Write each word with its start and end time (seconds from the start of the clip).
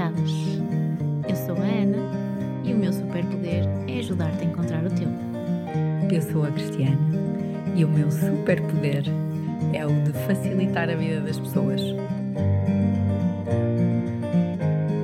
Descomplicadas. 0.00 0.30
Eu 1.28 1.36
sou 1.36 1.56
a 1.56 1.66
Ana 1.66 1.98
e 2.64 2.72
o 2.72 2.76
meu 2.76 2.92
superpoder 2.92 3.64
é 3.86 3.98
ajudar-te 3.98 4.42
a 4.42 4.44
encontrar 4.44 4.84
o 4.84 4.90
teu. 4.90 5.08
Eu 6.10 6.22
sou 6.22 6.44
a 6.44 6.50
Cristiana 6.50 6.96
e 7.76 7.84
o 7.84 7.88
meu 7.88 8.10
superpoder 8.10 9.04
é 9.74 9.84
o 9.84 9.90
de 10.02 10.12
facilitar 10.26 10.88
a 10.88 10.94
vida 10.94 11.20
das 11.20 11.38
pessoas. 11.38 11.82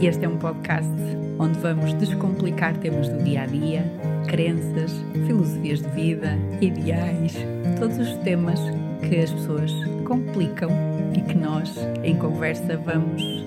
Este 0.00 0.24
é 0.24 0.28
um 0.28 0.38
podcast 0.38 0.90
onde 1.38 1.58
vamos 1.58 1.92
descomplicar 1.94 2.74
temas 2.78 3.08
do 3.08 3.22
dia 3.22 3.42
a 3.42 3.46
dia, 3.46 3.84
crenças, 4.28 4.92
filosofias 5.26 5.82
de 5.82 5.88
vida, 5.88 6.38
ideais, 6.62 7.36
todos 7.78 7.98
os 7.98 8.16
temas 8.18 8.58
que 9.06 9.16
as 9.20 9.30
pessoas 9.30 9.72
complicam 10.06 10.70
e 11.14 11.20
que 11.20 11.34
nós, 11.34 11.74
em 12.02 12.16
conversa, 12.16 12.78
vamos, 12.78 13.44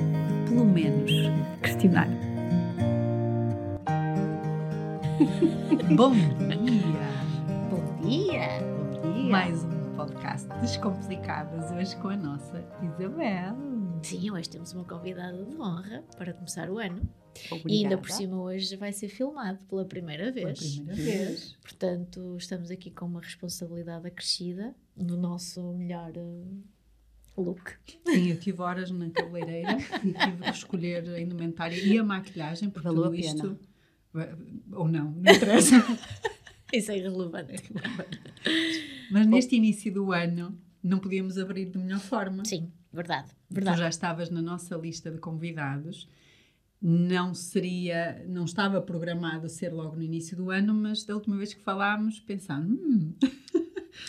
pelo 0.47 0.65
menos, 0.65 1.18
questionar. 1.79 2.07
Bom 5.95 6.11
dia! 6.13 7.09
Bom 7.69 8.01
dia! 8.01 8.59
Bom 8.61 9.01
dia! 9.13 9.29
Mais 9.29 9.63
um 9.63 9.95
podcast 9.95 10.47
Descomplicadas, 10.61 11.71
hoje 11.71 11.95
com 12.01 12.09
a 12.09 12.17
nossa 12.17 12.63
Isabel. 12.83 13.55
Sim, 14.03 14.31
hoje 14.31 14.49
temos 14.49 14.73
uma 14.73 14.83
convidada 14.83 15.45
de 15.45 15.55
honra 15.55 16.03
para 16.17 16.33
começar 16.33 16.69
o 16.69 16.77
ano. 16.79 17.01
Obrigada. 17.49 17.69
E 17.73 17.83
ainda 17.83 17.97
por 17.97 18.09
cima 18.09 18.41
hoje 18.41 18.75
vai 18.75 18.91
ser 18.91 19.07
filmado 19.07 19.63
pela 19.65 19.85
primeira 19.85 20.33
Pela 20.33 20.47
vez. 20.47 20.75
primeira 20.75 21.01
vez. 21.01 21.55
Portanto, 21.61 22.35
estamos 22.37 22.69
aqui 22.69 22.91
com 22.91 23.05
uma 23.05 23.21
responsabilidade 23.21 24.05
acrescida 24.05 24.75
no 24.97 25.15
nosso 25.15 25.61
melhor 25.73 26.11
eh, 26.15 26.43
look. 27.41 27.71
Sim, 28.05 28.29
eu 28.29 28.39
tive 28.39 28.61
horas 28.61 28.91
na 28.91 29.09
cabeleireira 29.09 29.77
e 30.03 30.13
tive 30.13 30.37
que 30.43 30.49
escolher 30.49 31.07
a 31.09 31.19
indumentária 31.19 31.75
e 31.81 31.97
a 31.97 32.03
maquilhagem, 32.03 32.69
porque 32.69 32.87
Valeu 32.87 33.03
a 33.03 33.07
tudo 33.07 33.15
isto. 33.19 33.59
pena. 34.13 34.37
Ou 34.73 34.87
não, 34.87 35.11
não 35.11 35.33
interessa. 35.33 35.75
Isso 36.73 36.91
é 36.91 36.97
irrelevante. 36.97 37.63
Mas 39.11 39.25
neste 39.27 39.55
início 39.55 39.91
do 39.93 40.11
ano 40.11 40.57
não 40.83 40.99
podíamos 40.99 41.37
abrir 41.37 41.65
de 41.65 41.77
melhor 41.77 41.99
forma. 41.99 42.45
Sim, 42.45 42.71
verdade. 42.93 43.29
Tu 43.49 43.55
Verdade. 43.55 43.79
já 43.79 43.89
estavas 43.89 44.29
na 44.29 44.41
nossa 44.41 44.75
lista 44.75 45.09
de 45.11 45.17
convidados. 45.17 46.07
Não 46.81 47.33
seria, 47.33 48.23
não 48.27 48.45
estava 48.45 48.81
programado 48.81 49.49
ser 49.49 49.73
logo 49.73 49.95
no 49.97 50.03
início 50.03 50.37
do 50.37 50.49
ano, 50.49 50.73
mas 50.73 51.03
da 51.03 51.13
última 51.13 51.35
vez 51.35 51.53
que 51.53 51.61
falámos, 51.61 52.19
pensámos, 52.21 52.79
hum, 52.79 53.13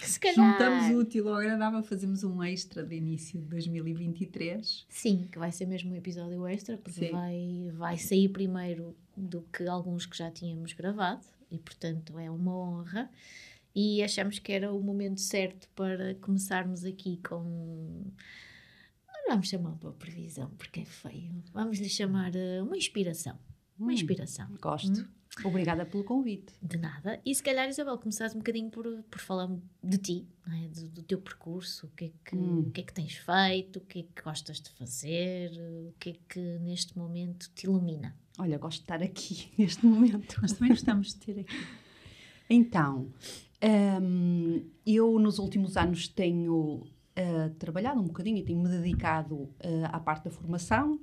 Se 0.03 0.19
calhar. 0.21 0.35
juntamos 0.53 0.95
o 0.95 0.99
útil 1.01 1.29
ao 1.29 1.35
agradável, 1.37 1.83
fazemos 1.83 2.23
um 2.25 2.43
extra 2.43 2.85
de 2.85 2.95
início 2.97 3.41
de 3.41 3.47
2023. 3.47 4.87
Sim, 4.89 5.29
que 5.31 5.39
vai 5.39 5.53
ser 5.53 5.67
mesmo 5.67 5.93
um 5.93 5.97
episódio 5.97 6.47
extra, 6.47 6.77
porque 6.79 7.07
Sim. 7.07 7.13
vai, 7.13 7.71
vai 7.75 7.99
sair 7.99 8.29
primeiro 8.29 8.97
do 9.17 9.43
que 9.53 9.67
alguns 9.67 10.07
que 10.07 10.17
já 10.17 10.31
tínhamos 10.31 10.73
gravado, 10.73 11.27
e 11.51 11.59
portanto 11.59 12.19
é 12.19 12.31
uma 12.31 12.57
honra. 12.57 13.11
E 13.75 14.03
achamos 14.03 14.39
que 14.41 14.51
era 14.53 14.73
o 14.73 14.83
momento 14.83 15.21
certo 15.21 15.69
para 15.77 16.15
começarmos 16.17 16.85
aqui 16.85 17.21
com. 17.29 18.05
Não 19.07 19.35
vamos 19.35 19.49
chamar 19.49 19.77
uma 19.81 19.93
previsão, 19.93 20.51
porque 20.59 20.81
é 20.81 20.85
feio. 20.85 21.33
Vamos 21.53 21.79
lhe 21.79 21.89
chamar 21.89 22.35
eh, 22.35 22.61
uma 22.63 22.77
inspiração. 22.77 23.39
Uma 23.79 23.91
Hum. 23.91 23.93
inspiração. 23.93 24.49
Gosto. 24.61 25.09
Obrigada 25.45 25.87
pelo 25.87 26.05
convite. 26.05 26.53
De 26.61 26.77
nada. 26.77 27.21
E 27.25 27.35
se 27.35 27.43
calhar, 27.43 27.69
Isabel, 27.69 27.97
começares 27.99 28.35
um 28.35 28.39
bocadinho 28.39 28.69
por, 28.71 28.85
por 29.11 29.21
falar 29.21 29.49
de 29.83 29.97
ti, 29.99 30.29
é? 30.49 30.69
do, 30.69 30.89
do 30.89 31.03
teu 31.03 31.19
percurso, 31.21 31.87
o 31.87 31.91
que, 31.91 32.07
é 32.07 32.11
que, 32.25 32.37
Hum. 32.37 32.61
o 32.67 32.71
que 32.71 32.81
é 32.81 32.85
que 32.85 32.93
tens 32.93 33.15
feito, 33.15 33.77
o 33.79 33.81
que 33.81 34.01
é 34.01 34.03
que 34.03 34.23
gostas 34.23 34.61
de 34.61 34.69
fazer, 34.71 35.51
o 35.89 35.95
que 35.99 36.11
é 36.11 36.15
que 36.29 36.41
neste 36.61 36.99
momento 36.99 37.51
te 37.55 37.65
ilumina. 37.65 38.15
Olha, 38.39 38.59
gosto 38.59 38.79
de 38.79 38.85
estar 38.85 39.03
aqui 39.03 39.51
neste 39.57 39.87
momento. 39.87 40.41
Nós 40.43 40.53
também 40.53 40.71
gostamos 40.71 41.09
de 41.15 41.17
ter 41.17 41.41
aqui. 41.41 41.67
Então, 42.51 43.09
hum, 44.03 44.69
eu 44.85 45.19
nos 45.19 45.39
últimos 45.39 45.77
anos 45.77 46.09
tenho 46.09 46.87
ah, 47.17 47.51
trabalhado 47.59 48.01
um 48.01 48.05
bocadinho 48.07 48.39
e 48.39 48.43
tenho-me 48.43 48.69
dedicado 48.69 49.49
ah, 49.63 49.97
à 49.97 50.01
parte 50.01 50.25
da 50.25 50.31
formação, 50.31 50.99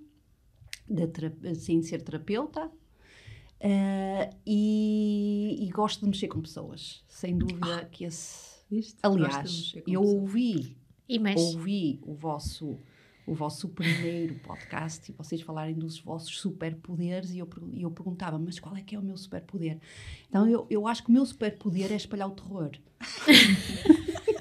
da 0.90 1.08
tera- 1.08 1.56
sem 1.56 1.82
ser 1.82 2.02
terapeuta, 2.02 2.70
ah, 3.62 4.30
e, 4.46 5.58
e 5.60 5.70
gosto 5.70 6.02
de 6.02 6.08
mexer 6.08 6.28
com 6.28 6.42
pessoas. 6.42 7.04
Sem 7.08 7.38
dúvida 7.38 7.86
que 7.92 8.06
esse. 8.06 8.58
Viste? 8.70 8.98
Aliás, 9.02 9.74
eu 9.76 10.02
pessoas. 10.02 10.08
ouvi 10.10 10.78
ouvi 11.38 12.00
o 12.04 12.14
vosso 12.14 12.78
o 13.26 13.34
vosso 13.34 13.68
primeiro 13.68 14.36
podcast 14.36 15.12
e 15.12 15.14
vocês 15.14 15.42
falarem 15.42 15.76
dos 15.76 16.00
vossos 16.00 16.40
superpoderes 16.40 17.32
e 17.32 17.40
eu, 17.40 17.50
e 17.74 17.82
eu 17.82 17.92
perguntava, 17.92 18.40
mas 18.40 18.58
qual 18.58 18.74
é 18.78 18.82
que 18.82 18.96
é 18.96 19.00
o 19.00 19.02
meu 19.02 19.18
superpoder? 19.18 19.80
Então 20.30 20.48
eu, 20.48 20.66
eu 20.70 20.88
acho 20.88 21.04
que 21.04 21.10
o 21.10 21.12
meu 21.12 21.26
superpoder 21.26 21.92
é 21.92 21.96
espalhar 21.96 22.30
o 22.30 22.32
terror. 22.32 22.72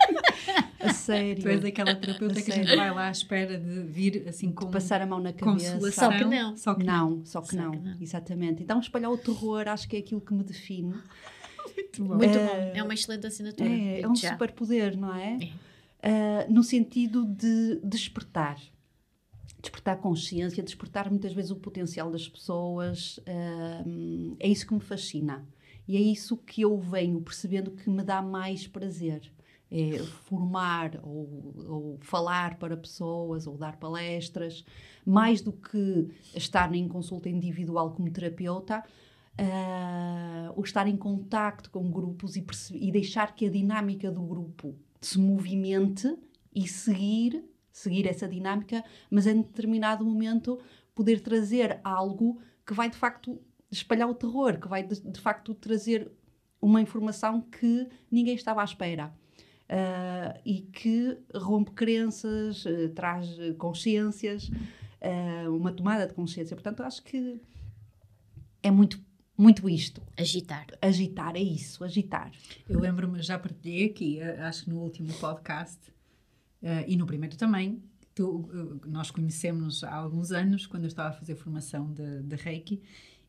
a 0.86 0.92
sério. 0.92 1.42
Tu 1.42 1.48
és 1.48 1.64
aquela 1.64 1.94
terapeuta 1.94 2.38
A 2.38 2.42
que 2.42 2.50
a 2.50 2.54
gente 2.54 2.66
sério. 2.66 2.76
vai 2.80 2.90
lá 2.94 3.08
à 3.08 3.10
espera 3.10 3.58
de 3.58 3.82
vir 3.82 4.28
assim 4.28 4.50
com 4.52 4.70
Passar 4.70 5.00
a 5.02 5.06
mão 5.06 5.20
na 5.20 5.32
cabeça. 5.32 5.72
consolação. 5.74 6.10
Só 6.12 6.18
que 6.18 6.24
não. 6.24 6.56
Só 6.56 6.74
que 6.74 6.84
não. 6.84 7.10
Não, 7.10 7.24
só 7.26 7.40
que 7.42 7.48
Só 7.54 7.56
não. 7.62 7.70
que 7.72 7.78
não. 7.78 7.96
Exatamente. 8.00 8.62
Então 8.62 8.78
espalhar 8.80 9.10
o 9.10 9.18
terror 9.18 9.68
acho 9.68 9.88
que 9.88 9.96
é 9.96 9.98
aquilo 10.00 10.20
que 10.20 10.32
me 10.34 10.42
define. 10.44 10.94
Muito 11.76 12.04
bom. 12.04 12.14
Muito 12.16 12.38
Eh, 12.38 12.46
bom. 12.72 12.78
É 12.78 12.82
uma 12.82 12.94
excelente 12.94 13.26
assinatura. 13.26 13.68
É, 13.68 14.00
é 14.00 14.08
um 14.08 14.14
superpoder, 14.14 14.96
não 14.96 15.14
é? 15.14 15.38
É. 15.40 15.50
Ah, 16.02 16.46
no 16.48 16.62
sentido 16.62 17.24
de 17.24 17.80
despertar. 17.82 18.56
Despertar 19.60 19.96
consciência, 19.96 20.62
despertar 20.62 21.10
muitas 21.10 21.32
vezes 21.32 21.50
o 21.50 21.56
potencial 21.56 22.10
das 22.10 22.28
pessoas. 22.28 23.18
ah, 23.26 23.82
é 24.38 24.48
isso 24.48 24.66
que 24.66 24.74
me 24.74 24.80
fascina. 24.80 25.44
E 25.88 25.96
é 25.96 26.00
isso 26.00 26.36
que 26.36 26.62
eu 26.62 26.76
venho 26.78 27.20
percebendo 27.20 27.70
que 27.70 27.88
me 27.88 28.02
dá 28.02 28.20
mais 28.20 28.66
prazer. 28.66 29.22
É 29.70 29.98
formar 29.98 31.00
ou, 31.02 31.54
ou 31.66 31.98
falar 32.00 32.56
para 32.56 32.76
pessoas 32.76 33.46
ou 33.46 33.58
dar 33.58 33.76
palestras, 33.78 34.64
mais 35.04 35.40
do 35.40 35.52
que 35.52 36.08
estar 36.34 36.72
em 36.74 36.86
consulta 36.86 37.28
individual 37.28 37.92
como 37.92 38.10
terapeuta, 38.10 38.84
ah, 39.38 40.52
o 40.56 40.62
estar 40.62 40.86
em 40.86 40.96
contacto 40.96 41.70
com 41.70 41.90
grupos 41.90 42.36
e, 42.36 42.46
e 42.72 42.92
deixar 42.92 43.34
que 43.34 43.46
a 43.46 43.50
dinâmica 43.50 44.10
do 44.10 44.22
grupo 44.22 44.74
se 45.00 45.18
movimente 45.18 46.16
e 46.54 46.66
seguir, 46.66 47.44
seguir 47.70 48.06
essa 48.06 48.26
dinâmica, 48.26 48.82
mas 49.10 49.26
em 49.26 49.42
determinado 49.42 50.04
momento 50.04 50.58
poder 50.94 51.20
trazer 51.20 51.78
algo 51.84 52.40
que 52.64 52.72
vai 52.72 52.88
de 52.88 52.96
facto 52.96 53.38
espalhar 53.70 54.08
o 54.08 54.14
terror, 54.14 54.58
que 54.58 54.66
vai 54.66 54.82
de, 54.82 55.00
de 55.00 55.20
facto 55.20 55.54
trazer 55.54 56.10
uma 56.60 56.80
informação 56.80 57.42
que 57.42 57.86
ninguém 58.10 58.34
estava 58.34 58.62
à 58.62 58.64
espera. 58.64 59.14
Ah, 59.68 60.38
e 60.44 60.60
que 60.60 61.18
rompe 61.34 61.72
crenças, 61.72 62.64
eh, 62.66 62.88
traz 62.88 63.36
eh, 63.38 63.52
consciências, 63.54 64.48
ah, 65.00 65.50
uma 65.50 65.72
tomada 65.72 66.06
de 66.06 66.14
consciência. 66.14 66.54
Portanto, 66.54 66.82
acho 66.84 67.02
que 67.02 67.40
é 68.62 68.70
muito, 68.70 69.00
muito 69.36 69.68
isto. 69.68 70.00
Agitar. 70.16 70.66
Agitar, 70.80 71.34
é 71.34 71.40
isso, 71.40 71.82
agitar. 71.82 72.30
Eu 72.68 72.78
lembro-me, 72.78 73.20
já 73.22 73.38
partilhei 73.38 73.86
aqui, 73.86 74.20
eh, 74.20 74.40
acho 74.42 74.64
que 74.64 74.70
no 74.70 74.78
último 74.80 75.12
podcast 75.14 75.80
e 76.88 76.96
no 76.96 77.06
primeiro 77.06 77.36
também. 77.36 77.80
Tu, 78.12 78.80
nós 78.86 79.10
conhecemos 79.10 79.84
há 79.84 79.94
alguns 79.94 80.32
anos, 80.32 80.66
quando 80.66 80.84
eu 80.84 80.88
estava 80.88 81.10
a 81.10 81.12
fazer 81.12 81.36
formação 81.36 81.92
de, 81.92 82.22
de 82.22 82.34
Reiki, 82.34 82.82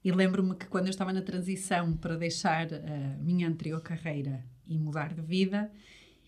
e 0.03 0.11
lembro-me 0.11 0.55
que 0.55 0.65
quando 0.65 0.85
eu 0.85 0.89
estava 0.89 1.11
na 1.11 1.21
transição 1.21 1.93
para 1.93 2.15
deixar 2.15 2.67
a 2.73 3.17
minha 3.21 3.47
anterior 3.47 3.81
carreira 3.81 4.45
e 4.65 4.77
mudar 4.77 5.13
de 5.13 5.21
vida, 5.21 5.69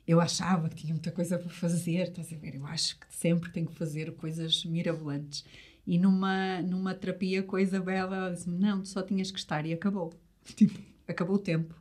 eu 0.10 0.20
achava 0.20 0.68
que 0.70 0.76
tinha 0.76 0.92
muita 0.92 1.12
coisa 1.12 1.38
para 1.38 1.52
fazer, 1.52 2.08
estás 2.08 2.34
a 2.34 2.36
ver? 2.36 2.56
Eu 2.56 2.66
acho 2.66 3.00
que 3.00 3.06
sempre 3.16 3.52
tenho 3.52 3.68
que 3.68 3.76
fazer 3.76 4.12
coisas 4.16 4.66
mirabolantes. 4.66 5.46
E 5.86 6.00
numa, 6.00 6.64
numa 6.64 6.96
terapia 6.96 7.44
com 7.44 7.56
a 7.56 7.62
Isabela, 7.62 8.16
ela 8.16 8.32
disse-me: 8.32 8.58
Não, 8.58 8.82
tu 8.82 8.88
só 8.88 9.04
tinhas 9.04 9.30
que 9.30 9.38
estar 9.38 9.68
e 9.68 9.74
acabou. 9.74 10.12
Tipo, 10.56 10.80
acabou 11.08 11.36
o 11.36 11.40
tempo. 11.40 11.76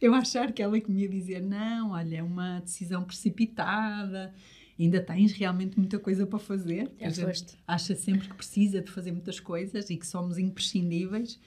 Eu 0.00 0.12
achar 0.12 0.50
que 0.50 0.60
ela 0.60 0.80
que 0.80 0.90
me 0.90 1.02
ia 1.02 1.08
dizer: 1.08 1.40
Não, 1.40 1.92
olha, 1.92 2.16
é 2.16 2.22
uma 2.22 2.58
decisão 2.58 3.04
precipitada, 3.04 4.34
ainda 4.76 5.00
tens 5.00 5.30
realmente 5.30 5.78
muita 5.78 6.00
coisa 6.00 6.26
para 6.26 6.40
fazer. 6.40 6.90
Já 6.98 7.06
A 7.06 7.10
gente 7.10 7.56
acha 7.64 7.94
sempre 7.94 8.28
que 8.28 8.34
precisa 8.34 8.82
de 8.82 8.90
fazer 8.90 9.12
muitas 9.12 9.38
coisas 9.38 9.88
e 9.88 9.96
que 9.96 10.06
somos 10.06 10.36
imprescindíveis. 10.36 11.38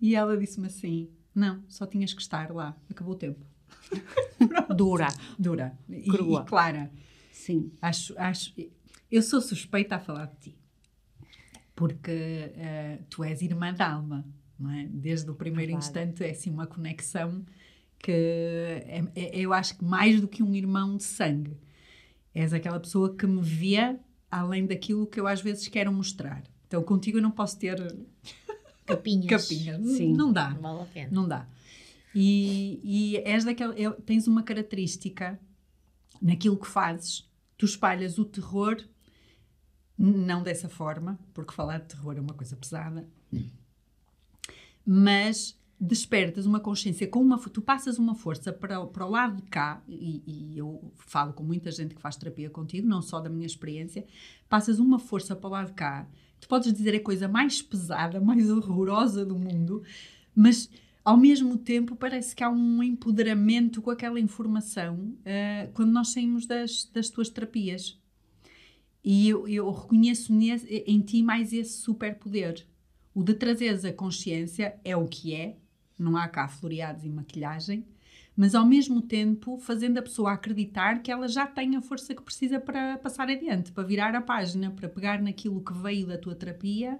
E 0.00 0.16
ela 0.16 0.36
disse-me 0.36 0.66
assim: 0.66 1.08
Não, 1.32 1.62
só 1.68 1.86
tinhas 1.86 2.12
que 2.12 2.22
estar 2.22 2.50
lá, 2.50 2.76
acabou 2.90 3.14
o 3.14 3.16
tempo. 3.16 3.51
Dura, 4.76 5.08
Dura 5.38 5.78
e, 5.88 6.02
Crua. 6.10 6.42
e 6.42 6.48
clara. 6.48 6.90
sim. 7.32 7.72
Acho, 7.80 8.14
acho, 8.18 8.52
eu 9.10 9.22
sou 9.22 9.40
suspeita 9.40 9.96
a 9.96 9.98
falar 9.98 10.26
de 10.26 10.36
ti, 10.50 10.58
porque 11.74 12.10
eh, 12.56 12.98
tu 13.10 13.24
és 13.24 13.42
irmã 13.42 13.72
da 13.72 13.90
alma, 13.92 14.24
não 14.58 14.70
é? 14.70 14.86
Desde 14.88 15.30
o 15.30 15.34
primeiro 15.34 15.72
Verdade. 15.72 15.86
instante 15.86 16.24
é 16.24 16.30
assim 16.30 16.50
uma 16.50 16.66
conexão 16.66 17.44
que 17.98 18.10
é- 18.12 19.04
é- 19.14 19.38
eu 19.38 19.52
acho 19.52 19.78
que 19.78 19.84
mais 19.84 20.20
do 20.20 20.26
que 20.28 20.42
um 20.42 20.54
irmão 20.54 20.96
de 20.96 21.04
sangue, 21.04 21.56
és 22.34 22.52
aquela 22.52 22.80
pessoa 22.80 23.14
que 23.14 23.26
me 23.26 23.40
vê 23.42 23.96
além 24.30 24.66
daquilo 24.66 25.06
que 25.06 25.20
eu 25.20 25.26
às 25.26 25.40
vezes 25.40 25.68
quero 25.68 25.92
mostrar. 25.92 26.42
Então 26.66 26.82
contigo 26.82 27.18
eu 27.18 27.22
não 27.22 27.30
posso 27.30 27.58
ter 27.58 27.76
Capinhas. 28.86 29.26
capinhas. 29.48 29.86
Sim. 29.96 30.12
Não 30.14 30.32
dá. 30.32 30.50
Não 30.50 30.60
vale 30.62 30.80
a 30.82 30.84
pena. 30.86 31.08
Não 31.12 31.28
dá. 31.28 31.46
E, 32.14 32.80
e 32.82 33.16
és 33.18 33.44
daquela, 33.44 33.74
é- 33.78 33.90
tens 33.90 34.26
uma 34.26 34.42
característica 34.42 35.40
naquilo 36.20 36.58
que 36.58 36.66
fazes. 36.66 37.28
Tu 37.56 37.66
espalhas 37.66 38.18
o 38.18 38.24
terror, 38.24 38.76
não 39.96 40.42
dessa 40.42 40.68
forma, 40.68 41.18
porque 41.32 41.52
falar 41.52 41.78
de 41.78 41.88
terror 41.88 42.16
é 42.16 42.20
uma 42.20 42.34
coisa 42.34 42.56
pesada, 42.56 43.08
mas 44.84 45.58
despertas 45.78 46.46
uma 46.46 46.60
consciência 46.60 47.08
com 47.08 47.20
uma 47.20 47.36
tu 47.38 47.60
passas 47.60 47.98
uma 47.98 48.14
força 48.14 48.52
para, 48.52 48.86
para 48.86 49.04
o 49.04 49.10
lado 49.10 49.42
de 49.42 49.42
cá 49.42 49.82
e, 49.88 50.22
e 50.24 50.58
eu 50.58 50.92
falo 50.94 51.32
com 51.32 51.42
muita 51.42 51.72
gente 51.72 51.92
que 51.92 52.00
faz 52.00 52.14
terapia 52.14 52.48
contigo 52.48 52.86
não 52.86 53.02
só 53.02 53.18
da 53.18 53.28
minha 53.28 53.46
experiência 53.46 54.06
passas 54.48 54.78
uma 54.78 55.00
força 55.00 55.34
para 55.34 55.48
o 55.48 55.50
lado 55.50 55.66
de 55.68 55.72
cá 55.72 56.06
tu 56.40 56.46
podes 56.46 56.72
dizer 56.72 56.94
a 56.94 57.02
coisa 57.02 57.26
mais 57.26 57.60
pesada 57.60 58.20
mais 58.20 58.48
horrorosa 58.48 59.26
do 59.26 59.36
mundo 59.36 59.82
mas 60.36 60.70
ao 61.04 61.16
mesmo 61.16 61.56
tempo 61.58 61.96
parece 61.96 62.34
que 62.34 62.44
há 62.44 62.50
um 62.50 62.82
empoderamento 62.82 63.82
com 63.82 63.90
aquela 63.90 64.20
informação 64.20 65.16
ah, 65.26 65.68
quando 65.74 65.90
nós 65.92 66.12
saímos 66.12 66.46
das, 66.46 66.84
das 66.92 67.08
tuas 67.10 67.28
terapias 67.28 67.98
e 69.04 69.28
eu, 69.28 69.48
eu 69.48 69.70
reconheço 69.70 70.32
nesse- 70.32 70.68
em 70.86 71.00
ti 71.00 71.22
mais 71.22 71.52
esse 71.52 71.78
superpoder. 71.78 72.64
O 73.14 73.22
de 73.22 73.34
trazeres 73.34 73.84
a 73.84 73.92
consciência 73.92 74.78
é 74.84 74.96
o 74.96 75.06
que 75.06 75.34
é, 75.34 75.56
não 75.98 76.16
há 76.16 76.26
cá 76.28 76.48
floreados 76.48 77.04
e 77.04 77.08
maquilhagem, 77.10 77.84
mas 78.36 78.54
ao 78.54 78.64
mesmo 78.64 79.02
tempo 79.02 79.58
fazendo 79.58 79.98
a 79.98 80.02
pessoa 80.02 80.32
acreditar 80.32 81.02
que 81.02 81.10
ela 81.10 81.28
já 81.28 81.46
tem 81.46 81.76
a 81.76 81.82
força 81.82 82.14
que 82.14 82.22
precisa 82.22 82.58
para 82.58 82.96
passar 82.98 83.28
adiante, 83.28 83.72
para 83.72 83.82
virar 83.84 84.14
a 84.14 84.20
página, 84.22 84.70
para 84.70 84.88
pegar 84.88 85.20
naquilo 85.20 85.62
que 85.62 85.72
veio 85.74 86.06
da 86.06 86.16
tua 86.16 86.34
terapia 86.34 86.98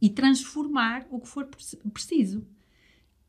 e 0.00 0.10
transformar 0.10 1.06
o 1.10 1.20
que 1.20 1.28
for 1.28 1.44
preci- 1.46 1.76
preciso. 1.92 2.44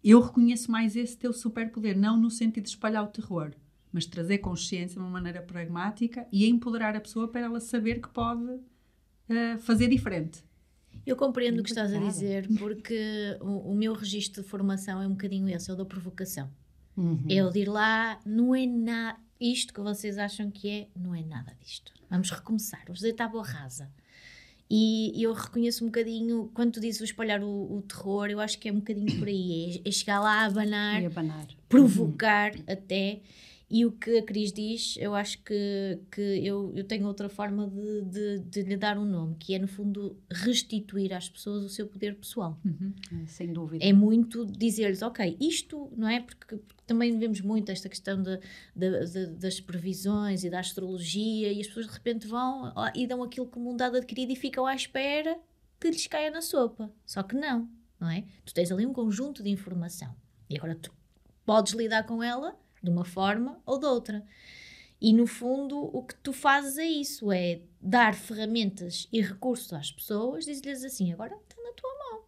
Eu 0.05 0.21
reconheço 0.21 0.69
mais 0.69 0.95
esse 0.95 1.17
teu 1.17 1.33
superpoder, 1.33 1.97
não 1.97 2.15
no 2.15 2.29
sentido 2.29 2.65
de 2.65 2.69
espalhar 2.69 3.03
o 3.03 3.07
terror, 3.07 3.51
mas 3.91 4.05
trazer 4.05 4.37
consciência 4.37 4.99
de 4.99 4.99
uma 4.99 5.09
maneira 5.09 5.41
pragmática 5.41 6.27
e 6.31 6.47
empoderar 6.47 6.95
a 6.95 7.01
pessoa 7.01 7.27
para 7.27 7.41
ela 7.41 7.59
saber 7.59 7.99
que 7.99 8.09
pode 8.09 8.59
eh, 9.27 9.57
fazer 9.57 9.87
diferente. 9.87 10.43
Eu 11.07 11.15
compreendo 11.15 11.59
o 11.59 11.63
que 11.63 11.69
estás 11.69 11.91
a 11.91 11.97
dizer, 11.97 12.47
porque 12.59 13.35
o, 13.41 13.71
o 13.71 13.75
meu 13.75 13.93
registro 13.93 14.43
de 14.43 14.47
formação 14.47 15.01
é 15.01 15.07
um 15.07 15.11
bocadinho 15.11 15.49
esse, 15.49 15.71
é 15.71 15.73
o 15.73 15.77
da 15.77 15.85
provocação. 15.85 16.51
Uhum. 16.95 17.25
É 17.27 17.43
o 17.43 17.49
de 17.49 17.61
ir 17.61 17.67
lá, 17.67 18.19
não 18.23 18.53
é 18.53 18.67
nada. 18.67 19.19
Isto 19.41 19.73
que 19.73 19.81
vocês 19.81 20.19
acham 20.19 20.51
que 20.51 20.69
é, 20.69 20.87
não 20.95 21.15
é 21.15 21.23
nada 21.23 21.51
disto. 21.59 21.91
Vamos 22.11 22.29
recomeçar, 22.29 22.81
vamos 22.85 22.99
dizer 22.99 23.13
tábua 23.13 23.43
rasa. 23.43 23.91
E 24.69 25.21
eu 25.21 25.31
reconheço 25.33 25.83
um 25.83 25.87
bocadinho, 25.87 26.49
quando 26.53 26.73
tu 26.73 26.79
dizes 26.79 26.99
o 26.99 27.03
espalhar 27.03 27.41
o, 27.43 27.77
o 27.77 27.81
terror, 27.83 28.29
eu 28.29 28.39
acho 28.39 28.57
que 28.57 28.67
é 28.67 28.71
um 28.71 28.77
bocadinho 28.79 29.19
por 29.19 29.27
aí. 29.27 29.81
É, 29.85 29.89
é 29.89 29.91
chegar 29.91 30.19
lá 30.19 30.41
a 30.41 30.45
abanar, 30.45 31.05
abanar. 31.05 31.47
provocar 31.69 32.51
até. 32.67 33.19
E 33.67 33.83
o 33.83 33.91
que 33.91 34.19
a 34.19 34.23
Cris 34.23 34.53
diz, 34.53 34.95
eu 34.97 35.15
acho 35.15 35.41
que, 35.41 35.99
que 36.11 36.21
eu, 36.21 36.71
eu 36.75 36.83
tenho 36.83 37.07
outra 37.07 37.27
forma 37.27 37.67
de, 37.67 38.01
de, 38.03 38.39
de 38.41 38.61
lhe 38.61 38.77
dar 38.77 38.95
um 38.97 39.05
nome, 39.05 39.35
que 39.39 39.55
é, 39.55 39.59
no 39.59 39.67
fundo, 39.67 40.15
restituir 40.31 41.11
às 41.11 41.27
pessoas 41.27 41.63
o 41.63 41.69
seu 41.69 41.87
poder 41.87 42.15
pessoal. 42.15 42.59
É, 43.23 43.25
Sem 43.25 43.51
dúvida. 43.51 43.83
É 43.83 43.91
muito 43.91 44.45
dizer-lhes, 44.45 45.01
ok, 45.01 45.35
isto, 45.39 45.91
não 45.97 46.07
é? 46.07 46.19
Porque, 46.21 46.57
porque 46.57 46.83
também 46.85 47.17
vemos 47.17 47.41
muito 47.41 47.71
esta 47.71 47.89
questão 47.89 48.21
de, 48.21 48.39
de- 48.75 49.27
das 49.39 49.59
previsões 49.59 50.43
e 50.43 50.49
da 50.51 50.59
astrologia 50.59 51.51
e 51.51 51.59
as 51.59 51.65
pessoas 51.67 51.87
de 51.87 51.93
repente 51.93 52.27
vão 52.27 52.71
e 52.93 53.07
dão 53.07 53.23
aquilo 53.23 53.47
como 53.47 53.71
um 53.71 53.75
dado 53.75 53.97
adquirido 53.97 54.31
e 54.31 54.35
ficam 54.35 54.67
à 54.67 54.75
espera 54.75 55.39
que 55.79 55.89
lhes 55.89 56.05
caia 56.05 56.29
na 56.29 56.41
sopa. 56.43 56.91
Só 57.03 57.23
que 57.23 57.35
não, 57.35 57.67
não 57.99 58.09
é? 58.11 58.25
Tu 58.45 58.53
tens 58.53 58.71
ali 58.71 58.85
um 58.85 58.93
conjunto 58.93 59.41
de 59.41 59.49
informação 59.49 60.15
e 60.47 60.55
agora 60.55 60.75
tu 60.75 60.93
podes 61.43 61.73
lidar 61.73 62.03
com 62.03 62.21
ela 62.21 62.55
de 62.85 62.91
uma 62.91 63.03
forma 63.03 63.59
ou 63.65 63.77
de 63.77 63.85
outra. 63.85 64.25
E 65.01 65.11
no 65.11 65.27
fundo, 65.27 65.77
o 65.77 66.03
que 66.03 66.15
tu 66.15 66.31
fazes 66.31 66.77
é 66.77 66.85
isso: 66.85 67.31
é 67.31 67.61
dar 67.81 68.15
ferramentas 68.15 69.07
e 69.11 69.21
recursos 69.21 69.73
às 69.73 69.91
pessoas, 69.91 70.45
dizer-lhes 70.45 70.83
assim, 70.83 71.11
agora 71.11 71.35
está 71.35 71.61
na 71.61 71.71
tua 71.73 71.89
mão. 71.99 72.23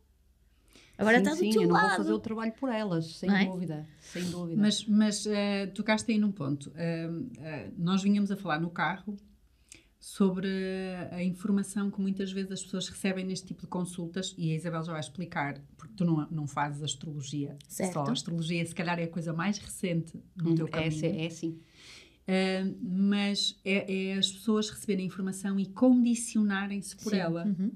Agora 0.98 1.18
sim, 1.18 1.24
está 1.24 1.36
do 1.36 1.40
sim, 1.40 1.50
teu 1.52 1.62
eu 1.62 1.68
não 1.68 1.76
lado. 1.76 1.88
vou 1.88 1.98
fazer 1.98 2.14
o 2.14 2.20
trabalho 2.20 2.52
por 2.54 2.70
elas, 2.70 3.06
sem 3.16 3.34
é? 3.34 3.46
dúvida. 3.46 3.88
Sem 4.02 4.30
dúvida. 4.30 4.60
Mas, 4.62 4.86
mas 4.86 5.28
eh, 5.28 5.68
tocaste 5.68 6.12
aí 6.12 6.18
num 6.18 6.32
ponto. 6.32 6.72
Eh, 6.76 7.10
eh, 7.40 7.70
nós 7.78 8.02
vinhamos 8.02 8.32
a 8.32 8.36
falar 8.36 8.60
no 8.60 8.70
carro 8.70 9.16
sobre 10.08 10.48
a 11.12 11.22
informação 11.22 11.92
que 11.92 12.00
muitas 12.00 12.32
vezes 12.32 12.50
as 12.50 12.64
pessoas 12.64 12.88
recebem 12.88 13.26
neste 13.26 13.48
tipo 13.48 13.64
de 13.64 13.68
consultas, 13.68 14.34
e 14.38 14.54
a 14.54 14.56
Isabel 14.56 14.82
já 14.82 14.94
vai 14.94 15.02
explicar, 15.02 15.62
porque 15.76 15.94
tu 15.98 16.06
não, 16.06 16.26
não 16.32 16.48
fazes 16.48 16.82
astrologia 16.82 17.58
Certo. 17.68 17.92
só. 17.92 18.06
A 18.06 18.12
astrologia, 18.14 18.66
se 18.66 18.74
calhar, 18.74 18.98
é 19.00 19.04
a 19.04 19.08
coisa 19.10 19.34
mais 19.34 19.58
recente 19.58 20.18
no 20.34 20.52
Uhum, 20.52 20.56
teu 20.56 20.68
caminho. 20.70 20.88
Essa 20.88 21.08
é, 21.08 21.24
é 21.24 21.28
assim. 21.28 21.60
Uh, 22.24 22.78
mas 22.82 23.60
é, 23.66 24.12
é 24.12 24.14
as 24.14 24.32
pessoas 24.32 24.70
receberem 24.70 25.06
informação 25.06 25.60
e 25.60 25.66
condicionarem-se 25.66 26.96
por 26.96 27.10
Sim. 27.10 27.18
ela. 27.18 27.46
Uhum. 27.46 27.74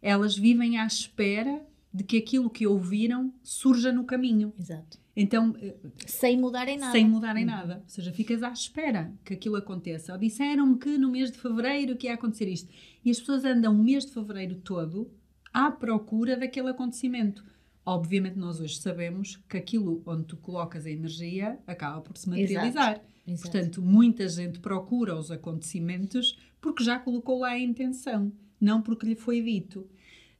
Elas 0.00 0.38
vivem 0.38 0.78
à 0.78 0.86
espera 0.86 1.66
de 1.94 2.02
que 2.02 2.16
aquilo 2.16 2.50
que 2.50 2.66
ouviram 2.66 3.32
surja 3.40 3.92
no 3.92 4.02
caminho. 4.04 4.52
Exato. 4.58 4.98
Então, 5.16 5.54
eh, 5.62 5.76
Sem 6.06 6.36
mudarem 6.36 6.76
nada. 6.76 6.90
sem 6.90 7.08
mudarem 7.08 7.44
nada. 7.44 7.76
Ou 7.84 7.88
seja, 7.88 8.12
ficas 8.12 8.42
à 8.42 8.50
espera 8.50 9.12
que 9.24 9.32
aquilo 9.34 9.54
aconteça. 9.54 10.12
Ou 10.12 10.18
disseram-me 10.18 10.76
que 10.76 10.98
no 10.98 11.08
mês 11.08 11.30
de 11.30 11.38
fevereiro 11.38 11.96
que 11.96 12.08
ia 12.08 12.14
acontecer 12.14 12.48
isto. 12.48 12.68
E 13.04 13.12
as 13.12 13.20
pessoas 13.20 13.44
andam 13.44 13.72
o 13.72 13.82
mês 13.82 14.04
de 14.04 14.12
fevereiro 14.12 14.56
todo 14.56 15.08
à 15.52 15.70
procura 15.70 16.36
daquele 16.36 16.70
acontecimento. 16.70 17.44
Obviamente, 17.86 18.36
nós 18.38 18.60
hoje 18.60 18.76
sabemos 18.78 19.36
que 19.48 19.56
aquilo 19.56 20.02
onde 20.04 20.24
tu 20.24 20.36
colocas 20.38 20.86
a 20.86 20.90
energia 20.90 21.60
acaba 21.64 22.00
por 22.00 22.16
se 22.16 22.28
materializar. 22.28 23.00
Exato. 23.26 23.42
Portanto, 23.42 23.80
muita 23.82 24.28
gente 24.28 24.58
procura 24.58 25.16
os 25.16 25.30
acontecimentos 25.30 26.36
porque 26.60 26.82
já 26.82 26.98
colocou 26.98 27.38
lá 27.40 27.50
a 27.50 27.58
intenção, 27.58 28.32
não 28.60 28.82
porque 28.82 29.06
lhe 29.06 29.14
foi 29.14 29.40
dito. 29.40 29.86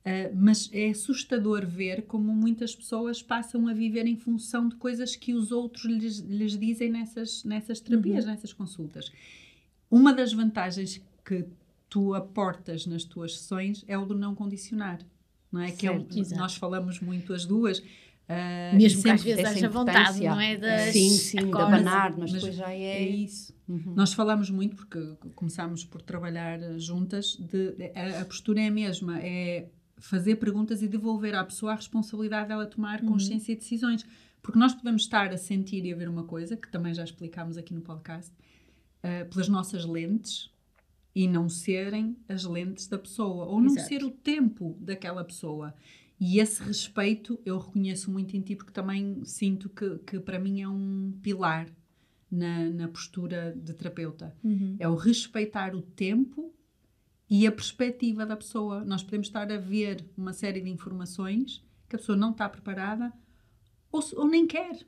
Ah, 0.05 0.31
mas 0.35 0.69
é 0.73 0.91
assustador 0.91 1.67
ver 1.67 2.03
como 2.03 2.33
muitas 2.35 2.75
pessoas 2.75 3.23
passam 3.23 3.67
a 3.69 3.73
viver 3.73 4.07
em 4.07 4.17
função 4.17 4.69
de 4.69 4.77
coisas 4.77 5.17
que 5.17 5.33
os 5.33 5.51
outros 5.51 5.85
lhes, 5.87 6.19
lhes 6.19 6.59
dizem 6.59 6.91
nessas, 6.91 7.43
nessas 7.45 7.81
terapias, 7.81 8.25
nessas 8.27 8.53
consultas. 8.53 9.11
Uma 9.91 10.13
das 10.13 10.33
vantagens 10.33 11.01
que 11.25 11.47
tu 11.89 12.13
aportas 12.15 12.85
nas 12.87 13.05
tuas 13.05 13.39
sessões 13.39 13.83
é 13.89 13.97
o 13.97 14.05
do 14.05 14.15
não 14.15 14.35
condicionar. 14.35 14.99
Não 15.51 15.61
é? 15.61 15.71
Que 15.71 15.87
é 15.87 15.91
um- 15.93 16.07
Certo, 16.11 16.37
nós 16.37 16.55
falamos 16.57 17.01
muito 17.01 17.33
as 17.33 17.47
duas. 17.47 17.83
ah, 18.29 18.73
Mesmo 18.75 19.03
que 19.03 19.09
às 19.09 19.23
vezes 19.23 19.45
haja 19.45 19.69
vontade, 19.71 20.21
não 20.23 20.39
é? 20.41 20.57
Das 20.57 20.93
Sim, 20.93 21.09
sim, 21.11 21.39
de 21.39 21.45
acordas. 21.45 21.67
abanar, 21.81 22.11
mas, 22.11 22.19
Mas 22.19 22.33
depois 22.33 22.57
já 22.57 22.71
É 22.73 23.05
é. 23.05 23.09
isso. 23.09 23.55
Uhum. 23.69 23.95
Nós 23.95 24.13
falamos 24.13 24.51
muito, 24.51 24.77
porque 24.77 24.99
começámos 25.35 25.83
por 25.85 26.03
trabalhar 26.03 26.61
eh, 26.61 26.79
juntas, 26.79 27.37
de, 27.37 27.91
a, 27.95 28.21
a 28.21 28.25
postura 28.27 28.61
é 28.61 28.67
a 28.67 28.71
mesma, 28.71 29.19
é 29.21 29.69
fazer 30.05 30.37
perguntas 30.37 30.83
e 30.83 30.89
devolver 30.89 31.35
à 31.35 31.43
pessoa 31.43 31.73
a 31.73 31.77
responsabilidade 31.77 32.49
dela 32.49 32.67
tomar 32.67 33.01
consciência 33.03 33.53
e 33.53 33.57
decisões. 33.57 34.05
Porque 34.43 34.59
nós 34.59 34.75
podemos 34.75 35.03
estar 35.03 35.33
a 35.33 35.39
sentir 35.39 35.83
e 35.87 35.93
a 35.93 35.97
ver 35.97 36.11
uma 36.11 36.25
coisa, 36.25 36.57
que 36.57 36.71
também 36.71 36.93
já 36.93 37.03
explicámos 37.03 37.57
aqui 37.57 37.73
no 37.73 37.81
podcast, 37.81 38.31
eh, 39.03 39.25
pelas 39.25 39.49
nossas 39.49 39.87
lentes 39.87 40.51
e 41.15 41.27
não 41.27 41.49
serem 41.49 42.19
as 42.29 42.45
lentes 42.45 42.87
da 42.87 42.99
pessoa, 42.99 43.47
ou 43.47 43.59
não 43.61 43.73
Exato. 43.73 43.89
ser 43.89 44.05
o 44.05 44.11
tempo 44.11 44.77
daquela 44.79 45.25
pessoa. 45.25 45.75
E 46.21 46.39
esse 46.39 46.63
respeito 46.63 47.41
eu 47.45 47.59
reconheço 47.59 48.11
muito 48.11 48.37
em 48.37 48.43
ti, 48.43 48.55
porque 48.55 48.73
também 48.73 49.25
sinto 49.25 49.71
que, 49.71 49.99
que 50.01 50.21
para 50.21 50.39
mim 50.39 50.61
é 50.61 50.69
um 50.69 51.15
pilar 51.23 51.67
na, 52.31 52.69
na 52.69 52.89
postura 52.89 53.57
de 53.57 53.73
terapeuta. 53.73 54.37
Uhum. 54.45 54.77
É 54.79 54.87
o 54.87 54.97
respeitar 54.97 55.75
o 55.75 55.81
tempo 55.81 56.53
e 57.35 57.49
a 57.49 57.53
perspectiva 57.53 58.25
da 58.25 58.37
pessoa. 58.37 58.85
Nós 58.85 59.03
podemos 59.03 59.27
estar 59.27 59.51
a 59.51 59.59
ver 59.59 60.05
uma 60.17 60.33
série 60.33 60.61
de 60.61 60.71
informações 60.71 61.65
que 61.89 61.97
a 61.97 61.99
pessoa 61.99 62.17
não 62.17 62.31
está 62.31 62.49
preparada 62.49 63.13
ou, 63.91 64.01
ou 64.15 64.29
nem 64.29 64.47
quer. 64.47 64.87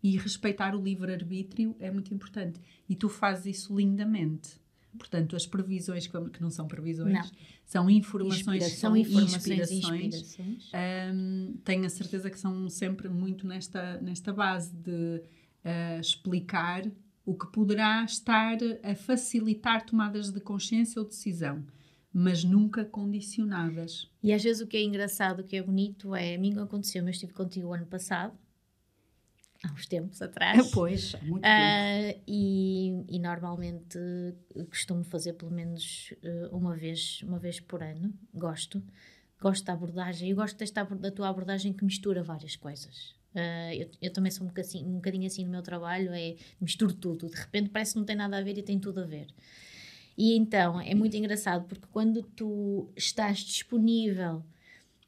E 0.00 0.16
respeitar 0.16 0.76
o 0.76 0.82
livre-arbítrio 0.82 1.74
é 1.80 1.90
muito 1.90 2.14
importante. 2.14 2.60
E 2.88 2.94
tu 2.94 3.08
fazes 3.08 3.46
isso 3.56 3.76
lindamente. 3.76 4.60
Portanto, 4.96 5.34
as 5.34 5.44
previsões, 5.44 6.06
que 6.06 6.40
não 6.40 6.50
são 6.50 6.68
previsões, 6.68 7.14
Não. 7.14 7.30
são 7.64 7.90
informações. 7.90 8.62
São 8.74 8.96
informações 8.96 9.36
inspirações. 9.36 10.14
inspirações. 10.14 10.70
Hum, 11.12 11.56
tenho 11.64 11.84
a 11.84 11.88
certeza 11.88 12.30
que 12.30 12.38
são 12.38 12.68
sempre 12.68 13.08
muito 13.08 13.44
nesta, 13.44 14.00
nesta 14.00 14.32
base 14.32 14.72
de 14.72 15.20
ah, 15.64 15.98
explicar 15.98 16.84
o 17.24 17.34
que 17.34 17.50
poderá 17.52 18.04
estar 18.04 18.58
a 18.82 18.94
facilitar 18.94 19.84
tomadas 19.86 20.30
de 20.30 20.40
consciência 20.40 21.00
ou 21.00 21.06
decisão, 21.06 21.64
mas 22.12 22.44
nunca 22.44 22.84
condicionadas. 22.84 24.10
E 24.22 24.32
às 24.32 24.42
vezes 24.42 24.62
o 24.62 24.66
que 24.66 24.76
é 24.76 24.82
engraçado, 24.82 25.40
o 25.40 25.44
que 25.44 25.56
é 25.56 25.62
bonito 25.62 26.14
é, 26.14 26.34
a 26.34 26.38
mim 26.38 26.58
aconteceu, 26.58 27.02
mas 27.02 27.16
estive 27.16 27.32
contigo 27.32 27.68
o 27.68 27.72
ano 27.72 27.86
passado, 27.86 28.36
há 29.64 29.72
uns 29.72 29.86
tempos 29.86 30.20
atrás. 30.20 30.70
Pois, 30.74 31.14
há 31.14 31.18
muito 31.18 31.42
tempo. 31.42 31.44
Ah, 31.44 32.20
e, 32.26 33.04
e 33.08 33.18
normalmente 33.18 33.98
costumo 34.68 35.04
fazer 35.04 35.34
pelo 35.34 35.50
menos 35.52 36.12
eh, 36.22 36.48
uma 36.50 36.74
vez 36.74 37.22
uma 37.22 37.38
vez 37.38 37.60
por 37.60 37.82
ano 37.82 38.12
gosto 38.34 38.82
gosto 39.40 39.64
da 39.64 39.72
abordagem. 39.72 40.30
Eu 40.30 40.36
gosto 40.36 40.56
desta, 40.56 40.84
da 40.84 41.10
tua 41.10 41.28
abordagem 41.28 41.72
que 41.72 41.84
mistura 41.84 42.22
várias 42.22 42.54
coisas. 42.54 43.14
Uh, 43.34 43.72
eu, 43.74 43.90
eu, 44.02 44.12
também 44.12 44.30
sou 44.30 44.44
um 44.44 44.48
bocadinho, 44.48 44.86
um 44.86 44.96
bocadinho 44.96 45.26
assim 45.26 45.44
no 45.44 45.50
meu 45.50 45.62
trabalho, 45.62 46.12
é 46.12 46.36
misturo 46.60 46.92
tudo. 46.92 47.28
De 47.28 47.36
repente 47.36 47.70
parece 47.70 47.92
que 47.92 47.98
não 47.98 48.04
tem 48.04 48.16
nada 48.16 48.36
a 48.36 48.42
ver 48.42 48.58
e 48.58 48.62
tem 48.62 48.78
tudo 48.78 49.00
a 49.00 49.04
ver. 49.04 49.26
E 50.16 50.36
então 50.36 50.80
é 50.80 50.94
muito 50.94 51.16
engraçado 51.16 51.66
porque 51.66 51.86
quando 51.90 52.22
tu 52.22 52.90
estás 52.96 53.38
disponível 53.38 54.44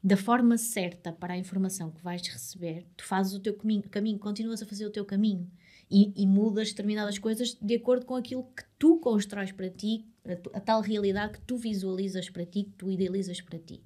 da 0.03 0.17
forma 0.17 0.57
certa 0.57 1.11
para 1.11 1.33
a 1.33 1.37
informação 1.37 1.91
que 1.91 2.01
vais 2.03 2.21
receber, 2.27 2.85
tu 2.95 3.03
fazes 3.03 3.33
o 3.33 3.39
teu 3.39 3.53
caminho, 3.53 3.83
caminho 3.83 4.19
continuas 4.19 4.61
a 4.61 4.65
fazer 4.65 4.85
o 4.85 4.91
teu 4.91 5.05
caminho 5.05 5.49
e, 5.89 6.13
e 6.15 6.27
mudas 6.27 6.69
determinadas 6.69 7.17
coisas 7.17 7.57
de 7.59 7.75
acordo 7.75 8.05
com 8.05 8.15
aquilo 8.15 8.43
que 8.55 8.63
tu 8.77 8.99
constróis 8.99 9.51
para 9.51 9.69
ti, 9.69 10.05
a, 10.23 10.57
a, 10.57 10.59
tal 10.59 10.81
realidade 10.81 11.33
que 11.33 11.41
tu 11.41 11.57
visualizas 11.57 12.29
para 12.29 12.45
ti, 12.45 12.63
que 12.63 12.73
tu 12.77 12.91
idealizas 12.91 13.41
para 13.41 13.59
ti. 13.59 13.81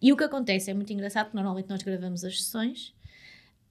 E 0.00 0.12
o 0.12 0.16
que 0.16 0.24
acontece 0.24 0.70
é 0.70 0.74
muito 0.74 0.92
engraçado, 0.92 1.26
porque 1.26 1.36
normalmente 1.36 1.68
nós 1.68 1.82
gravamos 1.82 2.24
as 2.24 2.42
sessões, 2.42 2.94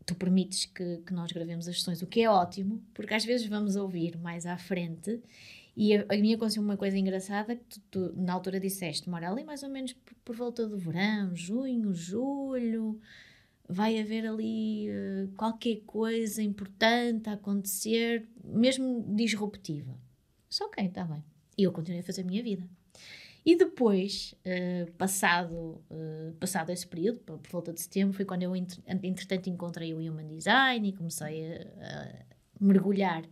tu 0.05 0.15
permites 0.15 0.65
que, 0.65 0.97
que 0.97 1.13
nós 1.13 1.31
gravemos 1.31 1.67
as 1.67 1.79
sessões, 1.79 2.01
o 2.01 2.07
que 2.07 2.21
é 2.21 2.29
ótimo, 2.29 2.81
porque 2.93 3.13
às 3.13 3.25
vezes 3.25 3.47
vamos 3.47 3.75
ouvir 3.75 4.17
mais 4.17 4.45
à 4.45 4.57
frente 4.57 5.21
e 5.75 5.95
a, 5.95 6.05
a 6.09 6.17
mim 6.17 6.33
aconteceu 6.33 6.63
uma 6.63 6.77
coisa 6.77 6.97
engraçada 6.97 7.55
que 7.55 7.63
tu, 7.65 7.81
tu, 7.91 8.13
na 8.15 8.33
altura 8.33 8.59
disseste, 8.59 9.09
mora 9.09 9.29
ali 9.29 9.43
mais 9.43 9.61
ou 9.63 9.69
menos 9.69 9.93
por, 9.93 10.13
por 10.23 10.35
volta 10.35 10.67
do 10.67 10.77
verão, 10.77 11.35
junho, 11.35 11.93
julho, 11.93 12.99
vai 13.67 13.99
haver 13.99 14.25
ali 14.25 14.87
uh, 14.89 15.27
qualquer 15.35 15.81
coisa 15.85 16.41
importante 16.41 17.29
a 17.29 17.33
acontecer, 17.33 18.27
mesmo 18.43 19.03
disruptiva. 19.15 19.97
Só 20.49 20.65
ok, 20.65 20.85
está 20.85 21.03
bem. 21.03 21.23
E 21.57 21.63
eu 21.63 21.71
continuei 21.71 22.01
a 22.01 22.03
fazer 22.03 22.21
a 22.21 22.25
minha 22.25 22.43
vida. 22.43 22.67
E 23.45 23.55
depois, 23.55 24.33
uh, 24.43 24.91
passado, 24.93 25.79
uh, 25.91 26.33
passado 26.39 26.71
esse 26.71 26.87
período, 26.87 27.19
por, 27.19 27.37
por, 27.37 27.51
volta 27.51 27.71
de 27.71 27.79
setembro, 27.79 28.15
foi 28.15 28.25
quando 28.25 28.41
eu, 28.41 28.55
entretanto, 28.55 29.49
encontrei 29.49 29.93
o 29.93 29.99
Human 29.99 30.27
Design 30.27 30.89
e 30.89 30.91
comecei 30.91 31.45
a, 31.45 31.61
a 31.61 32.25
mergulhar 32.59 33.23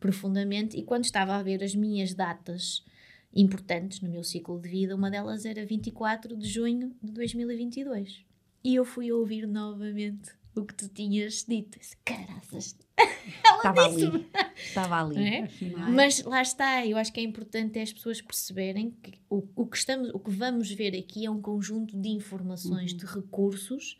profundamente. 0.00 0.76
E 0.76 0.82
quando 0.82 1.04
estava 1.04 1.36
a 1.36 1.42
ver 1.42 1.62
as 1.62 1.76
minhas 1.76 2.12
datas 2.12 2.84
importantes 3.32 4.00
no 4.00 4.08
meu 4.08 4.24
ciclo 4.24 4.60
de 4.60 4.68
vida, 4.68 4.96
uma 4.96 5.10
delas 5.10 5.44
era 5.44 5.64
24 5.64 6.36
de 6.36 6.48
junho 6.48 6.92
de 7.00 7.12
2022. 7.12 8.24
E 8.64 8.74
eu 8.74 8.84
fui 8.84 9.12
ouvir 9.12 9.46
novamente 9.46 10.32
o 10.56 10.64
que 10.64 10.74
tu 10.74 10.88
tinhas 10.88 11.44
dito. 11.46 11.78
Caraças, 12.04 12.76
ela 13.44 13.56
Estava 13.56 13.84
ali. 13.84 14.26
Estava 14.56 15.02
ali. 15.02 15.24
É? 15.24 15.48
Mas 15.90 16.22
lá 16.22 16.42
está, 16.42 16.86
eu 16.86 16.96
acho 16.96 17.12
que 17.12 17.20
é 17.20 17.22
importante 17.22 17.78
as 17.78 17.92
pessoas 17.92 18.20
perceberem 18.20 18.90
que 19.02 19.14
o, 19.28 19.46
o, 19.54 19.66
que 19.66 19.76
estamos, 19.76 20.10
o 20.12 20.18
que 20.18 20.30
vamos 20.30 20.70
ver 20.70 20.96
aqui 20.96 21.26
é 21.26 21.30
um 21.30 21.40
conjunto 21.40 21.96
de 21.96 22.08
informações, 22.08 22.92
uhum. 22.92 22.98
de 22.98 23.06
recursos, 23.06 23.98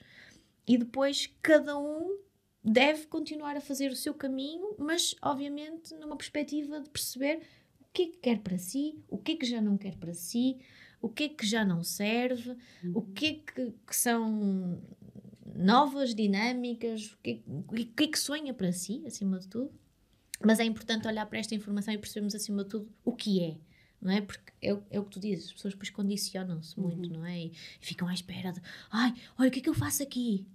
e 0.66 0.76
depois 0.78 1.32
cada 1.42 1.78
um 1.78 2.18
deve 2.62 3.06
continuar 3.06 3.56
a 3.56 3.60
fazer 3.60 3.90
o 3.92 3.96
seu 3.96 4.12
caminho, 4.12 4.74
mas 4.78 5.14
obviamente 5.22 5.94
numa 5.94 6.16
perspectiva 6.16 6.80
de 6.80 6.90
perceber 6.90 7.40
o 7.80 7.84
que 7.92 8.02
é 8.02 8.06
que 8.06 8.16
quer 8.18 8.38
para 8.40 8.58
si, 8.58 8.98
o 9.08 9.16
que 9.16 9.32
é 9.32 9.36
que 9.36 9.46
já 9.46 9.60
não 9.60 9.76
quer 9.78 9.94
para 9.96 10.12
si, 10.12 10.58
o 11.00 11.08
que 11.08 11.24
é 11.24 11.28
que 11.28 11.46
já 11.46 11.64
não 11.64 11.84
serve, 11.84 12.50
uhum. 12.82 12.92
o 12.94 13.02
que 13.02 13.26
é 13.26 13.32
que, 13.34 13.72
que, 13.86 13.96
são 13.96 14.82
novas 15.56 16.14
dinâmicas, 16.14 17.12
o 17.12 17.18
que, 17.22 17.84
que 17.84 18.04
é 18.04 18.06
que 18.06 18.18
sonha 18.18 18.52
para 18.54 18.72
si, 18.72 19.02
acima 19.06 19.38
de 19.38 19.48
tudo. 19.48 19.72
Mas 20.44 20.60
é 20.60 20.64
importante 20.64 21.08
olhar 21.08 21.26
para 21.26 21.38
esta 21.38 21.54
informação 21.54 21.94
e 21.94 21.98
percebermos, 21.98 22.34
acima 22.34 22.62
de 22.64 22.70
tudo, 22.70 22.92
o 23.04 23.12
que 23.12 23.42
é. 23.42 23.56
Não 24.00 24.12
é? 24.12 24.20
Porque 24.20 24.52
é, 24.60 24.76
é 24.90 25.00
o 25.00 25.04
que 25.04 25.10
tu 25.10 25.20
dizes, 25.20 25.46
as 25.46 25.52
pessoas 25.54 25.74
depois 25.74 25.90
condicionam-se 25.90 26.78
muito, 26.78 27.08
uhum. 27.08 27.18
não 27.18 27.26
é? 27.26 27.46
E 27.46 27.52
ficam 27.80 28.06
à 28.06 28.12
espera 28.12 28.52
de, 28.52 28.60
ai, 28.90 29.14
olha, 29.38 29.48
o 29.48 29.50
que 29.52 29.60
é 29.60 29.62
que 29.62 29.68
eu 29.68 29.74
faço 29.74 30.02
aqui? 30.02 30.46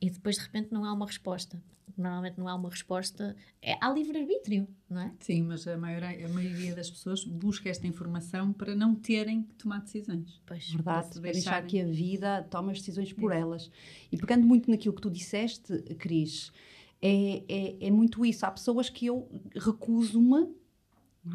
E 0.00 0.10
depois 0.10 0.36
de 0.36 0.42
repente 0.42 0.72
não 0.72 0.84
há 0.84 0.92
uma 0.92 1.06
resposta 1.06 1.62
normalmente 1.96 2.38
não 2.38 2.48
há 2.48 2.54
uma 2.54 2.70
resposta, 2.70 3.36
é, 3.60 3.76
há 3.80 3.90
livre-arbítrio, 3.90 4.66
não 4.88 5.00
é? 5.00 5.12
Sim, 5.20 5.42
mas 5.42 5.66
a 5.66 5.76
maioria, 5.76 6.26
a 6.26 6.28
maioria 6.28 6.74
das 6.74 6.90
pessoas 6.90 7.24
busca 7.24 7.68
esta 7.68 7.86
informação 7.86 8.52
para 8.52 8.74
não 8.74 8.94
terem 8.94 9.42
que 9.42 9.54
tomar 9.54 9.80
decisões. 9.80 10.40
Pois, 10.46 10.70
verdade, 10.70 11.20
para 11.20 11.32
deixar 11.32 11.64
que 11.64 11.80
a 11.80 11.84
vida 11.84 12.42
tome 12.50 12.72
as 12.72 12.78
decisões 12.78 13.12
por 13.12 13.32
é. 13.32 13.40
elas. 13.40 13.70
E 14.10 14.16
pegando 14.16 14.46
muito 14.46 14.70
naquilo 14.70 14.94
que 14.94 15.02
tu 15.02 15.10
disseste, 15.10 15.82
Cris, 15.98 16.52
é, 17.00 17.42
é, 17.48 17.86
é 17.86 17.90
muito 17.90 18.24
isso. 18.24 18.46
Há 18.46 18.50
pessoas 18.50 18.88
que 18.88 19.06
eu 19.06 19.28
recuso-me 19.54 20.48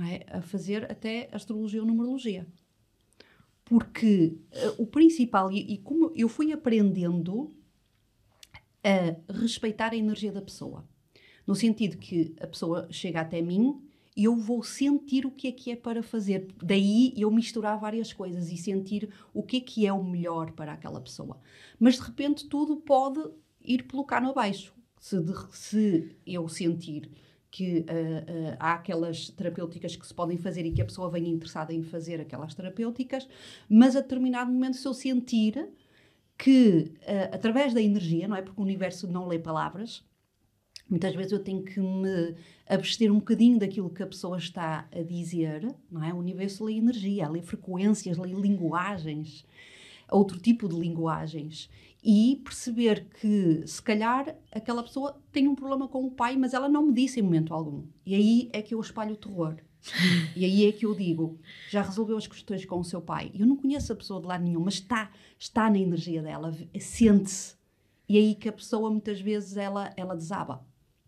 é, 0.09 0.37
a 0.37 0.41
fazer 0.41 0.89
até 0.91 1.29
astrologia 1.31 1.81
ou 1.81 1.87
numerologia. 1.87 2.47
Porque 3.63 4.37
uh, 4.53 4.81
o 4.81 4.87
principal, 4.87 5.51
e, 5.51 5.73
e 5.73 5.77
como 5.79 6.11
eu 6.15 6.29
fui 6.29 6.53
aprendendo 6.53 7.53
a 8.83 9.33
respeitar 9.33 9.93
a 9.93 9.97
energia 9.97 10.31
da 10.31 10.41
pessoa. 10.41 10.87
No 11.45 11.55
sentido 11.55 11.97
que 11.97 12.35
a 12.41 12.47
pessoa 12.47 12.87
chega 12.91 13.21
até 13.21 13.41
mim 13.41 13.81
e 14.15 14.23
eu 14.23 14.35
vou 14.35 14.63
sentir 14.63 15.25
o 15.25 15.31
que 15.31 15.47
é 15.47 15.51
que 15.51 15.71
é 15.71 15.75
para 15.75 16.01
fazer. 16.01 16.47
Daí 16.61 17.13
eu 17.15 17.29
misturar 17.29 17.79
várias 17.79 18.11
coisas 18.11 18.51
e 18.51 18.57
sentir 18.57 19.09
o 19.33 19.43
que 19.43 19.57
é 19.57 19.59
que 19.61 19.85
é 19.85 19.93
o 19.93 20.03
melhor 20.03 20.51
para 20.51 20.73
aquela 20.73 20.99
pessoa. 20.99 21.39
Mas 21.79 21.95
de 21.95 22.01
repente 22.01 22.47
tudo 22.47 22.77
pode 22.77 23.23
ir 23.61 23.83
pelo 23.83 24.03
cano 24.03 24.31
abaixo. 24.31 24.73
Se, 24.99 25.21
de, 25.21 25.33
se 25.51 26.17
eu 26.25 26.49
sentir 26.49 27.11
que 27.51 27.79
uh, 27.79 27.81
uh, 27.81 28.57
há 28.59 28.73
aquelas 28.73 29.29
terapêuticas 29.29 29.95
que 29.95 30.05
se 30.05 30.13
podem 30.13 30.37
fazer 30.37 30.65
e 30.65 30.71
que 30.71 30.81
a 30.81 30.85
pessoa 30.85 31.09
vem 31.09 31.29
interessada 31.29 31.73
em 31.73 31.83
fazer 31.83 32.19
aquelas 32.19 32.53
terapêuticas, 32.53 33.27
mas 33.69 33.95
a 33.95 34.01
determinado 34.01 34.51
momento, 34.51 34.77
se 34.77 34.87
eu 34.87 34.93
sentir 34.93 35.69
que, 36.37 36.91
uh, 37.01 37.33
através 37.33 37.73
da 37.73 37.81
energia, 37.81 38.27
não 38.27 38.35
é? 38.35 38.41
Porque 38.41 38.59
o 38.59 38.63
universo 38.63 39.07
não 39.07 39.27
lê 39.27 39.39
palavras, 39.39 40.03
muitas 40.89 41.15
vezes 41.15 41.31
eu 41.31 41.39
tenho 41.39 41.63
que 41.63 41.79
me 41.79 42.35
abster 42.67 43.11
um 43.11 43.15
bocadinho 43.15 43.59
daquilo 43.59 43.89
que 43.89 44.03
a 44.03 44.07
pessoa 44.07 44.37
está 44.37 44.87
a 44.91 45.01
dizer, 45.01 45.73
não 45.91 46.03
é? 46.03 46.13
O 46.13 46.17
universo 46.17 46.63
lê 46.63 46.73
energia, 46.73 47.29
lê 47.29 47.41
frequências, 47.41 48.17
lê 48.17 48.31
linguagens, 48.31 49.45
outro 50.09 50.39
tipo 50.39 50.67
de 50.67 50.79
linguagens. 50.79 51.69
E 52.03 52.39
perceber 52.43 53.07
que, 53.19 53.65
se 53.65 53.81
calhar, 53.81 54.35
aquela 54.51 54.83
pessoa 54.83 55.19
tem 55.31 55.47
um 55.47 55.55
problema 55.55 55.87
com 55.87 56.05
o 56.05 56.11
pai, 56.11 56.37
mas 56.37 56.53
ela 56.53 56.69
não 56.69 56.85
me 56.85 56.93
disse 56.93 57.19
em 57.19 57.23
momento 57.23 57.53
algum. 57.53 57.83
E 58.05 58.15
aí 58.15 58.49
é 58.53 58.61
que 58.61 58.73
eu 58.73 58.79
espalho 58.79 59.13
o 59.13 59.17
terror. 59.17 59.57
E 60.35 60.45
aí 60.45 60.65
é 60.65 60.71
que 60.71 60.85
eu 60.85 60.93
digo, 60.93 61.39
já 61.69 61.81
resolveu 61.81 62.17
as 62.17 62.27
questões 62.27 62.65
com 62.65 62.79
o 62.79 62.83
seu 62.83 63.01
pai. 63.01 63.31
Eu 63.33 63.45
não 63.45 63.55
conheço 63.55 63.91
a 63.93 63.95
pessoa 63.95 64.21
de 64.21 64.27
lado 64.27 64.43
nenhum, 64.43 64.61
mas 64.61 64.75
está, 64.75 65.11
está 65.37 65.69
na 65.69 65.79
energia 65.79 66.21
dela, 66.21 66.55
sente-se. 66.79 67.55
E 68.09 68.17
é 68.17 68.21
aí 68.21 68.35
que 68.35 68.47
a 68.47 68.53
pessoa 68.53 68.89
muitas 68.89 69.19
vezes 69.19 69.57
ela, 69.57 69.91
ela 69.97 70.15
desaba. 70.15 70.65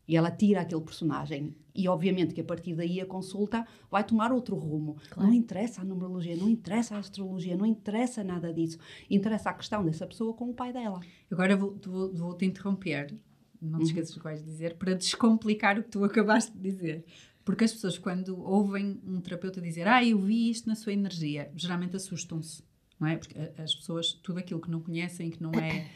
E 0.07 0.17
ela 0.17 0.31
tira 0.31 0.61
aquele 0.61 0.81
personagem. 0.81 1.55
E 1.73 1.87
obviamente 1.87 2.33
que 2.33 2.41
a 2.41 2.43
partir 2.43 2.73
daí 2.73 2.99
a 2.99 3.05
consulta 3.05 3.65
vai 3.91 4.03
tomar 4.03 4.31
outro 4.31 4.55
rumo. 4.55 4.97
Claro. 5.09 5.29
Não 5.29 5.35
interessa 5.35 5.81
a 5.81 5.85
numerologia, 5.85 6.35
não 6.35 6.49
interessa 6.49 6.95
a 6.95 6.97
astrologia, 6.97 7.55
não 7.55 7.65
interessa 7.65 8.23
nada 8.23 8.51
disso. 8.51 8.79
Interessa 9.09 9.51
a 9.51 9.53
questão 9.53 9.85
dessa 9.85 10.07
pessoa 10.07 10.33
com 10.33 10.49
o 10.49 10.53
pai 10.53 10.73
dela. 10.73 10.99
Agora 11.31 11.55
vou, 11.55 11.77
vou, 11.85 12.13
vou 12.13 12.33
te 12.33 12.45
interromper, 12.45 13.15
não 13.61 13.77
te 13.77 13.83
uhum. 13.83 13.87
esqueças 13.87 14.13
do 14.13 14.17
que 14.17 14.23
vais 14.23 14.43
dizer, 14.43 14.77
para 14.77 14.95
descomplicar 14.95 15.77
o 15.77 15.83
que 15.83 15.89
tu 15.89 16.03
acabaste 16.03 16.51
de 16.51 16.59
dizer. 16.59 17.05
Porque 17.49 17.63
as 17.63 17.73
pessoas, 17.73 17.97
quando 17.97 18.39
ouvem 18.39 19.01
um 19.03 19.19
terapeuta 19.19 19.59
dizer, 19.59 19.87
ah, 19.87 20.05
eu 20.05 20.21
vi 20.21 20.51
isto 20.51 20.69
na 20.69 20.75
sua 20.75 20.93
energia, 20.93 21.51
geralmente 21.55 21.95
assustam-se, 21.95 22.61
não 22.99 23.07
é? 23.07 23.17
Porque 23.17 23.35
as 23.57 23.73
pessoas, 23.73 24.13
tudo 24.13 24.37
aquilo 24.37 24.61
que 24.61 24.69
não 24.69 24.79
conhecem, 24.79 25.31
que 25.31 25.41
não 25.41 25.51
é 25.53 25.89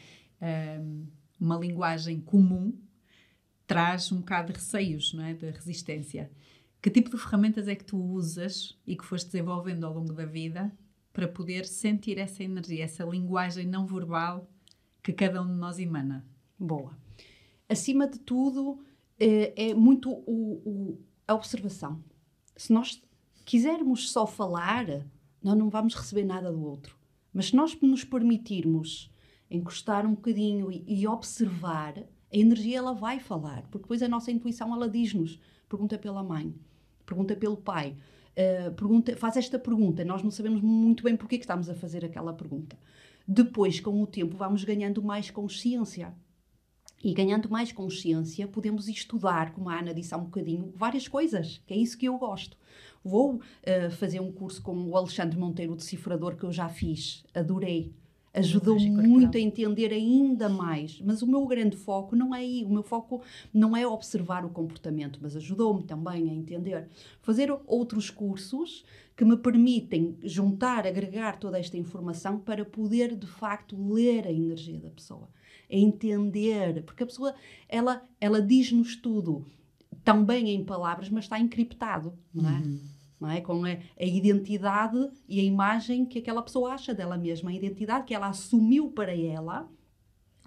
um, 0.80 1.06
uma 1.38 1.56
linguagem 1.56 2.20
comum, 2.20 2.76
traz 3.68 4.10
um 4.10 4.16
bocado 4.16 4.52
de 4.52 4.58
receios, 4.58 5.14
não 5.14 5.22
é? 5.22 5.32
De 5.32 5.48
resistência. 5.48 6.28
Que 6.82 6.90
tipo 6.90 7.08
de 7.08 7.18
ferramentas 7.18 7.68
é 7.68 7.76
que 7.76 7.84
tu 7.84 7.98
usas 8.02 8.76
e 8.84 8.96
que 8.96 9.04
foste 9.04 9.26
desenvolvendo 9.26 9.86
ao 9.86 9.94
longo 9.94 10.12
da 10.12 10.26
vida 10.26 10.76
para 11.12 11.28
poder 11.28 11.66
sentir 11.66 12.18
essa 12.18 12.42
energia, 12.42 12.82
essa 12.82 13.04
linguagem 13.04 13.64
não 13.64 13.86
verbal 13.86 14.50
que 15.04 15.12
cada 15.12 15.40
um 15.40 15.46
de 15.46 15.60
nós 15.60 15.78
emana? 15.78 16.26
Boa. 16.58 16.98
Acima 17.68 18.08
de 18.08 18.18
tudo, 18.18 18.84
é, 19.20 19.68
é 19.70 19.72
muito 19.72 20.10
o, 20.10 20.60
o 20.64 21.13
a 21.26 21.34
observação. 21.34 22.02
Se 22.56 22.72
nós 22.72 23.02
quisermos 23.44 24.10
só 24.10 24.26
falar, 24.26 24.86
nós 25.42 25.56
não 25.56 25.68
vamos 25.68 25.94
receber 25.94 26.24
nada 26.24 26.50
do 26.50 26.62
outro. 26.64 26.96
Mas 27.32 27.46
se 27.46 27.56
nós 27.56 27.78
nos 27.80 28.04
permitirmos 28.04 29.10
encostar 29.50 30.06
um 30.06 30.14
bocadinho 30.14 30.70
e, 30.70 30.84
e 30.86 31.06
observar, 31.06 31.98
a 31.98 32.36
energia 32.36 32.78
ela 32.78 32.92
vai 32.92 33.20
falar, 33.20 33.62
porque 33.62 33.84
depois 33.84 34.02
a 34.02 34.08
nossa 34.08 34.30
intuição 34.30 34.74
ela 34.74 34.88
diz-nos, 34.88 35.38
pergunta 35.68 35.98
pela 35.98 36.22
mãe, 36.22 36.54
pergunta 37.04 37.36
pelo 37.36 37.56
pai, 37.56 37.96
uh, 38.32 38.72
pergunta, 38.74 39.16
faz 39.16 39.36
esta 39.36 39.58
pergunta, 39.58 40.04
nós 40.04 40.22
não 40.22 40.30
sabemos 40.30 40.60
muito 40.60 41.04
bem 41.04 41.16
porque 41.16 41.36
é 41.36 41.38
que 41.38 41.44
estamos 41.44 41.68
a 41.68 41.74
fazer 41.74 42.04
aquela 42.04 42.32
pergunta. 42.32 42.76
Depois, 43.26 43.80
com 43.80 44.02
o 44.02 44.06
tempo, 44.06 44.36
vamos 44.36 44.64
ganhando 44.64 45.02
mais 45.02 45.30
consciência 45.30 46.14
e 47.04 47.12
ganhando 47.12 47.50
mais 47.50 47.70
consciência, 47.70 48.48
podemos 48.48 48.88
estudar, 48.88 49.52
como 49.52 49.68
a 49.68 49.78
Ana 49.78 49.92
disse 49.92 50.14
há 50.14 50.16
um 50.16 50.24
bocadinho, 50.24 50.72
várias 50.74 51.06
coisas, 51.06 51.60
que 51.66 51.74
é 51.74 51.76
isso 51.76 51.98
que 51.98 52.06
eu 52.06 52.16
gosto. 52.16 52.56
Vou 53.04 53.34
uh, 53.34 53.90
fazer 53.90 54.20
um 54.20 54.32
curso 54.32 54.62
com 54.62 54.74
o 54.88 54.96
Alexandre 54.96 55.38
Monteiro, 55.38 55.76
decifrador, 55.76 56.34
que 56.34 56.44
eu 56.44 56.50
já 56.50 56.66
fiz, 56.66 57.22
adorei. 57.34 57.92
ajudou 58.32 58.80
muito 58.80 59.36
a 59.36 59.40
entender 59.40 59.92
ainda 59.92 60.48
mais. 60.48 60.98
Mas 61.02 61.20
o 61.20 61.26
meu 61.26 61.46
grande 61.46 61.76
foco 61.76 62.16
não 62.16 62.34
é 62.34 62.38
aí, 62.38 62.64
o 62.64 62.70
meu 62.70 62.82
foco 62.82 63.20
não 63.52 63.76
é 63.76 63.86
observar 63.86 64.44
o 64.44 64.48
comportamento, 64.48 65.18
mas 65.22 65.36
ajudou-me 65.36 65.84
também 65.84 66.30
a 66.30 66.34
entender. 66.34 66.88
Fazer 67.20 67.54
outros 67.66 68.08
cursos 68.08 68.82
que 69.14 69.24
me 69.24 69.36
permitem 69.36 70.16
juntar, 70.24 70.86
agregar 70.86 71.38
toda 71.38 71.58
esta 71.58 71.76
informação 71.76 72.38
para 72.38 72.64
poder 72.64 73.14
de 73.14 73.26
facto 73.26 73.76
ler 73.92 74.26
a 74.26 74.32
energia 74.32 74.80
da 74.80 74.90
pessoa, 74.90 75.28
a 75.70 75.76
entender, 75.76 76.82
porque 76.84 77.02
a 77.02 77.06
pessoa 77.06 77.34
ela 77.68 78.02
ela 78.20 78.40
diz-nos 78.40 78.96
tudo 78.96 79.44
também 80.04 80.50
em 80.50 80.64
palavras, 80.64 81.08
mas 81.08 81.24
está 81.24 81.40
encriptado, 81.40 82.12
não 82.32 82.48
é? 82.48 82.52
Uhum. 82.52 82.80
Não 83.20 83.30
é? 83.30 83.40
Com 83.40 83.64
a, 83.64 83.70
a, 83.70 84.04
identidade 84.04 85.10
e 85.26 85.40
a 85.40 85.42
imagem 85.42 86.04
que 86.04 86.18
aquela 86.18 86.42
pessoa 86.42 86.72
acha 86.72 86.92
dela 86.92 87.16
mesma, 87.16 87.50
a 87.50 87.54
identidade 87.54 88.04
que 88.04 88.14
ela 88.14 88.28
assumiu 88.28 88.90
para 88.90 89.16
ela, 89.16 89.68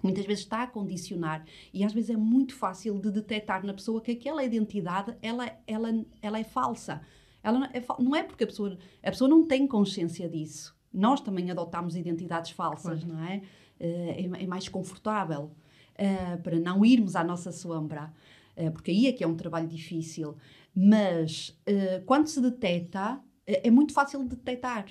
muitas 0.02 0.24
vezes 0.24 0.44
está 0.44 0.62
a 0.62 0.66
condicionar 0.66 1.44
e 1.74 1.82
às 1.82 1.92
vezes 1.92 2.10
é 2.10 2.16
muito 2.16 2.54
fácil 2.54 3.00
de 3.00 3.10
detectar 3.10 3.66
na 3.66 3.74
pessoa 3.74 4.00
que 4.00 4.12
aquela 4.12 4.44
identidade 4.44 5.16
ela, 5.20 5.50
ela, 5.66 5.88
ela 6.22 6.38
é 6.38 6.44
falsa. 6.44 7.00
Ela 7.42 7.58
não 7.58 7.66
é, 7.66 7.84
não 7.98 8.16
é 8.16 8.22
porque 8.22 8.44
a 8.44 8.46
pessoa, 8.46 8.78
a 9.02 9.10
pessoa 9.10 9.28
não 9.28 9.46
tem 9.46 9.66
consciência 9.66 10.28
disso. 10.28 10.76
Nós 10.92 11.20
também 11.20 11.50
adotamos 11.50 11.96
identidades 11.96 12.50
falsas, 12.52 13.04
não 13.04 13.22
é? 13.24 13.42
Eh, 13.80 14.24
é, 14.24 14.44
é 14.44 14.46
mais 14.46 14.68
confortável 14.68 15.52
uh, 15.94 16.42
para 16.42 16.58
não 16.58 16.84
irmos 16.84 17.14
à 17.14 17.22
nossa 17.22 17.52
sombra. 17.52 18.12
Eh, 18.56 18.70
porque 18.70 18.90
aí 18.90 19.06
é 19.06 19.12
que 19.12 19.22
é 19.22 19.26
um 19.26 19.36
trabalho 19.36 19.68
difícil. 19.68 20.36
Mas 20.74 21.58
quando 22.06 22.28
se 22.28 22.40
detecta, 22.40 23.20
é, 23.44 23.68
muito 23.70 23.92
fácil 23.92 24.22
de 24.22 24.36
detectar. 24.36 24.86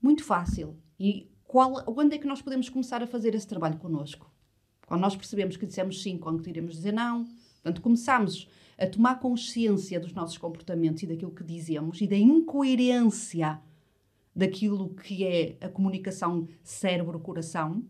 Muito 0.00 0.24
fácil. 0.24 0.78
E 0.98 1.30
qual, 1.44 1.84
quando 1.84 2.14
é 2.14 2.18
que 2.18 2.26
nós 2.26 2.40
podemos 2.40 2.70
começar 2.70 3.02
a 3.02 3.06
fazer 3.06 3.34
esse 3.34 3.46
trabalho 3.46 3.76
connosco? 3.76 4.32
Quando 4.86 5.02
nós 5.02 5.14
percebemos 5.14 5.58
que 5.58 5.66
dissemos 5.66 6.02
sim, 6.02 6.16
quando 6.16 6.46
iremos 6.48 6.74
dizer 6.74 6.92
não. 6.92 7.24
Portanto, 7.62 7.82
começamos 7.82 8.48
a 8.78 8.86
tomar 8.86 9.20
consciência 9.20 10.00
dos 10.00 10.14
nossos 10.14 10.38
comportamentos 10.38 11.02
e 11.02 11.06
daquilo 11.06 11.32
que 11.32 11.44
dizemos 11.44 12.00
e 12.00 12.06
da 12.06 12.16
incoerência 12.16 13.60
daquilo 14.34 14.94
que 14.94 15.24
é 15.24 15.56
a 15.60 15.68
comunicação 15.68 16.48
cérebro-coração 16.62 17.84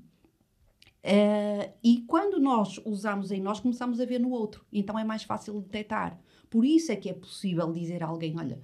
Uh, 1.05 1.71
e 1.83 2.01
quando 2.07 2.41
nós 2.41 2.81
usamos 2.83 3.31
em 3.31 3.39
nós, 3.39 3.61
começamos 3.61 4.01
a 4.01 4.07
ver 4.07 4.19
no 4.19 4.31
outro. 4.31 4.65
Então 4.73 4.99
é 4.99 5.05
mais 5.05 5.23
fácil 5.23 5.61
detectar. 5.61 6.19
Por 6.49 6.65
isso 6.65 6.91
é 6.91 6.97
que 6.97 7.11
é 7.11 7.13
possível 7.13 7.71
dizer 7.71 8.03
a 8.03 8.07
alguém: 8.07 8.39
olha, 8.39 8.59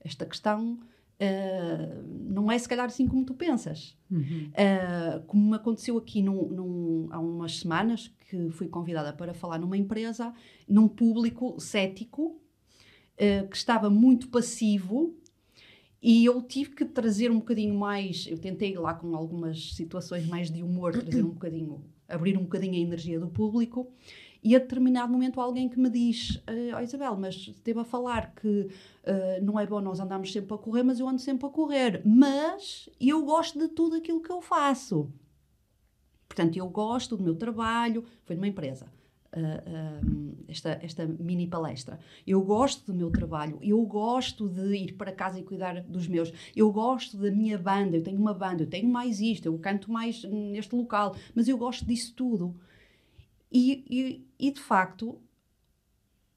esta 0.00 0.24
questão 0.24 0.80
uh, 1.20 2.02
não 2.08 2.50
é 2.50 2.58
se 2.58 2.66
calhar 2.66 2.86
assim 2.86 3.06
como 3.06 3.26
tu 3.26 3.34
pensas. 3.34 3.94
Uhum. 4.10 4.50
Uh, 4.50 5.22
como 5.26 5.50
me 5.50 5.56
aconteceu 5.56 5.98
aqui 5.98 6.22
num, 6.22 6.48
num, 6.48 7.08
há 7.10 7.20
umas 7.20 7.58
semanas, 7.58 8.10
que 8.30 8.50
fui 8.50 8.68
convidada 8.68 9.12
para 9.12 9.34
falar 9.34 9.58
numa 9.58 9.76
empresa, 9.76 10.32
num 10.66 10.88
público 10.88 11.60
cético, 11.60 12.40
que 13.50 13.56
estava 13.56 13.88
muito 13.88 14.30
passivo 14.30 15.14
e 16.02 16.24
eu 16.24 16.42
tive 16.42 16.70
que 16.70 16.84
trazer 16.84 17.30
um 17.30 17.38
bocadinho 17.38 17.74
mais, 17.74 18.26
eu 18.28 18.36
tentei 18.36 18.76
lá 18.76 18.92
com 18.92 19.14
algumas 19.14 19.74
situações 19.74 20.26
mais 20.26 20.50
de 20.50 20.60
humor, 20.60 20.92
trazer 20.92 21.22
um 21.22 21.30
bocadinho, 21.30 21.84
abrir 22.08 22.36
um 22.36 22.42
bocadinho 22.42 22.74
a 22.74 22.78
energia 22.78 23.20
do 23.20 23.28
público. 23.28 23.88
E 24.42 24.56
a 24.56 24.58
determinado 24.58 25.12
momento 25.12 25.40
alguém 25.40 25.68
que 25.68 25.78
me 25.78 25.88
diz, 25.88 26.42
oh, 26.76 26.80
Isabel, 26.80 27.16
mas 27.16 27.36
esteve 27.36 27.78
a 27.78 27.84
falar 27.84 28.34
que 28.34 28.48
uh, 28.48 29.44
não 29.44 29.60
é 29.60 29.64
bom 29.64 29.80
nós 29.80 30.00
andarmos 30.00 30.32
sempre 30.32 30.52
a 30.52 30.58
correr, 30.58 30.82
mas 30.82 30.98
eu 30.98 31.08
ando 31.08 31.20
sempre 31.20 31.46
a 31.46 31.48
correr. 31.50 32.02
Mas 32.04 32.88
eu 33.00 33.24
gosto 33.24 33.56
de 33.56 33.68
tudo 33.68 33.94
aquilo 33.94 34.20
que 34.20 34.32
eu 34.32 34.42
faço. 34.42 35.08
Portanto, 36.28 36.56
eu 36.56 36.68
gosto 36.68 37.16
do 37.16 37.22
meu 37.22 37.36
trabalho, 37.36 38.04
foi 38.24 38.34
numa 38.34 38.48
empresa 38.48 38.88
uh, 39.34 40.44
esta, 40.48 40.78
esta 40.82 41.06
mini 41.06 41.46
palestra. 41.46 41.98
Eu 42.26 42.42
gosto 42.42 42.92
do 42.92 42.94
meu 42.94 43.10
trabalho, 43.10 43.58
eu 43.62 43.80
gosto 43.84 44.48
de 44.48 44.76
ir 44.76 44.92
para 44.94 45.12
casa 45.12 45.38
e 45.38 45.42
cuidar 45.42 45.82
dos 45.82 46.06
meus, 46.06 46.32
eu 46.54 46.70
gosto 46.72 47.16
da 47.16 47.30
minha 47.30 47.58
banda, 47.58 47.96
eu 47.96 48.02
tenho 48.02 48.18
uma 48.18 48.34
banda, 48.34 48.62
eu 48.62 48.68
tenho 48.68 48.88
mais 48.88 49.20
isto, 49.20 49.46
eu 49.46 49.58
canto 49.58 49.90
mais 49.90 50.22
neste 50.24 50.74
local, 50.74 51.16
mas 51.34 51.48
eu 51.48 51.56
gosto 51.56 51.84
disso 51.84 52.14
tudo. 52.14 52.54
E, 53.50 53.84
e, 53.88 54.26
e 54.38 54.50
de 54.50 54.60
facto, 54.60 55.20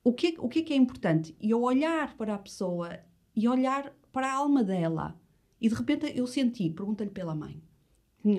o 0.03 0.13
que, 0.13 0.35
o 0.37 0.47
que 0.47 0.59
é 0.59 0.61
que 0.61 0.73
é 0.73 0.75
importante? 0.75 1.35
Eu 1.41 1.61
olhar 1.63 2.15
para 2.15 2.35
a 2.35 2.37
pessoa 2.37 2.99
e 3.35 3.47
olhar 3.47 3.91
para 4.11 4.27
a 4.27 4.33
alma 4.33 4.63
dela. 4.63 5.19
E 5.59 5.69
de 5.69 5.75
repente 5.75 6.11
eu 6.15 6.27
senti, 6.27 6.69
pergunta-lhe 6.69 7.09
pela 7.09 7.33
mãe. 7.33 7.61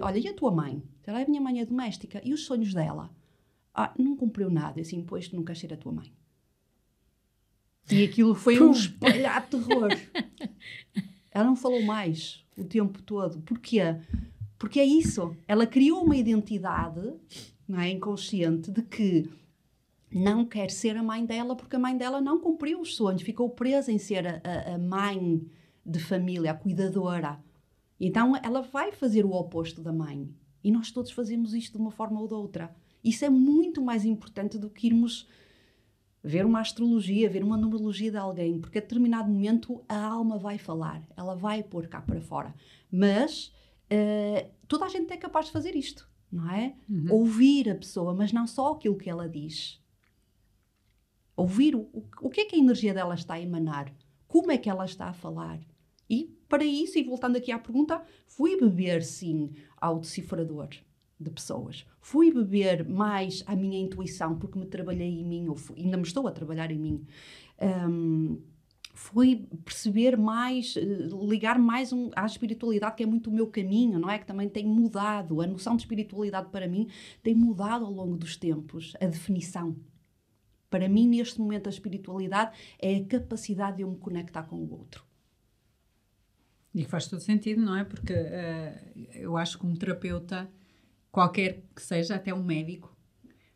Olha, 0.02 0.18
e 0.18 0.28
a 0.28 0.34
tua 0.34 0.50
mãe? 0.50 0.82
Ela 1.04 1.20
é 1.20 1.24
a 1.24 1.28
minha 1.28 1.40
mãe 1.40 1.60
é 1.60 1.64
doméstica. 1.64 2.20
E 2.24 2.32
os 2.32 2.44
sonhos 2.44 2.74
dela? 2.74 3.10
Ah, 3.78 3.92
não 3.98 4.16
cumpriu 4.16 4.48
nada. 4.48 4.80
assim, 4.80 5.02
pois 5.02 5.28
tu 5.28 5.36
nunca 5.36 5.54
ser 5.54 5.72
a 5.74 5.76
tua 5.76 5.92
mãe. 5.92 6.10
E 7.90 8.02
aquilo 8.02 8.34
foi 8.34 8.58
um 8.60 8.70
espalhar 8.72 9.46
terror. 9.46 9.90
Ela 11.30 11.44
não 11.44 11.54
falou 11.54 11.82
mais 11.82 12.42
o 12.56 12.64
tempo 12.64 13.02
todo. 13.02 13.40
Porquê? 13.42 13.80
Porque 14.58 14.80
é 14.80 14.84
isso. 14.84 15.36
Ela 15.46 15.66
criou 15.66 16.02
uma 16.02 16.16
identidade 16.16 17.12
não 17.68 17.80
é, 17.80 17.90
inconsciente 17.90 18.70
de 18.70 18.80
que 18.82 19.28
não 20.10 20.44
quer 20.44 20.70
ser 20.70 20.96
a 20.96 21.02
mãe 21.02 21.26
dela 21.26 21.56
porque 21.56 21.76
a 21.76 21.78
mãe 21.78 21.96
dela 21.96 22.20
não 22.20 22.40
cumpriu 22.40 22.80
os 22.80 22.94
sonhos, 22.94 23.22
ficou 23.22 23.50
presa 23.50 23.92
em 23.92 23.98
ser 23.98 24.26
a, 24.26 24.74
a 24.74 24.78
mãe 24.78 25.44
de 25.84 25.98
família, 25.98 26.52
a 26.52 26.54
cuidadora. 26.54 27.38
Então 27.98 28.34
ela 28.42 28.62
vai 28.62 28.92
fazer 28.92 29.24
o 29.24 29.32
oposto 29.32 29.82
da 29.82 29.92
mãe. 29.92 30.28
E 30.62 30.70
nós 30.70 30.90
todos 30.90 31.10
fazemos 31.10 31.54
isto 31.54 31.72
de 31.72 31.78
uma 31.78 31.90
forma 31.90 32.20
ou 32.20 32.26
de 32.26 32.34
outra. 32.34 32.74
Isso 33.06 33.24
é 33.24 33.30
muito 33.30 33.80
mais 33.80 34.04
importante 34.04 34.58
do 34.58 34.68
que 34.68 34.88
irmos 34.88 35.28
ver 36.24 36.44
uma 36.44 36.58
astrologia, 36.58 37.30
ver 37.30 37.44
uma 37.44 37.56
numerologia 37.56 38.10
de 38.10 38.16
alguém, 38.16 38.60
porque 38.60 38.78
a 38.78 38.80
determinado 38.80 39.30
momento 39.30 39.84
a 39.88 39.96
alma 39.96 40.36
vai 40.36 40.58
falar, 40.58 41.06
ela 41.16 41.36
vai 41.36 41.62
pôr 41.62 41.86
cá 41.86 42.00
para 42.00 42.20
fora. 42.20 42.52
Mas 42.90 43.54
uh, 43.92 44.50
toda 44.66 44.86
a 44.86 44.88
gente 44.88 45.12
é 45.12 45.16
capaz 45.16 45.46
de 45.46 45.52
fazer 45.52 45.76
isto, 45.76 46.10
não 46.32 46.50
é? 46.50 46.74
Uhum. 46.90 47.06
Ouvir 47.12 47.70
a 47.70 47.76
pessoa, 47.76 48.12
mas 48.12 48.32
não 48.32 48.44
só 48.44 48.72
aquilo 48.72 48.98
que 48.98 49.08
ela 49.08 49.28
diz. 49.28 49.80
Ouvir 51.36 51.76
o, 51.76 51.88
o 52.20 52.28
que 52.28 52.40
é 52.40 52.44
que 52.44 52.56
a 52.56 52.58
energia 52.58 52.92
dela 52.92 53.14
está 53.14 53.34
a 53.34 53.40
emanar, 53.40 53.94
como 54.26 54.50
é 54.50 54.58
que 54.58 54.68
ela 54.68 54.84
está 54.84 55.06
a 55.06 55.14
falar. 55.14 55.60
E 56.10 56.36
para 56.48 56.64
isso, 56.64 56.98
e 56.98 57.04
voltando 57.04 57.36
aqui 57.36 57.52
à 57.52 57.58
pergunta, 57.60 58.02
fui 58.26 58.58
beber 58.58 59.04
sim 59.04 59.52
ao 59.76 60.00
decifrador 60.00 60.70
de 61.18 61.30
pessoas. 61.30 61.86
Fui 62.00 62.32
beber 62.32 62.86
mais 62.86 63.42
à 63.46 63.56
minha 63.56 63.78
intuição, 63.78 64.38
porque 64.38 64.58
me 64.58 64.66
trabalhei 64.66 65.08
em 65.08 65.24
mim, 65.24 65.48
ou 65.48 65.56
fui, 65.56 65.80
ainda 65.80 65.96
me 65.96 66.02
estou 66.02 66.26
a 66.28 66.32
trabalhar 66.32 66.70
em 66.70 66.78
mim. 66.78 67.06
Um, 67.88 68.38
fui 68.96 69.46
perceber 69.64 70.16
mais, 70.16 70.76
eh, 70.76 70.80
ligar 71.28 71.58
mais 71.58 71.92
um, 71.92 72.10
à 72.16 72.24
espiritualidade, 72.24 72.96
que 72.96 73.02
é 73.02 73.06
muito 73.06 73.30
o 73.30 73.32
meu 73.32 73.46
caminho, 73.46 73.98
não 73.98 74.10
é? 74.10 74.18
Que 74.18 74.26
também 74.26 74.48
tem 74.48 74.66
mudado. 74.66 75.40
A 75.40 75.46
noção 75.46 75.76
de 75.76 75.82
espiritualidade 75.82 76.48
para 76.50 76.66
mim 76.66 76.88
tem 77.22 77.34
mudado 77.34 77.84
ao 77.84 77.92
longo 77.92 78.16
dos 78.16 78.36
tempos. 78.36 78.94
A 79.00 79.06
definição. 79.06 79.76
Para 80.68 80.88
mim, 80.88 81.08
neste 81.08 81.40
momento, 81.40 81.68
a 81.68 81.70
espiritualidade 81.70 82.56
é 82.78 82.96
a 82.96 83.04
capacidade 83.04 83.76
de 83.76 83.82
eu 83.82 83.90
me 83.90 83.98
conectar 83.98 84.42
com 84.44 84.56
o 84.56 84.72
outro. 84.72 85.04
E 86.74 86.84
faz 86.84 87.06
todo 87.06 87.20
sentido, 87.20 87.62
não 87.62 87.76
é? 87.76 87.84
Porque 87.84 88.12
uh, 88.12 89.06
eu 89.14 89.36
acho 89.36 89.58
que 89.58 89.66
um 89.66 89.74
terapeuta 89.74 90.50
qualquer 91.16 91.62
que 91.74 91.80
seja, 91.80 92.16
até 92.16 92.34
um 92.34 92.44
médico, 92.44 92.94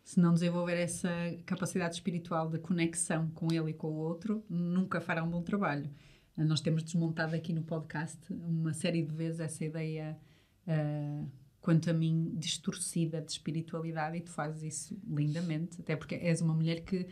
se 0.02 0.18
não 0.18 0.32
desenvolver 0.32 0.78
essa 0.78 1.10
capacidade 1.44 1.92
espiritual 1.92 2.48
de 2.48 2.58
conexão 2.58 3.28
com 3.32 3.52
ele 3.52 3.72
e 3.72 3.74
com 3.74 3.88
o 3.88 3.96
outro, 3.96 4.42
nunca 4.48 4.98
fará 4.98 5.22
um 5.22 5.28
bom 5.28 5.42
trabalho. 5.42 5.90
Nós 6.34 6.62
temos 6.62 6.82
desmontado 6.82 7.36
aqui 7.36 7.52
no 7.52 7.62
podcast 7.62 8.18
uma 8.32 8.72
série 8.72 9.02
de 9.02 9.14
vezes 9.14 9.40
essa 9.40 9.62
ideia, 9.62 10.18
uh, 10.66 11.30
quanto 11.60 11.90
a 11.90 11.92
mim, 11.92 12.32
distorcida 12.38 13.20
de 13.20 13.30
espiritualidade 13.30 14.16
e 14.16 14.22
tu 14.22 14.30
fazes 14.30 14.62
isso 14.62 14.98
lindamente, 15.06 15.82
até 15.82 15.94
porque 15.94 16.14
és 16.14 16.40
uma 16.40 16.54
mulher 16.54 16.80
que 16.80 17.08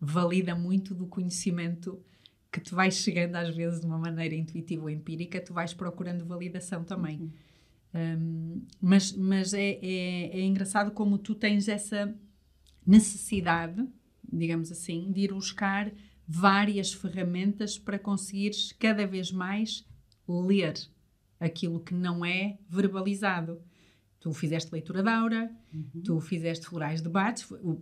valida 0.00 0.56
muito 0.56 0.96
do 0.96 1.06
conhecimento 1.06 2.02
que 2.50 2.58
tu 2.58 2.74
vais 2.74 2.96
chegando 2.96 3.36
às 3.36 3.54
vezes 3.54 3.78
de 3.82 3.86
uma 3.86 3.98
maneira 3.98 4.34
intuitiva 4.34 4.82
ou 4.82 4.90
empírica, 4.90 5.40
tu 5.40 5.54
vais 5.54 5.72
procurando 5.72 6.26
validação 6.26 6.82
também. 6.82 7.20
Uhum. 7.20 7.45
Um, 7.96 8.62
mas 8.80 9.12
mas 9.12 9.54
é, 9.54 9.78
é, 9.80 10.38
é 10.38 10.40
engraçado 10.42 10.90
como 10.90 11.16
tu 11.16 11.34
tens 11.34 11.66
essa 11.66 12.14
necessidade, 12.86 13.86
digamos 14.30 14.70
assim, 14.70 15.10
de 15.10 15.20
ir 15.20 15.32
buscar 15.32 15.90
várias 16.28 16.92
ferramentas 16.92 17.78
para 17.78 17.98
conseguires 17.98 18.72
cada 18.72 19.06
vez 19.06 19.32
mais 19.32 19.86
ler 20.28 20.74
aquilo 21.40 21.80
que 21.80 21.94
não 21.94 22.24
é 22.24 22.58
verbalizado. 22.68 23.62
Tu 24.20 24.32
fizeste 24.32 24.72
leitura 24.72 25.02
de 25.02 25.08
aura, 25.08 25.50
uhum. 25.72 26.02
tu 26.02 26.20
fizeste 26.20 26.66
florais 26.66 27.00
debates, 27.00 27.48
o, 27.50 27.78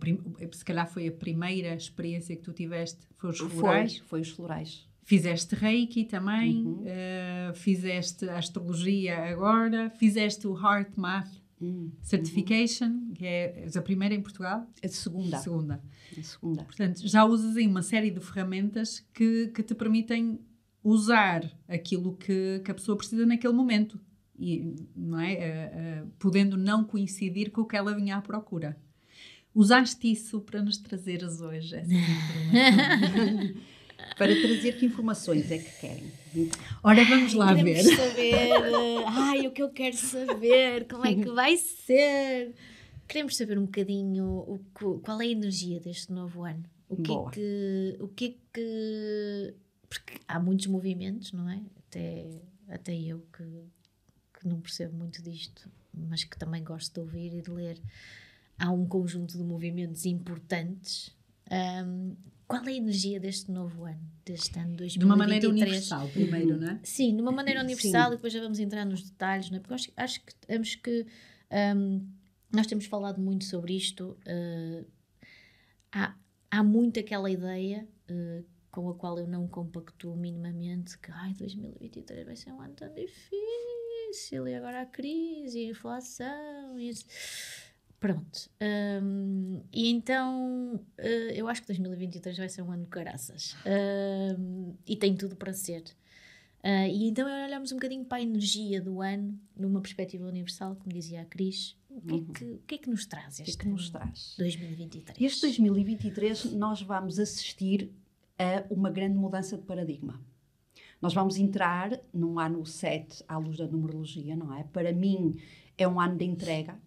se 0.51 0.63
calhar 0.63 0.87
foi 0.87 1.07
a 1.07 1.11
primeira 1.11 1.75
experiência 1.75 2.35
que 2.35 2.43
tu 2.43 2.53
tiveste, 2.53 2.99
foi 3.15 3.31
os 3.31 3.39
florais. 3.39 3.97
Foi, 3.97 4.07
foi 4.07 4.21
os 4.21 4.29
florais. 4.29 4.87
Fizeste 5.05 5.53
Reiki 5.53 6.03
também, 6.03 6.65
uhum. 6.65 6.81
uh, 6.81 7.53
fizeste 7.53 8.27
astrologia 8.27 9.15
agora, 9.25 9.91
fizeste 9.91 10.47
o 10.47 10.57
Heart 10.57 10.97
Math 10.97 11.29
uhum. 11.61 11.91
Certification, 12.01 13.13
que 13.13 13.23
é 13.23 13.67
a 13.75 13.81
primeira 13.83 14.15
em 14.15 14.21
Portugal? 14.21 14.67
A 14.83 14.87
segunda. 14.87 15.37
A 15.37 15.39
segunda. 15.39 15.83
A 16.17 16.23
segunda. 16.23 16.63
Portanto, 16.63 17.07
já 17.07 17.23
usas 17.23 17.55
aí 17.55 17.67
uma 17.67 17.83
série 17.83 18.09
de 18.09 18.19
ferramentas 18.19 19.05
que, 19.13 19.51
que 19.53 19.61
te 19.61 19.75
permitem 19.75 20.39
usar 20.83 21.55
aquilo 21.67 22.15
que, 22.15 22.61
que 22.65 22.71
a 22.71 22.73
pessoa 22.73 22.97
precisa 22.97 23.27
naquele 23.27 23.53
momento. 23.53 23.99
E, 24.39 24.73
não 24.95 25.19
é? 25.19 26.01
Uh, 26.01 26.05
uh, 26.07 26.11
podendo 26.17 26.57
não 26.57 26.83
coincidir 26.83 27.51
com 27.51 27.61
o 27.61 27.65
que 27.65 27.77
ela 27.77 27.93
vinha 27.93 28.17
à 28.17 28.21
procura. 28.23 28.75
Usaste 29.53 30.11
isso 30.11 30.41
para 30.41 30.63
nos 30.63 30.79
trazeres 30.79 31.41
hoje 31.41 31.75
essa 31.75 31.93
informação. 31.93 33.61
Para 34.17 34.33
trazer 34.41 34.77
que 34.77 34.85
informações 34.85 35.51
é 35.51 35.57
que 35.57 35.79
querem? 35.79 36.11
Ora, 36.83 37.03
vamos 37.05 37.33
lá 37.33 37.49
Ai, 37.49 37.63
ver. 37.63 37.83
saber. 37.83 38.51
Ai, 39.07 39.47
o 39.47 39.51
que 39.51 39.61
eu 39.61 39.69
quero 39.69 39.95
saber, 39.95 40.87
como 40.87 41.05
é 41.05 41.15
que 41.15 41.29
vai 41.31 41.57
ser? 41.57 42.53
Queremos 43.07 43.35
saber 43.35 43.57
um 43.57 43.65
bocadinho 43.65 44.25
o, 44.25 44.59
qual 45.03 45.21
é 45.21 45.25
a 45.25 45.29
energia 45.29 45.79
deste 45.79 46.11
novo 46.11 46.43
ano. 46.43 46.63
O 46.87 46.95
que 46.95 47.03
Boa. 47.03 47.29
é 47.29 47.33
que. 47.33 47.97
O 47.99 48.07
que 48.07 48.25
é 48.25 48.33
que. 48.53 49.53
Porque 49.89 50.19
há 50.27 50.39
muitos 50.39 50.67
movimentos, 50.67 51.31
não 51.31 51.49
é? 51.49 51.61
Até, 51.77 52.41
até 52.67 52.95
eu 52.95 53.25
que, 53.35 53.43
que 54.39 54.47
não 54.47 54.59
percebo 54.59 54.97
muito 54.97 55.21
disto, 55.21 55.69
mas 55.93 56.23
que 56.23 56.37
também 56.37 56.63
gosto 56.63 56.93
de 56.93 56.99
ouvir 56.99 57.33
e 57.37 57.41
de 57.41 57.51
ler. 57.51 57.79
Há 58.57 58.71
um 58.71 58.85
conjunto 58.85 59.37
de 59.37 59.43
movimentos 59.43 60.05
importantes 60.05 61.15
um, 61.51 62.15
qual 62.47 62.63
é 62.65 62.69
a 62.69 62.75
energia 62.75 63.19
deste 63.19 63.51
novo 63.51 63.85
ano, 63.85 64.11
deste 64.23 64.57
ano 64.59 64.75
2023? 64.75 64.99
De 64.99 65.05
uma 65.05 65.15
maneira 65.15 65.49
universal, 65.49 66.07
primeiro, 66.09 66.57
não 66.57 66.67
é? 66.69 66.79
Sim, 66.83 67.15
de 67.15 67.21
uma 67.21 67.31
maneira 67.31 67.61
universal 67.61 68.09
Sim. 68.09 68.13
e 68.13 68.15
depois 68.15 68.33
já 68.33 68.41
vamos 68.41 68.59
entrar 68.59 68.85
nos 68.85 69.03
detalhes, 69.03 69.49
não 69.49 69.57
é? 69.57 69.59
Porque 69.59 69.73
acho, 69.73 69.91
acho 69.95 70.25
que 70.25 70.35
temos 70.35 70.75
que. 70.75 71.05
Um, 71.75 72.07
nós 72.51 72.67
temos 72.67 72.85
falado 72.85 73.19
muito 73.19 73.45
sobre 73.45 73.75
isto. 73.75 74.17
Uh, 74.27 74.85
há, 75.91 76.15
há 76.51 76.63
muito 76.63 76.99
aquela 76.99 77.29
ideia 77.29 77.87
uh, 78.09 78.45
com 78.71 78.89
a 78.89 78.93
qual 78.93 79.17
eu 79.17 79.27
não 79.27 79.47
compactuo 79.47 80.15
minimamente 80.15 80.97
que 80.99 81.09
ai, 81.11 81.33
2023 81.33 82.25
vai 82.25 82.35
ser 82.35 82.51
um 82.51 82.61
ano 82.61 82.73
tão 82.73 82.93
difícil 82.93 84.47
e 84.47 84.53
agora 84.53 84.81
a 84.81 84.85
crise 84.85 85.59
e 85.59 85.67
a 85.67 85.69
inflação 85.69 86.77
e 86.77 86.89
isso 86.89 87.05
Pronto. 87.99 88.49
Um, 89.01 89.61
e 89.71 89.89
então 89.89 90.75
uh, 90.75 91.31
eu 91.33 91.47
acho 91.47 91.61
que 91.61 91.67
2023 91.67 92.37
vai 92.37 92.49
ser 92.49 92.61
um 92.61 92.71
ano 92.71 92.83
de 92.83 92.89
caraças. 92.89 93.55
Um, 93.65 94.73
e 94.85 94.95
tem 94.95 95.15
tudo 95.15 95.35
para 95.35 95.53
ser. 95.53 95.83
Uh, 96.63 96.87
e 96.89 97.07
então 97.09 97.27
olhamos 97.45 97.71
um 97.71 97.75
bocadinho 97.75 98.03
para 98.05 98.17
a 98.17 98.21
energia 98.21 98.81
do 98.81 99.01
ano, 99.01 99.39
numa 99.55 99.81
perspectiva 99.81 100.25
universal, 100.27 100.75
como 100.75 100.93
dizia 100.93 101.21
a 101.21 101.25
Cris. 101.25 101.77
O 101.89 102.01
que, 102.01 102.13
uhum. 102.13 102.27
é, 102.29 102.33
que, 102.33 102.45
o 102.45 102.61
que 102.67 102.75
é 102.75 102.77
que 102.79 102.89
nos 102.89 103.05
traz 103.05 103.39
este 103.39 103.55
que 103.57 103.61
é 103.61 103.65
que 103.65 103.69
nos 103.69 103.89
traz? 103.89 104.35
2023? 104.37 105.21
Este 105.21 105.41
2023 105.41 106.53
nós 106.53 106.81
vamos 106.81 107.19
assistir 107.19 107.91
a 108.37 108.65
uma 108.69 108.89
grande 108.89 109.17
mudança 109.17 109.55
de 109.55 109.63
paradigma. 109.63 110.19
Nós 111.01 111.13
vamos 111.13 111.37
entrar 111.37 111.97
num 112.13 112.39
ano 112.39 112.65
7 112.65 113.23
à 113.27 113.37
luz 113.37 113.57
da 113.57 113.67
numerologia, 113.67 114.35
não 114.35 114.53
é? 114.53 114.63
Para 114.63 114.91
mim 114.91 115.35
é 115.77 115.87
um 115.87 115.99
ano 115.99 116.17
de 116.17 116.25
entrega, 116.25 116.77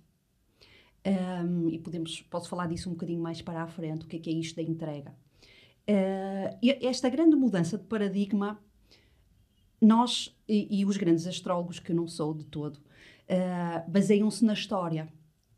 um, 1.09 1.69
e 1.69 1.79
podemos, 1.79 2.23
posso 2.23 2.49
falar 2.49 2.67
disso 2.67 2.89
um 2.89 2.93
bocadinho 2.93 3.21
mais 3.21 3.41
para 3.41 3.63
a 3.63 3.67
frente, 3.67 4.05
o 4.05 4.09
que 4.09 4.17
é, 4.17 4.19
que 4.19 4.31
é 4.31 4.33
isto 4.33 4.57
da 4.57 4.63
entrega. 4.63 5.15
Uh, 5.89 6.59
esta 6.83 7.09
grande 7.09 7.35
mudança 7.35 7.79
de 7.79 7.85
paradigma, 7.85 8.61
nós 9.81 10.37
e, 10.49 10.81
e, 10.81 10.85
os 10.85 10.97
grandes 10.97 11.27
astrólogos, 11.27 11.79
que 11.79 11.93
eu 11.93 11.97
não 11.97 12.07
sou 12.07 12.35
de 12.35 12.45
todo, 12.45 12.77
uh, 12.77 13.91
baseiam-se 13.91 14.45
na 14.45 14.53
história. 14.53 15.09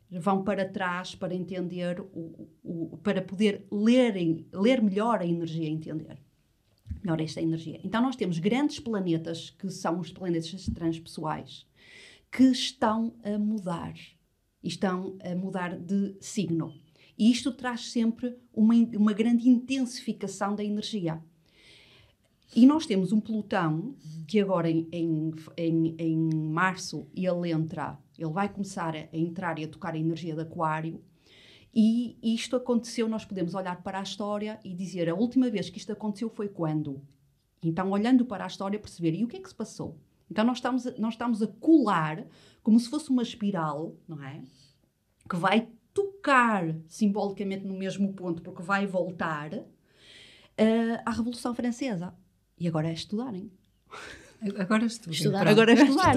Vão 0.09 0.43
para 0.43 0.67
trás 0.67 1.15
para 1.15 1.33
entender, 1.33 2.01
o, 2.01 2.49
o, 2.63 2.97
para 3.01 3.21
poder 3.21 3.65
lerem, 3.71 4.45
ler 4.51 4.81
melhor 4.81 5.21
a 5.21 5.25
energia, 5.25 5.69
entender 5.69 6.17
melhor 7.01 7.21
esta 7.21 7.41
energia. 7.41 7.79
Então, 7.83 8.01
nós 8.01 8.15
temos 8.15 8.37
grandes 8.37 8.79
planetas, 8.79 9.49
que 9.49 9.69
são 9.69 9.99
os 9.99 10.11
planetas 10.11 10.65
transpessoais, 10.65 11.65
que 12.29 12.43
estão 12.43 13.13
a 13.23 13.37
mudar 13.37 13.93
e 14.63 14.67
estão 14.67 15.17
a 15.23 15.35
mudar 15.35 15.77
de 15.77 16.15
signo. 16.19 16.73
E 17.17 17.29
isto 17.31 17.51
traz 17.51 17.91
sempre 17.91 18.35
uma, 18.53 18.73
uma 18.95 19.13
grande 19.13 19.47
intensificação 19.47 20.55
da 20.55 20.63
energia. 20.63 21.21
E 22.55 22.65
nós 22.65 22.85
temos 22.85 23.11
um 23.13 23.21
Plutão 23.21 23.95
que 24.27 24.39
agora 24.39 24.69
em, 24.69 24.87
em, 24.91 25.31
em, 25.55 25.95
em, 25.97 26.35
março 26.35 27.07
ele 27.15 27.51
entra, 27.51 27.97
ele 28.17 28.31
vai 28.31 28.49
começar 28.49 28.93
a 28.93 29.17
entrar 29.17 29.57
e 29.57 29.63
a 29.63 29.67
tocar 29.67 29.93
a 29.93 29.97
energia 29.97 30.35
de 30.35 30.41
Aquário. 30.41 31.01
E 31.73 32.17
isto 32.21 32.57
aconteceu, 32.57 33.07
nós 33.07 33.23
podemos 33.23 33.53
olhar 33.53 33.81
para 33.81 33.99
a 33.99 34.03
história 34.03 34.59
e 34.65 34.73
dizer 34.73 35.07
a 35.09 35.15
última 35.15 35.49
vez 35.49 35.69
que 35.69 35.77
isto 35.77 35.93
aconteceu 35.93 36.29
foi 36.29 36.49
quando? 36.49 37.01
Então, 37.63 37.89
olhando 37.91 38.25
para 38.25 38.43
a 38.43 38.47
história, 38.47 38.79
perceber 38.79 39.13
e 39.13 39.23
o 39.23 39.27
que 39.27 39.37
é 39.37 39.39
que 39.39 39.47
se 39.47 39.55
passou? 39.55 39.97
Então, 40.31 40.45
nós 40.45 40.59
estamos, 40.59 40.87
a, 40.87 40.93
nós 40.97 41.13
estamos 41.13 41.41
a 41.43 41.47
colar 41.47 42.25
como 42.63 42.79
se 42.79 42.89
fosse 42.89 43.09
uma 43.09 43.21
espiral, 43.21 43.93
não 44.07 44.23
é? 44.23 44.41
Que 45.29 45.35
vai 45.35 45.67
tocar 45.93 46.73
simbolicamente 46.87 47.65
no 47.65 47.77
mesmo 47.77 48.13
ponto, 48.13 48.41
porque 48.41 48.63
vai 48.63 48.87
voltar 48.87 49.53
uh, 49.53 51.01
à 51.05 51.11
Revolução 51.11 51.53
Francesa. 51.53 52.13
E 52.57 52.65
agora 52.65 52.87
é 52.87 52.93
estudarem. 52.93 53.51
Agora 54.57 54.85
estudem. 54.85 55.13
Estudar. 55.13 55.47
Agora 55.47 55.71
é 55.71 55.75
estudar. 55.75 56.15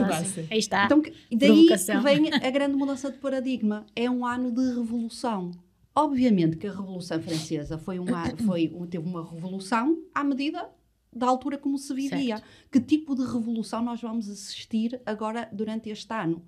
Aí 0.51 0.59
está. 0.59 0.87
Então, 0.87 1.03
daí 1.31 1.67
que 1.67 1.99
vem 1.99 2.33
a 2.33 2.51
grande 2.51 2.75
mudança 2.75 3.13
de 3.13 3.19
paradigma. 3.19 3.85
É 3.95 4.09
um 4.09 4.25
ano 4.25 4.51
de 4.51 4.63
revolução. 4.75 5.51
Obviamente 5.95 6.57
que 6.57 6.67
a 6.67 6.71
Revolução 6.71 7.21
Francesa 7.21 7.77
foi 7.77 7.99
um, 7.99 8.07
foi, 8.47 8.73
teve 8.89 9.07
uma 9.07 9.31
revolução 9.31 10.03
à 10.15 10.25
medida 10.25 10.71
da 11.15 11.27
altura 11.27 11.59
como 11.59 11.79
se 11.79 11.93
vivia. 11.95 12.39
Certo. 12.39 12.49
Que 12.71 12.81
tipo 12.81 13.15
de 13.15 13.23
revolução 13.23 13.83
nós 13.83 14.01
vamos 14.01 14.29
assistir 14.29 15.01
agora 15.05 15.49
durante 15.53 15.91
este 15.91 16.13
ano? 16.13 16.45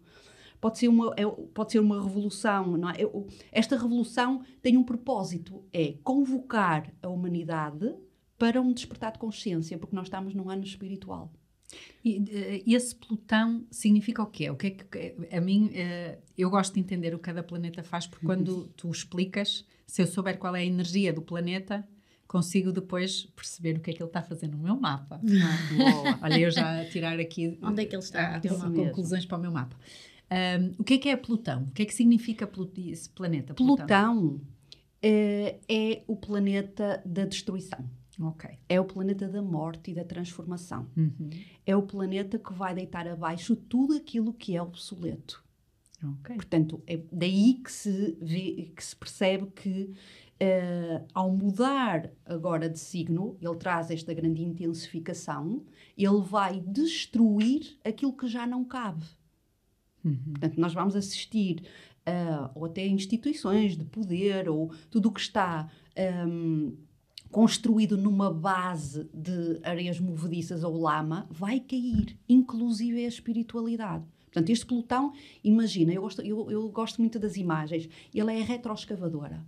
Pode 0.60 0.78
ser 0.78 0.88
uma, 0.88 1.14
é, 1.16 1.26
pode 1.26 1.72
ser 1.72 1.80
uma 1.80 2.02
revolução, 2.02 2.76
não 2.76 2.90
é? 2.90 2.96
Esta 3.52 3.76
revolução 3.76 4.42
tem 4.62 4.76
um 4.76 4.82
propósito, 4.82 5.64
é 5.72 5.94
convocar 6.02 6.92
a 7.02 7.08
humanidade 7.08 7.94
para 8.38 8.60
um 8.60 8.72
despertar 8.72 9.12
de 9.12 9.18
consciência, 9.18 9.78
porque 9.78 9.94
nós 9.94 10.06
estamos 10.06 10.34
num 10.34 10.48
ano 10.50 10.64
espiritual. 10.64 11.32
E 12.04 12.18
uh, 12.18 12.74
esse 12.74 12.94
Plutão 12.94 13.66
significa 13.70 14.22
o 14.22 14.26
quê? 14.26 14.50
O 14.50 14.56
que 14.56 14.66
é 14.68 14.70
que 14.70 15.36
a 15.36 15.40
mim 15.40 15.66
uh, 15.66 16.22
eu 16.36 16.48
gosto 16.48 16.74
de 16.74 16.80
entender 16.80 17.14
o 17.14 17.18
que 17.18 17.24
cada 17.24 17.42
planeta 17.42 17.82
faz, 17.82 18.06
porque 18.06 18.24
quando 18.24 18.68
tu 18.76 18.90
explicas, 18.90 19.64
se 19.86 20.02
eu 20.02 20.06
souber 20.06 20.38
qual 20.38 20.54
é 20.54 20.60
a 20.60 20.64
energia 20.64 21.12
do 21.12 21.22
planeta, 21.22 21.86
consigo 22.26 22.72
depois 22.72 23.26
perceber 23.36 23.76
o 23.76 23.80
que 23.80 23.90
é 23.90 23.94
que 23.94 24.02
ele 24.02 24.08
está 24.08 24.20
a 24.20 24.22
fazer 24.22 24.48
no 24.48 24.58
meu 24.58 24.76
mapa. 24.76 25.20
Ah, 25.78 26.18
Olha, 26.22 26.38
eu 26.38 26.50
já 26.50 26.80
a 26.80 26.84
tirar 26.84 27.18
aqui 27.20 27.58
Onde 27.62 27.82
é 27.82 27.84
que 27.84 27.94
ele 27.94 28.02
está? 28.02 28.40
Uh, 28.44 28.74
conclusões 28.74 29.24
para 29.24 29.38
o 29.38 29.40
meu 29.40 29.50
mapa. 29.50 29.76
Um, 30.30 30.74
o 30.78 30.84
que 30.84 30.94
é 30.94 30.98
que 30.98 31.08
é 31.08 31.16
Plutão? 31.16 31.64
O 31.64 31.70
que 31.70 31.82
é 31.82 31.84
que 31.84 31.94
significa 31.94 32.50
esse 32.78 33.08
planeta? 33.10 33.54
Plutão, 33.54 33.86
Plutão 33.86 34.40
é, 35.02 35.58
é 35.68 36.02
o 36.06 36.16
planeta 36.16 37.02
da 37.04 37.24
destruição. 37.24 37.88
Ok. 38.20 38.50
É 38.68 38.80
o 38.80 38.84
planeta 38.84 39.28
da 39.28 39.42
morte 39.42 39.90
e 39.90 39.94
da 39.94 40.04
transformação. 40.04 40.86
Uhum. 40.96 41.30
É 41.64 41.76
o 41.76 41.82
planeta 41.82 42.38
que 42.38 42.52
vai 42.52 42.74
deitar 42.74 43.06
abaixo 43.06 43.54
tudo 43.54 43.94
aquilo 43.94 44.32
que 44.32 44.56
é 44.56 44.62
obsoleto. 44.62 45.44
Okay. 46.20 46.36
Portanto, 46.36 46.82
é 46.86 47.00
daí 47.10 47.54
que 47.54 47.72
se, 47.72 48.16
vê, 48.20 48.70
que 48.74 48.84
se 48.84 48.94
percebe 48.94 49.46
que 49.54 49.92
Uh, 50.38 51.02
ao 51.14 51.30
mudar 51.30 52.10
agora 52.26 52.68
de 52.68 52.78
signo, 52.78 53.38
ele 53.40 53.56
traz 53.56 53.90
esta 53.90 54.12
grande 54.12 54.42
intensificação, 54.42 55.64
ele 55.96 56.20
vai 56.20 56.60
destruir 56.60 57.78
aquilo 57.82 58.12
que 58.12 58.28
já 58.28 58.46
não 58.46 58.62
cabe. 58.62 59.06
Uhum. 60.04 60.32
Portanto, 60.32 60.60
nós 60.60 60.74
vamos 60.74 60.94
assistir 60.94 61.62
uh, 62.06 62.50
ou 62.54 62.66
até 62.66 62.86
instituições 62.86 63.78
de 63.78 63.84
poder 63.86 64.46
ou 64.46 64.70
tudo 64.90 65.08
o 65.08 65.12
que 65.12 65.20
está 65.20 65.70
um, 66.28 66.76
construído 67.30 67.96
numa 67.96 68.30
base 68.30 69.08
de 69.14 69.58
areias 69.62 69.98
movediças 69.98 70.62
ou 70.62 70.78
lama 70.78 71.26
vai 71.30 71.60
cair, 71.60 72.14
inclusive 72.28 73.06
a 73.06 73.08
espiritualidade. 73.08 74.04
Portanto, 74.26 74.50
este 74.50 74.66
Plutão, 74.66 75.14
imagina, 75.42 75.94
eu 75.94 76.02
gosto, 76.02 76.20
eu, 76.20 76.50
eu 76.50 76.68
gosto 76.68 77.00
muito 77.00 77.18
das 77.18 77.36
imagens, 77.38 77.88
ele 78.14 78.38
é 78.38 78.42
retroescavadora 78.42 79.42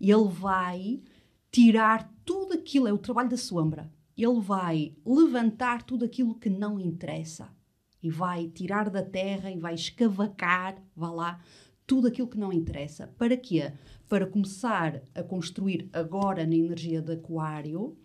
ele 0.00 0.28
vai 0.28 1.02
tirar 1.50 2.12
tudo 2.24 2.54
aquilo, 2.54 2.86
é 2.86 2.92
o 2.92 2.98
trabalho 2.98 3.30
da 3.30 3.36
sombra. 3.36 3.90
Ele 4.16 4.40
vai 4.40 4.94
levantar 5.04 5.82
tudo 5.82 6.04
aquilo 6.04 6.34
que 6.34 6.48
não 6.48 6.80
interessa 6.80 7.48
e 8.02 8.10
vai 8.10 8.48
tirar 8.48 8.88
da 8.88 9.02
terra 9.02 9.50
e 9.50 9.58
vai 9.58 9.74
escavacar, 9.74 10.82
vá 10.94 11.10
lá, 11.10 11.40
tudo 11.86 12.08
aquilo 12.08 12.28
que 12.28 12.38
não 12.38 12.52
interessa. 12.52 13.06
Para 13.18 13.36
quê? 13.36 13.72
Para 14.08 14.26
começar 14.26 15.02
a 15.14 15.22
construir 15.22 15.88
agora 15.92 16.44
na 16.46 16.54
energia 16.54 17.00
de 17.00 17.12
Aquário, 17.12 17.96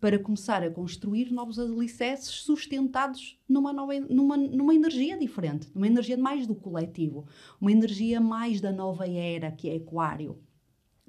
para 0.00 0.18
começar 0.18 0.62
a 0.62 0.70
construir 0.70 1.32
novos 1.32 1.58
alicerces 1.58 2.30
sustentados 2.30 3.38
numa, 3.48 3.72
nova, 3.72 3.98
numa, 4.00 4.36
numa 4.36 4.74
energia 4.74 5.18
diferente, 5.18 5.68
numa 5.74 5.86
energia 5.86 6.16
mais 6.16 6.46
do 6.46 6.54
coletivo, 6.54 7.26
uma 7.60 7.72
energia 7.72 8.20
mais 8.20 8.60
da 8.60 8.72
nova 8.72 9.08
era, 9.08 9.50
que 9.50 9.68
é 9.68 9.76
Aquário. 9.76 10.38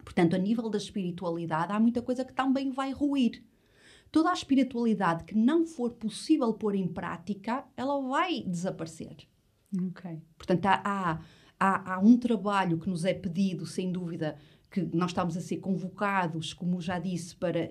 Portanto, 0.07 0.37
a 0.37 0.39
nível 0.39 0.69
da 0.69 0.77
espiritualidade, 0.77 1.73
há 1.73 1.79
muita 1.81 2.01
coisa 2.01 2.23
que 2.23 2.31
também 2.31 2.71
vai 2.71 2.93
ruir. 2.93 3.43
Toda 4.09 4.29
a 4.29 4.33
espiritualidade 4.33 5.25
que 5.25 5.35
não 5.35 5.65
for 5.65 5.91
possível 5.95 6.53
pôr 6.53 6.75
em 6.75 6.87
prática, 6.87 7.65
ela 7.75 7.99
vai 8.07 8.41
desaparecer. 8.41 9.17
Ok. 9.89 10.21
Portanto, 10.37 10.65
há, 10.65 10.81
há, 10.85 11.21
há, 11.59 11.95
há 11.95 11.99
um 11.99 12.17
trabalho 12.17 12.79
que 12.79 12.89
nos 12.89 13.03
é 13.03 13.13
pedido, 13.13 13.65
sem 13.65 13.91
dúvida, 13.91 14.37
que 14.71 14.79
nós 14.95 15.11
estamos 15.11 15.35
a 15.35 15.41
ser 15.41 15.57
convocados, 15.57 16.53
como 16.53 16.79
já 16.79 16.99
disse, 16.99 17.35
para, 17.35 17.67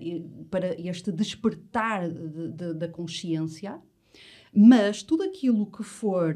para 0.51 0.79
este 0.79 1.11
despertar 1.11 2.07
de, 2.07 2.49
de, 2.49 2.73
da 2.75 2.87
consciência, 2.87 3.81
mas 4.53 5.01
tudo 5.01 5.23
aquilo 5.23 5.65
que 5.65 5.81
for 5.81 6.35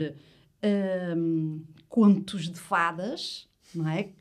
hum, 1.16 1.64
contos 1.88 2.50
de 2.50 2.60
fadas, 2.60 3.48
não 3.76 3.88
é? 3.88 4.14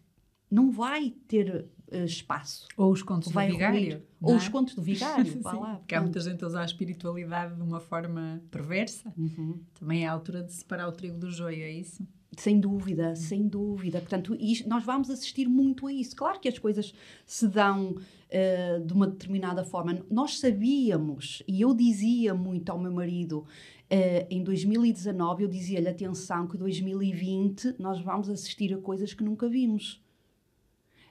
Não 0.50 0.70
vai 0.70 1.14
ter 1.28 1.66
uh, 1.92 2.04
espaço. 2.04 2.66
Ou 2.76 2.90
os 2.92 3.02
contos 3.02 3.30
vai 3.32 3.46
do 3.48 3.52
vigário. 3.54 3.78
ruir. 3.80 4.02
Ou 4.20 4.36
os 4.36 4.46
é? 4.46 4.50
contos 4.50 4.74
do 4.74 4.82
vigário, 4.82 5.24
vá 5.40 5.52
lá. 5.52 5.76
Porque 5.76 5.94
há 5.94 6.00
muita 6.00 6.20
gente 6.20 6.42
a 6.42 6.46
usar 6.46 6.62
a 6.62 6.64
espiritualidade 6.64 7.54
de 7.54 7.62
uma 7.62 7.80
forma 7.80 8.42
perversa. 8.50 9.12
Uhum. 9.16 9.60
Também 9.78 10.04
é 10.04 10.08
a 10.08 10.12
altura 10.12 10.42
de 10.42 10.52
separar 10.52 10.88
o 10.88 10.92
trigo 10.92 11.18
do 11.18 11.30
joio, 11.30 11.62
é 11.62 11.70
isso? 11.70 12.06
Sem 12.36 12.60
dúvida, 12.60 13.14
sem 13.16 13.46
dúvida. 13.48 14.00
Portanto, 14.00 14.36
isto- 14.38 14.68
nós 14.68 14.84
vamos 14.84 15.10
assistir 15.10 15.48
muito 15.48 15.86
a 15.86 15.92
isso. 15.92 16.14
Claro 16.14 16.38
que 16.38 16.48
as 16.48 16.58
coisas 16.58 16.94
se 17.26 17.48
dão 17.48 17.96
eh, 18.28 18.78
de 18.78 18.92
uma 18.92 19.08
determinada 19.08 19.64
forma. 19.64 20.04
Nós 20.08 20.38
sabíamos, 20.38 21.42
e 21.48 21.60
eu 21.60 21.74
dizia 21.74 22.32
muito 22.32 22.70
ao 22.70 22.78
meu 22.78 22.92
marido, 22.92 23.44
eh, 23.90 24.26
em 24.30 24.44
2019, 24.44 25.42
eu 25.42 25.48
dizia-lhe, 25.48 25.88
atenção, 25.88 26.46
que 26.46 26.56
2020 26.56 27.74
nós 27.80 28.00
vamos 28.00 28.28
assistir 28.30 28.72
a 28.72 28.78
coisas 28.78 29.12
que 29.12 29.24
nunca 29.24 29.48
vimos. 29.48 30.00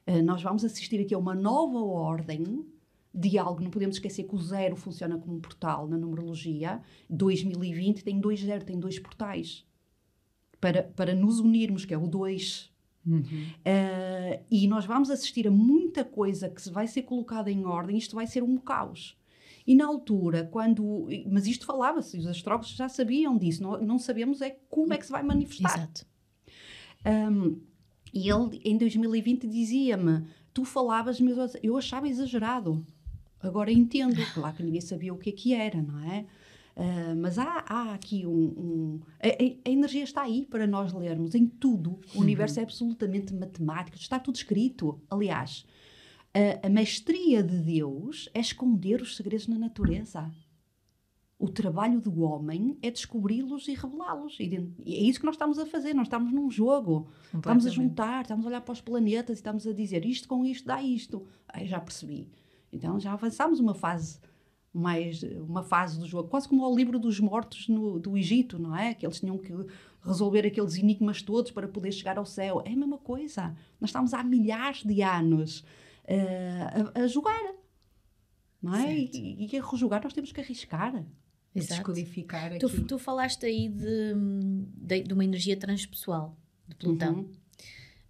Eh, 0.09 0.23
nós 0.23 0.41
vamos 0.41 0.65
assistir 0.65 0.99
aqui 0.99 1.13
a 1.13 1.19
uma 1.19 1.35
nova 1.35 1.77
ordem 1.77 2.65
de 3.13 3.37
algo. 3.37 3.61
Não 3.61 3.69
podemos 3.69 3.97
esquecer 3.97 4.23
que 4.23 4.33
o 4.33 4.39
zero 4.39 4.75
funciona 4.75 5.19
como 5.19 5.35
um 5.35 5.39
portal 5.39 5.87
na 5.87 5.99
numerologia. 5.99 6.81
2020 7.11 8.03
tem 8.03 8.19
dois 8.19 8.39
zero, 8.39 8.65
tem 8.65 8.79
dois 8.79 8.97
portais 8.97 9.63
para, 10.59 10.81
para 10.81 11.13
nos 11.13 11.39
unirmos, 11.39 11.85
que 11.85 11.93
é 11.93 11.97
o 11.97 12.07
2. 12.07 12.71
Uh, 13.05 14.43
e 14.49 14.67
nós 14.67 14.85
vamos 14.85 15.11
assistir 15.11 15.47
a 15.47 15.51
muita 15.51 16.03
coisa 16.03 16.49
que 16.49 16.61
se 16.61 16.71
vai 16.71 16.87
ser 16.87 17.03
colocada 17.03 17.51
em 17.51 17.65
ordem, 17.65 17.95
isto 17.95 18.15
vai 18.15 18.25
ser 18.25 18.41
um 18.41 18.57
caos. 18.57 19.15
E 19.65 19.75
na 19.75 19.85
altura, 19.85 20.49
quando. 20.51 21.07
Mas 21.31 21.45
isto 21.45 21.67
falava-se, 21.67 22.17
os 22.17 22.25
astrólogos 22.25 22.69
já 22.69 22.89
sabiam 22.89 23.37
disso, 23.37 23.61
não, 23.61 23.79
não 23.79 23.99
sabemos 23.99 24.41
é 24.41 24.57
como 24.69 24.91
é 24.91 24.97
que 24.97 25.05
se 25.05 25.11
vai 25.11 25.21
manifestar. 25.21 25.77
Exato. 25.77 26.05
Um, 27.05 27.61
e 28.13 28.29
ele, 28.29 28.61
em 28.63 28.77
2020, 28.77 29.47
dizia-me: 29.47 30.23
Tu 30.53 30.63
falavas, 30.65 31.19
mas 31.19 31.37
eu- 31.61 31.77
achava 31.77 32.07
exagerado. 32.07 32.85
Agora 33.41 33.71
entendo. 33.71 34.15
Claro 34.33 34.55
que 34.55 34.63
ninguém 34.63 34.81
sabia 34.81 35.13
o 35.13 35.17
que 35.17 35.29
é 35.29 35.33
que 35.33 35.53
era, 35.53 35.81
não 35.81 35.99
é? 36.11 36.25
Ah, 36.75 37.13
mas 37.17 37.37
há, 37.37 37.63
há 37.67 37.93
aqui 37.93 38.25
um. 38.25 38.31
um- 38.31 38.99
a, 39.21 39.27
a- 39.27 39.69
energia 39.71 40.03
está 40.03 40.21
aí 40.23 40.45
para 40.49 40.65
nós 40.67 40.93
lermos, 40.93 41.35
em 41.35 41.45
tudo. 41.45 41.99
O 42.15 42.19
universo 42.21 42.59
é 42.59 42.63
absolutamente 42.63 43.33
matemático, 43.33 43.97
está 43.97 44.17
tudo 44.19 44.35
escrito. 44.35 44.99
Aliás, 45.09 45.65
a, 46.33 46.67
a 46.67 46.69
mestria 46.69 47.41
de 47.43 47.57
Deus 47.57 48.29
é 48.33 48.39
esconder 48.39 49.01
os 49.01 49.15
segredos 49.17 49.47
na 49.47 49.57
natureza. 49.57 50.29
O 51.39 51.47
trabalho 51.47 52.01
do 52.01 52.21
homem 52.21 52.77
é 52.81 52.91
descobri-los 52.91 53.69
e 53.69 53.73
revelá-los. 53.73 54.37
E 54.41 54.53
é 54.87 54.99
isso 54.99 55.21
que 55.21 55.25
nós 55.25 55.35
estamos 55.35 55.57
a 55.57 55.65
fazer. 55.65 55.93
Nós 55.93 56.07
estamos 56.07 56.33
num 56.33 56.51
jogo. 56.51 57.07
Estamos 57.33 57.65
a 57.65 57.69
juntar, 57.69 58.23
estamos 58.23 58.45
a 58.45 58.49
olhar 58.49 58.59
para 58.61 58.73
os 58.73 58.81
planetas 58.81 59.37
e 59.37 59.39
estamos 59.39 59.65
a 59.65 59.71
dizer 59.71 60.05
isto 60.05 60.27
com 60.27 60.45
isto 60.45 60.67
dá 60.67 60.83
isto. 60.83 61.25
Aí 61.47 61.65
já 61.65 61.79
percebi. 61.79 62.29
Então 62.73 62.99
já 62.99 63.13
avançámos 63.13 63.61
uma 63.61 63.73
fase 63.73 64.19
mais 64.73 65.23
uma 65.23 65.63
fase 65.63 65.97
do 65.97 66.05
jogo, 66.05 66.29
quase 66.29 66.47
como 66.47 66.63
ao 66.63 66.75
livro 66.75 66.99
dos 66.99 67.19
mortos 67.19 67.67
no, 67.69 67.99
do 67.99 68.17
Egito, 68.17 68.59
não 68.59 68.75
é? 68.75 68.93
Que 68.93 69.05
eles 69.05 69.19
tinham 69.19 69.37
que 69.37 69.53
resolver 70.01 70.45
aqueles 70.45 70.75
enigmas 70.75 71.21
todos 71.21 71.51
para 71.51 71.69
poder 71.69 71.93
chegar 71.93 72.17
ao 72.17 72.25
céu. 72.25 72.61
É 72.65 72.73
a 72.73 72.75
mesma 72.75 72.97
coisa. 72.97 73.55
Nós 73.79 73.89
estamos 73.89 74.13
há 74.13 74.21
milhares 74.23 74.83
de 74.83 75.01
anos 75.01 75.63
eh, 76.03 76.91
a, 76.93 77.03
a 77.03 77.07
jogar. 77.07 77.55
Não 78.61 78.75
é? 78.75 78.93
E, 78.93 79.47
e 79.49 79.57
a 79.57 79.65
rejogar 79.65 80.03
nós 80.03 80.11
temos 80.11 80.33
que 80.33 80.41
arriscar. 80.41 81.05
Exato. 81.55 81.75
Descodificar 81.75 82.53
aqui. 82.53 82.59
Tu, 82.59 82.83
tu 82.85 82.99
falaste 82.99 83.45
aí 83.45 83.67
de, 83.69 84.13
de, 84.77 85.03
de 85.03 85.13
uma 85.13 85.23
energia 85.23 85.57
transpessoal 85.57 86.37
de 86.67 86.75
Plutão. 86.75 87.27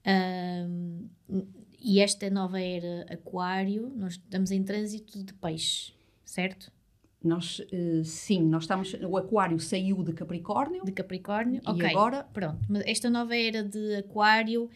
Uhum. 0.06 1.48
E 1.82 2.00
esta 2.02 2.30
nova 2.30 2.60
era 2.60 3.06
Aquário, 3.10 3.92
nós 3.96 4.14
estamos 4.14 4.52
em 4.52 4.64
trânsito 4.64 5.24
de 5.24 5.34
peixe, 5.34 5.94
certo? 6.26 6.72
Nós, 7.24 7.62
eh, 7.72 8.02
sim, 8.04 8.42
nós 8.44 8.64
estamos. 8.64 8.94
O 8.94 9.18
Aquário 9.18 9.60
saiu 9.60 10.04
de 10.04 10.14
Capricórnio 10.14 10.84
De 10.86 10.92
Capricórnio. 10.92 11.62
e 11.66 11.70
ok. 11.70 11.86
agora 11.88 12.24
Pronto, 12.32 12.60
mas 12.70 12.84
esta 12.86 13.10
nova 13.10 13.36
era 13.36 13.64
de 13.64 13.96
Aquário, 13.96 14.70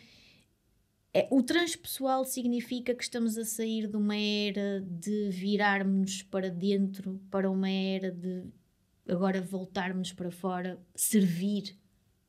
é, 1.13 1.27
o 1.29 1.43
transpessoal 1.43 2.25
significa 2.25 2.95
que 2.95 3.03
estamos 3.03 3.37
a 3.37 3.45
sair 3.45 3.87
de 3.87 3.95
uma 3.95 4.17
era 4.17 4.81
de 4.81 5.29
virarmos 5.29 6.23
para 6.23 6.49
dentro 6.49 7.21
para 7.29 7.49
uma 7.51 7.69
era 7.69 8.11
de 8.11 8.43
agora 9.07 9.41
voltarmos 9.41 10.13
para 10.13 10.31
fora, 10.31 10.79
servir 10.95 11.77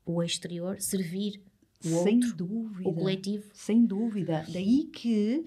o 0.04 0.22
exterior, 0.22 0.80
servir 0.80 1.40
o 1.84 2.02
sem 2.02 2.16
outro, 2.16 2.36
dúvida. 2.36 2.88
o 2.88 2.94
coletivo. 2.94 3.50
Sem 3.52 3.84
dúvida. 3.86 4.44
Daí 4.48 4.84
que. 4.84 5.44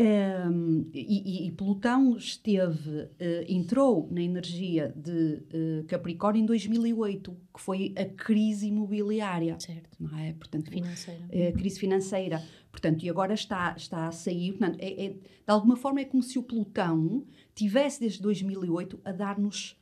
Ehm, 0.00 0.84
e, 0.94 1.46
e- 1.48 1.52
Plutão 1.52 2.16
esteve, 2.16 3.08
eh, 3.18 3.44
entrou 3.48 4.08
na 4.10 4.22
energia 4.22 4.92
de 4.96 5.42
eh, 5.52 5.84
Capricórnio 5.88 6.42
em 6.42 6.46
2008, 6.46 7.36
que 7.54 7.60
foi 7.60 7.92
a 7.96 8.04
crise 8.04 8.66
imobiliária, 8.68 9.58
Certo, 9.58 9.96
não 9.98 10.16
é? 10.18 10.32
Portanto, 10.34 10.70
financeira. 10.70 11.24
eh, 11.30 11.52
crise 11.52 11.80
financeira. 11.80 12.42
Portanto, 12.70 13.02
e 13.04 13.10
agora 13.10 13.34
está, 13.34 13.74
está 13.76 14.06
a 14.06 14.12
sair. 14.12 14.52
Portanto, 14.52 14.78
é, 14.80 15.06
é- 15.06 15.10
de 15.10 15.20
alguma 15.46 15.76
forma 15.76 16.00
é 16.00 16.04
como 16.04 16.22
se 16.22 16.38
o 16.38 16.42
Plutão 16.42 17.24
tivesse 17.54 17.98
desde 18.00 18.22
2008 18.22 19.00
a 19.04 19.10
dar-nos 19.12 19.76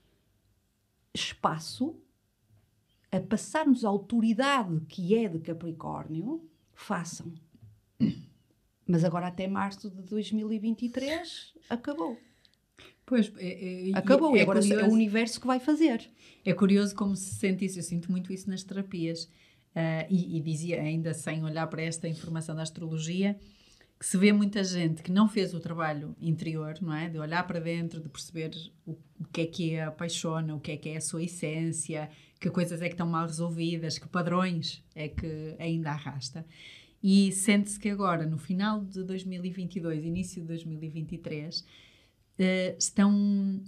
espaço 1.15 1.95
a 3.13 3.21
passarmos 3.21 3.85
a 3.85 3.89
autoridade 3.89 4.81
que 4.89 5.15
é 5.15 5.29
de 5.29 5.39
Capricórnio, 5.39 6.43
façam. 6.75 7.33
Mas 8.87 9.05
agora 9.05 9.27
até 9.27 9.47
março 9.49 9.91
de 9.91 10.03
2023 10.03 11.55
acabou. 11.69 12.19
Pois, 13.05 13.33
é, 13.39 13.91
é- 13.91 13.97
Acabou. 13.97 14.35
é 14.35 14.39
e 14.39 14.43
agora 14.43 14.59
é 14.59 14.63
o 14.63 14.69
curioso. 14.69 14.91
universo 14.93 15.41
que 15.41 15.47
vai 15.47 15.61
fazer. 15.61 16.09
É 16.45 16.53
curioso 16.53 16.95
como 16.95 17.15
se 17.15 17.35
sente 17.37 17.65
isso. 17.65 17.79
Eu 17.79 17.83
sinto 17.83 18.11
muito 18.11 18.33
isso 18.33 18.51
nas 18.51 18.63
terapias. 18.63 19.29
Ah, 19.75 20.07
e, 20.09 20.39
e 20.39 20.41
dizia, 20.41 20.81
ainda 20.81 21.13
sem 21.13 21.45
olhar 21.45 21.67
para 21.67 21.83
esta 21.83 22.09
informação 22.09 22.57
da 22.57 22.63
astrologia, 22.63 23.39
que 23.99 24.07
se 24.07 24.17
vê 24.17 24.33
muita 24.33 24.65
gente 24.65 25.03
que 25.03 25.13
não 25.13 25.29
fez 25.29 25.53
o 25.55 25.61
trabalho 25.61 26.17
interior, 26.21 26.75
não 26.81 26.95
é? 26.95 27.09
De 27.11 27.19
olhar 27.19 27.47
para 27.47 27.61
dentro, 27.61 28.01
de 28.01 28.09
perceber 28.09 28.51
o, 28.87 28.93
o 28.93 29.25
que 29.33 29.43
é 29.43 29.47
que 29.47 29.79
a 29.79 29.89
apaixona, 29.89 30.55
o 30.55 30.61
que 30.61 30.73
é 30.73 30.77
que 30.77 30.89
é 30.89 30.97
a 30.97 31.01
sua 31.01 31.23
essência, 31.23 32.11
que 32.41 32.51
coisas 32.51 32.81
é 32.81 32.87
que 32.87 32.95
estão 32.95 33.07
mal 33.07 33.27
resolvidas, 33.27 33.99
que 33.99 34.09
padrões 34.09 34.83
é 34.95 35.09
que 35.09 35.55
ainda 35.59 35.91
arrasta. 35.91 36.45
E 37.09 37.31
sente-se 37.31 37.79
que 37.79 37.89
agora, 37.89 38.27
no 38.27 38.37
final 38.37 38.85
de 38.85 39.05
2022, 39.05 40.05
início 40.05 40.41
de 40.43 40.49
2023, 40.49 41.65
eh, 42.37 42.75
estão 42.79 43.63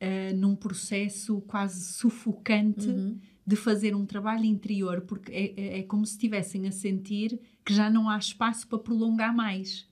eh, 0.00 0.32
num 0.32 0.56
processo 0.56 1.40
quase 1.42 1.92
sufocante 1.94 2.88
Uhum. 2.88 3.18
de 3.46 3.54
fazer 3.54 3.94
um 3.94 4.04
trabalho 4.06 4.44
interior, 4.44 5.02
porque 5.02 5.30
é, 5.30 5.54
é- 5.60 5.78
é 5.78 5.82
como 5.84 6.04
se 6.04 6.12
estivessem 6.14 6.66
a 6.66 6.72
sentir 6.72 7.38
que 7.64 7.72
já 7.72 7.88
não 7.90 8.08
há 8.08 8.16
espaço 8.18 8.66
para 8.66 8.78
prolongar 8.78 9.32
mais. 9.34 9.86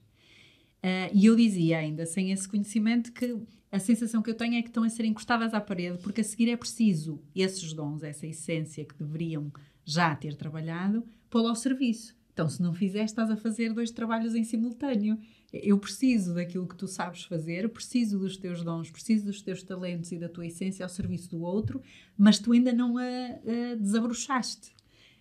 Ah, 0.83 1.09
e 1.13 1.25
eu 1.27 1.35
dizia 1.35 1.77
ainda, 1.77 2.05
sem 2.05 2.31
esse 2.31 2.47
conhecimento, 2.49 3.13
que 3.13 3.37
a 3.71 3.79
sensação 3.79 4.21
que 4.21 4.29
eu 4.29 4.35
tenho 4.35 4.55
é 4.55 4.61
que 4.61 4.69
estão 4.69 4.83
a 4.83 4.89
ser 4.89 5.05
encostadas 5.05 5.53
à 5.53 5.61
parede, 5.61 5.99
porque 6.01 6.21
a 6.21 6.23
seguir 6.23 6.49
é 6.49 6.57
preciso 6.57 7.21
esses 7.35 7.71
dons, 7.73 8.01
essa 8.03 8.25
essência 8.27 8.83
que 8.83 8.95
deveriam 8.95 9.51
já 9.85 10.13
ter 10.15 10.35
trabalhado, 10.35 11.05
pô-lo 11.29 11.47
ao 11.49 11.55
serviço. 11.55 12.17
Então, 12.39 12.47
se 12.47 12.61
não 12.61 12.73
fizeres, 12.73 13.11
estás 13.11 13.29
a 13.29 13.35
fazer 13.35 13.73
dois 13.73 13.91
trabalhos 13.91 14.33
em 14.33 14.45
simultâneo. 14.45 15.19
Eu 15.51 15.77
preciso 15.77 16.33
daquilo 16.33 16.65
que 16.65 16.75
tu 16.77 16.87
sabes 16.87 17.23
fazer, 17.25 17.67
preciso 17.67 18.17
dos 18.17 18.37
teus 18.37 18.63
dons, 18.63 18.89
preciso 18.89 19.25
dos 19.25 19.41
teus 19.41 19.61
talentos 19.61 20.09
e 20.13 20.17
da 20.17 20.29
tua 20.29 20.47
essência 20.47 20.85
ao 20.85 20.89
serviço 20.89 21.29
do 21.31 21.41
outro, 21.41 21.81
mas 22.17 22.39
tu 22.39 22.53
ainda 22.53 22.71
não 22.71 22.97
a, 22.97 23.01
a 23.03 23.75
desabrochaste. 23.75 24.71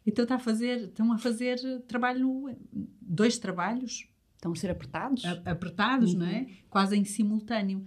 Então 0.06 0.22
está 0.22 0.36
a 0.36 0.38
fazer, 0.38 0.84
estão 0.84 1.12
a 1.12 1.18
fazer 1.18 1.58
trabalho, 1.88 2.56
dois 3.02 3.36
trabalhos 3.36 4.06
Estão 4.36 4.52
a 4.52 4.54
ser 4.54 4.70
apertados? 4.70 5.24
a- 5.24 5.50
apertados, 5.50 6.12
Uhum. 6.12 6.20
não 6.20 6.26
é? 6.26 6.46
Quase 6.70 6.96
em 6.96 7.04
simultâneo. 7.04 7.84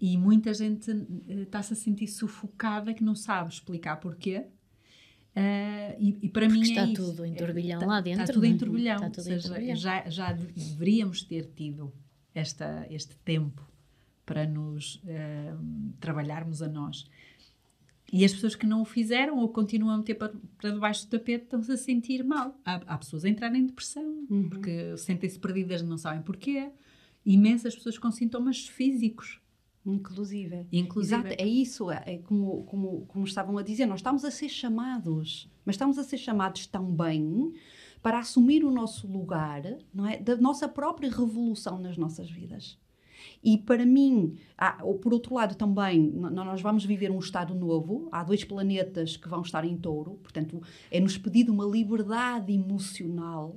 e 0.00 0.16
muita 0.16 0.54
gente 0.54 0.90
eh, 1.28 1.42
está-se 1.42 1.74
a 1.74 1.76
sentir 1.76 2.06
sufocada 2.08 2.94
que 2.94 3.04
não 3.04 3.14
sabe 3.14 3.52
explicar 3.52 3.96
porquê. 4.00 4.46
Uh, 5.34 5.96
e, 5.98 6.18
e, 6.22 6.28
para 6.28 6.46
Porque 6.46 6.60
mim 6.60 6.62
está 6.68 6.82
é 6.82 6.92
tudo 6.92 7.24
em 7.24 7.30
isso. 7.32 7.38
turbilhão 7.44 7.78
Está- 7.80 7.86
lá 7.90 8.00
dentro, 8.02 8.20
Está 8.22 8.32
tudo 8.34 8.44
é? 8.44 8.48
em 8.48 8.56
turbilhão. 8.58 8.96
Está 9.06 9.06
em 9.08 9.24
seja, 9.24 9.48
turbilhão. 9.48 9.76
Já, 9.76 10.08
já 10.10 10.32
deveríamos 10.32 11.22
ter 11.22 11.46
tido 11.56 11.90
esta, 12.34 12.86
este 12.90 13.16
tempo 13.24 13.66
para 14.26 14.46
nos 14.46 15.00
eh, 15.06 15.54
trabalharmos 16.00 16.60
a 16.62 16.68
nós. 16.68 17.06
E 18.12 18.26
as 18.26 18.32
pessoas 18.34 18.54
que 18.54 18.66
não 18.66 18.82
o 18.82 18.84
fizeram 18.84 19.38
ou 19.38 19.48
continuam 19.48 19.94
a 19.94 19.98
meter 19.98 20.14
para, 20.16 20.32
para 20.58 20.70
debaixo 20.70 21.06
do 21.06 21.10
tapete 21.10 21.44
estão-se 21.44 21.72
a 21.72 21.76
sentir 21.78 22.22
mal. 22.22 22.54
Há, 22.62 22.74
há 22.86 22.98
pessoas 22.98 23.24
a 23.24 23.28
entrar 23.30 23.54
em 23.54 23.64
depressão 23.66 24.04
Uhum. 24.28 24.50
porque 24.50 24.96
sentem-se 24.98 25.38
perdidas, 25.38 25.80
não 25.82 25.96
sabem 25.96 26.20
porquê. 26.22 26.70
Imensas 27.24 27.74
pessoas 27.74 27.96
com 27.98 28.10
sintomas 28.10 28.66
físicos, 28.68 29.40
Inclusive. 29.84 30.66
inclusive. 30.72 31.14
Exato, 31.28 31.34
é 31.42 31.46
isso, 31.46 31.90
é 31.90 32.02
é 32.06 32.18
como, 32.18 32.64
como, 32.64 33.04
como 33.08 33.24
estavam 33.24 33.58
a 33.58 33.62
dizer, 33.62 33.86
nós 33.86 33.98
estamos 33.98 34.24
a 34.24 34.30
ser 34.30 34.48
chamados, 34.48 35.50
mas 35.64 35.74
estamos 35.74 35.98
a 35.98 36.04
ser 36.04 36.18
chamados 36.18 36.66
também 36.66 37.52
para 38.02 38.18
assumir 38.18 38.64
o 38.64 38.70
nosso 38.70 39.06
lugar, 39.06 39.62
não 39.94 40.06
é? 40.06 40.16
Da 40.18 40.36
nossa 40.36 40.68
própria 40.68 41.10
revolução 41.10 41.78
nas 41.78 41.96
nossas 41.96 42.30
vidas. 42.30 42.78
E 43.42 43.56
para 43.58 43.86
mim, 43.86 44.36
há- 44.58 44.78
ou 44.82 44.98
por 44.98 45.12
outro 45.12 45.34
lado 45.34 45.54
também, 45.56 46.10
nós 46.10 46.60
vamos 46.60 46.84
viver 46.84 47.10
um 47.10 47.18
estado 47.20 47.54
novo, 47.54 48.08
há 48.10 48.22
dois 48.24 48.42
planetas 48.44 49.16
que 49.16 49.28
vão 49.28 49.42
estar 49.42 49.64
em 49.64 49.76
touro, 49.76 50.12
portanto, 50.22 50.60
é-nos 50.90 51.16
pedido 51.18 51.52
uma 51.52 51.64
liberdade 51.64 52.52
emocional 52.52 53.56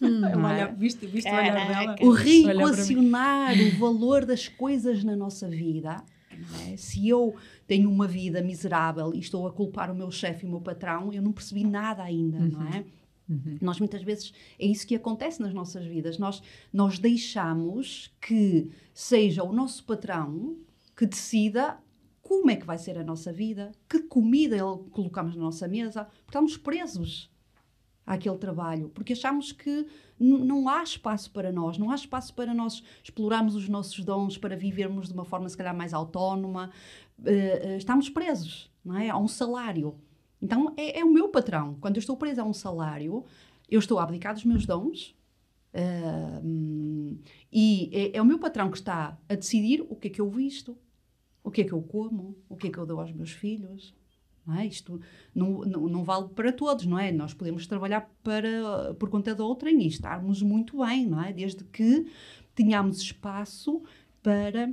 não 0.00 0.48
é? 0.48 0.64
Olha, 0.64 0.74
viste, 0.74 1.06
viste 1.06 1.30
o 1.30 1.34
olhar 1.34 1.68
dela? 1.68 1.96
O 2.00 2.10
reequacionar 2.10 3.54
o 3.58 3.78
valor 3.78 4.24
das 4.24 4.48
coisas 4.48 5.02
na 5.04 5.16
nossa 5.16 5.48
vida. 5.48 6.02
não 6.30 6.72
é? 6.72 6.76
Se 6.76 7.08
eu 7.08 7.34
tenho 7.66 7.90
uma 7.90 8.06
vida 8.06 8.42
miserável 8.42 9.12
e 9.14 9.18
estou 9.18 9.46
a 9.46 9.52
culpar 9.52 9.90
o 9.90 9.94
meu 9.94 10.10
chefe 10.10 10.44
e 10.44 10.48
o 10.48 10.50
meu 10.50 10.60
patrão, 10.60 11.12
eu 11.12 11.22
não 11.22 11.32
percebi 11.32 11.64
nada 11.64 12.02
ainda, 12.02 12.38
não 12.38 12.62
é? 12.62 12.84
Uhum. 13.28 13.58
Nós 13.60 13.78
muitas 13.80 14.02
vezes 14.02 14.32
é 14.58 14.66
isso 14.66 14.86
que 14.86 14.94
acontece 14.94 15.40
nas 15.40 15.52
nossas 15.52 15.84
vidas. 15.84 16.16
Nós, 16.18 16.42
nós 16.72 16.98
deixamos 16.98 18.14
que 18.20 18.70
seja 18.94 19.42
o 19.42 19.52
nosso 19.52 19.84
patrão 19.84 20.56
que 20.96 21.06
decida 21.06 21.78
como 22.22 22.50
é 22.50 22.56
que 22.56 22.66
vai 22.66 22.78
ser 22.78 22.98
a 22.98 23.04
nossa 23.04 23.32
vida, 23.32 23.72
que 23.88 24.00
comida 24.00 24.56
ele 24.56 24.90
colocamos 24.90 25.36
na 25.36 25.42
nossa 25.42 25.68
mesa, 25.68 26.04
porque 26.04 26.28
estamos 26.28 26.56
presos 26.56 27.30
àquele 28.06 28.38
trabalho, 28.38 28.88
porque 28.94 29.12
achamos 29.12 29.50
que 29.50 29.84
não 30.18 30.68
há 30.68 30.82
espaço 30.82 31.30
para 31.32 31.50
nós, 31.50 31.76
não 31.76 31.90
há 31.90 31.96
espaço 31.96 32.32
para 32.32 32.54
nós 32.54 32.82
explorarmos 33.02 33.56
os 33.56 33.68
nossos 33.68 34.04
dons, 34.04 34.38
para 34.38 34.56
vivermos 34.56 35.08
de 35.08 35.14
uma 35.14 35.24
forma 35.24 35.48
se 35.48 35.56
calhar 35.56 35.76
mais 35.76 35.92
autónoma. 35.92 36.70
Eh, 37.24 37.76
estamos 37.76 38.08
presos 38.08 38.70
não 38.84 38.96
é? 38.96 39.10
a 39.10 39.16
um 39.18 39.26
salário. 39.26 39.96
Então 40.40 40.72
é, 40.76 41.00
é 41.00 41.04
o 41.04 41.12
meu 41.12 41.28
patrão. 41.28 41.76
Quando 41.80 41.96
eu 41.96 42.00
estou 42.00 42.16
presa 42.16 42.42
a 42.42 42.44
um 42.44 42.52
salário, 42.52 43.24
eu 43.68 43.80
estou 43.80 43.98
a 43.98 44.04
abdicar 44.04 44.32
dos 44.32 44.44
meus 44.44 44.64
dons. 44.64 45.14
hum, 46.44 47.18
e 47.52 47.90
é, 47.92 48.16
é 48.18 48.22
o 48.22 48.24
meu 48.24 48.38
patrão 48.38 48.70
que 48.70 48.78
está 48.78 49.18
a 49.28 49.34
decidir 49.34 49.84
o 49.90 49.96
que 49.96 50.08
é 50.08 50.10
que 50.10 50.20
eu 50.20 50.30
visto, 50.30 50.78
o 51.42 51.50
que 51.50 51.62
é 51.62 51.64
que 51.64 51.72
eu 51.72 51.82
como, 51.82 52.36
o 52.48 52.56
que 52.56 52.68
é 52.68 52.70
que 52.70 52.78
eu 52.78 52.86
dou 52.86 53.00
aos 53.00 53.12
meus 53.12 53.32
filhos. 53.32 53.94
Não 54.46 54.54
é? 54.58 54.66
Isto 54.66 55.00
não, 55.34 55.60
não, 55.62 55.88
não 55.88 56.04
vale 56.04 56.28
para 56.28 56.52
todos, 56.52 56.86
não 56.86 56.98
é? 56.98 57.10
Nós 57.10 57.34
podemos 57.34 57.66
trabalhar 57.66 58.08
para, 58.22 58.94
por 58.98 59.08
conta 59.10 59.34
de 59.34 59.42
outrem 59.42 59.82
e 59.82 59.88
estarmos 59.88 60.40
muito 60.42 60.78
bem, 60.84 61.04
não 61.06 61.22
é? 61.22 61.32
Desde 61.32 61.64
que 61.64 62.06
tenhamos 62.54 62.98
espaço 63.00 63.82
para 64.22 64.72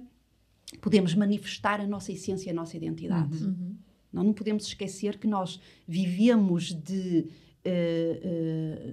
podermos 0.80 1.14
manifestar 1.16 1.80
a 1.82 1.88
nossa 1.88 2.12
essência, 2.12 2.52
a 2.52 2.56
nossa 2.56 2.78
identidade. 2.78 3.44
Uhum. 3.46 3.76
Nós 4.12 4.26
não 4.26 4.34
podemos 4.34 4.66
esquecer 4.68 5.18
que 5.18 5.28
nós 5.28 5.60
vivemos 5.88 6.72
de, 6.74 7.28
eh, 7.66 8.20
eh, 8.24 8.90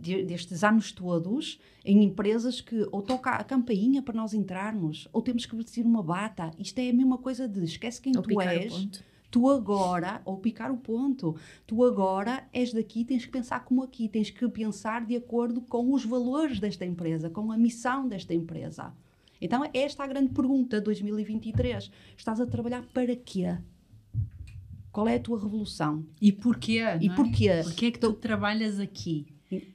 de- 0.00 0.24
destes 0.24 0.64
anos 0.64 0.90
todos 0.92 1.58
em 1.84 2.02
empresas 2.02 2.60
que 2.60 2.86
ou 2.90 3.00
toca 3.02 3.30
a 3.30 3.44
campainha 3.44 4.02
para 4.02 4.14
nós 4.14 4.34
entrarmos, 4.34 5.08
ou 5.12 5.22
temos 5.22 5.46
que 5.46 5.54
vestir 5.54 5.84
uma 5.84 6.02
bata. 6.02 6.50
Isto 6.58 6.78
é 6.80 6.90
a 6.90 6.92
mesma 6.92 7.18
coisa 7.18 7.46
de 7.48 7.62
esquece 7.64 8.00
quem 8.00 8.16
Ou 8.16 8.22
tu 8.22 8.40
és. 8.40 8.72
Tu 9.30 9.48
agora, 9.50 10.22
ou 10.24 10.38
picar 10.38 10.70
o 10.70 10.76
ponto, 10.76 11.36
tu 11.66 11.84
agora 11.84 12.46
és 12.52 12.72
daqui, 12.72 13.04
tens 13.04 13.24
que 13.24 13.32
pensar 13.32 13.64
como 13.64 13.82
aqui, 13.82 14.08
tens 14.08 14.30
que 14.30 14.48
pensar 14.48 15.04
de 15.04 15.16
acordo 15.16 15.60
com 15.60 15.92
os 15.92 16.04
valores 16.04 16.60
desta 16.60 16.84
empresa, 16.84 17.28
com 17.28 17.50
a 17.50 17.58
missão 17.58 18.08
desta 18.08 18.32
empresa. 18.32 18.94
Então, 19.40 19.68
esta 19.74 20.02
é 20.02 20.06
a 20.06 20.08
grande 20.08 20.32
pergunta 20.32 20.78
de 20.78 20.84
2023. 20.84 21.90
Estás 22.16 22.40
a 22.40 22.46
trabalhar 22.46 22.82
para 22.94 23.14
quê? 23.14 23.56
Qual 24.90 25.06
é 25.06 25.16
a 25.16 25.20
tua 25.20 25.38
revolução? 25.38 26.06
E 26.20 26.32
porquê? 26.32 26.80
E 27.00 27.08
é? 27.08 27.14
porquê? 27.14 27.50
Porquê 27.62 27.86
é 27.86 27.90
que 27.90 27.98
tu 27.98 28.12
trabalhas 28.14 28.80
aqui? 28.80 29.26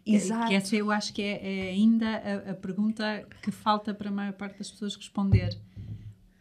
Exato. 0.05 0.47
Que 0.47 0.55
essa 0.55 0.75
eu 0.75 0.91
acho 0.91 1.13
que 1.13 1.21
é, 1.21 1.67
é 1.67 1.69
ainda 1.69 2.07
a, 2.07 2.51
a 2.51 2.53
pergunta 2.55 3.25
que 3.41 3.51
falta 3.51 3.93
para 3.93 4.09
a 4.09 4.11
maior 4.11 4.33
parte 4.33 4.57
das 4.57 4.71
pessoas 4.71 4.95
responder. 4.95 5.57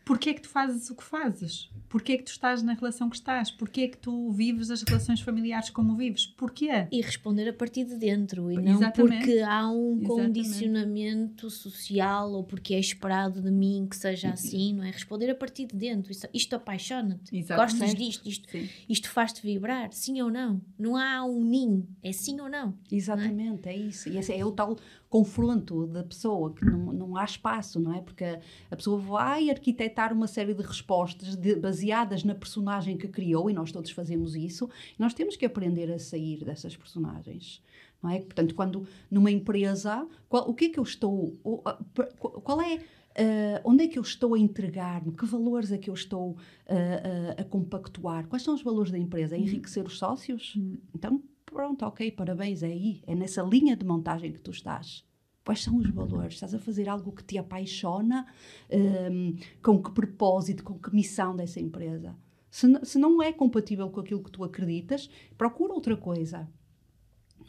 Porquê 0.05 0.31
é 0.31 0.35
que 0.35 0.41
tu 0.43 0.49
fazes 0.49 0.91
o 0.91 0.97
que 0.97 1.05
fazes? 1.05 1.71
Porquê 1.91 2.13
é 2.13 2.17
que 2.19 2.23
tu 2.23 2.29
estás 2.31 2.63
na 2.63 2.73
relação 2.73 3.11
que 3.11 3.17
estás? 3.17 3.51
Porquê 3.51 3.81
é 3.81 3.89
que 3.89 3.99
tu 3.99 4.31
vives 4.31 4.71
as 4.71 4.81
relações 4.83 5.21
familiares 5.21 5.71
como 5.71 5.97
vives? 5.97 6.25
Porquê? 6.25 6.87
E 6.91 7.01
responder 7.03 7.49
a 7.49 7.53
partir 7.53 7.85
de 7.85 7.97
dentro 7.97 8.49
e 8.49 8.55
não 8.57 8.75
Exatamente. 8.77 9.27
porque 9.27 9.41
há 9.41 9.69
um 9.69 9.99
Exatamente. 9.99 10.07
condicionamento 10.09 11.51
social 11.51 12.31
ou 12.33 12.45
porque 12.45 12.75
é 12.75 12.79
esperado 12.79 13.43
de 13.43 13.51
mim 13.51 13.89
que 13.91 13.97
seja 13.97 14.31
assim, 14.31 14.73
não 14.75 14.85
é? 14.85 14.91
Responder 14.93 15.31
a 15.31 15.35
partir 15.35 15.67
de 15.67 15.75
dentro. 15.77 16.13
Isto, 16.13 16.29
isto 16.33 16.55
apaixona-te. 16.55 17.43
Gostas 17.43 17.93
disto? 17.95 18.29
Isto, 18.29 18.49
Sim. 18.49 18.69
isto 18.89 19.11
faz-te 19.11 19.43
vibrar? 19.43 19.93
Sim 19.93 20.23
ou 20.23 20.31
não? 20.31 20.61
Não 20.79 20.97
há 20.97 21.25
um 21.25 21.43
ninho. 21.43 21.89
É 22.05 22.13
sim 22.13 22.41
ou 22.41 22.49
não? 22.49 22.73
Exatamente, 22.91 23.69
é 23.69 23.77
isso. 23.77 24.09
E 24.09 24.17
esse 24.17 24.33
é 24.33 24.45
o 24.47 24.53
tal 24.53 24.77
confronto 25.09 25.89
da 25.89 26.05
pessoa, 26.05 26.55
que 26.55 26.65
não, 26.65 26.93
não 26.93 27.17
há 27.17 27.25
espaço, 27.25 27.81
não 27.81 27.93
é? 27.93 28.01
Porque 28.01 28.23
a, 28.23 28.39
a 28.71 28.77
pessoa 28.77 28.97
vai 28.97 29.51
arquitetar 29.51 30.13
uma 30.13 30.29
série 30.29 30.55
de 30.55 30.63
respostas 30.63 31.35
de- 31.35 31.57
baseadas 31.57 31.80
na 32.25 32.35
personagem 32.35 32.97
que 32.97 33.09
criou, 33.09 33.51
e 33.51 33.53
nós 33.53 33.73
todos 33.73 33.91
fazemos 33.91 34.35
isso, 34.37 34.69
nós 34.99 35.15
temos 35.15 35.37
que 35.37 35.47
aprender 35.47 35.91
a 35.91 35.99
sair 35.99 36.45
dessas 36.45 36.77
personagens. 36.77 37.63
Não 38.03 38.11
é? 38.11 38.21
Portanto, 38.21 38.55
quando 38.55 38.87
numa 39.11 39.31
empresa, 39.31 40.07
qual- 40.29 40.49
o 40.49 40.55
que 40.55 40.67
é 40.67 40.69
que 40.71 40.79
eu 40.79 40.85
estou. 40.85 41.37
qual 42.43 42.61
é. 42.63 42.79
ah, 43.17 43.61
onde 43.65 43.85
é 43.85 43.89
que 43.89 43.99
eu 43.99 44.03
estou 44.03 44.35
a 44.35 44.39
entregar-me? 44.39 45.13
Que 45.13 45.27
valores 45.27 45.71
é 45.73 45.79
que 45.79 45.91
eu 45.91 45.95
estou 45.95 46.37
ah, 46.67 46.75
ah, 47.37 47.41
a 47.43 47.45
compactuar? 47.45 48.27
Quais 48.29 48.43
são 48.43 48.55
os 48.55 48.63
valores 48.63 48.91
da 48.91 48.99
empresa? 48.99 49.37
É 49.37 49.39
enriquecer 49.39 49.85
os 49.85 49.99
sócios? 49.99 50.57
Então, 50.95 51.23
pronto, 51.45 51.85
ok, 51.85 52.11
parabéns, 52.13 52.63
é 52.63 52.69
aí. 52.69 53.03
É 53.07 53.15
nessa 53.15 53.43
linha 53.43 53.77
de 53.77 53.85
montagem 53.85 54.33
que 54.33 54.41
tu 54.41 54.51
estás. 54.51 55.05
Quais 55.45 55.63
são 55.63 55.77
os 55.77 55.91
valores? 55.91 56.35
Estás 56.35 56.55
a 56.55 56.59
fazer 56.59 56.89
algo 56.89 57.13
que 57.13 57.25
te 57.25 57.39
apaixona? 57.39 58.27
Hum, 58.71 59.37
com 59.63 59.83
que 59.83 59.91
propósito, 59.91 60.63
com 60.63 60.79
que 60.79 60.95
missão 60.95 61.35
dessa 61.35 61.61
empresa? 61.61 62.15
Se, 62.51 62.67
se 62.85 62.99
não 62.99 63.23
é 63.23 63.33
compatível 63.33 63.89
com 63.91 64.01
aquilo 64.01 64.23
que 64.23 64.31
tu 64.31 64.45
acreditas, 64.45 65.09
procura 65.39 65.73
outra 65.73 65.97
coisa. 65.97 66.49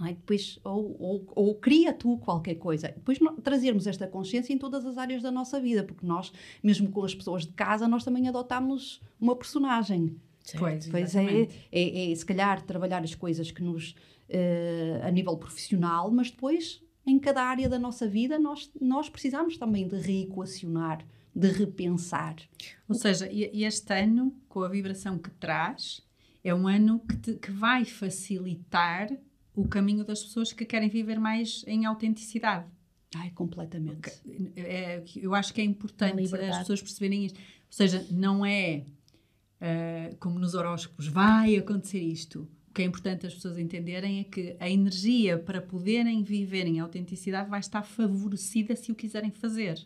É? 0.07 0.13
Depois, 0.13 0.59
ou, 0.63 0.95
ou, 0.99 1.27
ou 1.35 1.55
cria 1.55 1.93
tu 1.93 2.17
qualquer 2.17 2.55
coisa. 2.55 2.87
Depois 2.87 3.19
trazermos 3.43 3.85
esta 3.85 4.07
consciência 4.07 4.53
em 4.53 4.57
todas 4.57 4.85
as 4.85 4.97
áreas 4.97 5.21
da 5.21 5.29
nossa 5.29 5.59
vida, 5.59 5.83
porque 5.83 6.05
nós, 6.05 6.31
mesmo 6.63 6.89
com 6.89 7.03
as 7.03 7.13
pessoas 7.13 7.45
de 7.45 7.53
casa, 7.53 7.87
nós 7.87 8.03
também 8.03 8.27
adotamos 8.27 9.01
uma 9.19 9.35
personagem. 9.35 10.15
Pois, 10.57 10.87
Pois 10.87 11.15
é, 11.15 11.47
é, 11.71 12.11
é, 12.11 12.15
se 12.15 12.25
calhar 12.25 12.63
trabalhar 12.63 13.03
as 13.03 13.13
coisas 13.13 13.51
que 13.51 13.61
nos, 13.61 13.95
eh, 14.27 14.99
a 15.03 15.11
nível 15.11 15.37
profissional, 15.37 16.09
mas 16.09 16.31
depois 16.31 16.81
em 17.05 17.17
cada 17.19 17.43
área 17.43 17.67
da 17.67 17.79
nossa 17.79 18.07
vida 18.07 18.37
nós, 18.39 18.71
nós 18.79 19.09
precisamos 19.09 19.57
também 19.57 19.87
de 19.87 19.95
reequacionar, 19.97 21.05
de 21.35 21.47
repensar. 21.49 22.35
Ou 22.87 22.95
seja, 22.95 23.27
este 23.31 23.93
ano, 23.93 24.35
com 24.47 24.61
a 24.63 24.69
vibração 24.69 25.17
que 25.17 25.29
traz, 25.31 26.01
é 26.43 26.53
um 26.53 26.67
ano 26.67 26.99
que, 26.99 27.15
te- 27.17 27.33
que 27.35 27.51
vai 27.51 27.85
facilitar 27.85 29.09
o 29.55 29.67
caminho 29.67 30.03
das 30.05 30.23
pessoas 30.23 30.53
que 30.53 30.65
querem 30.65 30.89
viver 30.89 31.19
mais 31.19 31.63
em 31.67 31.85
autenticidade. 31.85 32.65
Ai, 33.15 33.29
completamente. 33.31 34.09
É, 34.55 35.03
eu 35.17 35.35
acho 35.35 35.53
que 35.53 35.59
é 35.59 35.63
importante 35.65 36.21
as 36.23 36.57
pessoas 36.59 36.81
perceberem 36.81 37.25
isto. 37.25 37.37
Ou 37.37 37.43
seja, 37.69 38.07
não 38.09 38.45
é 38.45 38.85
ah, 39.59 40.15
como 40.19 40.39
nos 40.39 40.53
horóscopos, 40.53 41.07
vai 41.07 41.55
acontecer 41.57 41.99
isto. 41.99 42.47
O 42.71 42.73
que 42.73 42.83
é 42.83 42.85
importante 42.85 43.27
as 43.27 43.33
pessoas 43.33 43.57
entenderem 43.57 44.21
é 44.21 44.23
que 44.23 44.55
a 44.57 44.69
energia 44.69 45.37
para 45.37 45.61
poderem 45.61 46.23
viver 46.23 46.65
em 46.65 46.79
autenticidade 46.79 47.49
vai 47.49 47.59
estar 47.59 47.83
favorecida 47.83 48.73
se 48.77 48.93
o 48.93 48.95
quiserem 48.95 49.29
fazer. 49.29 49.85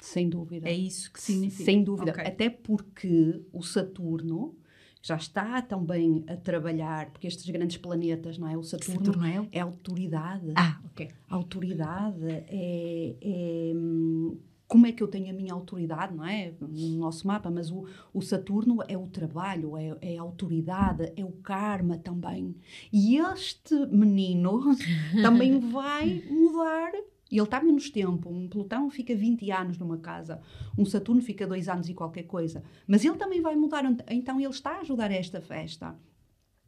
Sem 0.00 0.30
dúvida. 0.30 0.66
É 0.66 0.72
isso 0.72 1.12
que 1.12 1.20
significa. 1.20 1.62
Sem 1.62 1.84
dúvida. 1.84 2.10
Ok. 2.10 2.24
Até 2.24 2.48
porque 2.48 3.42
o 3.52 3.62
Saturno 3.62 4.56
já 5.02 5.16
está 5.16 5.60
também 5.60 6.24
a 6.26 6.34
trabalhar, 6.34 7.10
porque 7.10 7.26
estes 7.26 7.50
grandes 7.50 7.76
planetas, 7.76 8.38
não 8.38 8.48
é? 8.48 8.56
O 8.56 8.62
Saturno, 8.62 9.04
Saturno 9.04 9.26
é 9.26 9.48
é 9.52 9.60
autoridade. 9.60 10.52
Ah, 10.54 10.80
ok. 10.86 11.10
A 11.28 11.34
autoridade 11.34 12.24
é, 12.48 13.14
é, 13.20 13.72
hum, 13.76 14.38
como 14.72 14.86
é 14.86 14.92
que 14.92 15.02
eu 15.02 15.08
tenho 15.08 15.28
a 15.28 15.34
minha 15.34 15.52
autoridade, 15.52 16.14
não 16.14 16.24
é? 16.24 16.54
No 16.58 16.96
nosso 16.96 17.26
mapa, 17.26 17.50
mas 17.50 17.70
o, 17.70 17.84
o 18.14 18.22
Saturno 18.22 18.78
é 18.88 18.96
o 18.96 19.06
trabalho, 19.06 19.76
é, 19.76 19.94
é, 20.00 20.16
a 20.16 20.22
autoridade, 20.22 21.12
é 21.14 21.22
o 21.22 21.30
karma 21.30 21.98
também. 21.98 22.56
E 22.90 23.18
este 23.18 23.74
menino 23.88 24.62
também 25.20 25.60
vai 25.60 26.24
mudar. 26.26 26.90
E 27.30 27.36
ele 27.36 27.42
está 27.42 27.62
menos 27.62 27.90
tempo. 27.90 28.30
Um 28.30 28.48
Plutão 28.48 28.88
fica 28.88 29.14
20 29.14 29.50
anos 29.50 29.76
numa 29.76 29.98
casa. 29.98 30.40
Um 30.76 30.86
Saturno 30.86 31.20
fica 31.20 31.46
dois 31.46 31.68
anos 31.68 31.90
e 31.90 31.94
qualquer 31.94 32.22
coisa. 32.22 32.64
Mas 32.86 33.04
ele 33.04 33.16
também 33.16 33.42
vai 33.42 33.54
mudar. 33.54 33.84
Então 34.08 34.40
ele 34.40 34.48
está 34.48 34.76
a 34.76 34.80
ajudar 34.80 35.10
esta 35.10 35.42
festa. 35.42 35.94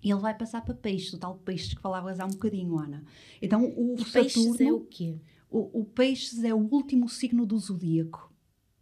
E 0.03 0.11
ele 0.11 0.21
vai 0.21 0.37
passar 0.37 0.63
para 0.63 0.75
peixes, 0.75 1.15
o 1.15 1.19
tal 1.19 1.37
peixes 1.37 1.73
que 1.73 1.81
falavas 1.81 2.21
há 2.21 2.27
um 2.27 2.31
bocadinho, 2.31 2.79
Ana. 2.79 3.03
Então 3.41 3.65
o 3.65 3.95
e 3.95 4.05
Saturno. 4.05 4.59
Peixes 4.59 4.61
é 4.61 4.73
o 4.73 4.81
quê? 4.81 5.19
O, 5.51 5.81
o 5.81 5.85
peixes 5.85 6.43
é 6.45 6.53
o 6.53 6.59
último 6.59 7.09
signo 7.09 7.47
do 7.47 7.59
zodíaco. 7.59 8.33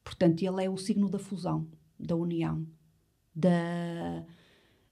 Portanto, 0.02 0.42
ele 0.42 0.64
é 0.64 0.70
o 0.70 0.76
signo 0.76 1.08
da 1.08 1.18
fusão, 1.18 1.68
da 1.98 2.16
união, 2.16 2.66
da, 3.34 4.24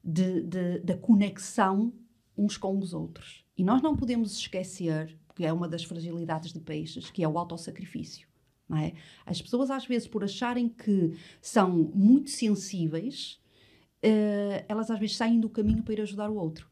de, 0.02 0.42
de, 0.42 0.78
da 0.80 0.96
conexão 0.96 1.92
uns 2.36 2.56
com 2.56 2.78
os 2.78 2.94
outros. 2.94 3.44
E 3.56 3.64
nós 3.64 3.82
não 3.82 3.96
podemos 3.96 4.32
esquecer, 4.32 5.18
que 5.34 5.44
é 5.44 5.52
uma 5.52 5.68
das 5.68 5.84
fragilidades 5.84 6.52
de 6.52 6.60
peixes, 6.60 7.10
que 7.10 7.22
é 7.22 7.28
o 7.28 7.38
autossacrifício. 7.38 8.26
Não 8.68 8.78
é? 8.78 8.94
As 9.26 9.42
pessoas, 9.42 9.70
às 9.70 9.84
vezes, 9.84 10.06
por 10.06 10.22
acharem 10.22 10.68
que 10.68 11.14
são 11.42 11.90
muito 11.94 12.30
sensíveis, 12.30 13.40
uh, 14.04 14.64
elas 14.68 14.90
às 14.90 14.98
vezes 14.98 15.16
saem 15.16 15.40
do 15.40 15.50
caminho 15.50 15.82
para 15.82 15.94
ir 15.94 16.00
ajudar 16.02 16.30
o 16.30 16.36
outro. 16.36 16.70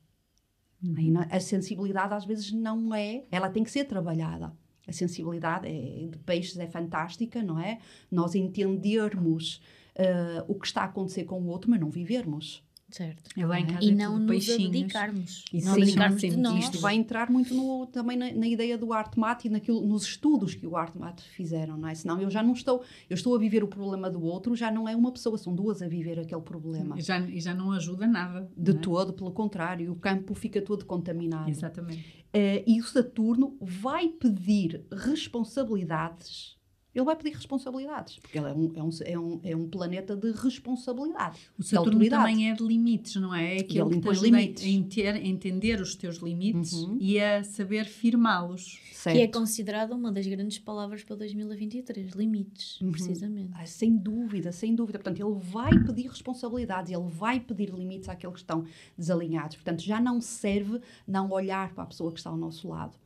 Uhum. 0.83 1.15
A 1.29 1.41
sensibilidade, 1.41 2.15
às 2.15 2.25
vezes, 2.25 2.53
não 2.53 2.95
é. 2.95 3.25
Ela 3.33 3.51
tem 3.51 3.65
que 3.65 3.71
ser 3.71 3.85
trabalhada 3.85 4.57
a 4.89 4.93
sensibilidade 4.93 5.69
é, 5.69 6.07
de 6.07 6.19
peixes 6.19 6.59
é 6.59 6.67
fantástica, 6.67 7.43
não 7.43 7.61
é? 7.61 7.79
Nós 8.11 8.35
entendermos 8.35 9.61
uh, 9.97 10.45
o 10.49 10.55
que 10.55 10.67
está 10.67 10.83
a 10.83 10.87
acontecer 10.87 11.25
com 11.25 11.41
o 11.41 11.47
outro, 11.49 11.71
mas 11.71 11.79
não 11.79 11.91
vivermos. 11.91 12.67
Certo. 12.91 13.31
Eu 13.37 13.49
lá 13.49 13.61
em 13.61 13.67
casa 13.67 13.85
e 13.85 13.91
é 13.91 13.95
não 13.95 14.19
tudo 14.19 14.33
nos 14.33 14.47
dedicarmos. 14.47 15.45
Não 15.53 15.75
sim, 15.75 15.81
dedicarmos 15.81 16.21
sim, 16.21 16.31
de 16.31 16.37
nós. 16.39 16.65
Isto 16.65 16.81
vai 16.81 16.95
entrar 16.95 17.31
muito 17.31 17.55
no, 17.55 17.87
também 17.87 18.17
na, 18.17 18.33
na 18.33 18.49
ideia 18.49 18.79
do 18.79 18.93
ArtMat 18.93 19.47
e 19.47 19.51
naquilo, 19.51 19.87
nos 19.87 20.05
estudos 20.05 20.55
que 20.55 20.67
o 20.67 20.75
ArtMat 20.75 21.23
fizeram, 21.23 21.77
não 21.77 21.89
é? 21.89 21.95
Senão 21.95 22.21
eu 22.21 22.31
já 22.31 22.43
não 22.43 22.55
estou, 22.55 22.83
eu 23.09 23.15
estou 23.15 23.35
a 23.35 23.39
viver 23.39 23.63
o 23.63 23.69
problema 23.69 24.11
do 24.11 24.23
outro, 24.23 24.57
já 24.57 24.71
não 24.71 24.89
é 24.89 24.97
uma 24.97 25.13
pessoa, 25.13 25.37
são 25.37 25.55
duas 25.55 25.83
a 25.83 25.89
viver 25.89 26.19
aquele 26.19 26.41
problema. 26.41 26.99
E 26.99 27.03
já, 27.03 27.21
e 27.21 27.41
já 27.41 27.55
não 27.55 27.73
ajuda 27.73 28.07
nada. 28.07 28.51
De 28.57 28.71
é? 28.71 28.75
todo, 28.75 29.13
pelo 29.13 29.33
contrário, 29.33 29.93
o 29.93 29.97
campo 29.97 30.35
fica 30.35 30.63
todo 30.63 30.87
contaminado. 30.87 31.51
Exatamente. 31.51 32.25
Uh, 32.29 32.65
e 32.67 32.81
o 32.81 32.85
Saturno 32.85 33.57
vai 33.61 34.09
pedir 34.09 34.85
responsabilidades. 34.93 36.58
Ele 36.99 37.05
vai 37.05 37.15
pedir 37.17 37.35
responsabilidades, 37.35 38.19
porque 38.19 38.39
ele 38.39 38.49
é 38.49 38.53
um, 38.53 38.73
é 38.75 38.83
um, 38.83 38.91
é 39.05 39.19
um, 39.19 39.41
é 39.45 39.57
um 39.57 39.69
planeta 39.69 40.17
de 40.17 40.33
responsabilidade. 40.33 41.39
O 41.59 41.63
Saturno 41.63 42.09
também 42.09 42.51
é 42.51 42.55
de 42.55 42.63
limites, 42.65 43.15
não 43.17 43.35
é? 43.35 43.57
É 43.57 43.61
aquele 43.61 43.81
ele 43.81 43.91
que 43.91 43.97
impõe 43.99 44.11
ajuda 44.13 44.27
limites. 44.27 44.65
a 44.65 44.69
enter- 44.69 45.15
a 45.15 45.19
entender 45.19 45.81
os 45.81 45.95
teus 45.95 46.17
limites 46.17 46.73
Uhum. 46.73 46.99
e 47.01 47.21
a 47.21 47.45
saber 47.45 47.85
firmá-los. 47.85 48.81
Que 49.05 49.21
é 49.21 49.29
considerada 49.29 49.95
uma 49.95 50.11
das 50.11 50.27
grandes 50.27 50.59
palavras 50.59 51.03
para 51.05 51.15
2023. 51.17 52.13
Limites, 52.15 52.81
Uhum. 52.81 52.91
precisamente. 52.91 53.51
Ah, 53.55 53.65
sem 53.65 53.97
dúvida, 53.97 54.51
sem 54.53 54.75
dúvida. 54.75 54.99
Portanto, 54.99 55.21
ele 55.25 55.39
vai 55.41 55.71
pedir 55.85 56.09
responsabilidades, 56.09 56.93
ele 56.93 57.09
vai 57.09 57.39
pedir 57.41 57.71
limites 57.71 58.09
àqueles 58.09 58.35
que 58.35 58.41
estão 58.41 58.65
desalinhados. 58.99 59.57
Portanto, 59.57 59.81
já 59.83 60.01
não 60.01 60.21
serve 60.21 60.81
não 61.07 61.31
olhar 61.31 61.73
para 61.75 61.85
a 61.85 61.87
pessoa 61.87 62.11
que 62.13 62.19
está 62.19 62.29
ao 62.31 62.37
nosso 62.37 62.69
lado. 62.69 62.99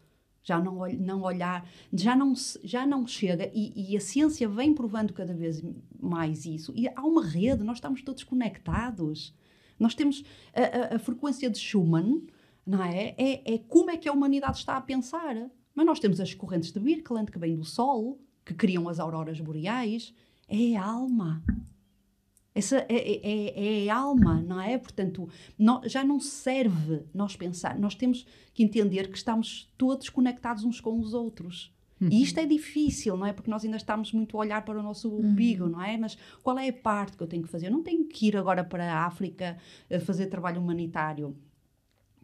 Já 0.43 0.59
não, 0.61 0.86
não 0.99 1.22
olhar, 1.22 1.68
já 1.93 2.16
não, 2.16 2.34
já 2.64 2.84
não 2.84 3.07
chega, 3.07 3.51
e, 3.55 3.93
e 3.93 3.97
a 3.97 4.01
ciência 4.01 4.49
vem 4.49 4.74
provando 4.74 5.12
cada 5.12 5.32
vez 5.32 5.62
mais 6.01 6.45
isso. 6.47 6.72
E 6.74 6.88
há 6.88 7.03
uma 7.03 7.24
rede, 7.24 7.62
nós 7.62 7.76
estamos 7.76 8.03
todos 8.03 8.24
conectados. 8.24 9.34
Nós 9.78 9.95
temos 9.95 10.24
a, 10.55 10.95
a- 10.95 10.97
a 10.97 10.99
frequência 10.99 11.49
de 11.49 11.59
Schumann, 11.59 12.22
não 12.66 12.82
é? 12.82 13.14
é? 13.16 13.55
É 13.55 13.59
como 13.59 13.90
é 13.90 13.97
que 13.97 14.09
a 14.09 14.12
humanidade 14.12 14.59
está 14.59 14.76
a 14.76 14.80
pensar. 14.80 15.49
Mas 15.74 15.86
nós 15.86 15.99
temos 16.01 16.20
as 16.20 16.34
correntes 16.34 16.70
de 16.72 16.78
Birkeland 16.80 17.30
que 17.30 17.38
vêm 17.38 17.57
do 17.57 17.64
Sol, 17.64 18.20
que 18.45 18.53
criam 18.55 18.88
as 18.88 18.99
auroras 19.01 19.40
boreais. 19.40 20.12
É 20.49 20.76
a 20.76 20.84
alma. 20.84 21.43
Essa 22.55 22.78
é, 22.88 22.94
é, 22.96 23.20
é- 23.24 23.86
é 23.86 23.88
a 23.90 23.96
alma, 23.96 24.42
não 24.42 24.61
é? 24.61 24.76
Portanto, 24.76 25.28
nó- 25.59 25.80
já 25.86 26.05
não 26.05 26.20
serve 26.20 27.03
nós 27.14 27.34
pensar. 27.34 27.78
Nós 27.78 27.94
temos 27.94 28.26
que 28.53 28.62
entender 28.62 29.11
que 29.11 29.16
estamos 29.16 29.72
todos 29.78 30.09
conectados 30.11 30.62
uns 30.64 30.80
com 30.80 30.98
os 30.98 31.14
outros. 31.14 31.72
E 32.11 32.20
isto 32.20 32.38
é 32.40 32.44
difícil, 32.46 33.16
não 33.16 33.24
é? 33.24 33.32
Porque 33.32 33.48
nós 33.50 33.64
ainda 33.64 33.76
estamos 33.76 34.12
muito 34.12 34.36
a 34.36 34.40
olhar 34.40 34.64
para 34.64 34.78
o 34.78 34.82
nosso 34.82 35.09
umbigo, 35.16 35.68
não 35.68 35.80
é? 35.80 35.96
Mas 35.96 36.18
qual 36.42 36.59
é 36.59 36.68
a 36.68 36.72
parte 36.72 37.16
que 37.16 37.22
eu 37.22 37.28
tenho 37.28 37.44
que 37.44 37.48
fazer? 37.48 37.66
Eu 37.68 37.70
não 37.70 37.82
tenho 37.82 38.05
que 38.07 38.26
ir 38.26 38.36
agora 38.36 38.64
para 38.64 38.92
a 38.92 39.07
África 39.07 39.57
a 39.88 40.00
fazer 40.00 40.26
trabalho 40.26 40.61
humanitário. 40.61 41.36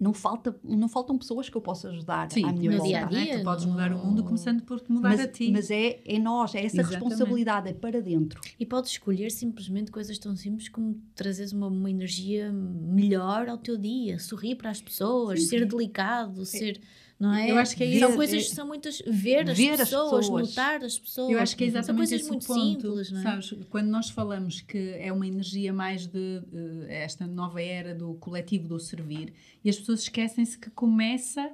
Não, 0.01 0.13
falta, 0.15 0.57
não 0.63 0.89
faltam 0.89 1.19
pessoas 1.19 1.49
que 1.49 1.57
eu 1.57 1.61
possa 1.61 1.89
ajudar 1.89 2.31
Sim, 2.31 2.45
à 2.45 2.53
minha 2.53 2.71
no 2.71 2.77
volta. 2.79 2.89
dia 2.89 2.99
a 2.99 3.03
é? 3.03 3.25
dia, 3.25 3.39
Tu 3.39 3.45
podes 3.45 3.65
no- 3.65 3.73
mudar 3.73 3.93
o 3.93 3.99
mundo 3.99 4.23
começando 4.23 4.63
por 4.63 4.81
te 4.81 4.93
mudar 4.93 5.09
Mas, 5.09 5.21
a 5.21 5.27
ti. 5.27 5.51
mas 5.51 5.71
é, 5.71 6.01
é 6.05 6.19
nós, 6.19 6.55
é 6.55 6.59
essa 6.65 6.77
Exatamente. 6.81 7.05
responsabilidade, 7.11 7.69
é 7.71 7.73
para 7.75 8.01
dentro. 8.01 8.41
E 8.61 8.65
podes 8.65 8.93
escolher 8.93 9.31
simplesmente 9.31 9.91
coisas 9.91 10.17
tão 10.19 10.37
simples 10.37 10.69
como 10.69 11.01
trazeres 11.15 11.53
uma, 11.53 11.67
uma 11.67 11.91
energia 11.91 12.53
melhor 12.53 13.49
ao 13.49 13.59
teu 13.59 13.77
dia, 13.77 14.19
sorrir 14.19 14.55
para 14.55 14.71
as 14.71 14.81
pessoas, 14.81 15.41
Sim, 15.43 15.47
ser 15.49 15.67
delicado, 15.67 16.45
ser. 16.45 16.81
Não 17.19 17.35
é? 17.35 17.51
Eu 17.51 17.59
acho 17.59 17.75
que 17.77 17.83
é 17.83 17.99
São 17.99 18.09
isso, 18.11 18.17
coisas 18.17 18.43
é- 18.45 18.49
que 18.49 18.55
são 18.55 18.67
muitas. 18.67 19.03
Ver 19.05 19.51
as, 19.51 19.59
Ver 19.59 19.73
as 19.73 19.81
pessoas, 19.81 20.27
pessoas. 20.27 20.49
notar 20.51 20.85
as 20.85 20.99
pessoas. 20.99 21.31
Eu 21.33 21.41
acho 21.41 21.57
que 21.57 21.65
é 21.65 21.67
São 21.71 21.79
exatamente 21.81 21.99
coisas 21.99 22.21
esse 22.21 22.29
muito 22.31 22.47
ponto, 22.47 22.61
simples, 22.61 23.11
não 23.11 23.21
é? 23.21 23.23
sabes? 23.23 23.55
Quando 23.69 23.89
nós 23.89 24.09
falamos 24.11 24.61
que 24.61 24.79
é 24.99 25.13
uma 25.13 25.27
energia 25.27 25.73
mais 25.73 26.07
de 26.07 26.43
eh, 26.89 27.03
esta 27.03 27.27
nova 27.27 27.61
era 27.61 27.93
do 27.95 28.15
coletivo 28.15 28.69
do 28.69 28.79
servir, 28.79 29.33
e 29.65 29.69
as 29.69 29.77
pessoas 29.77 30.03
esquecem-se 30.03 30.57
que 30.57 30.71
começa 30.71 31.51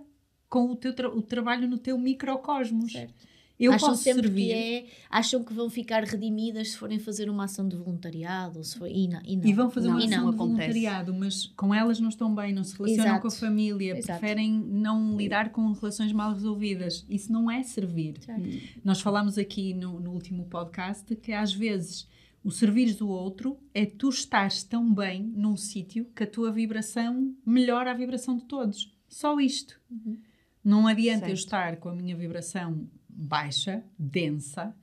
com 0.51 0.71
o, 0.71 0.77
teu 0.77 0.93
tra- 0.93 1.09
o 1.09 1.23
trabalho 1.23 1.67
no 1.67 1.79
teu 1.79 1.97
microcosmos. 1.99 2.93
Certo. 2.93 3.15
Eu 3.59 3.72
acham 3.72 3.90
posso 3.90 4.02
sempre 4.02 4.22
servir 4.22 4.46
que 4.46 4.52
é. 4.52 4.86
Acham 5.09 5.44
que 5.44 5.52
vão 5.55 5.70
ficar 5.70 6.02
redimidas 6.02 6.70
se 6.72 6.76
forem 6.76 6.98
fazer 6.98 7.30
uma 7.30 7.44
ação 7.44 7.68
de 7.68 7.76
voluntariado. 7.76 8.59
ou 8.59 8.64
Se 8.64 8.76
for, 8.76 8.88
e, 8.88 9.07
não, 9.07 9.20
e, 9.24 9.36
não. 9.36 9.46
e 9.46 9.52
vão 9.52 9.70
fazer 9.70 9.88
Não, 9.88 9.96
uma 9.96 10.05
ação 10.05 10.30
de 10.30 10.36
voluntariado, 10.36 11.14
mas 11.14 11.46
com 11.46 11.72
elas 11.72 12.00
não 12.00 12.09
estão 12.09 12.34
bem, 12.34 12.52
não 12.52 12.64
se 12.64 12.76
relacionam 12.76 13.05
Exato. 13.05 13.22
com 13.22 13.28
a 13.28 13.30
família, 13.30 13.96
Exato. 13.96 14.18
preferem 14.18 14.52
não 14.52 15.16
lidar 15.16 15.50
com 15.50 15.70
relações 15.72 16.12
mal 16.12 16.32
resolvidas. 16.32 17.07
Isso 17.09 17.32
não 17.32 17.48
é 17.50 17.62
servir. 17.62 18.16
Certo. 18.20 18.42
Nós 18.82 19.00
falámos 19.00 19.38
aqui 19.38 19.72
no, 19.72 20.00
no 20.00 20.11
último 20.11 20.44
podcast 20.46 21.14
que 21.16 21.32
às 21.32 21.52
vezes 21.55 22.09
o 22.42 22.50
servires 22.50 22.96
do 22.96 23.09
outro 23.09 23.57
é 23.72 23.86
tu 23.86 24.09
estares 24.09 24.64
tão 24.64 24.92
bem 24.92 25.22
num 25.34 25.57
sítio 25.57 26.07
que 26.14 26.24
a 26.24 26.26
tua 26.26 26.50
vibração 26.50 27.32
melhora 27.46 27.92
a 27.92 27.94
vibração 27.94 28.36
de 28.36 28.44
todos. 28.44 28.92
Só 29.09 29.38
isto. 29.38 29.80
Uhum. 29.88 30.18
Não 30.62 30.86
adianta 30.86 31.26
eu 31.26 31.36
Certo. 31.36 31.44
estar 31.44 31.76
com 31.76 31.90
a 31.90 31.94
minha 31.94 32.16
vibração 32.16 32.88
baixa, 33.15 33.83
densa, 33.99 34.75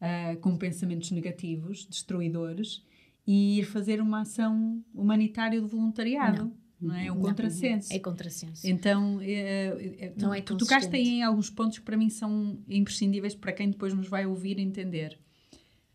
ah, 0.00 0.36
com 0.40 0.56
pensamentos 0.56 1.10
negativos, 1.10 1.86
destruidores, 1.86 2.84
e 3.26 3.58
ir 3.60 3.64
fazer 3.64 4.00
uma 4.00 4.20
ação 4.22 4.84
humanitária 4.94 5.60
de 5.60 5.66
voluntariado. 5.66 6.52
Não, 6.80 6.94
é? 6.94 7.06
É 7.06 7.12
um 7.12 7.14
Não. 7.14 7.22
contrassenso. 7.22 7.92
É 7.92 7.98
contrassenso. 7.98 8.66
Então, 8.66 9.18
é, 9.22 9.96
é, 9.98 10.08
tu, 10.10 10.22
Não 10.22 10.34
é 10.34 10.40
tu 10.42 10.56
tocaste 10.56 10.94
aí 10.94 11.08
em 11.08 11.22
alguns 11.22 11.48
pontos 11.48 11.78
que 11.78 11.84
para 11.84 11.96
mim 11.96 12.10
são 12.10 12.58
imprescindíveis 12.68 13.34
para 13.34 13.52
quem 13.52 13.70
depois 13.70 13.94
nos 13.94 14.08
vai 14.08 14.26
ouvir 14.26 14.58
entender. 14.58 15.18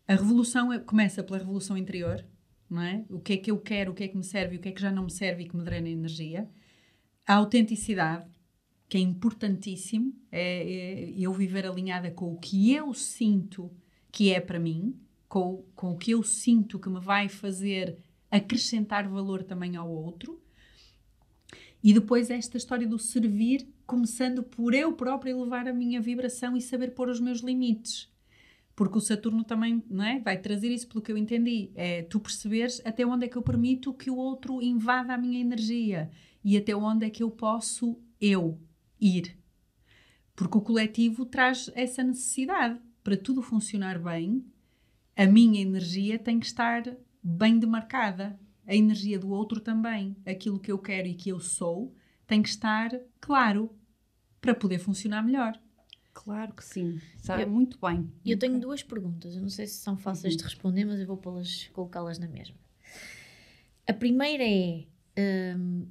A 0.08 0.14
revolução 0.14 0.72
é- 0.72 0.80
começa 0.80 1.22
pela 1.22 1.38
revolução 1.38 1.76
interior, 1.76 2.24
não 2.68 2.82
é? 2.82 3.04
O 3.08 3.20
que 3.20 3.34
é 3.34 3.36
que 3.36 3.50
eu 3.52 3.58
quero, 3.58 3.92
o 3.92 3.94
que 3.94 4.02
é 4.02 4.08
que 4.08 4.16
me 4.16 4.24
serve, 4.24 4.56
o 4.56 4.58
que 4.58 4.68
é 4.70 4.72
que 4.72 4.80
já 4.80 4.90
não 4.90 5.04
me 5.04 5.12
serve 5.12 5.44
e 5.44 5.48
que 5.48 5.56
me 5.56 5.62
drena 5.62 5.88
energia. 5.88 6.48
A 7.24 7.34
autenticidade, 7.34 8.28
que 8.90 8.98
é 8.98 9.00
importantíssimo, 9.00 10.12
é, 10.32 10.72
é 10.72 11.14
eu 11.16 11.32
viver 11.32 11.64
alinhada 11.64 12.10
com 12.10 12.32
o 12.32 12.36
que 12.36 12.72
eu 12.72 12.92
sinto 12.92 13.70
que 14.10 14.32
é 14.32 14.40
para 14.40 14.58
mim, 14.58 14.98
com, 15.28 15.64
com 15.76 15.92
o 15.92 15.96
que 15.96 16.10
eu 16.10 16.24
sinto 16.24 16.76
que 16.76 16.88
me 16.88 16.98
vai 16.98 17.28
fazer 17.28 17.98
acrescentar 18.28 19.08
valor 19.08 19.44
também 19.44 19.76
ao 19.76 19.88
outro. 19.88 20.42
E 21.84 21.94
depois 21.94 22.30
esta 22.30 22.56
história 22.56 22.84
do 22.84 22.98
servir, 22.98 23.64
começando 23.86 24.42
por 24.42 24.74
eu 24.74 24.92
própria 24.92 25.30
elevar 25.30 25.68
a 25.68 25.72
minha 25.72 26.00
vibração 26.00 26.56
e 26.56 26.60
saber 26.60 26.90
pôr 26.90 27.08
os 27.08 27.20
meus 27.20 27.42
limites. 27.42 28.10
Porque 28.74 28.98
o 28.98 29.00
Saturno 29.00 29.44
também 29.44 29.84
não 29.88 30.04
é? 30.04 30.18
vai 30.18 30.36
trazer 30.36 30.68
isso, 30.68 30.88
pelo 30.88 31.00
que 31.00 31.12
eu 31.12 31.16
entendi. 31.16 31.70
É 31.76 32.02
tu 32.02 32.18
perceberes 32.18 32.82
até 32.84 33.06
onde 33.06 33.26
é 33.26 33.28
que 33.28 33.36
eu 33.36 33.42
permito 33.42 33.94
que 33.94 34.10
o 34.10 34.16
outro 34.16 34.60
invada 34.60 35.14
a 35.14 35.18
minha 35.18 35.40
energia 35.40 36.10
e 36.44 36.56
até 36.56 36.74
onde 36.74 37.06
é 37.06 37.10
que 37.10 37.22
eu 37.22 37.30
posso 37.30 37.96
eu 38.20 38.58
ir. 39.00 39.36
Porque 40.34 40.58
o 40.58 40.60
coletivo 40.60 41.24
traz 41.24 41.70
essa 41.74 42.02
necessidade. 42.02 42.80
Para 43.02 43.16
tudo 43.16 43.42
funcionar 43.42 43.98
bem, 43.98 44.44
a 45.16 45.26
minha 45.26 45.60
energia 45.60 46.18
tem 46.18 46.38
que 46.38 46.46
estar 46.46 46.82
bem 47.22 47.58
demarcada. 47.58 48.38
A 48.66 48.74
energia 48.74 49.18
do 49.18 49.30
outro 49.30 49.60
também. 49.60 50.16
Aquilo 50.26 50.60
que 50.60 50.70
eu 50.70 50.78
quero 50.78 51.08
e 51.08 51.14
que 51.14 51.30
eu 51.30 51.40
sou 51.40 51.94
tem 52.26 52.42
que 52.42 52.48
estar 52.48 52.90
claro 53.20 53.74
para 54.40 54.54
poder 54.54 54.78
funcionar 54.78 55.22
melhor. 55.22 55.60
Claro 56.12 56.52
que 56.52 56.64
sim, 56.64 57.00
sabe 57.18 57.44
eu, 57.44 57.50
muito 57.50 57.78
bem. 57.80 58.10
Eu 58.24 58.38
tenho 58.38 58.60
duas 58.60 58.82
perguntas, 58.82 59.34
eu 59.34 59.42
não 59.42 59.48
sei 59.48 59.66
se 59.66 59.74
são 59.78 59.96
fáceis 59.96 60.34
uhum. 60.34 60.38
de 60.38 60.44
responder, 60.44 60.84
mas 60.84 61.00
eu 61.00 61.06
vou 61.06 61.20
colocá-las 61.72 62.18
na 62.18 62.28
mesma. 62.28 62.56
A 63.86 63.92
primeira 63.92 64.44
é 64.44 65.56
um, 65.56 65.86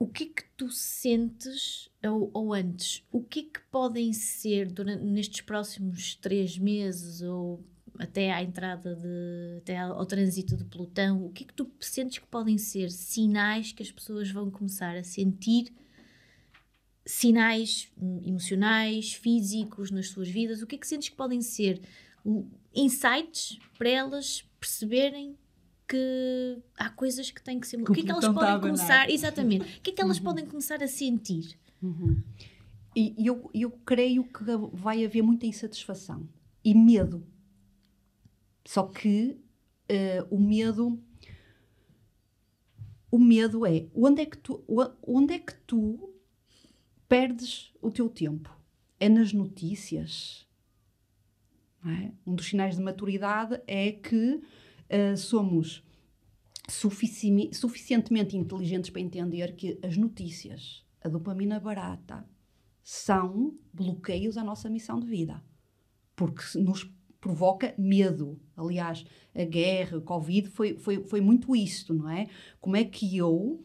o 0.00 0.08
que 0.08 0.24
é 0.24 0.26
que 0.28 0.44
tu 0.56 0.70
sentes, 0.70 1.90
ou, 2.02 2.30
ou, 2.32 2.54
antes, 2.54 3.04
o 3.12 3.22
que 3.22 3.40
é 3.40 3.42
que 3.42 3.60
podem 3.70 4.14
ser 4.14 4.72
durante, 4.72 5.04
nestes 5.04 5.42
próximos 5.42 6.14
três 6.14 6.56
meses 6.56 7.20
ou 7.20 7.62
até 7.98 8.32
à 8.32 8.42
entrada 8.42 8.96
de 8.96 9.58
até 9.58 9.76
ao 9.76 10.06
trânsito 10.06 10.56
de 10.56 10.64
Plutão, 10.64 11.26
o 11.26 11.30
que 11.30 11.44
é 11.44 11.46
que 11.46 11.52
tu 11.52 11.70
sentes 11.78 12.18
que 12.18 12.26
podem 12.26 12.56
ser 12.56 12.90
sinais 12.90 13.72
que 13.72 13.82
as 13.82 13.92
pessoas 13.92 14.30
vão 14.30 14.50
começar 14.50 14.96
a 14.96 15.04
sentir 15.04 15.70
sinais 17.04 17.92
emocionais, 18.24 19.12
físicos 19.12 19.90
nas 19.90 20.08
suas 20.08 20.30
vidas? 20.30 20.62
O 20.62 20.66
que 20.66 20.76
é 20.76 20.78
que 20.78 20.86
sentes 20.86 21.10
que 21.10 21.16
podem 21.16 21.42
ser 21.42 21.78
insights 22.74 23.58
para 23.76 23.90
elas 23.90 24.48
perceberem 24.58 25.36
que 25.90 26.62
há 26.78 26.88
coisas 26.88 27.32
que 27.32 27.42
têm 27.42 27.58
que 27.58 27.66
ser. 27.66 27.78
Que 27.78 27.90
o 27.90 27.92
que 27.92 28.02
é 28.02 28.04
que 28.04 28.10
elas 28.12 28.28
podem 28.28 28.60
começar. 28.60 29.10
Exatamente. 29.10 29.78
O 29.78 29.80
que 29.82 29.90
é 29.90 29.92
que 29.92 30.00
elas 30.00 30.18
uhum. 30.18 30.24
podem 30.24 30.46
começar 30.46 30.80
a 30.80 30.86
sentir? 30.86 31.58
Uhum. 31.82 32.22
E 32.94 33.26
eu, 33.26 33.50
eu 33.52 33.70
creio 33.84 34.22
que 34.24 34.44
vai 34.72 35.04
haver 35.04 35.22
muita 35.22 35.46
insatisfação 35.46 36.28
e 36.64 36.74
medo. 36.74 37.26
Só 38.64 38.84
que 38.84 39.36
uh, 39.90 40.34
o 40.34 40.40
medo. 40.40 41.02
O 43.10 43.18
medo 43.18 43.66
é 43.66 43.88
onde 43.92 44.22
é 44.22 44.26
que 44.26 44.38
tu, 44.38 44.62
onde 45.02 45.34
é 45.34 45.38
que 45.40 45.54
tu 45.66 46.14
perdes 47.08 47.72
o 47.82 47.90
teu 47.90 48.08
tempo? 48.08 48.56
É 49.00 49.08
nas 49.08 49.32
notícias. 49.32 50.46
É? 51.84 52.12
Um 52.24 52.36
dos 52.36 52.46
sinais 52.46 52.76
de 52.76 52.82
maturidade 52.82 53.60
é 53.66 53.90
que 53.90 54.40
uh, 54.90 55.16
somos 55.16 55.84
sufici 56.68 57.50
suficientemente 57.52 58.36
inteligentes 58.36 58.90
para 58.90 59.00
entender 59.00 59.54
que 59.54 59.78
as 59.82 59.96
notícias, 59.96 60.84
a 61.02 61.08
dopamina 61.08 61.58
barata, 61.58 62.26
são 62.82 63.56
bloqueios 63.72 64.36
à 64.36 64.44
nossa 64.44 64.68
missão 64.68 64.98
de 64.98 65.06
vida. 65.06 65.42
Porque 66.14 66.42
nos 66.58 66.84
provoca 67.20 67.74
medo. 67.76 68.40
Aliás, 68.56 69.04
a 69.34 69.44
guerra, 69.44 69.98
o 69.98 70.02
Covid, 70.02 70.48
foi, 70.48 70.78
foi, 70.78 71.04
foi 71.04 71.20
muito 71.20 71.54
isto, 71.54 71.92
não 71.94 72.08
é? 72.08 72.28
Como 72.60 72.76
é 72.76 72.84
que 72.84 73.16
eu 73.16 73.62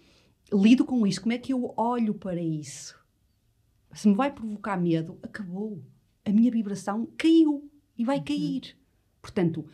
lido 0.51 0.86
com 0.86 1.07
isso? 1.07 1.21
Como 1.21 1.34
é 1.34 1.38
que 1.38 1.53
eu 1.53 1.73
olho 1.78 2.13
para 2.13 2.41
isso? 2.41 2.99
Se 3.93 4.07
me 4.07 4.15
vai 4.15 4.32
provocar 4.32 4.78
medo, 4.78 5.17
acabou. 5.23 5.82
A 6.26 6.32
minha 6.32 6.51
vibração 6.51 7.07
caiu 7.17 7.69
e 7.97 8.03
vai 8.03 8.17
uhum. 8.17 8.26
cair. 8.26 8.78
Portanto, 9.21 9.65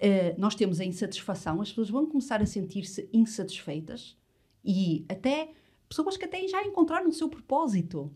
uh, 0.00 0.40
nós 0.40 0.54
temos 0.54 0.80
a 0.80 0.84
insatisfação, 0.84 1.60
as 1.60 1.68
pessoas 1.68 1.90
vão 1.90 2.06
começar 2.06 2.42
a 2.42 2.46
sentir-se 2.46 3.08
insatisfeitas 3.12 4.16
e 4.64 5.04
até 5.08 5.52
pessoas 5.88 6.16
que 6.16 6.24
até 6.24 6.46
já 6.48 6.62
encontraram 6.64 7.08
o 7.08 7.12
seu 7.12 7.28
propósito. 7.28 8.10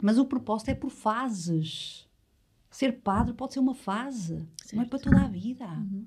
Mas 0.00 0.18
o 0.18 0.24
propósito 0.24 0.70
é 0.70 0.74
por 0.74 0.90
fases. 0.90 2.08
Ser 2.70 3.00
padre 3.00 3.34
pode 3.34 3.52
ser 3.52 3.60
uma 3.60 3.74
fase, 3.74 4.38
certo. 4.56 4.76
não 4.76 4.82
é 4.82 4.86
para 4.86 4.98
toda 4.98 5.20
a 5.20 5.28
vida. 5.28 5.66
Uhum. 5.66 6.06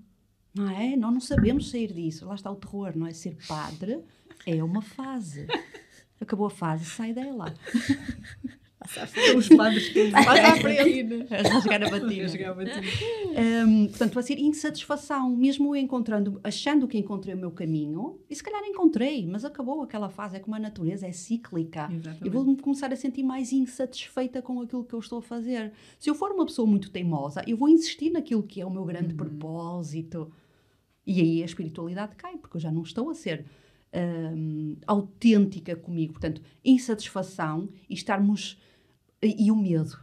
Não 0.53 0.69
é? 0.69 0.95
Nós 0.95 1.13
não 1.13 1.21
sabemos 1.21 1.69
sair 1.69 1.93
disso. 1.93 2.25
Lá 2.25 2.35
está 2.35 2.49
o 2.49 2.55
terror, 2.55 2.93
não 2.95 3.05
é? 3.05 3.13
Ser 3.13 3.37
padre 3.47 4.03
é 4.45 4.63
uma 4.63 4.81
fase. 4.81 5.47
Acabou 6.19 6.47
a 6.47 6.49
fase, 6.49 6.85
sai 6.85 7.13
dela. 7.13 7.53
Os 9.35 9.49
padres 9.49 9.89
que 9.89 10.11
passa 10.11 10.31
à 10.31 10.55
frente. 10.57 11.27
A 11.33 11.53
rasgar 11.53 11.83
a 11.83 11.89
batina. 11.89 12.27
Um, 13.67 13.87
portanto, 13.87 14.13
vai 14.13 14.23
ser 14.23 14.39
insatisfação, 14.39 15.35
mesmo 15.35 15.75
eu 15.75 15.81
encontrando, 15.81 16.39
achando 16.43 16.87
que 16.87 16.97
encontrei 16.97 17.33
o 17.33 17.37
meu 17.37 17.51
caminho, 17.51 18.19
e 18.29 18.35
se 18.35 18.43
calhar 18.43 18.63
encontrei, 18.63 19.25
mas 19.25 19.45
acabou 19.45 19.81
aquela 19.81 20.09
fase, 20.09 20.37
é 20.37 20.39
como 20.39 20.55
a 20.55 20.59
natureza, 20.59 21.07
é 21.07 21.11
cíclica. 21.11 21.89
Exatamente. 21.91 22.25
E 22.25 22.29
vou-me 22.29 22.55
começar 22.57 22.91
a 22.91 22.95
sentir 22.95 23.23
mais 23.23 23.51
insatisfeita 23.51 24.41
com 24.41 24.61
aquilo 24.61 24.83
que 24.83 24.93
eu 24.93 24.99
estou 24.99 25.19
a 25.19 25.21
fazer. 25.21 25.71
Se 25.99 26.09
eu 26.09 26.15
for 26.15 26.31
uma 26.31 26.45
pessoa 26.45 26.67
muito 26.67 26.89
teimosa, 26.89 27.43
eu 27.47 27.57
vou 27.57 27.69
insistir 27.69 28.09
naquilo 28.11 28.43
que 28.43 28.61
é 28.61 28.65
o 28.65 28.69
meu 28.69 28.85
grande 28.85 29.11
uhum. 29.11 29.17
propósito. 29.17 30.31
E 31.05 31.21
aí 31.21 31.41
a 31.41 31.45
espiritualidade 31.45 32.15
cai, 32.15 32.37
porque 32.37 32.57
eu 32.57 32.61
já 32.61 32.71
não 32.71 32.81
estou 32.81 33.09
a 33.09 33.13
ser 33.13 33.45
um, 33.95 34.75
autêntica 34.85 35.75
comigo. 35.75 36.13
Portanto, 36.13 36.41
insatisfação 36.63 37.69
e 37.89 37.93
estarmos 37.93 38.59
e, 39.27 39.51
o 39.51 39.55
medo. 39.55 39.99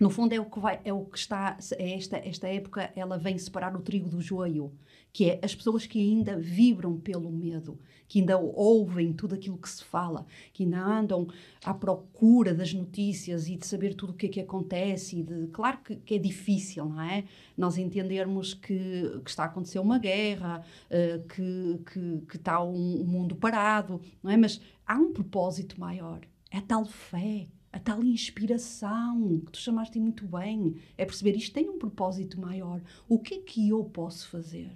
No 0.00 0.08
fundo 0.08 0.32
é 0.32 0.40
o 0.40 0.46
que 0.46 0.58
vai, 0.58 0.80
é 0.84 0.92
o 0.92 1.04
que 1.04 1.18
está, 1.18 1.58
é 1.76 1.94
esta, 1.94 2.16
esta 2.16 2.48
época 2.48 2.90
ela 2.96 3.18
vem 3.18 3.36
separar 3.36 3.76
o 3.76 3.82
trigo 3.82 4.08
do 4.08 4.22
joio, 4.22 4.72
que 5.12 5.28
é 5.28 5.40
as 5.42 5.54
pessoas 5.54 5.86
que 5.86 6.00
ainda 6.00 6.38
vibram 6.38 6.98
pelo 6.98 7.30
medo, 7.30 7.78
que 8.08 8.20
ainda 8.20 8.38
ouvem 8.38 9.12
tudo 9.12 9.34
aquilo 9.34 9.58
que 9.58 9.68
se 9.68 9.84
fala, 9.84 10.26
que 10.52 10.64
ainda 10.64 10.82
andam 10.82 11.28
à 11.62 11.74
procura 11.74 12.54
das 12.54 12.72
notícias 12.72 13.48
e 13.48 13.56
de 13.56 13.66
saber 13.66 13.94
tudo 13.94 14.12
o 14.12 14.14
que 14.14 14.26
é 14.26 14.28
que 14.30 14.40
acontece. 14.40 15.20
E 15.20 15.22
de, 15.22 15.48
claro 15.48 15.78
que, 15.84 15.96
que 15.96 16.14
é 16.14 16.18
difícil, 16.18 16.86
não 16.86 17.00
é? 17.00 17.24
Nós 17.56 17.76
entendermos 17.76 18.54
que, 18.54 19.20
que 19.22 19.30
está 19.30 19.42
a 19.44 19.46
acontecer 19.46 19.78
uma 19.78 19.98
guerra, 19.98 20.64
uh, 20.86 21.28
que, 21.28 21.80
que, 21.92 22.26
que 22.28 22.36
está 22.36 22.62
um, 22.62 23.02
um 23.02 23.04
mundo 23.04 23.36
parado, 23.36 24.00
não 24.22 24.30
é? 24.30 24.38
Mas 24.38 24.58
há 24.86 24.94
um 24.96 25.12
propósito 25.12 25.78
maior, 25.78 26.20
é 26.50 26.60
tal 26.62 26.86
fé, 26.86 27.46
a 27.72 27.80
tal 27.80 28.04
inspiração 28.04 29.40
que 29.46 29.52
tu 29.52 29.58
chamaste 29.58 29.98
muito 29.98 30.26
bem. 30.26 30.76
É 30.96 31.04
perceber 31.04 31.34
isto 31.34 31.54
tem 31.54 31.68
um 31.68 31.78
propósito 31.78 32.38
maior. 32.38 32.82
O 33.08 33.18
que 33.18 33.34
é 33.36 33.38
que 33.38 33.68
eu 33.68 33.82
posso 33.84 34.28
fazer? 34.28 34.70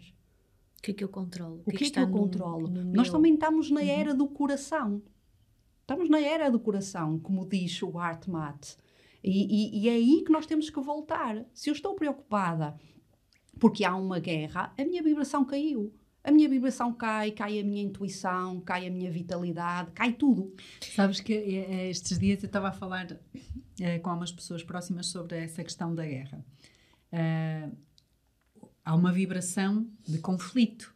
O 0.78 0.82
que 0.82 0.92
é 0.92 0.94
que 0.94 1.04
eu 1.04 1.08
controlo? 1.08 1.60
O 1.66 1.70
que, 1.70 1.76
é 1.76 1.78
que, 1.78 1.90
que 1.90 2.00
eu 2.00 2.10
controlo? 2.10 2.68
No, 2.68 2.84
Nós 2.84 3.08
meu... 3.08 3.12
também 3.12 3.34
estamos 3.34 3.70
na 3.70 3.80
uhum. 3.80 3.88
era 3.88 4.14
do 4.14 4.26
coração. 4.26 5.02
Estamos 5.82 6.08
na 6.08 6.20
era 6.20 6.50
do 6.50 6.58
coração, 6.58 7.18
como 7.18 7.46
diz 7.46 7.80
o 7.82 7.98
Art 7.98 8.26
Matt. 8.26 8.74
E, 9.22 9.78
e, 9.78 9.82
e 9.82 9.88
é 9.88 9.92
aí 9.92 10.22
que 10.24 10.32
nós 10.32 10.46
temos 10.46 10.70
que 10.70 10.80
voltar. 10.80 11.44
Se 11.52 11.68
eu 11.68 11.74
estou 11.74 11.94
preocupada 11.94 12.78
porque 13.58 13.84
há 13.84 13.94
uma 13.94 14.18
guerra, 14.18 14.72
a 14.76 14.84
minha 14.84 15.02
vibração 15.02 15.44
caiu 15.44 15.92
a 16.26 16.32
minha 16.32 16.48
vibração 16.48 16.92
cai, 16.92 17.30
cai 17.30 17.60
a 17.60 17.62
minha 17.62 17.84
intuição, 17.84 18.60
cai 18.60 18.88
a 18.88 18.90
minha 18.90 19.08
vitalidade, 19.08 19.92
cai 19.92 20.12
tudo. 20.12 20.52
Sabes 20.80 21.20
que 21.20 21.32
eh, 21.32 21.66
eh, 21.70 21.88
estes 21.88 22.18
dias 22.18 22.42
eu 22.42 22.48
estava 22.48 22.68
a 22.68 22.72
falar 22.72 23.16
eh, 23.80 24.00
com 24.00 24.10
algumas 24.10 24.32
pessoas 24.32 24.64
próximas 24.64 25.06
sobre 25.06 25.38
essa 25.38 25.62
questão 25.62 25.94
da 25.94 26.04
guerra. 26.04 26.44
Uh, 27.12 27.76
há 28.84 28.92
uma 28.92 29.12
vibração 29.12 29.88
de 30.04 30.18
conflito. 30.18 30.92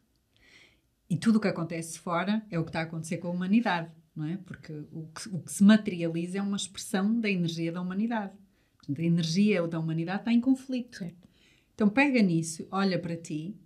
E 1.08 1.16
tudo 1.16 1.36
o 1.36 1.40
que 1.40 1.46
acontece 1.46 1.96
fora 2.00 2.44
é 2.50 2.58
o 2.58 2.64
que 2.64 2.70
está 2.70 2.80
a 2.80 2.82
acontecer 2.82 3.18
com 3.18 3.28
a 3.28 3.30
humanidade, 3.30 3.88
não 4.16 4.26
é? 4.26 4.36
Porque 4.38 4.72
o 4.90 5.06
que, 5.14 5.28
o 5.28 5.38
que 5.38 5.52
se 5.52 5.62
materializa 5.62 6.38
é 6.38 6.42
uma 6.42 6.56
expressão 6.56 7.20
da 7.20 7.30
energia 7.30 7.70
da 7.70 7.80
humanidade. 7.80 8.32
Portanto, 8.78 9.00
a 9.00 9.04
energia 9.04 9.64
da 9.68 9.78
humanidade 9.78 10.22
está 10.22 10.32
em 10.32 10.40
conflito. 10.40 10.98
Certo. 10.98 11.28
Então 11.72 11.88
pega 11.88 12.20
nisso, 12.20 12.66
olha 12.72 12.98
para 12.98 13.16
ti 13.16 13.56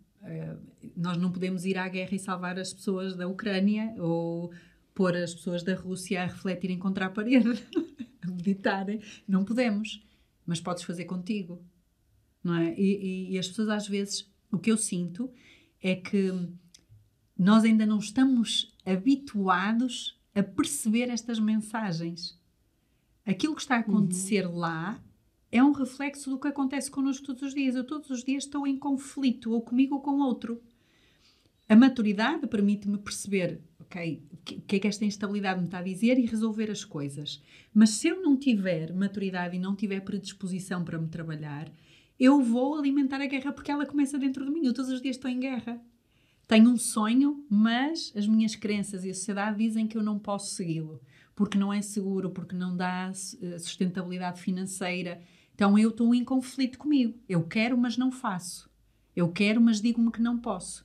nós 0.96 1.16
não 1.16 1.30
podemos 1.30 1.64
ir 1.64 1.76
à 1.76 1.88
guerra 1.88 2.14
e 2.14 2.18
salvar 2.18 2.58
as 2.58 2.72
pessoas 2.72 3.14
da 3.16 3.28
Ucrânia 3.28 3.94
ou 3.98 4.52
pôr 4.94 5.16
as 5.16 5.34
pessoas 5.34 5.62
da 5.62 5.74
Rússia 5.74 6.22
a 6.22 6.26
refletirem 6.26 6.78
contra 6.78 7.06
a 7.06 7.10
parede, 7.10 7.62
a 8.22 8.30
meditarem. 8.30 9.00
Não 9.26 9.44
podemos, 9.44 10.04
mas 10.46 10.60
podes 10.60 10.84
fazer 10.84 11.04
contigo, 11.04 11.62
não 12.42 12.56
é? 12.56 12.74
E, 12.78 12.82
e, 12.82 13.32
e 13.32 13.38
as 13.38 13.48
pessoas 13.48 13.68
às 13.68 13.88
vezes, 13.88 14.30
o 14.50 14.58
que 14.58 14.70
eu 14.70 14.76
sinto 14.76 15.30
é 15.82 15.94
que 15.94 16.32
nós 17.36 17.64
ainda 17.64 17.84
não 17.84 17.98
estamos 17.98 18.74
habituados 18.86 20.18
a 20.34 20.42
perceber 20.42 21.10
estas 21.10 21.38
mensagens. 21.38 22.38
Aquilo 23.26 23.54
que 23.54 23.62
está 23.62 23.76
a 23.76 23.80
acontecer 23.80 24.46
uhum. 24.46 24.56
lá 24.56 25.02
é 25.54 25.62
um 25.62 25.70
reflexo 25.70 26.28
do 26.28 26.36
que 26.36 26.48
acontece 26.48 26.90
connosco 26.90 27.26
todos 27.26 27.42
os 27.42 27.54
dias. 27.54 27.76
Eu 27.76 27.84
todos 27.84 28.10
os 28.10 28.24
dias 28.24 28.42
estou 28.42 28.66
em 28.66 28.76
conflito, 28.76 29.52
ou 29.52 29.62
comigo 29.62 29.94
ou 29.94 30.00
com 30.00 30.18
outro. 30.18 30.60
A 31.68 31.76
maturidade 31.76 32.48
permite-me 32.48 32.98
perceber, 32.98 33.60
ok, 33.78 34.20
o 34.32 34.36
que 34.38 34.74
é 34.74 34.78
que 34.80 34.88
esta 34.88 35.04
instabilidade 35.04 35.60
me 35.60 35.66
está 35.66 35.78
a 35.78 35.82
dizer 35.82 36.18
e 36.18 36.26
resolver 36.26 36.72
as 36.72 36.84
coisas. 36.84 37.40
Mas 37.72 37.90
se 37.90 38.08
eu 38.08 38.20
não 38.20 38.36
tiver 38.36 38.92
maturidade 38.92 39.54
e 39.54 39.60
não 39.60 39.76
tiver 39.76 40.00
predisposição 40.00 40.84
para 40.84 40.98
me 40.98 41.06
trabalhar, 41.06 41.70
eu 42.18 42.42
vou 42.42 42.76
alimentar 42.76 43.20
a 43.20 43.26
guerra 43.26 43.52
porque 43.52 43.70
ela 43.70 43.86
começa 43.86 44.18
dentro 44.18 44.44
de 44.44 44.50
mim. 44.50 44.66
Eu 44.66 44.74
todos 44.74 44.90
os 44.90 45.00
dias 45.00 45.14
estou 45.14 45.30
em 45.30 45.38
guerra. 45.38 45.80
Tenho 46.48 46.68
um 46.68 46.76
sonho, 46.76 47.46
mas 47.48 48.12
as 48.16 48.26
minhas 48.26 48.56
crenças 48.56 49.04
e 49.04 49.10
a 49.10 49.14
sociedade 49.14 49.58
dizem 49.58 49.86
que 49.86 49.96
eu 49.96 50.02
não 50.02 50.18
posso 50.18 50.52
segui-lo 50.56 51.00
porque 51.34 51.58
não 51.58 51.72
é 51.72 51.82
seguro, 51.82 52.30
porque 52.30 52.54
não 52.54 52.76
dá 52.76 53.10
eh, 53.10 53.58
sustentabilidade 53.58 54.40
financeira. 54.40 55.20
Então 55.54 55.78
eu 55.78 55.90
estou 55.90 56.14
em 56.14 56.24
conflito 56.24 56.78
comigo. 56.78 57.18
Eu 57.28 57.44
quero, 57.44 57.76
mas 57.78 57.96
não 57.96 58.10
faço. 58.10 58.68
Eu 59.14 59.30
quero, 59.30 59.60
mas 59.60 59.80
digo-me 59.80 60.10
que 60.10 60.20
não 60.20 60.38
posso. 60.38 60.84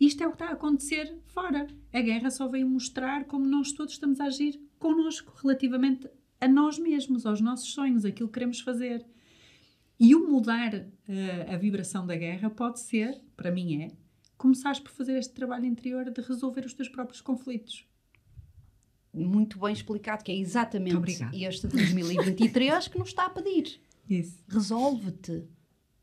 Isto 0.00 0.24
é 0.24 0.26
o 0.26 0.30
que 0.30 0.36
está 0.36 0.48
a 0.48 0.52
acontecer 0.52 1.14
fora. 1.26 1.66
A 1.92 2.00
guerra 2.00 2.30
só 2.30 2.48
veio 2.48 2.68
mostrar 2.68 3.24
como 3.24 3.46
nós 3.46 3.72
todos 3.72 3.94
estamos 3.94 4.20
a 4.20 4.24
agir 4.24 4.60
connosco 4.78 5.32
relativamente 5.42 6.08
a 6.40 6.48
nós 6.48 6.78
mesmos, 6.78 7.24
aos 7.24 7.40
nossos 7.40 7.72
sonhos, 7.72 8.04
aquilo 8.04 8.28
que 8.28 8.34
queremos 8.34 8.60
fazer. 8.60 9.04
E 9.98 10.14
o 10.14 10.28
mudar 10.28 10.74
uh, 10.74 11.54
a 11.54 11.56
vibração 11.56 12.06
da 12.06 12.14
guerra 12.14 12.50
pode 12.50 12.80
ser, 12.80 13.18
para 13.34 13.50
mim 13.50 13.82
é, 13.82 13.88
começares 14.36 14.78
por 14.78 14.90
fazer 14.90 15.18
este 15.18 15.32
trabalho 15.32 15.64
interior 15.64 16.10
de 16.10 16.20
resolver 16.20 16.66
os 16.66 16.74
teus 16.74 16.88
próprios 16.88 17.22
conflitos. 17.22 17.86
Muito 19.12 19.58
bem 19.58 19.72
explicado, 19.72 20.22
que 20.22 20.30
é 20.30 20.36
exatamente 20.36 20.94
este 21.32 21.66
2023 21.68 22.88
que 22.88 22.98
nos 22.98 23.08
está 23.08 23.24
a 23.24 23.30
pedir. 23.30 23.80
Isso. 24.08 24.42
Resolve-te. 24.48 25.44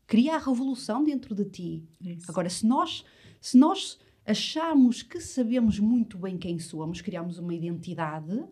Cria 0.06 0.36
a 0.36 0.38
revolução 0.38 1.02
dentro 1.04 1.34
de 1.34 1.44
ti. 1.44 1.88
Isso. 2.00 2.30
Agora, 2.30 2.48
se 2.50 2.66
nós, 2.66 3.04
se 3.40 3.56
nós 3.56 3.98
acharmos 4.26 5.02
que 5.02 5.20
sabemos 5.20 5.78
muito 5.78 6.18
bem 6.18 6.38
quem 6.38 6.58
somos, 6.58 7.00
criamos 7.00 7.38
uma 7.38 7.54
identidade, 7.54 8.44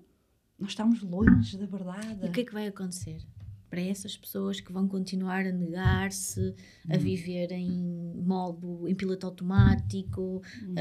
nós 0.59 0.71
estamos 0.71 1.03
longe 1.03 1.57
da 1.57 1.67
verdade. 1.67 2.25
E 2.25 2.29
o 2.29 2.33
que 2.33 2.41
é 2.41 2.45
que 2.45 2.53
vai 2.53 2.67
acontecer? 2.67 3.21
Para 3.69 3.81
essas 3.81 4.17
pessoas 4.17 4.61
que 4.61 4.71
vão 4.71 4.87
continuar 4.87 5.47
a 5.47 5.53
negar-se, 5.53 6.55
a 6.91 6.97
hum. 6.97 6.99
viver 6.99 7.53
em 7.53 8.15
modo, 8.17 8.87
em 8.87 8.95
piloto 8.95 9.27
automático, 9.27 10.43
hum. 10.63 10.75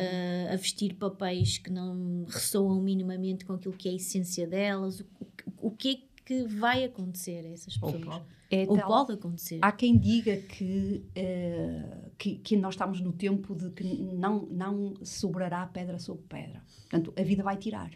a, 0.49 0.53
a 0.53 0.55
vestir 0.57 0.95
papéis 0.95 1.57
que 1.57 1.71
não 1.71 2.25
ressoam 2.25 2.81
minimamente 2.81 3.45
com 3.45 3.53
aquilo 3.53 3.75
que 3.75 3.87
é 3.87 3.93
a 3.93 3.95
essência 3.95 4.45
delas, 4.45 4.99
o, 4.99 5.05
o, 5.19 5.67
o 5.67 5.71
que 5.71 5.89
é 5.89 5.95
que 5.95 6.10
vai 6.47 6.83
acontecer 6.83 7.45
a 7.45 7.49
essas 7.49 7.77
pessoas? 7.77 8.05
Ou, 8.05 8.21
é 8.49 8.65
Ou 8.67 8.77
tal, 8.77 8.87
pode 8.87 9.13
acontecer. 9.13 9.59
Há 9.61 9.71
quem 9.71 9.97
diga 9.97 10.37
que, 10.37 11.05
uh, 11.17 12.11
que, 12.17 12.35
que, 12.37 12.57
nós 12.57 12.73
estamos 12.73 12.99
no 12.99 13.13
tempo 13.13 13.55
de 13.55 13.69
que 13.71 13.83
não, 13.83 14.45
não 14.47 14.93
sobrará 15.03 15.65
pedra 15.67 15.97
sobre 15.99 16.23
pedra. 16.27 16.61
Portanto, 16.81 17.13
a 17.17 17.23
vida 17.23 17.43
vai 17.43 17.57
tirar. 17.57 17.91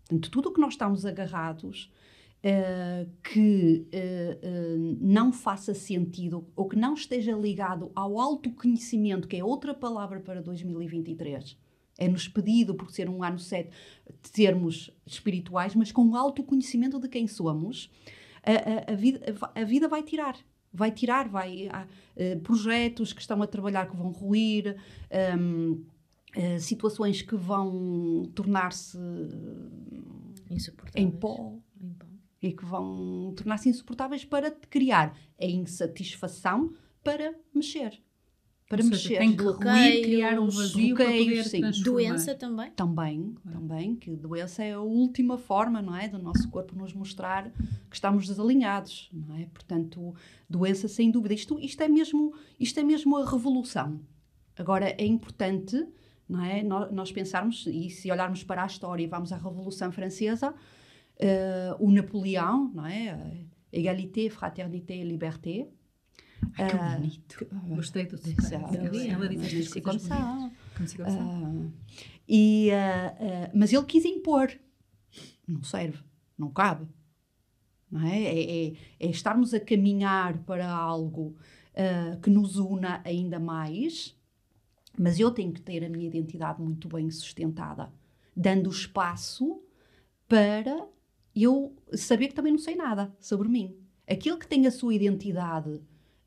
Portanto, 0.00 0.30
tudo 0.30 0.50
o 0.50 0.52
que 0.52 0.60
nós 0.60 0.74
estamos 0.74 1.06
agarrados 1.06 1.90
uh, 2.44 3.10
que 3.22 3.86
uh, 3.92 4.98
não 5.00 5.32
faça 5.32 5.74
sentido 5.74 6.46
ou 6.54 6.68
que 6.68 6.76
não 6.76 6.94
esteja 6.94 7.32
ligado 7.32 7.90
ao 7.94 8.18
autoconhecimento, 8.18 9.28
que 9.28 9.36
é 9.36 9.44
outra 9.44 9.74
palavra 9.74 10.20
para 10.20 10.42
2023. 10.42 11.56
É-nos 11.98 12.28
pedido, 12.28 12.74
por 12.74 12.90
ser 12.90 13.08
um 13.08 13.24
ano 13.24 13.38
7, 13.40 13.70
de 14.22 14.28
sermos 14.28 14.90
espirituais, 15.04 15.74
mas 15.74 15.90
com 15.90 16.14
autoconhecimento 16.14 17.00
de 17.00 17.08
quem 17.08 17.26
somos, 17.26 17.90
a, 18.42 18.90
a, 18.90 18.92
a, 18.92 18.96
vida, 18.96 19.34
a 19.54 19.64
vida 19.64 19.88
vai 19.88 20.02
tirar. 20.02 20.36
Vai 20.72 20.92
tirar, 20.92 21.28
vai 21.28 21.68
há 21.72 21.86
uh, 21.86 22.40
projetos 22.40 23.12
que 23.12 23.20
estão 23.20 23.42
a 23.42 23.46
trabalhar 23.46 23.88
que 23.90 23.96
vão 23.96 24.10
ruir, 24.10 24.76
um, 25.38 25.84
uh, 26.36 26.60
situações 26.60 27.22
que 27.22 27.34
vão 27.34 28.30
tornar-se 28.34 28.98
em 30.94 31.10
pó, 31.10 31.58
em 31.80 31.90
pó, 31.90 32.08
e 32.40 32.52
que 32.52 32.64
vão 32.64 33.32
tornar-se 33.36 33.68
insuportáveis 33.68 34.24
para 34.24 34.50
criar 34.50 35.16
a 35.40 35.46
insatisfação 35.46 36.72
para 37.02 37.34
mexer. 37.54 38.00
Para 38.68 38.82
Ou 38.82 38.90
mexer. 38.90 39.18
tem 39.18 39.34
que 39.34 39.42
ruir, 39.42 40.02
criar 40.02 40.38
um 40.38 40.48
vazio 40.48 40.94
para 40.94 41.06
poder 41.06 41.44
sim. 41.44 41.62
Doença 41.82 42.34
também? 42.34 42.70
Também, 42.72 43.34
também, 43.50 43.96
que 43.96 44.14
doença 44.14 44.62
é 44.62 44.74
a 44.74 44.80
última 44.80 45.38
forma, 45.38 45.80
não 45.80 45.96
é, 45.96 46.06
do 46.06 46.18
nosso 46.18 46.48
corpo 46.50 46.76
nos 46.76 46.92
mostrar 46.92 47.50
que 47.88 47.96
estamos 47.96 48.26
desalinhados, 48.26 49.08
não 49.10 49.36
é? 49.36 49.46
Portanto, 49.46 50.14
doença 50.50 50.86
sem 50.86 51.10
dúvida. 51.10 51.32
Isto, 51.32 51.58
isto, 51.58 51.82
é, 51.82 51.88
mesmo, 51.88 52.34
isto 52.60 52.78
é 52.78 52.82
mesmo 52.82 53.16
a 53.16 53.24
revolução. 53.24 53.98
Agora, 54.54 54.94
é 54.98 55.06
importante 55.06 55.86
não 56.28 56.44
é? 56.44 56.62
Nós, 56.62 57.10
pensarmos, 57.10 57.66
e 57.66 57.88
se 57.88 58.10
olharmos 58.10 58.44
para 58.44 58.62
a 58.62 58.66
história 58.66 59.02
e 59.02 59.06
vamos 59.06 59.32
à 59.32 59.36
Revolução 59.36 59.90
Francesa, 59.90 60.50
uh, 60.50 60.54
o 61.84 61.90
Napoleão, 61.90 62.70
não 62.74 62.86
é? 62.86 63.44
Égalité, 63.72 64.28
fraternité 64.28 65.02
liberté. 65.02 65.68
Ai, 66.56 66.68
que 66.68 66.76
uh, 66.76 66.96
bonito. 66.96 67.38
Que, 67.38 67.44
Gostei 67.74 68.06
do 68.06 68.18
sotaque. 68.18 69.08
Ela 69.08 69.28
diz 69.28 69.42
estas 69.42 69.82
coisas 69.82 70.08
bonitas. 70.08 71.14
Uh, 71.14 71.72
e, 72.28 72.70
uh, 72.70 73.50
mas 73.54 73.72
ele 73.72 73.84
quis 73.84 74.04
impor. 74.04 74.50
Não 75.46 75.62
serve, 75.62 75.98
não 76.36 76.50
cabe. 76.50 76.86
Não 77.90 78.06
é? 78.06 78.22
É, 78.22 78.66
é, 78.66 78.72
é 79.00 79.06
estarmos 79.06 79.54
a 79.54 79.60
caminhar 79.60 80.38
para 80.44 80.70
algo 80.70 81.34
que 82.20 82.28
nos 82.28 82.56
una 82.56 83.00
ainda 83.04 83.38
mais, 83.38 84.18
mas 84.98 85.20
eu 85.20 85.30
tenho 85.30 85.52
que 85.52 85.60
ter 85.62 85.84
a 85.84 85.88
minha 85.88 86.08
identidade 86.08 86.60
muito 86.60 86.88
bem 86.88 87.08
sustentada, 87.08 87.92
dando 88.36 88.68
espaço 88.68 89.62
para 90.26 90.88
eu 91.34 91.76
saber 91.94 92.28
que 92.28 92.34
também 92.34 92.52
não 92.52 92.58
sei 92.58 92.74
nada 92.74 93.14
sobre 93.20 93.48
mim. 93.48 93.76
Aquele 94.08 94.38
que 94.38 94.48
tem 94.48 94.66
a 94.66 94.72
sua 94.72 94.92
identidade 94.92 95.80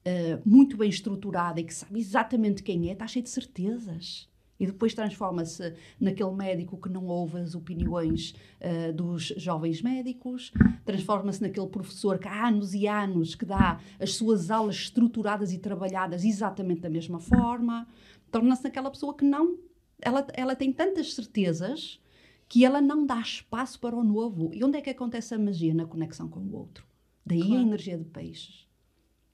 uh, 0.05 0.41
muito 0.45 0.77
bem 0.77 0.89
estruturada 0.89 1.59
e 1.59 1.63
que 1.63 1.73
sabe 1.73 1.99
exatamente 1.99 2.63
quem 2.63 2.89
é, 2.89 2.93
está 2.93 3.07
cheio 3.07 3.23
de 3.23 3.29
certezas. 3.29 4.29
E 4.59 4.67
depois 4.67 4.93
transforma-se 4.93 5.73
naquele 5.99 6.31
médico 6.33 6.77
que 6.77 6.87
não 6.87 7.07
ouve 7.07 7.39
as 7.39 7.55
opiniões 7.55 8.35
uh, 8.61 8.93
dos 8.93 9.33
jovens 9.35 9.81
médicos, 9.81 10.51
transforma-se 10.85 11.41
naquele 11.41 11.65
professor 11.65 12.19
que 12.19 12.27
há 12.27 12.47
anos 12.47 12.75
e 12.75 12.87
anos 12.87 13.33
que 13.33 13.43
dá 13.43 13.79
as 13.99 14.13
suas 14.13 14.51
aulas 14.51 14.75
estruturadas 14.75 15.51
e 15.51 15.57
trabalhadas 15.57 16.23
exatamente 16.23 16.81
da 16.81 16.89
mesma 16.91 17.19
forma 17.19 17.87
torna-se 18.31 18.65
aquela 18.65 18.89
pessoa 18.89 19.13
que 19.13 19.25
não. 19.25 19.57
Ela, 20.01 20.25
ela 20.33 20.55
tem 20.55 20.71
tantas 20.71 21.13
certezas 21.13 21.99
que 22.47 22.65
ela 22.65 22.81
não 22.81 23.05
dá 23.05 23.19
espaço 23.19 23.79
para 23.79 23.95
o 23.95 24.03
novo. 24.03 24.51
E 24.53 24.63
onde 24.63 24.77
é 24.77 24.81
que 24.81 24.89
acontece 24.89 25.35
a 25.35 25.39
magia? 25.39 25.73
Na 25.73 25.85
conexão 25.85 26.27
com 26.27 26.39
o 26.39 26.55
outro. 26.55 26.85
Daí 27.25 27.41
claro. 27.41 27.59
a 27.59 27.61
energia 27.61 27.97
de 27.97 28.05
peixes. 28.05 28.67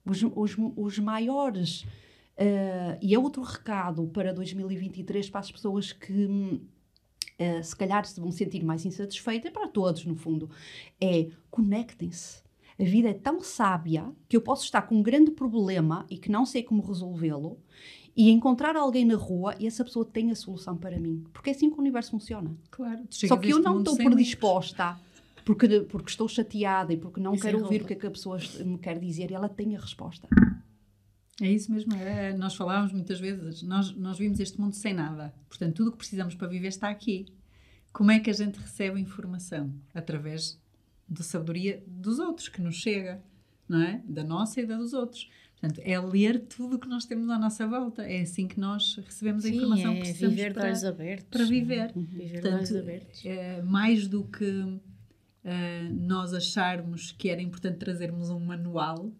Os, 0.09 0.23
os, 0.23 0.55
os 0.75 0.99
maiores. 0.99 1.81
Uh, 2.37 2.97
e 3.01 3.15
é 3.15 3.19
outro 3.19 3.41
recado 3.41 4.07
para 4.07 4.33
2023 4.33 5.29
para 5.29 5.39
as 5.39 5.51
pessoas 5.51 5.91
que. 5.91 6.25
Uh, 6.25 7.63
se 7.63 7.75
calhar 7.75 8.03
se 8.05 8.19
vão 8.19 8.31
sentir 8.31 8.63
mais 8.63 8.85
insatisfeitas, 8.85 9.51
para 9.51 9.67
todos, 9.67 10.05
no 10.05 10.15
fundo, 10.15 10.49
é 10.99 11.29
conectem-se. 11.51 12.41
A 12.79 12.83
vida 12.83 13.09
é 13.09 13.13
tão 13.13 13.41
sábia 13.41 14.11
que 14.29 14.37
eu 14.37 14.41
posso 14.41 14.63
estar 14.63 14.83
com 14.83 14.95
um 14.95 15.03
grande 15.03 15.31
problema 15.31 16.05
e 16.09 16.17
que 16.17 16.31
não 16.31 16.45
sei 16.45 16.61
como 16.61 16.81
resolvê-lo, 16.81 17.59
e 18.15 18.31
encontrar 18.31 18.75
alguém 18.75 19.05
na 19.05 19.15
rua 19.15 19.55
e 19.59 19.67
essa 19.67 19.83
pessoa 19.83 20.03
tem 20.03 20.31
a 20.31 20.35
solução 20.35 20.75
para 20.75 20.99
mim. 20.99 21.23
Porque 21.31 21.51
é 21.51 21.53
assim 21.53 21.69
que 21.69 21.75
o 21.75 21.79
universo 21.79 22.11
funciona. 22.11 22.55
Claro. 22.71 23.03
Só 23.09 23.37
que 23.37 23.51
eu 23.51 23.59
não 23.59 23.79
estou 23.79 23.95
predisposta 23.95 24.99
porque, 25.47 25.79
porque 25.87 26.09
estou 26.09 26.27
chateada 26.27 26.91
e 26.91 26.97
porque 26.97 27.21
não 27.21 27.33
isso 27.33 27.41
quero 27.41 27.59
é 27.59 27.63
ouvir 27.63 27.81
o 27.81 27.85
que, 27.85 27.93
é 27.93 27.95
que 27.95 28.05
a 28.05 28.11
pessoa 28.11 28.37
me 28.65 28.77
quer 28.77 28.99
dizer 28.99 29.31
e 29.31 29.33
ela 29.33 29.47
tem 29.47 29.77
a 29.77 29.79
resposta. 29.79 30.27
É 31.41 31.49
isso 31.49 31.71
mesmo. 31.71 31.93
É, 31.95 32.33
nós 32.33 32.53
falávamos 32.53 32.91
muitas 32.91 33.17
vezes, 33.17 33.63
nós, 33.63 33.95
nós 33.95 34.17
vimos 34.17 34.41
este 34.41 34.59
mundo 34.59 34.73
sem 34.73 34.93
nada. 34.93 35.33
Portanto, 35.47 35.73
tudo 35.73 35.87
o 35.87 35.91
que 35.93 35.99
precisamos 35.99 36.35
para 36.35 36.49
viver 36.49 36.67
está 36.67 36.89
aqui. 36.89 37.27
Como 37.93 38.11
é 38.11 38.19
que 38.19 38.29
a 38.29 38.33
gente 38.33 38.59
recebe 38.59 38.99
informação? 38.99 39.73
Através 39.93 40.59
da 41.07 41.23
sabedoria 41.23 41.81
dos 41.87 42.19
outros, 42.19 42.49
que 42.49 42.61
nos 42.61 42.75
chega, 42.75 43.23
não 43.69 43.81
é? 43.81 44.01
Da 44.05 44.25
nossa 44.25 44.59
e 44.59 44.65
da 44.65 44.75
dos 44.75 44.91
outros. 44.91 45.29
Portanto, 45.61 45.79
é 45.81 45.97
ler 45.97 46.41
tudo 46.41 46.75
o 46.75 46.79
que 46.79 46.89
nós 46.89 47.05
temos 47.05 47.29
à 47.29 47.39
nossa 47.39 47.65
volta. 47.65 48.03
É 48.03 48.19
assim 48.19 48.49
que 48.49 48.59
nós 48.59 48.97
recebemos 48.97 49.45
a 49.45 49.49
informação 49.49 49.93
que 49.93 49.99
precisamos 50.01 50.35
viver 50.35 50.53
para, 50.53 50.89
abertos, 50.89 51.29
para 51.29 51.45
viver. 51.45 51.93
Uhum. 51.95 52.03
Viver 52.03 52.41
Portanto, 52.41 52.77
abertos. 52.77 53.25
É, 53.25 53.61
mais 53.61 54.09
do 54.09 54.25
que 54.25 54.77
uh, 55.47 55.93
nós 55.93 56.33
acharmos 56.33 57.11
que 57.11 57.29
era 57.29 57.41
importante 57.41 57.77
trazermos 57.77 58.29
um 58.29 58.39
manual, 58.39 59.11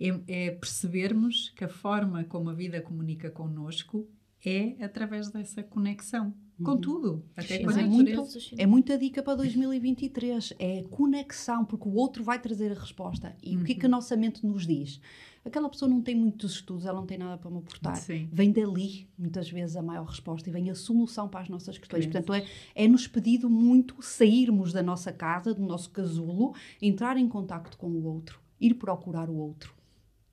é, 0.00 0.08
é, 0.26 0.50
percebermos 0.50 1.50
que 1.50 1.64
a 1.64 1.68
forma 1.68 2.24
como 2.24 2.50
a 2.50 2.54
vida 2.54 2.80
comunica 2.80 3.30
connosco 3.30 4.08
é 4.44 4.82
através 4.82 5.30
dessa 5.30 5.62
conexão. 5.62 6.34
Com 6.62 6.70
uhum. 6.70 6.80
tudo, 6.80 7.24
até 7.36 7.60
é 7.60 7.66
muito, 7.66 8.28
é 8.56 8.66
muita 8.66 8.96
dica 8.96 9.22
para 9.22 9.34
2023. 9.34 10.54
É 10.58 10.82
conexão, 10.84 11.66
porque 11.66 11.86
o 11.86 11.94
outro 11.94 12.24
vai 12.24 12.40
trazer 12.40 12.72
a 12.72 12.80
resposta. 12.80 13.36
E 13.42 13.54
uhum. 13.54 13.62
o 13.62 13.64
que 13.64 13.72
é 13.72 13.74
que 13.74 13.84
a 13.84 13.88
uhum. 13.88 13.90
nossa 13.90 14.16
mente 14.16 14.44
nos 14.46 14.66
diz? 14.66 14.98
Aquela 15.46 15.68
pessoa 15.68 15.88
não 15.88 16.02
tem 16.02 16.14
muitos 16.14 16.54
estudos, 16.54 16.84
ela 16.84 16.98
não 16.98 17.06
tem 17.06 17.16
nada 17.16 17.38
para 17.38 17.50
me 17.50 17.58
aportar. 17.58 17.96
Sim. 17.96 18.28
Vem 18.32 18.50
dali, 18.50 19.08
muitas 19.16 19.48
vezes, 19.48 19.76
a 19.76 19.82
maior 19.82 20.04
resposta 20.04 20.48
e 20.48 20.52
vem 20.52 20.68
a 20.70 20.74
solução 20.74 21.28
para 21.28 21.40
as 21.40 21.48
nossas 21.48 21.78
questões. 21.78 22.04
Portanto, 22.04 22.34
é, 22.34 22.44
é-nos 22.74 23.06
pedido 23.06 23.48
muito 23.48 24.02
sairmos 24.02 24.72
da 24.72 24.82
nossa 24.82 25.12
casa, 25.12 25.54
do 25.54 25.62
nosso 25.62 25.90
casulo, 25.90 26.54
entrar 26.82 27.16
em 27.16 27.28
contacto 27.28 27.78
com 27.78 27.88
o 27.88 28.04
outro, 28.04 28.40
ir 28.60 28.74
procurar 28.74 29.30
o 29.30 29.36
outro. 29.36 29.74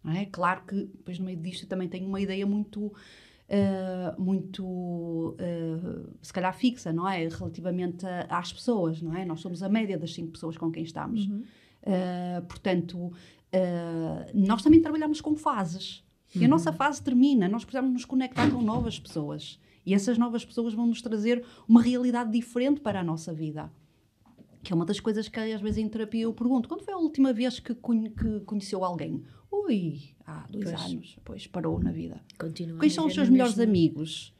É? 0.06 0.26
Claro 0.26 0.64
que, 0.68 0.76
depois, 0.76 1.18
no 1.20 1.26
meio 1.26 1.38
disto, 1.38 1.68
também 1.68 1.88
tenho 1.88 2.08
uma 2.08 2.20
ideia 2.20 2.46
muito. 2.46 2.92
Uh, 3.44 4.20
muito, 4.20 4.66
uh, 4.66 6.10
se 6.22 6.34
calhar 6.34 6.58
fixa, 6.58 6.92
não 6.92 7.08
é? 7.08 7.28
Relativamente 7.28 8.06
a, 8.06 8.40
às 8.40 8.52
pessoas, 8.52 9.02
não 9.02 9.16
é? 9.16 9.26
Nós 9.26 9.42
somos 9.42 9.62
a 9.62 9.70
média 9.70 9.98
das 9.98 10.14
cinco 10.14 10.32
pessoas 10.32 10.58
com 10.58 10.72
quem 10.72 10.82
estamos. 10.84 11.28
Uhum. 11.28 11.44
Uh, 11.84 12.42
portanto, 12.48 13.12
uh, 13.54 14.32
nós 14.34 14.62
também 14.62 14.82
trabalhamos 14.82 15.22
com 15.22 15.36
fases. 15.36 16.04
Uhum. 16.36 16.42
E 16.42 16.46
a 16.46 16.48
nossa 16.48 16.72
fase 16.74 17.02
termina, 17.02 17.48
nós 17.48 17.64
precisamos 17.64 17.92
nos 17.94 18.06
conectar 18.06 18.50
com 18.50 18.62
novas 18.62 19.00
pessoas. 19.00 19.60
E 19.86 19.94
essas 19.94 20.18
novas 20.18 20.44
pessoas 20.46 20.74
vão 20.74 20.88
nos 20.88 21.02
trazer 21.02 21.44
uma 21.68 21.82
realidade 21.82 22.32
diferente 22.32 22.80
para 22.82 23.02
a 23.02 23.04
nossa 23.04 23.34
vida. 23.34 23.72
Que 24.64 24.72
é 24.72 24.76
uma 24.76 24.86
das 24.86 25.00
coisas 25.00 25.28
que 25.28 25.40
às 25.40 25.60
vezes 25.62 25.78
em 25.78 25.90
terapia 25.90 26.24
eu 26.24 26.34
pergunto: 26.34 26.70
quando 26.70 26.84
foi 26.84 26.94
a 26.94 26.98
última 26.98 27.34
vez 27.34 27.60
que, 27.60 27.76
conhe- 27.76 28.10
que 28.10 28.40
conheceu 28.42 28.84
alguém? 28.84 29.22
Ui, 29.52 30.00
há 30.26 30.46
dois 30.50 30.72
Pois. 30.72 30.82
anos, 30.82 31.14
depois 31.16 31.48
parou 31.48 31.80
na 31.80 31.92
vida. 31.92 32.22
Continua 32.40 32.80
Quem 32.80 32.90
são 32.90 33.06
os 33.06 33.14
seus 33.14 33.30
melhores 33.30 33.56
mesma- 33.56 33.70
amigos? 33.70 34.34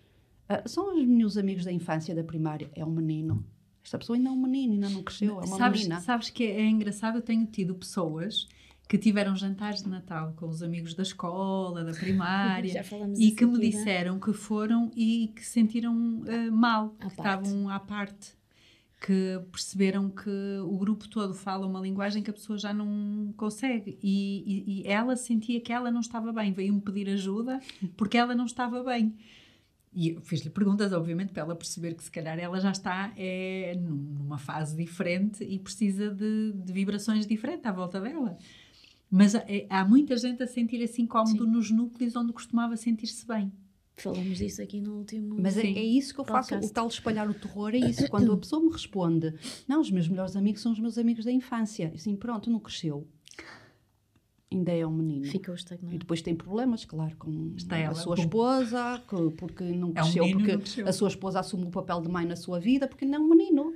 Ah, 0.48 0.64
são 0.66 0.98
os 0.98 1.06
meus 1.06 1.38
amigos 1.38 1.66
da 1.66 1.72
infância, 1.72 2.16
da 2.16 2.24
primária. 2.24 2.70
É 2.74 2.84
um 2.86 2.92
menino. 2.92 3.46
Esta 3.84 3.98
pessoa 3.98 4.16
ainda 4.18 4.30
é 4.30 4.32
um 4.32 4.42
menino, 4.42 4.74
ainda 4.74 4.90
não 4.90 5.04
cresceu, 5.04 5.42
é 5.42 5.46
uma 5.46 5.58
sabes, 5.58 5.82
menina. 5.82 6.00
sabes 6.00 6.30
que 6.30 6.46
é 6.46 6.66
engraçado? 6.70 7.18
Eu 7.18 7.22
tenho 7.22 7.46
tido 7.46 7.76
pessoas 7.76 8.48
que 8.94 8.98
tiveram 9.00 9.36
jantares 9.36 9.82
de 9.82 9.90
Natal 9.90 10.34
com 10.36 10.48
os 10.48 10.62
amigos 10.62 10.94
da 10.94 11.02
escola, 11.02 11.84
da 11.84 11.94
primária, 11.94 12.86
e 13.18 13.32
que 13.32 13.44
me 13.44 13.54
aqui, 13.58 13.64
né? 13.64 13.70
disseram 13.72 14.20
que 14.20 14.32
foram 14.34 14.92
e 14.96 15.32
que 15.36 15.44
sentiram 15.44 16.22
eh, 16.28 16.52
mal, 16.52 16.96
À 17.00 17.10
que 17.10 17.16
parte. 17.16 17.44
estavam 17.48 17.70
à 17.70 17.80
parte, 17.80 18.36
que 19.02 19.42
perceberam 19.52 20.12
que 20.12 20.30
o 20.64 20.78
grupo 20.78 21.08
todo 21.10 21.34
fala 21.34 21.66
uma 21.66 21.80
linguagem 21.82 22.22
que 22.22 22.30
a 22.30 22.34
pessoa 22.34 22.56
já 22.60 22.72
não 22.72 23.34
consegue 23.36 23.98
e, 24.04 24.44
e- 24.46 24.82
e 24.84 24.88
ela 24.88 25.16
sentia 25.16 25.60
que 25.60 25.74
ela 25.74 25.90
não 25.90 26.00
estava 26.02 26.32
bem, 26.32 26.54
veio-me 26.54 26.80
pedir 26.80 27.10
ajuda 27.10 27.60
porque 27.98 28.16
ela 28.16 28.36
não 28.36 28.46
estava 28.46 28.84
bem. 28.84 29.16
E 29.96 30.20
fiz-lhe 30.24 30.50
perguntas, 30.52 30.92
obviamente, 30.94 31.34
para 31.34 31.42
ela 31.44 31.56
perceber 31.56 31.96
que 31.96 32.04
se 32.04 32.12
calhar 32.12 32.38
ela 32.40 32.60
já 32.60 32.72
está 32.72 33.12
é, 33.18 33.76
num- 33.80 33.96
numa 34.20 34.38
fase 34.38 34.76
diferente 34.78 35.44
e 35.44 35.58
precisa 35.58 36.10
de, 36.12 36.52
de 36.54 36.72
vibrações 36.74 37.26
diferentes 37.26 37.66
à 37.66 37.72
volta 37.72 38.00
dela. 38.00 38.38
Mas 39.16 39.36
é, 39.36 39.68
há 39.70 39.86
muita 39.86 40.18
gente 40.18 40.42
a 40.42 40.48
sentir 40.48 40.82
assim 40.82 41.06
cómodo 41.06 41.46
Sim. 41.46 41.52
nos 41.52 41.70
núcleos 41.70 42.16
onde 42.16 42.34
costumava 42.34 42.76
sentir-se 42.76 43.28
bem. 43.28 43.52
Falamos 43.96 44.40
disso 44.40 44.60
aqui 44.60 44.82
no 44.82 44.98
último. 44.98 45.36
Mas 45.40 45.56
é, 45.56 45.62
é 45.68 45.84
isso 45.84 46.16
que 46.16 46.20
eu 46.20 46.26
faço, 46.26 46.50
Podcast. 46.50 46.72
o 46.72 46.74
tal 46.74 46.88
espalhar 46.88 47.30
o 47.30 47.34
terror 47.36 47.76
é 47.76 47.78
isso. 47.78 48.10
Quando 48.10 48.32
a 48.32 48.38
pessoa 48.38 48.60
me 48.60 48.72
responde, 48.72 49.32
não, 49.68 49.80
os 49.82 49.92
meus 49.92 50.08
melhores 50.08 50.36
amigos 50.36 50.62
são 50.64 50.72
os 50.72 50.80
meus 50.80 50.98
amigos 50.98 51.26
da 51.26 51.32
infância. 51.32 51.92
Assim, 51.94 52.16
pronto, 52.16 52.50
não 52.50 52.60
cresceu. 52.60 53.08
Ainda 54.52 54.72
é 54.72 54.86
um 54.86 54.92
menino. 54.92 55.26
Ficou 55.26 55.54
E 55.54 55.58
estagnado. 55.58 55.98
depois 55.98 56.22
tem 56.24 56.36
problemas, 56.36 56.84
claro, 56.86 57.16
com 57.18 57.54
Está 57.56 57.88
a 57.90 57.94
sua 57.94 58.16
esposa, 58.16 59.00
que- 59.08 59.32
porque 59.38 59.64
não 59.64 59.90
É 59.90 60.02
um 60.02 60.06
cresceu, 60.06 60.24
menino 60.26 60.40
e 60.40 60.44
porque 60.44 60.52
não 60.54 60.60
cresceu. 60.62 60.88
a 60.88 60.92
sua 60.94 61.08
esposa 61.10 61.40
assume 61.40 61.66
o 61.66 61.70
papel 61.72 62.02
de 62.02 62.10
mãe 62.10 62.26
na 62.26 62.36
sua 62.36 62.60
vida, 62.60 62.88
porque 62.88 63.06
não 63.06 63.16
é 63.16 63.20
um 63.20 63.30
menino. 63.30 63.74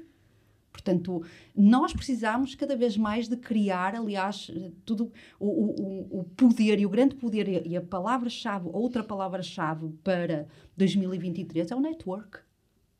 Portanto, 0.78 1.24
nós 1.56 1.92
precisamos 1.92 2.54
cada 2.54 2.76
vez 2.76 2.96
mais 2.96 3.28
de 3.28 3.36
criar, 3.36 3.96
aliás, 3.96 4.52
tudo 4.86 5.12
o, 5.40 5.48
o- 5.48 6.20
o- 6.20 6.24
poder 6.36 6.80
e 6.80 6.86
o 6.86 6.90
grande 6.90 7.16
poder 7.16 7.48
e- 7.66 7.76
a 7.76 7.82
palavra-chave, 7.82 8.70
outra 8.72 9.04
palavra-chave 9.04 9.90
para 10.04 10.48
2023 10.78 11.72
é 11.72 11.76
o 11.76 11.80
network. 11.82 12.40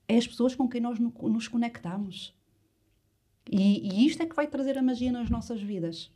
É 0.08 0.18
as 0.18 0.26
pessoas 0.28 0.56
com 0.56 0.68
quem 0.68 0.82
nós 0.82 0.98
no- 0.98 1.14
nos 1.30 1.48
conectamos. 1.48 2.36
E, 3.50 3.88
e 4.02 4.06
isto 4.08 4.24
é 4.24 4.26
que 4.26 4.36
vai 4.36 4.48
trazer 4.48 4.76
a 4.78 4.82
magia 4.82 5.12
nas 5.12 5.30
nossas 5.30 5.62
vidas. 5.62 6.12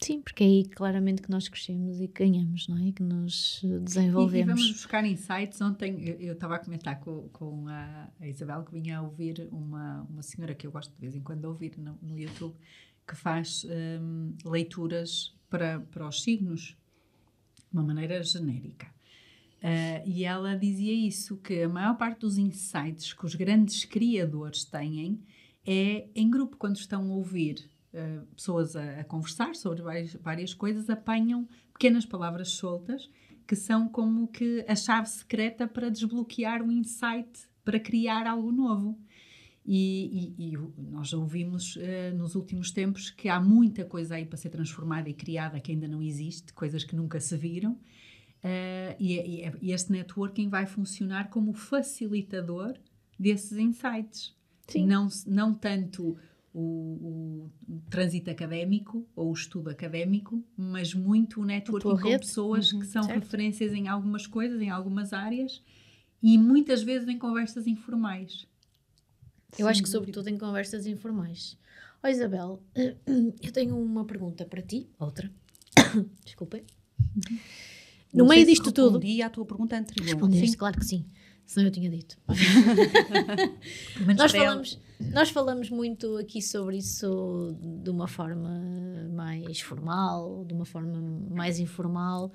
Sim, 0.00 0.22
porque 0.22 0.44
é 0.44 0.46
aí 0.46 0.64
claramente 0.64 1.20
que 1.22 1.30
nós 1.30 1.48
crescemos 1.48 2.00
e 2.00 2.06
ganhamos, 2.06 2.68
não 2.68 2.78
é? 2.78 2.92
Que 2.92 3.02
nos 3.02 3.60
eh, 3.64 3.66
E, 3.66 3.70
e 3.74 3.78
desenvolvemos. 3.80 4.46
vamos 4.60 4.72
buscar 4.72 5.04
insights. 5.04 5.60
Ontem 5.60 6.00
eu- 6.20 6.32
estava 6.34 6.54
a 6.54 6.58
comentar 6.60 7.00
com, 7.00 7.28
com 7.30 7.66
a, 7.66 8.08
a 8.20 8.28
Isabel 8.28 8.62
que 8.64 8.72
vinha 8.72 8.98
a 8.98 9.02
ouvir 9.02 9.48
uma, 9.50 10.02
uma 10.08 10.22
senhora 10.22 10.54
que 10.54 10.66
eu 10.66 10.70
gosto 10.70 10.92
de 10.94 11.00
vez 11.00 11.16
em 11.16 11.20
quando 11.20 11.40
de 11.40 11.46
ouvir 11.48 11.76
no, 11.78 11.98
no 12.00 12.16
YouTube, 12.16 12.54
que 13.06 13.16
faz 13.16 13.66
hum, 14.00 14.34
leituras 14.44 15.34
para, 15.50 15.80
para 15.80 16.06
os 16.06 16.22
signos 16.22 16.76
de 17.56 17.64
uma 17.72 17.82
maneira 17.82 18.22
genérica. 18.22 18.86
Ah, 19.60 20.00
e 20.06 20.22
ela 20.24 20.54
dizia 20.56 20.92
isso, 20.94 21.36
que 21.38 21.62
a 21.64 21.68
maior 21.68 21.96
parte 21.98 22.20
dos 22.20 22.38
insights 22.38 23.12
que 23.12 23.26
os 23.26 23.34
grandes 23.34 23.84
criadores 23.84 24.64
têm 24.64 25.20
é 25.66 26.06
em 26.14 26.30
grupo, 26.30 26.56
quando 26.56 26.76
estão 26.76 27.02
a 27.10 27.14
ouvir 27.16 27.68
ah, 27.94 28.22
pessoas 28.34 28.76
a, 28.76 29.00
a 29.00 29.04
conversar 29.04 29.54
sobre 29.54 29.82
várias, 29.82 30.14
várias 30.14 30.54
coisas, 30.54 30.88
apanham 30.90 31.48
pequenas 31.72 32.04
palavras 32.06 32.50
soltas 32.50 33.08
que 33.46 33.56
são 33.56 33.88
como 33.88 34.28
que 34.28 34.64
a 34.68 34.76
chave 34.76 35.08
secreta 35.08 35.66
para 35.66 35.88
desbloquear 35.90 36.62
um 36.62 36.70
insight, 36.70 37.30
para 37.64 37.80
criar 37.80 38.26
algo 38.26 38.52
novo. 38.52 38.98
E, 39.64 40.34
e- 40.38 40.52
e 40.52 40.58
nós 40.90 41.08
já 41.08 41.18
ouvimos 41.18 41.76
eh, 41.80 42.10
nos 42.12 42.34
últimos 42.34 42.70
tempos 42.70 43.10
que 43.10 43.28
há 43.28 43.38
muita 43.40 43.84
coisa 43.84 44.14
aí 44.14 44.24
para 44.24 44.36
ser 44.38 44.48
transformada 44.50 45.08
e 45.10 45.14
criada 45.14 45.60
que 45.60 45.72
ainda 45.72 45.86
não 45.88 46.02
existe, 46.02 46.52
coisas 46.54 46.84
que 46.84 46.94
nunca 46.96 47.20
se 47.20 47.36
viram. 47.36 47.78
Eh, 48.42 48.96
e, 48.98 49.14
e- 49.62 49.70
este 49.72 49.92
networking 49.92 50.48
vai 50.48 50.64
funcionar 50.66 51.28
como 51.28 51.52
facilitador 51.54 52.74
desses 53.18 53.58
insights. 53.58 54.34
Sim. 54.68 54.86
Não, 54.86 55.08
não 55.26 55.54
tanto 55.54 56.16
o, 56.60 57.50
o 57.68 57.80
trânsito 57.90 58.30
académico 58.30 59.06
ou 59.14 59.30
o 59.30 59.32
estudo 59.32 59.70
académico, 59.70 60.42
mas 60.56 60.94
muito 60.94 61.40
o 61.40 61.44
networking 61.44 61.88
com 61.96 62.08
rede. 62.08 62.26
pessoas 62.26 62.72
Uhum, 62.72 62.80
que 62.80 62.86
são 62.86 63.02
certo. 63.04 63.20
referências 63.20 63.72
em 63.72 63.88
algumas 63.88 64.26
coisas, 64.26 64.60
em 64.60 64.70
algumas 64.70 65.12
áreas 65.12 65.62
e 66.22 66.36
muitas 66.36 66.82
vezes 66.82 67.08
em 67.08 67.18
conversas 67.18 67.66
informais. 67.66 68.46
Eu 69.58 69.66
acho 69.66 69.78
Sem 69.78 69.84
que, 69.84 69.88
sobretudo, 69.88 70.28
em 70.28 70.36
conversas 70.38 70.86
informais. 70.86 71.56
Ó 72.02 72.08
Isabel, 72.08 72.60
eu 73.42 73.52
tenho 73.52 73.76
uma 73.76 74.04
pergunta 74.04 74.44
para 74.44 74.62
ti, 74.62 74.88
outra. 74.98 75.30
Desculpem. 76.24 76.64
No 78.12 78.26
meio 78.26 78.44
disto 78.46 78.72
tudo. 78.72 78.98
respondi 78.98 79.22
à 79.22 79.30
tua 79.30 79.44
pergunta 79.44 79.76
anterior. 79.76 80.14
Respondeste, 80.14 80.50
Sim. 80.52 80.56
claro 80.56 80.78
que 80.78 80.84
sim. 80.84 81.04
Senão 81.48 81.68
eu 81.68 81.72
tinha 81.72 81.88
dito. 81.88 82.18
Nós 84.18 84.32
falamos, 84.32 84.78
nós 85.00 85.30
falamos 85.30 85.70
muito 85.70 86.18
aqui 86.18 86.42
sobre 86.42 86.76
isso 86.76 87.56
de 87.82 87.88
uma 87.88 88.06
forma 88.06 88.50
mais 89.14 89.58
formal, 89.58 90.44
de 90.44 90.52
uma 90.52 90.66
forma 90.66 91.00
mais 91.30 91.58
informal, 91.58 92.30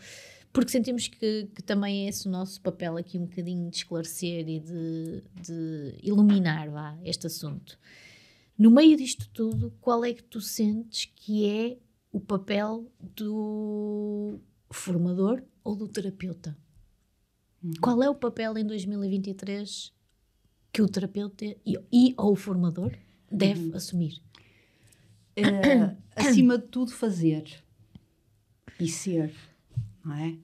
porque 0.52 0.72
sentimos 0.72 1.08
que, 1.08 1.48
que 1.54 1.62
também 1.62 2.08
é 2.08 2.10
esse 2.10 2.28
o 2.28 2.32
nosso 2.32 2.60
papel 2.60 2.98
aqui, 2.98 3.20
um 3.20 3.28
bocadinho 3.28 3.70
de 3.70 3.78
esclarecer 3.78 4.50
e 4.50 4.60
de, 4.60 5.24
de 5.40 5.96
iluminar 6.02 6.72
vá, 6.72 6.98
este 7.04 7.28
assunto. 7.28 7.78
No 8.58 8.72
meio 8.72 8.98
disto 8.98 9.30
tudo, 9.32 9.72
qual 9.80 10.04
é 10.04 10.12
que 10.12 10.24
tu 10.24 10.42
sentes 10.42 11.06
que 11.16 11.46
é 11.46 11.78
o 12.12 12.20
papel 12.20 12.92
do 13.00 14.40
formador 14.72 15.44
ou 15.64 15.76
do 15.76 15.88
terapeuta? 15.88 16.58
Qual 17.82 18.02
é 18.04 18.10
o 18.10 18.16
papel 18.16 18.58
em 18.58 18.66
2023 18.66 19.94
que 20.72 20.82
o 20.82 20.88
terapeuta 20.88 21.46
e, 21.46 21.78
e 21.92 22.14
ou 22.18 22.34
o 22.34 22.36
formador 22.36 22.94
deve 23.32 23.74
assumir? 23.76 24.22
Eh, 25.36 25.96
acima 26.16 26.58
de 26.58 26.68
tudo, 26.68 26.92
fazer 26.92 27.46
e 28.80 28.88
ser, 28.88 29.34
não 30.04 30.16
é? 30.16 30.36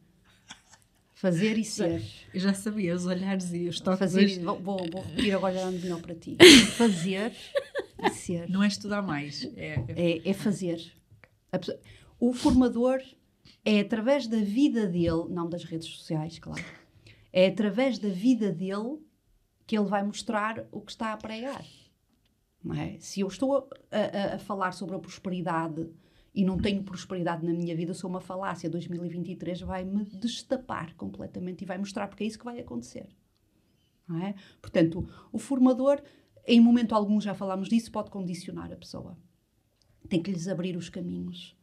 Fazer 1.13 1.57
e 1.57 1.65
ser. 1.65 2.01
Eu 2.33 2.39
já 2.39 2.53
sabia 2.53 2.95
os 2.95 3.05
olhares 3.05 3.51
e 3.53 3.67
os 3.67 3.81
toques. 3.81 3.99
Fazer, 3.99 4.23
hoje. 4.23 4.39
vou, 4.39 4.57
vou, 4.59 4.77
vou 4.89 5.01
repetir 5.01 5.33
agora 5.35 5.53
já 5.53 5.69
melhor 5.71 6.01
para 6.01 6.15
ti. 6.15 6.37
Fazer 6.77 7.33
e 8.01 8.09
ser. 8.11 8.49
Não 8.49 8.63
é 8.63 8.67
estudar 8.67 9.01
mais. 9.01 9.43
É, 9.57 9.83
é- 9.89 10.29
É, 10.29 10.33
fazer. 10.33 10.93
O 12.17 12.33
formador 12.33 13.01
é 13.65 13.81
através 13.81 14.27
da 14.27 14.37
vida 14.39 14.87
dele, 14.87 15.25
não 15.29 15.49
das 15.49 15.65
redes 15.65 15.87
sociais, 15.89 16.39
claro, 16.39 16.63
é 17.31 17.47
através 17.47 17.99
da 17.99 18.09
vida 18.09 18.51
dele 18.51 18.99
que 19.65 19.77
ele 19.77 19.87
vai 19.87 20.03
mostrar 20.03 20.65
o 20.71 20.81
que 20.81 20.91
está 20.91 21.13
a 21.13 21.17
pregar. 21.17 21.63
É? 22.75 22.97
Se 22.99 23.21
eu 23.21 23.27
estou 23.27 23.55
a, 23.55 23.97
a- 24.31 24.35
a 24.35 24.39
falar 24.39 24.71
sobre 24.73 24.95
a 24.95 24.99
prosperidade 24.99 25.89
e 26.33 26.43
não 26.43 26.57
tenho 26.57 26.83
prosperidade 26.83 27.45
na 27.45 27.53
minha 27.53 27.75
vida, 27.75 27.93
sou 27.93 28.09
uma 28.09 28.19
falácia. 28.19 28.69
2023 28.69 29.61
vai-me 29.61 30.03
destapar 30.05 30.93
completamente 30.95 31.61
e 31.61 31.65
vai 31.65 31.77
mostrar 31.77 32.07
porque 32.07 32.23
é 32.23 32.27
isso 32.27 32.37
que 32.39 32.45
vai 32.45 32.59
acontecer. 32.59 33.07
É? 34.23 34.33
Portanto, 34.61 35.07
o 35.31 35.37
formador, 35.37 36.01
em 36.47 36.59
momento 36.59 36.95
algum, 36.95 37.21
já 37.21 37.33
falámos 37.35 37.69
disso, 37.69 37.91
pode 37.91 38.09
condicionar 38.09 38.71
a 38.73 38.75
pessoa. 38.75 39.17
Tem 40.09 40.21
que 40.21 40.31
lhes 40.31 40.47
abrir 40.47 40.75
os 40.75 40.89
caminhos. 40.89 41.55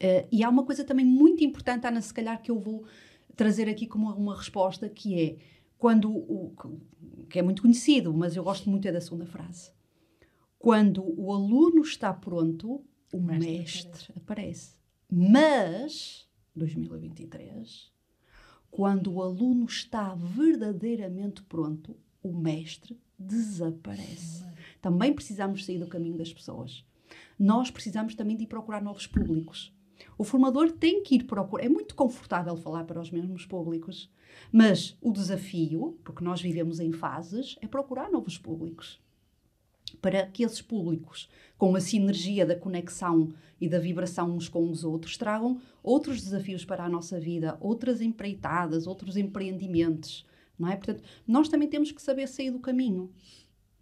Eh, 0.00 0.26
e 0.32 0.42
há 0.42 0.48
uma 0.48 0.64
coisa 0.64 0.84
também 0.84 1.04
muito 1.04 1.44
importante, 1.44 1.86
Ana, 1.86 2.00
se 2.00 2.12
calhar 2.14 2.40
que 2.40 2.50
eu 2.50 2.58
vou 2.58 2.84
trazer 3.36 3.68
aqui 3.68 3.86
como 3.86 4.10
uma 4.12 4.36
resposta, 4.36 4.88
que 4.88 5.20
é 5.20 5.36
quando 5.78 6.10
o 6.10 6.54
que 7.28 7.38
é 7.38 7.42
muito 7.42 7.62
conhecido, 7.62 8.12
mas 8.12 8.36
eu 8.36 8.44
gosto 8.44 8.70
muito 8.70 8.86
é 8.86 8.92
da 8.92 9.00
segunda 9.00 9.26
frase. 9.26 9.70
Quando 10.58 11.02
o 11.20 11.32
aluno 11.32 11.80
está 11.80 12.12
pronto, 12.12 12.84
o 13.12 13.20
mestre 13.20 13.48
mestre, 13.50 14.12
aparece. 14.16 14.76
Mas 15.10 16.28
2023, 16.54 17.90
quando 18.70 19.12
o 19.12 19.22
aluno 19.22 19.66
está 19.66 20.14
verdadeiramente 20.14 21.42
pronto, 21.42 21.96
o 22.22 22.32
mestre 22.32 22.98
desaparece. 23.18 24.44
Também 24.80 25.12
precisamos 25.12 25.64
sair 25.64 25.78
do 25.78 25.86
caminho 25.86 26.16
das 26.16 26.32
pessoas. 26.32 26.84
Nós 27.38 27.70
precisamos 27.70 28.14
também 28.14 28.36
de 28.36 28.44
ir 28.44 28.46
procurar 28.46 28.82
novos 28.82 29.06
públicos. 29.06 29.74
O 30.18 30.24
formador 30.24 30.72
tem 30.72 31.02
que 31.02 31.16
ir 31.16 31.24
procurar. 31.24 31.64
É 31.64 31.68
muito 31.68 31.94
confortável 31.94 32.56
falar 32.56 32.84
para 32.84 33.00
os 33.00 33.10
mesmos 33.10 33.46
públicos, 33.46 34.10
mas 34.50 34.96
o 35.00 35.12
desafio, 35.12 35.98
porque 36.04 36.24
nós 36.24 36.40
vivemos 36.40 36.80
em 36.80 36.92
fases, 36.92 37.56
é 37.60 37.66
procurar 37.66 38.10
novos 38.10 38.38
públicos. 38.38 39.00
para 40.00 40.26
que 40.26 40.42
esses 40.44 40.62
públicos, 40.62 41.28
com 41.58 41.74
a 41.76 41.80
sinergia 41.80 42.46
da 42.46 42.56
conexão 42.56 43.32
e 43.60 43.68
da 43.68 43.78
vibração 43.78 44.34
uns 44.34 44.48
com 44.48 44.68
os 44.70 44.84
outros, 44.84 45.16
tragam 45.16 45.60
outros 45.82 46.22
desafios 46.22 46.64
para 46.64 46.84
a 46.84 46.88
nossa 46.88 47.20
vida, 47.20 47.56
outras 47.60 48.00
empreitadas, 48.00 48.86
outros 48.86 49.16
empreendimentos, 49.16 50.26
não 50.58 50.68
é? 50.68 50.76
Portanto, 50.76 51.02
nós 51.26 51.48
também 51.48 51.68
temos 51.68 51.92
que 51.92 52.02
saber 52.02 52.26
sair 52.28 52.50
do 52.50 52.58
caminho, 52.60 53.10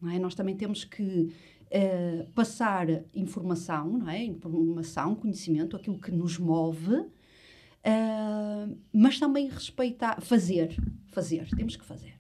é? 0.08 0.18
Nós 0.18 0.34
também 0.34 0.56
temos 0.56 0.84
que 0.84 1.32
uh, 1.70 2.30
passar 2.32 2.86
informação, 3.14 3.98
não 3.98 4.08
é? 4.08 4.24
Informação, 4.24 5.14
conhecimento, 5.14 5.76
aquilo 5.76 5.98
que 5.98 6.10
nos 6.10 6.38
move, 6.38 6.94
uh, 6.94 8.78
mas 8.92 9.18
também 9.18 9.48
respeitar, 9.48 10.20
fazer, 10.20 10.76
fazer, 11.08 11.48
temos 11.56 11.76
que 11.76 11.84
fazer. 11.84 12.14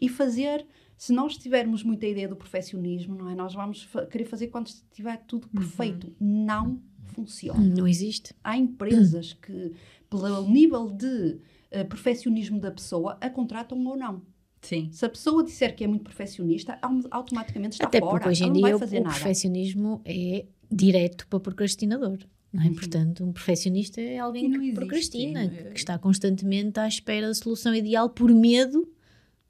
E 0.00 0.08
fazer 0.08 0.66
se 1.00 1.14
nós 1.14 1.38
tivermos 1.38 1.82
muita 1.82 2.06
ideia 2.06 2.28
do 2.28 2.36
perfeccionismo, 2.36 3.16
não 3.16 3.30
é? 3.30 3.34
Nós 3.34 3.54
vamos 3.54 3.84
fa 3.84 4.04
querer 4.04 4.26
fazer 4.26 4.48
quando 4.48 4.66
estiver 4.66 5.16
tudo 5.26 5.46
uhum. 5.46 5.60
perfeito. 5.60 6.08
Uhum. 6.20 6.44
Não 6.44 6.82
funciona. 7.06 7.58
Não 7.58 7.88
existe. 7.88 8.34
Há 8.44 8.58
empresas 8.58 9.32
que, 9.32 9.72
pelo 10.10 10.46
nível 10.46 10.90
de 10.90 11.40
uh, 11.72 11.88
perfeccionismo 11.88 12.60
da 12.60 12.70
pessoa, 12.70 13.16
a 13.18 13.30
contratam 13.30 13.82
ou 13.86 13.96
não. 13.96 14.22
Sim. 14.60 14.90
Se 14.92 15.04
a 15.04 15.08
pessoa 15.08 15.42
disser 15.42 15.74
que 15.74 15.84
é 15.84 15.86
muito 15.86 16.04
perfeccionista, 16.04 16.78
automaticamente 17.10 17.74
está 17.74 17.86
Até 17.86 18.00
fora. 18.00 18.12
Porque 18.12 18.28
hoje 18.28 18.44
em 18.44 18.52
dia 18.52 18.76
o, 18.76 18.78
o 18.78 19.02
perfeccionismo 19.04 20.02
é 20.04 20.44
direto 20.70 21.26
para 21.28 21.40
procrastinador. 21.40 22.18
Não 22.52 22.62
é? 22.62 22.66
Uhum. 22.66 22.74
Portanto, 22.74 23.24
um 23.24 23.32
perfeccionista 23.32 24.00
é 24.00 24.18
alguém 24.18 24.50
que 24.50 24.56
existe, 24.56 24.74
procrastina, 24.74 25.48
que 25.48 25.78
está 25.78 25.98
constantemente 25.98 26.80
à 26.80 26.88
espera 26.88 27.28
da 27.28 27.34
solução 27.34 27.74
ideal 27.74 28.10
por 28.10 28.32
medo 28.32 28.88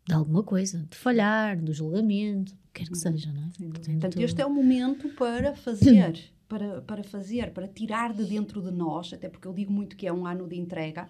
de 0.07 0.15
alguma 0.15 0.43
coisa, 0.43 0.87
de 0.91 0.97
falhar, 0.97 1.61
do 1.61 1.73
julgamento, 1.73 2.57
quer 2.73 2.89
que 2.89 2.97
seja, 2.97 3.33
não 3.33 3.43
é? 3.43 3.51
Sim, 3.57 3.71
Portanto, 3.71 4.01
Portanto, 4.01 4.21
este 4.21 4.43
é 4.43 4.47
o 4.47 4.51
momento 4.51 5.09
para 5.11 5.55
fazer, 5.55 6.19
para, 6.49 6.83
para 6.83 7.03
fazer, 7.03 7.53
para 7.53 7.69
tirar 7.69 8.13
de 8.13 8.25
dentro 8.25 8.61
de 8.61 8.71
nós, 8.71 9.13
até 9.13 9.29
porque 9.29 9.47
eu 9.47 9.53
digo 9.53 9.73
muito 9.73 9.97
que 9.97 10.07
é 10.07 10.13
um 10.13 10.27
ano 10.27 10.49
de 10.49 10.57
entrega, 10.57 11.09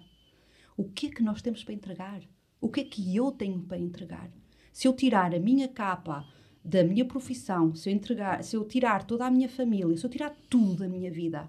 o 0.77 0.85
que 0.85 1.07
é 1.07 1.11
que 1.11 1.23
nós 1.23 1.43
temos 1.43 1.65
para 1.65 1.75
entregar? 1.75 2.21
O 2.61 2.69
que 2.69 2.81
é 2.81 2.85
que 2.85 3.17
eu 3.17 3.33
tenho 3.33 3.61
para 3.61 3.79
entregar? 3.79 4.31
Se 4.73 4.87
eu 4.87 4.93
tirar 4.93 5.35
a 5.35 5.39
minha 5.39 5.69
capa 5.69 6.27
da 6.65 6.85
minha 6.85 7.05
profissão, 7.05 7.75
se 7.75 7.89
eu, 7.89 7.95
entregar, 7.95 8.45
se 8.45 8.57
eu 8.57 8.65
tirar 8.65 9.05
toda 9.05 9.27
a 9.27 9.31
minha 9.31 9.49
família, 9.49 9.97
se 9.97 10.05
eu 10.05 10.11
tirar 10.11 10.37
tudo 10.49 10.77
da 10.77 10.89
minha 10.89 11.11
vida, 11.11 11.49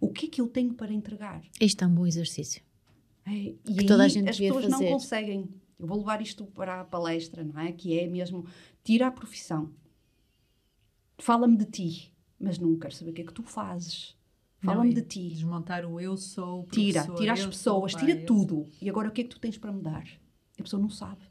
o 0.00 0.10
que 0.10 0.26
é 0.26 0.28
que 0.28 0.40
eu 0.40 0.48
tenho 0.48 0.72
para 0.74 0.92
entregar? 0.92 1.42
Este 1.60 1.82
é 1.82 1.86
um 1.86 1.94
bom 1.94 2.06
exercício. 2.06 2.62
É, 3.26 3.32
e 3.32 3.56
que 3.64 3.86
toda 3.86 4.04
a 4.04 4.08
gente 4.08 4.28
as 4.28 4.38
pessoas 4.38 4.66
fazer. 4.66 4.84
não 4.84 4.92
conseguem 4.92 5.48
eu 5.78 5.86
vou 5.86 5.98
levar 5.98 6.22
isto 6.22 6.44
para 6.46 6.80
a 6.80 6.84
palestra, 6.84 7.44
não 7.44 7.60
é? 7.60 7.70
Que 7.70 7.98
é 7.98 8.06
mesmo, 8.06 8.46
tira 8.82 9.06
a 9.06 9.10
profissão. 9.10 9.70
Fala-me 11.18 11.56
de 11.56 11.66
ti, 11.66 12.14
mas 12.38 12.58
não 12.58 12.78
quero 12.78 12.94
saber 12.94 13.10
o 13.10 13.14
que 13.14 13.22
é 13.22 13.24
que 13.24 13.32
tu 13.32 13.42
fazes. 13.42 14.16
Fala-me 14.58 14.94
de 14.94 15.02
ti. 15.02 15.28
Desmontar 15.28 15.84
o 15.84 16.00
eu 16.00 16.16
sou, 16.16 16.62
o 16.62 16.66
Tira, 16.66 17.06
tira 17.16 17.34
as 17.34 17.46
pessoas, 17.46 17.92
pai, 17.92 18.06
tira 18.06 18.24
tudo. 18.24 18.66
E 18.80 18.88
agora 18.88 19.08
o 19.08 19.12
que 19.12 19.20
é 19.20 19.24
que 19.24 19.30
tu 19.30 19.38
tens 19.38 19.58
para 19.58 19.70
mudar? 19.70 20.04
A 20.58 20.62
pessoa 20.62 20.80
não 20.80 20.90
sabe. 20.90 21.26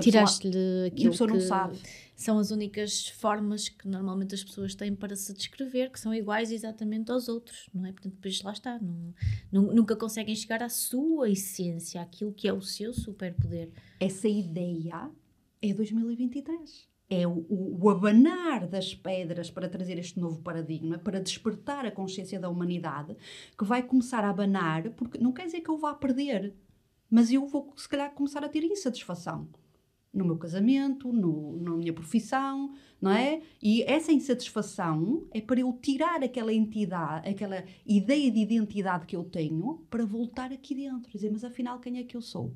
Tiraste-lhe 0.00 0.86
aquilo 0.86 1.08
a 1.08 1.10
pessoa 1.12 1.28
que 1.28 1.34
não 1.34 1.40
sabe. 1.40 1.78
são 2.14 2.38
as 2.38 2.50
únicas 2.50 3.08
formas 3.08 3.68
que 3.68 3.88
normalmente 3.88 4.34
as 4.34 4.44
pessoas 4.44 4.74
têm 4.74 4.94
para 4.94 5.16
se 5.16 5.32
descrever, 5.32 5.90
que 5.90 6.00
são 6.00 6.12
iguais 6.12 6.50
exatamente 6.50 7.10
aos 7.10 7.28
outros, 7.28 7.68
não 7.72 7.86
é? 7.86 7.92
Portanto, 7.92 8.14
depois 8.14 8.42
lá 8.42 8.52
está, 8.52 8.78
não, 8.78 9.14
não, 9.50 9.62
nunca 9.74 9.96
conseguem 9.96 10.34
chegar 10.34 10.62
à 10.62 10.68
sua 10.68 11.30
essência, 11.30 12.00
àquilo 12.02 12.32
que 12.32 12.48
é 12.48 12.52
o 12.52 12.60
seu 12.60 12.92
superpoder. 12.92 13.70
Essa 13.98 14.28
ideia 14.28 15.10
é 15.62 15.72
2023. 15.72 16.88
É 17.08 17.24
o, 17.26 17.46
o, 17.48 17.84
o 17.84 17.88
abanar 17.88 18.66
das 18.66 18.92
pedras 18.92 19.48
para 19.48 19.68
trazer 19.68 19.96
este 19.96 20.18
novo 20.18 20.42
paradigma, 20.42 20.98
para 20.98 21.20
despertar 21.20 21.86
a 21.86 21.90
consciência 21.90 22.40
da 22.40 22.48
humanidade, 22.48 23.16
que 23.56 23.64
vai 23.64 23.82
começar 23.82 24.24
a 24.24 24.30
abanar, 24.30 24.90
porque 24.90 25.16
não 25.16 25.32
quer 25.32 25.46
dizer 25.46 25.60
que 25.60 25.70
eu 25.70 25.78
vá 25.78 25.94
perder, 25.94 26.52
mas 27.10 27.30
eu 27.30 27.46
vou, 27.46 27.72
se 27.76 27.88
calhar, 27.88 28.10
começar 28.12 28.44
a 28.44 28.48
ter 28.48 28.64
insatisfação 28.64 29.48
no 30.16 30.24
meu 30.24 30.36
casamento, 30.38 31.12
no, 31.12 31.60
na 31.60 31.72
minha 31.72 31.92
profissão, 31.92 32.72
não 33.00 33.10
é? 33.10 33.42
E 33.62 33.82
essa 33.82 34.10
insatisfação 34.10 35.26
é 35.32 35.40
para 35.42 35.60
eu 35.60 35.78
tirar 35.80 36.22
aquela 36.22 36.52
entidade, 36.52 37.28
aquela 37.28 37.62
ideia 37.84 38.30
de 38.30 38.40
identidade 38.40 39.04
que 39.04 39.14
eu 39.14 39.24
tenho 39.24 39.84
para 39.90 40.06
voltar 40.06 40.50
aqui 40.52 40.74
dentro. 40.74 41.12
Dizer, 41.12 41.30
mas 41.30 41.44
afinal, 41.44 41.78
quem 41.78 41.98
é 41.98 42.02
que 42.04 42.16
eu 42.16 42.22
sou? 42.22 42.50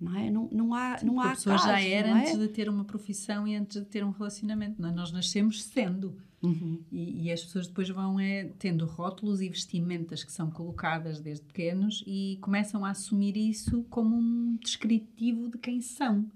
Não, 0.00 0.16
é? 0.16 0.28
não, 0.28 0.48
não 0.50 0.74
há 0.74 0.98
Sim, 0.98 1.06
não 1.06 1.20
há 1.20 1.26
A 1.26 1.30
pessoa 1.30 1.56
caso, 1.56 1.68
já 1.68 1.80
era 1.80 2.08
é? 2.08 2.12
antes 2.12 2.38
de 2.38 2.48
ter 2.48 2.68
uma 2.68 2.84
profissão 2.84 3.46
e 3.46 3.54
antes 3.54 3.80
de 3.80 3.86
ter 3.86 4.04
um 4.04 4.10
relacionamento. 4.10 4.82
Não 4.82 4.88
é? 4.88 4.92
Nós 4.92 5.12
nascemos 5.12 5.62
sendo. 5.62 6.16
Uhum. 6.44 6.84
E, 6.92 7.24
e, 7.24 7.32
as 7.32 7.42
pessoas 7.42 7.66
depois 7.66 7.88
vão 7.88 8.20
é, 8.20 8.44
tendo 8.58 8.84
rótulos 8.84 9.40
e 9.40 9.48
vestimentas 9.48 10.22
que 10.22 10.30
são 10.30 10.50
colocadas 10.50 11.18
desde 11.18 11.46
pequenos 11.46 12.04
e 12.06 12.38
começam 12.42 12.84
a 12.84 12.90
assumir 12.90 13.34
isso 13.34 13.82
como 13.84 14.14
um 14.14 14.56
descritivo 14.56 15.48
de 15.48 15.56
quem 15.56 15.80
são. 15.80 16.30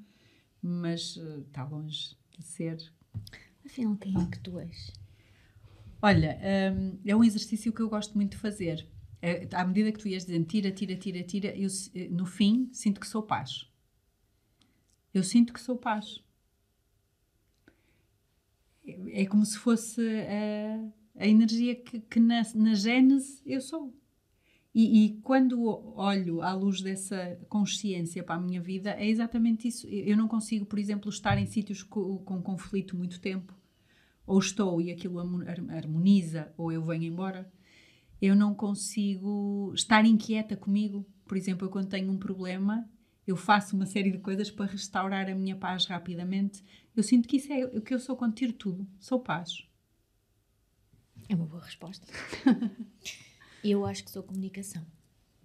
Mas 0.63 1.19
está 1.47 1.65
longe 1.65 2.17
de 2.37 2.43
ser. 2.43 2.93
Afinal, 3.65 3.97
quem 3.97 4.15
é 4.17 4.27
que 4.27 4.41
tu 4.41 4.59
és? 4.59 4.93
Olha, 6.01 6.39
um, 6.73 6.99
é 7.05 7.15
um 7.15 7.23
exercício 7.23 7.73
que 7.73 7.83
eu 7.83 7.89
gosto 7.89 8.15
muito 8.15 8.33
de 8.33 8.39
fazer. 8.39 8.89
É, 9.21 9.47
à 9.53 9.65
medida 9.65 9.93
que 9.93 9.99
tu 9.99 10.09
ias 10.09 10.25
dizendo 10.25 10.47
tira, 10.47 10.71
tira, 10.71 10.97
tira, 10.97 11.23
tira, 11.23 11.49
eu 11.57 11.69
eh, 11.95 12.09
no 12.09 12.25
fim 12.25 12.71
sinto 12.73 13.01
que 13.01 13.07
sou 13.07 13.23
paz. 13.23 13.69
Eu 15.13 15.23
sinto 15.23 15.53
que 15.53 15.61
sou 15.61 15.77
paz 15.77 16.23
é 19.13 19.27
como 19.27 19.45
se 19.45 19.59
fosse 19.59 20.01
a, 20.01 21.23
a 21.25 21.27
energia 21.27 21.75
que, 21.75 22.01
que 22.01 22.21
na, 22.21 22.43
na 22.55 22.75
gênese 22.75 23.43
eu 23.45 23.61
sou. 23.61 23.95
E, 24.75 25.07
e, 25.07 25.21
quando 25.23 25.61
olho 25.97 26.43
à 26.43 26.53
luz 26.53 26.81
dessa 26.81 27.39
consciência 27.49 28.23
para 28.23 28.37
a 28.37 28.41
minha 28.41 28.61
vida, 28.61 28.91
é 28.91 29.09
exatamente 29.09 29.67
isso. 29.67 29.89
Eu 29.89 30.17
não 30.17 30.29
consigo, 30.29 30.67
por 30.67 30.79
exemplo, 30.79 31.09
estar 31.09 31.39
em 31.39 31.47
sítios 31.47 31.83
com, 31.83 32.19
com 32.19 32.41
conflito 32.41 32.97
muito 32.97 33.21
tempo, 33.21 33.55
ou 34.27 34.39
estou 34.39 34.81
e 34.81 34.93
aquilo 34.93 35.19
harmoniza, 35.19 36.53
ou 36.57 36.71
eu 36.71 36.83
venho 36.83 37.05
embora. 37.05 37.51
Eu 38.21 38.37
não 38.37 38.55
consigo 38.55 39.73
estar 39.75 40.05
inquieta 40.05 40.57
comigo. 40.57 41.05
Por 41.25 41.37
exemplo, 41.37 41.67
eu 41.67 41.71
quando 41.71 41.89
tenho 41.89 42.13
um 42.13 42.19
problema, 42.19 42.89
eu 43.27 43.37
faço 43.37 43.75
uma 43.75 43.87
série 43.87 44.11
de 44.11 44.19
coisas 44.19 44.51
para 44.51 44.71
restaurar 44.71 45.29
a 45.29 45.35
minha 45.35 45.57
paz 45.57 45.87
rapidamente 45.87 46.63
eu 46.99 47.03
sinto 47.05 47.29
que 47.29 47.37
isso 47.37 47.53
é 47.53 47.65
o 47.65 47.81
que 47.81 47.95
eu 47.95 48.01
sou 48.01 48.17
quando 48.17 48.35
tiro 48.35 48.53
tudo. 48.53 48.87
Sou 48.99 49.21
paz. 49.21 49.65
É 51.29 51.35
uma 51.35 51.47
boa 51.47 51.63
resposta. 51.63 52.07
eu 53.63 53.87
acho 53.87 54.05
que 54.05 54.11
sou 54.11 54.23
comunicação. 54.23 54.85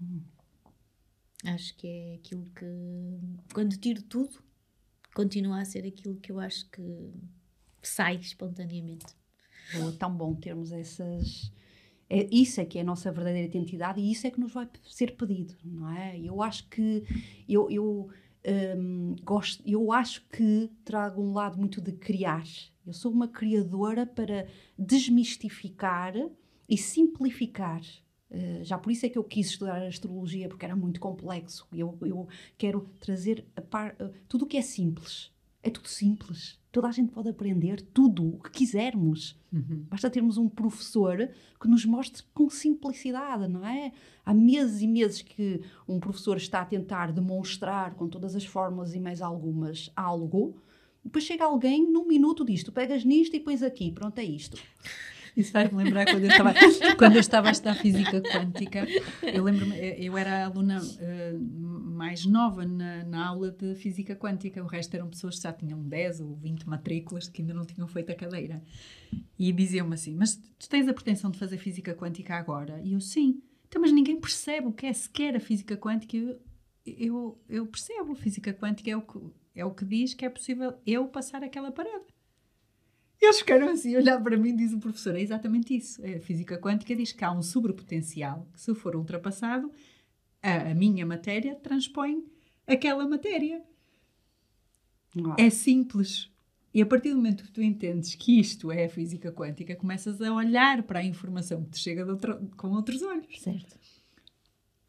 Hum. 0.01 0.21
Acho 1.45 1.75
que 1.75 1.87
é 1.87 2.15
aquilo 2.15 2.49
que, 2.55 2.65
quando 3.53 3.77
tiro 3.77 4.01
tudo, 4.01 4.41
continua 5.13 5.61
a 5.61 5.65
ser 5.65 5.85
aquilo 5.85 6.15
que 6.15 6.31
eu 6.31 6.39
acho 6.39 6.69
que 6.71 7.13
sai 7.81 8.15
espontaneamente. 8.15 9.13
Tão 9.99 10.15
bom 10.15 10.33
termos 10.33 10.71
essas. 10.71 11.51
É, 12.09 12.27
isso 12.31 12.61
é 12.61 12.65
que 12.65 12.77
é 12.77 12.81
a 12.81 12.85
nossa 12.85 13.11
verdadeira 13.11 13.47
identidade 13.47 13.99
e 13.99 14.11
isso 14.11 14.25
é 14.25 14.31
que 14.31 14.39
nos 14.39 14.53
vai 14.53 14.69
ser 14.83 15.15
pedido, 15.15 15.55
não 15.63 15.89
é? 15.89 16.19
Eu 16.19 16.41
acho 16.41 16.67
que 16.69 17.03
eu, 17.47 17.69
eu 17.69 18.09
um, 18.45 19.15
gosto, 19.23 19.63
eu 19.65 19.91
acho 19.91 20.25
que 20.27 20.69
trago 20.83 21.21
um 21.21 21.33
lado 21.33 21.57
muito 21.57 21.81
de 21.81 21.91
criar. 21.93 22.43
Eu 22.85 22.93
sou 22.93 23.11
uma 23.11 23.27
criadora 23.27 24.05
para 24.05 24.47
desmistificar 24.77 26.13
e 26.67 26.77
simplificar. 26.77 27.81
Uh, 28.29 28.63
já 28.63 28.77
por 28.77 28.91
isso 28.91 29.05
é 29.05 29.09
que 29.09 29.17
eu 29.17 29.23
quis 29.23 29.47
estudar 29.47 29.81
astrologia, 29.83 30.49
porque 30.49 30.65
era 30.65 30.75
muito 30.75 30.99
complexo. 30.99 31.67
Eu, 31.71 31.97
eu 32.01 32.27
quero 32.57 32.89
trazer 32.99 33.45
par, 33.69 33.95
uh, 34.01 34.11
tudo 34.27 34.45
o 34.45 34.47
que 34.47 34.57
é 34.57 34.61
simples. 34.61 35.32
É 35.63 35.69
tudo 35.69 35.87
simples. 35.87 36.59
Toda 36.71 36.89
a 36.89 36.91
gente 36.91 37.11
pode 37.11 37.29
aprender 37.29 37.81
tudo 37.81 38.35
o 38.35 38.39
que 38.39 38.51
quisermos. 38.51 39.39
Uhum. 39.51 39.85
Basta 39.89 40.09
termos 40.09 40.37
um 40.37 40.49
professor 40.49 41.29
que 41.59 41.67
nos 41.69 41.85
mostre 41.85 42.21
com 42.33 42.49
simplicidade, 42.49 43.47
não 43.47 43.65
é? 43.65 43.93
Há 44.25 44.33
meses 44.33 44.81
e 44.81 44.87
meses 44.87 45.21
que 45.21 45.61
um 45.87 45.99
professor 45.99 46.35
está 46.35 46.61
a 46.61 46.65
tentar 46.65 47.13
demonstrar 47.13 47.93
com 47.93 48.09
todas 48.09 48.35
as 48.35 48.43
fórmulas 48.43 48.93
e 48.93 48.99
mais 48.99 49.21
algumas 49.21 49.89
algo. 49.95 50.55
Depois 51.03 51.23
chega 51.23 51.45
alguém, 51.45 51.89
num 51.89 52.07
minuto 52.07 52.43
disto, 52.43 52.71
pegas 52.71 53.05
nisto 53.05 53.35
e 53.35 53.39
pões 53.39 53.63
aqui, 53.63 53.91
pronto, 53.91 54.17
é 54.19 54.23
isto. 54.23 54.57
Isso 55.37 55.51
faz-me 55.51 55.83
lembrar 55.83 56.05
quando 56.05 56.23
eu 56.23 56.29
estava, 56.29 56.53
quando 56.97 57.15
eu 57.15 57.19
estava 57.19 57.47
a 57.49 57.51
estudar 57.51 57.75
física 57.75 58.21
quântica. 58.21 58.85
Eu 59.21 59.43
lembro-me, 59.43 59.75
eu 59.97 60.17
era 60.17 60.43
a 60.43 60.45
aluna 60.45 60.79
uh, 60.79 61.39
mais 61.39 62.25
nova 62.25 62.65
na, 62.65 63.03
na, 63.03 63.27
aula 63.27 63.51
de 63.51 63.73
física 63.75 64.15
quântica. 64.15 64.63
O 64.63 64.67
resto 64.67 64.93
eram 64.95 65.09
pessoas 65.09 65.37
que 65.37 65.43
já 65.43 65.51
tinham 65.51 65.81
10 65.81 66.21
ou 66.21 66.35
20 66.35 66.69
matrículas 66.69 67.27
que 67.27 67.41
ainda 67.41 67.53
não 67.53 67.65
tinham 67.65 67.87
feito 67.87 68.11
a 68.11 68.15
cadeira. 68.15 68.61
E 69.37 69.51
diziam-me 69.51 69.95
assim: 69.95 70.15
Mas 70.15 70.35
tu 70.35 70.69
tens 70.69 70.87
a 70.87 70.93
pretensão 70.93 71.31
de 71.31 71.39
fazer 71.39 71.57
física 71.57 71.93
quântica 71.95 72.35
agora? 72.35 72.79
E 72.83 72.93
eu, 72.93 73.01
sim. 73.01 73.41
Então, 73.67 73.81
mas 73.81 73.91
ninguém 73.91 74.19
percebe 74.19 74.67
o 74.67 74.71
que 74.73 74.85
é 74.85 74.93
sequer 74.93 75.35
a 75.35 75.39
física 75.39 75.75
quântica. 75.75 76.15
Eu, 76.15 76.39
eu, 76.85 77.41
eu 77.49 77.65
percebo. 77.65 78.11
A 78.11 78.15
física 78.15 78.53
quântica 78.53 78.91
é 78.91 78.95
o 78.95 79.01
que 79.01 79.17
é 79.55 79.63
o 79.63 79.71
que 79.71 79.85
diz 79.85 80.13
que 80.13 80.25
é 80.25 80.29
possível 80.29 80.73
eu 80.85 81.07
passar 81.07 81.43
aquela 81.43 81.71
parede. 81.71 82.05
E 83.23 83.25
eles 83.25 83.39
ficaram 83.39 83.69
assim 83.69 83.95
a 83.95 83.99
olhar 83.99 84.21
para 84.21 84.35
mim, 84.35 84.53
diz 84.53 84.73
o 84.73 84.79
professor, 84.79 85.15
é 85.15 85.21
exatamente 85.21 85.73
isso. 85.73 86.05
A 86.05 86.19
física 86.19 86.57
quântica 86.57 86.93
diz 86.93 87.13
que 87.13 87.23
há 87.23 87.31
um 87.31 87.41
sobrepotencial 87.41 88.45
que, 88.51 88.59
se 88.59 88.75
for 88.75 88.97
ultrapassado, 88.97 89.71
a, 90.41 90.71
a 90.71 90.75
minha 90.75 91.05
matéria 91.05 91.55
transpõe 91.55 92.21
aquela 92.67 93.07
matéria. 93.07 93.63
Uau. 95.15 95.37
É 95.39 95.49
simples. 95.49 96.29
E 96.73 96.81
a 96.81 96.85
partir 96.85 97.11
do 97.11 97.15
momento 97.15 97.45
que 97.45 97.51
tu 97.53 97.61
entendes 97.61 98.13
que 98.13 98.41
isto 98.41 98.69
é 98.69 98.83
a 98.83 98.89
física 98.89 99.31
quântica, 99.31 99.73
começas 99.73 100.19
a 100.21 100.33
olhar 100.33 100.83
para 100.83 100.99
a 100.99 101.05
informação 101.05 101.63
que 101.63 101.71
te 101.71 101.79
chega 101.79 102.05
outro- 102.05 102.45
com 102.57 102.71
outros 102.71 103.01
olhos. 103.03 103.39
Certo. 103.39 103.79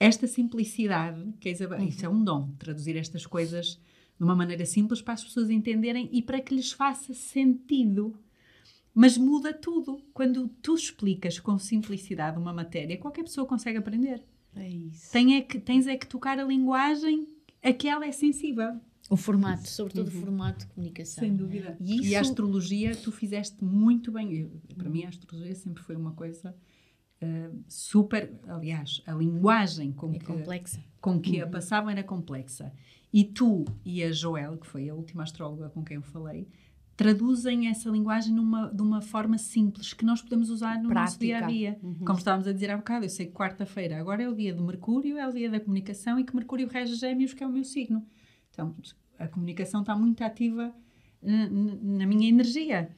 Esta 0.00 0.26
simplicidade, 0.26 1.32
que 1.38 1.48
a 1.48 1.52
Isabel, 1.52 1.84
isso 1.84 2.04
é 2.04 2.08
um 2.08 2.24
dom, 2.24 2.50
traduzir 2.58 2.96
estas 2.96 3.26
coisas 3.26 3.80
de 4.18 4.24
uma 4.24 4.34
maneira 4.34 4.66
simples 4.66 5.00
para 5.00 5.14
as 5.14 5.22
pessoas 5.22 5.50
entenderem 5.50 6.08
e 6.10 6.20
para 6.20 6.40
que 6.40 6.52
lhes 6.52 6.72
faça 6.72 7.14
sentido. 7.14 8.18
Mas 8.94 9.18
muda 9.18 9.52
tudo. 9.52 10.00
Quando 10.14 10.48
tu 10.62 10.74
explicas 10.74 11.38
com 11.40 11.58
simplicidade 11.58 12.38
uma 12.38 12.52
matéria, 12.52 12.96
qualquer 12.96 13.24
pessoa 13.24 13.46
consegue 13.46 13.76
aprender. 13.78 14.22
É 14.54 14.68
isso. 14.68 15.10
Tem 15.10 15.36
é 15.36 15.40
que, 15.42 15.58
tens 15.58 15.86
é 15.86 15.96
que 15.96 16.06
tocar 16.06 16.38
a 16.38 16.44
linguagem 16.44 17.26
a 17.62 17.72
que 17.72 17.88
ela 17.88 18.06
é 18.06 18.12
sensível. 18.12 18.78
O 19.10 19.16
formato, 19.16 19.68
sobretudo 19.68 20.08
o 20.08 20.10
formato 20.10 20.60
de 20.60 20.72
comunicação. 20.72 21.22
Sem 21.24 21.34
dúvida. 21.36 21.76
E 21.80 21.96
E, 21.96 22.14
a 22.16 22.20
isso- 22.20 22.30
astrologia, 22.30 22.94
tu 22.96 23.10
fizeste 23.12 23.62
muito 23.64 24.12
bem. 24.12 24.32
Eu- 24.32 24.52
para 24.76 24.88
mim, 24.88 25.04
a 25.04 25.08
astrologia 25.08 25.54
sempre 25.54 25.82
foi 25.82 25.96
uma 25.96 26.12
coisa 26.12 26.54
eh, 27.20 27.50
super. 27.68 28.32
Aliás, 28.46 29.02
a 29.06 29.12
linguagem 29.14 29.92
com 29.92 30.12
É 30.12 30.18
que, 30.18 30.24
complexa. 30.24 30.82
com 31.00 31.18
que 31.20 31.40
a 31.40 31.46
passavam 31.46 31.90
era 31.90 32.02
complexa. 32.02 32.72
E 33.12 33.24
tu 33.24 33.64
e 33.84 34.02
a 34.02 34.10
Joel, 34.12 34.56
que 34.58 34.66
foi 34.66 34.88
a 34.88 34.94
última 34.94 35.22
astróloga 35.22 35.68
com 35.70 35.82
quem 35.84 35.96
eu 35.96 36.02
falei, 36.02 36.48
traduzem 36.96 37.68
essa 37.68 37.90
linguagem 37.90 38.32
numa, 38.32 38.72
de 38.72 38.82
uma 38.82 39.00
forma 39.00 39.36
simples 39.36 39.92
que 39.92 40.04
nós 40.04 40.22
podemos 40.22 40.48
usar 40.50 40.76
no 40.76 40.90
nosso 40.90 41.18
Prática. 41.18 41.26
dia 41.26 41.38
a 41.38 41.46
dia. 41.46 41.78
Como 42.04 42.18
estávamos 42.18 42.46
a 42.46 42.52
dizer 42.52 42.70
há 42.70 42.76
bocado, 42.76 43.04
eu 43.04 43.08
sei 43.10 43.26
que 43.26 43.32
quarta-feira 43.32 43.98
agora 43.98 44.22
é 44.22 44.28
o 44.28 44.34
dia 44.34 44.54
do 44.54 44.62
Mercúrio, 44.62 45.18
é 45.18 45.28
o 45.28 45.32
dia 45.32 45.50
da 45.50 45.58
comunicação 45.58 46.18
e 46.18 46.24
que 46.24 46.34
Mercúrio 46.34 46.68
rege 46.68 46.94
Gêmeos, 46.94 47.34
que 47.34 47.42
é 47.42 47.46
o 47.46 47.52
meu 47.52 47.64
signo. 47.64 48.06
Então, 48.50 48.74
a 49.18 49.26
comunicação 49.26 49.80
está 49.80 49.96
muito 49.96 50.22
ativa 50.22 50.72
eh, 51.22 51.48
na 51.50 52.06
minha 52.06 52.28
energia. 52.28 52.90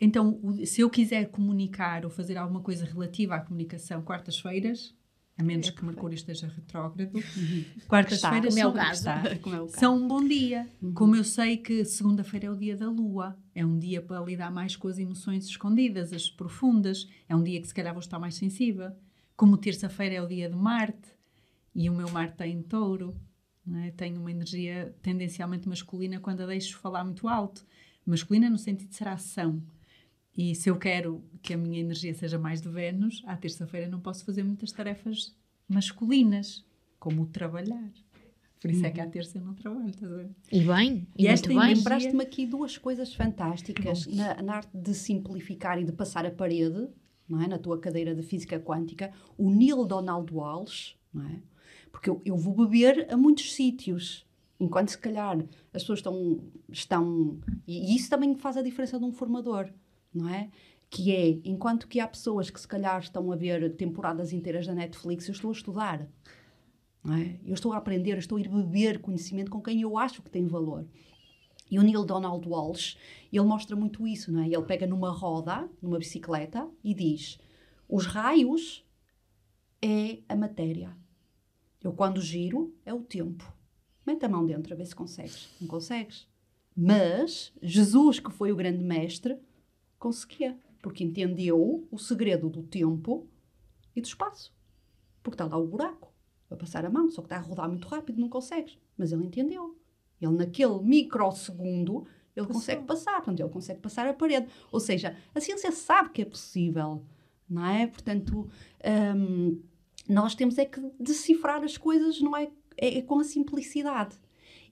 Então, 0.00 0.40
se 0.64 0.80
eu 0.80 0.90
quiser 0.90 1.30
comunicar 1.30 2.04
ou 2.04 2.10
fazer 2.10 2.36
alguma 2.36 2.60
coisa 2.60 2.84
relativa 2.84 3.36
à 3.36 3.40
comunicação 3.40 4.02
quartas-feiras, 4.02 4.94
a 5.40 5.42
menos 5.42 5.68
É 5.68 5.72
que 5.72 5.84
Mercúrio 5.84 6.14
esteja 6.14 6.46
retrógrado, 6.48 7.16
Está, 7.18 7.86
quartas-feiras 7.88 8.54
como 8.54 8.58
é 8.58 8.66
o 8.66 8.72
caso. 8.72 9.08
é 9.08 9.34
o 9.34 9.38
caso. 9.38 9.68
são 9.78 9.96
um 9.96 10.06
bom 10.06 10.22
dia. 10.22 10.68
Como 10.94 11.16
eu 11.16 11.24
sei 11.24 11.56
que 11.56 11.82
segunda-feira 11.84 12.46
é 12.46 12.50
o 12.50 12.56
dia 12.56 12.76
da 12.76 12.88
lua, 12.90 13.38
é 13.54 13.64
um 13.64 13.78
dia 13.78 14.02
para 14.02 14.20
lidar 14.20 14.50
mais 14.50 14.76
com 14.76 14.86
as 14.86 14.98
emoções 14.98 15.46
escondidas, 15.46 16.12
as 16.12 16.28
profundas, 16.28 17.08
é 17.26 17.34
um 17.34 17.42
dia 17.42 17.58
que 17.60 17.66
se 17.66 17.74
calhar 17.74 17.94
vou 17.94 18.00
estar 18.00 18.18
mais 18.18 18.34
sensível. 18.34 18.92
Como 19.34 19.56
terça-feira 19.56 20.16
é 20.16 20.22
o 20.22 20.26
dia 20.26 20.48
de 20.50 20.56
Marte 20.56 21.08
e 21.74 21.88
o 21.88 21.94
meu 21.94 22.10
Marte 22.10 22.32
está 22.32 22.46
em 22.46 22.60
touro, 22.62 23.16
não 23.64 23.78
é? 23.78 23.90
tenho 23.92 24.20
uma 24.20 24.30
energia 24.30 24.94
tendencialmente 25.00 25.66
masculina 25.66 26.20
quando 26.20 26.42
a 26.42 26.46
deixo 26.46 26.76
falar 26.78 27.02
muito 27.02 27.26
alto. 27.26 27.64
Masculina 28.04 28.50
no 28.50 28.58
sentido 28.58 28.90
de 28.90 28.96
ser 28.96 29.08
ação. 29.08 29.62
E 30.40 30.54
se 30.54 30.70
eu 30.70 30.76
quero 30.76 31.22
que 31.42 31.52
a 31.52 31.56
minha 31.58 31.78
energia 31.78 32.14
seja 32.14 32.38
mais 32.38 32.62
de 32.62 32.68
Vênus, 32.70 33.22
à 33.26 33.36
terça-feira 33.36 33.86
não 33.86 34.00
posso 34.00 34.24
fazer 34.24 34.42
muitas 34.42 34.72
tarefas 34.72 35.36
masculinas, 35.68 36.64
como 36.98 37.24
o 37.24 37.26
trabalhar. 37.26 37.92
Por 38.58 38.70
isso 38.70 38.86
é 38.86 38.90
que 38.90 39.02
à 39.02 39.06
terça 39.06 39.36
eu 39.36 39.44
não 39.44 39.52
trabalho, 39.52 39.90
estás 39.90 40.10
a 40.10 40.16
ver? 40.16 40.30
E 40.50 40.60
bem, 40.62 41.06
e, 41.14 41.24
E 41.24 41.26
esta 41.26 41.46
muito 41.50 41.60
bem. 41.60 41.74
Lembraste-me 41.74 42.22
aqui 42.22 42.46
duas 42.46 42.78
coisas 42.78 43.12
fantásticas 43.12 44.06
na, 44.06 44.42
na 44.42 44.54
arte 44.56 44.70
de 44.72 44.94
simplificar 44.94 45.78
e 45.78 45.84
de 45.84 45.92
passar 45.92 46.24
a 46.24 46.30
parede, 46.30 46.88
não 47.28 47.42
é? 47.42 47.46
na 47.46 47.58
tua 47.58 47.78
cadeira 47.78 48.14
de 48.14 48.22
física 48.22 48.58
quântica, 48.58 49.12
o 49.36 49.50
Neil 49.50 49.84
Donald 49.84 50.32
Walsh, 50.32 50.96
não 51.12 51.26
é? 51.26 51.38
porque 51.92 52.08
eu, 52.08 52.22
eu 52.24 52.36
vou 52.38 52.54
beber 52.54 53.12
a 53.12 53.16
muitos 53.16 53.52
sítios, 53.52 54.26
enquanto 54.58 54.88
se 54.88 54.98
calhar 54.98 55.38
as 55.74 55.82
pessoas 55.82 55.98
estão, 55.98 56.40
estão 56.70 57.38
e 57.66 57.94
isso 57.94 58.08
também 58.08 58.34
faz 58.34 58.56
a 58.56 58.62
diferença 58.62 58.98
de 58.98 59.04
um 59.04 59.12
formador, 59.12 59.70
não 60.14 60.28
é? 60.28 60.50
Que 60.88 61.14
é, 61.14 61.28
enquanto 61.44 61.86
que 61.86 62.00
há 62.00 62.06
pessoas 62.06 62.50
que 62.50 62.60
se 62.60 62.66
calhar 62.66 63.00
estão 63.00 63.30
a 63.30 63.36
ver 63.36 63.76
temporadas 63.76 64.32
inteiras 64.32 64.66
da 64.66 64.74
Netflix, 64.74 65.28
eu 65.28 65.32
estou 65.32 65.50
a 65.50 65.54
estudar, 65.54 66.08
não 67.02 67.14
é? 67.14 67.38
Eu 67.44 67.54
estou 67.54 67.72
a 67.72 67.76
aprender, 67.76 68.12
eu 68.12 68.18
estou 68.18 68.38
a 68.38 68.40
ir 68.40 68.48
beber 68.48 69.00
conhecimento 69.00 69.50
com 69.50 69.60
quem 69.60 69.80
eu 69.82 69.96
acho 69.96 70.22
que 70.22 70.30
tem 70.30 70.46
valor. 70.46 70.86
E 71.70 71.78
o 71.78 71.82
Neil 71.82 72.04
Donald 72.04 72.46
Walsh, 72.48 72.96
ele 73.32 73.44
mostra 73.44 73.76
muito 73.76 74.06
isso, 74.06 74.32
não 74.32 74.42
é? 74.42 74.46
Ele 74.46 74.62
pega 74.62 74.86
numa 74.86 75.10
roda, 75.10 75.70
numa 75.80 75.98
bicicleta, 75.98 76.68
e 76.82 76.92
diz: 76.92 77.38
os 77.88 78.06
raios 78.06 78.84
é 79.80 80.18
a 80.28 80.34
matéria. 80.34 80.96
Eu, 81.82 81.92
quando 81.92 82.20
giro, 82.20 82.74
é 82.84 82.92
o 82.92 83.00
tempo. 83.00 83.50
Mete 84.04 84.24
a 84.24 84.28
mão 84.28 84.44
dentro 84.44 84.74
a 84.74 84.76
ver 84.76 84.86
se 84.86 84.94
consegues. 84.94 85.48
Não 85.60 85.68
consegues. 85.68 86.28
Mas 86.76 87.52
Jesus, 87.62 88.18
que 88.18 88.30
foi 88.30 88.52
o 88.52 88.56
grande 88.56 88.82
mestre, 88.82 89.38
conseguia. 90.00 90.58
Porque 90.82 91.04
entendeu 91.04 91.86
o 91.90 91.98
segredo 91.98 92.48
do 92.48 92.62
tempo 92.62 93.28
e 93.94 94.00
do 94.00 94.06
espaço. 94.06 94.52
Porque 95.22 95.34
está 95.34 95.44
lá 95.44 95.56
o 95.56 95.68
buraco 95.68 96.12
para 96.48 96.56
passar 96.56 96.84
a 96.84 96.90
mão, 96.90 97.08
só 97.10 97.22
que 97.22 97.26
está 97.26 97.36
a 97.36 97.40
rodar 97.40 97.68
muito 97.68 97.86
rápido, 97.86 98.20
não 98.20 98.28
consegues. 98.28 98.76
Mas 98.96 99.12
ele 99.12 99.24
entendeu. 99.24 99.78
Ele, 100.20 100.32
naquele 100.32 100.82
microsegundo, 100.82 102.06
ele 102.34 102.46
Passou. 102.46 102.54
consegue 102.54 102.84
passar. 102.84 103.16
Portanto, 103.16 103.40
ele 103.40 103.48
consegue 103.50 103.80
passar 103.80 104.08
a 104.08 104.14
parede. 104.14 104.48
Ou 104.72 104.80
seja, 104.80 105.16
a 105.34 105.40
ciência 105.40 105.70
sabe 105.70 106.10
que 106.10 106.22
é 106.22 106.24
possível, 106.24 107.04
não 107.48 107.64
é? 107.66 107.86
Portanto, 107.86 108.50
hum, 109.16 109.62
nós 110.08 110.34
temos 110.34 110.58
é 110.58 110.64
que 110.64 110.80
decifrar 110.98 111.62
as 111.62 111.76
coisas, 111.76 112.20
não 112.20 112.36
é? 112.36 112.50
É, 112.76 112.98
é 112.98 113.02
com 113.02 113.20
a 113.20 113.24
simplicidade. 113.24 114.18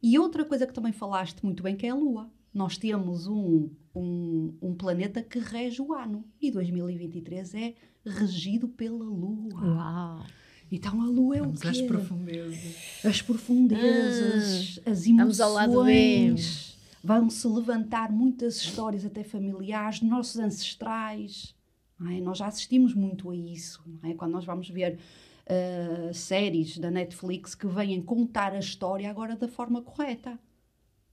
E 0.02 0.18
outra 0.18 0.44
coisa 0.44 0.66
que 0.66 0.72
também 0.72 0.92
falaste 0.92 1.44
muito 1.44 1.62
bem, 1.62 1.76
que 1.76 1.86
é 1.86 1.90
a 1.90 1.94
Lua. 1.94 2.30
Nós 2.52 2.76
temos 2.78 3.26
um, 3.26 3.68
um, 3.94 4.54
um 4.60 4.74
planeta 4.74 5.22
que 5.22 5.38
rege 5.38 5.80
o 5.82 5.92
ano. 5.92 6.24
E 6.40 6.50
2023 6.50 7.54
é 7.54 7.74
regido 8.04 8.68
pela 8.68 9.04
Lua. 9.04 9.60
Uau! 9.64 10.26
Então 10.70 11.00
a 11.00 11.06
Lua 11.06 11.36
é 11.36 11.40
Vamos 11.40 11.58
o 11.58 11.62
quê? 11.62 11.68
às 11.68 11.80
profundezas. 11.82 13.04
as 13.04 13.22
profundezas, 13.22 14.80
as 14.86 15.06
Ah, 15.06 15.10
vamos 15.16 15.40
ao 15.40 15.52
lado 15.52 15.84
B. 15.84 15.92
emoções. 15.92 16.76
Vão-se 17.02 17.46
levantar 17.48 18.10
muitas 18.12 18.56
histórias 18.56 19.04
até 19.04 19.22
familiares, 19.22 20.00
dos 20.00 20.08
nossos 20.08 20.36
ancestrais. 20.38 21.54
não 21.98 22.10
é? 22.10 22.20
Nós 22.20 22.38
já 22.38 22.46
assistimos 22.46 22.92
muito 22.94 23.30
a 23.30 23.36
isso. 23.36 23.82
não 24.02 24.10
é? 24.10 24.14
Quando 24.14 24.32
nós 24.32 24.44
vamos 24.44 24.68
ver 24.68 24.98
ah, 25.46 26.12
séries 26.12 26.76
da 26.78 26.90
Netflix 26.90 27.54
que 27.54 27.66
vêm 27.66 28.02
contar 28.02 28.52
a 28.52 28.58
história 28.58 29.08
agora 29.08 29.36
da 29.36 29.48
forma 29.48 29.80
correta. 29.80 30.38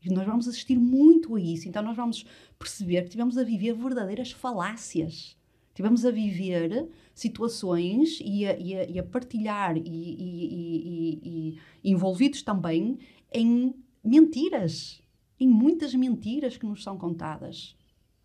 E 0.06 0.14
nós 0.14 0.26
vamos 0.26 0.48
assistir 0.48 0.78
muito 0.78 1.36
a 1.36 1.42
isso. 1.42 1.68
Então 1.68 1.82
nós 1.84 1.96
vamos 1.98 2.26
perceber 2.60 3.04
que 3.04 3.10
tivemos 3.10 3.38
a 3.38 3.44
viver 3.44 3.74
verdadeiras 3.74 4.32
falácias. 4.32 5.36
Tivemos 5.74 6.06
a 6.06 6.12
viver 6.12 6.88
situações 7.14 8.20
e 8.22 8.46
a, 8.46 8.58
e 8.58 8.76
a- 8.76 8.90
e 8.90 9.00
a 9.00 9.04
partilhar 9.04 9.76
e, 9.78 9.82
e- 9.86 11.58
envolvidos 11.84 12.42
também 12.44 12.98
em 13.34 13.74
mentiras, 14.04 15.02
em 15.40 15.48
muitas 15.50 15.94
mentiras 15.94 16.56
que 16.58 16.66
nos 16.66 16.84
são 16.84 16.98
contadas, 16.98 17.76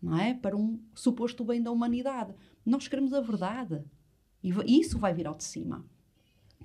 não 0.01 0.17
é? 0.17 0.33
Para 0.33 0.55
um 0.55 0.79
suposto 0.95 1.43
bem 1.43 1.61
da 1.61 1.71
humanidade. 1.71 2.33
Nós 2.65 2.87
queremos 2.87 3.13
a 3.13 3.19
verdade 3.21 3.83
e 4.43 4.51
isso 4.79 4.97
vai 4.97 5.13
vir 5.13 5.27
ao 5.27 5.35
de 5.35 5.43
cima. 5.43 5.85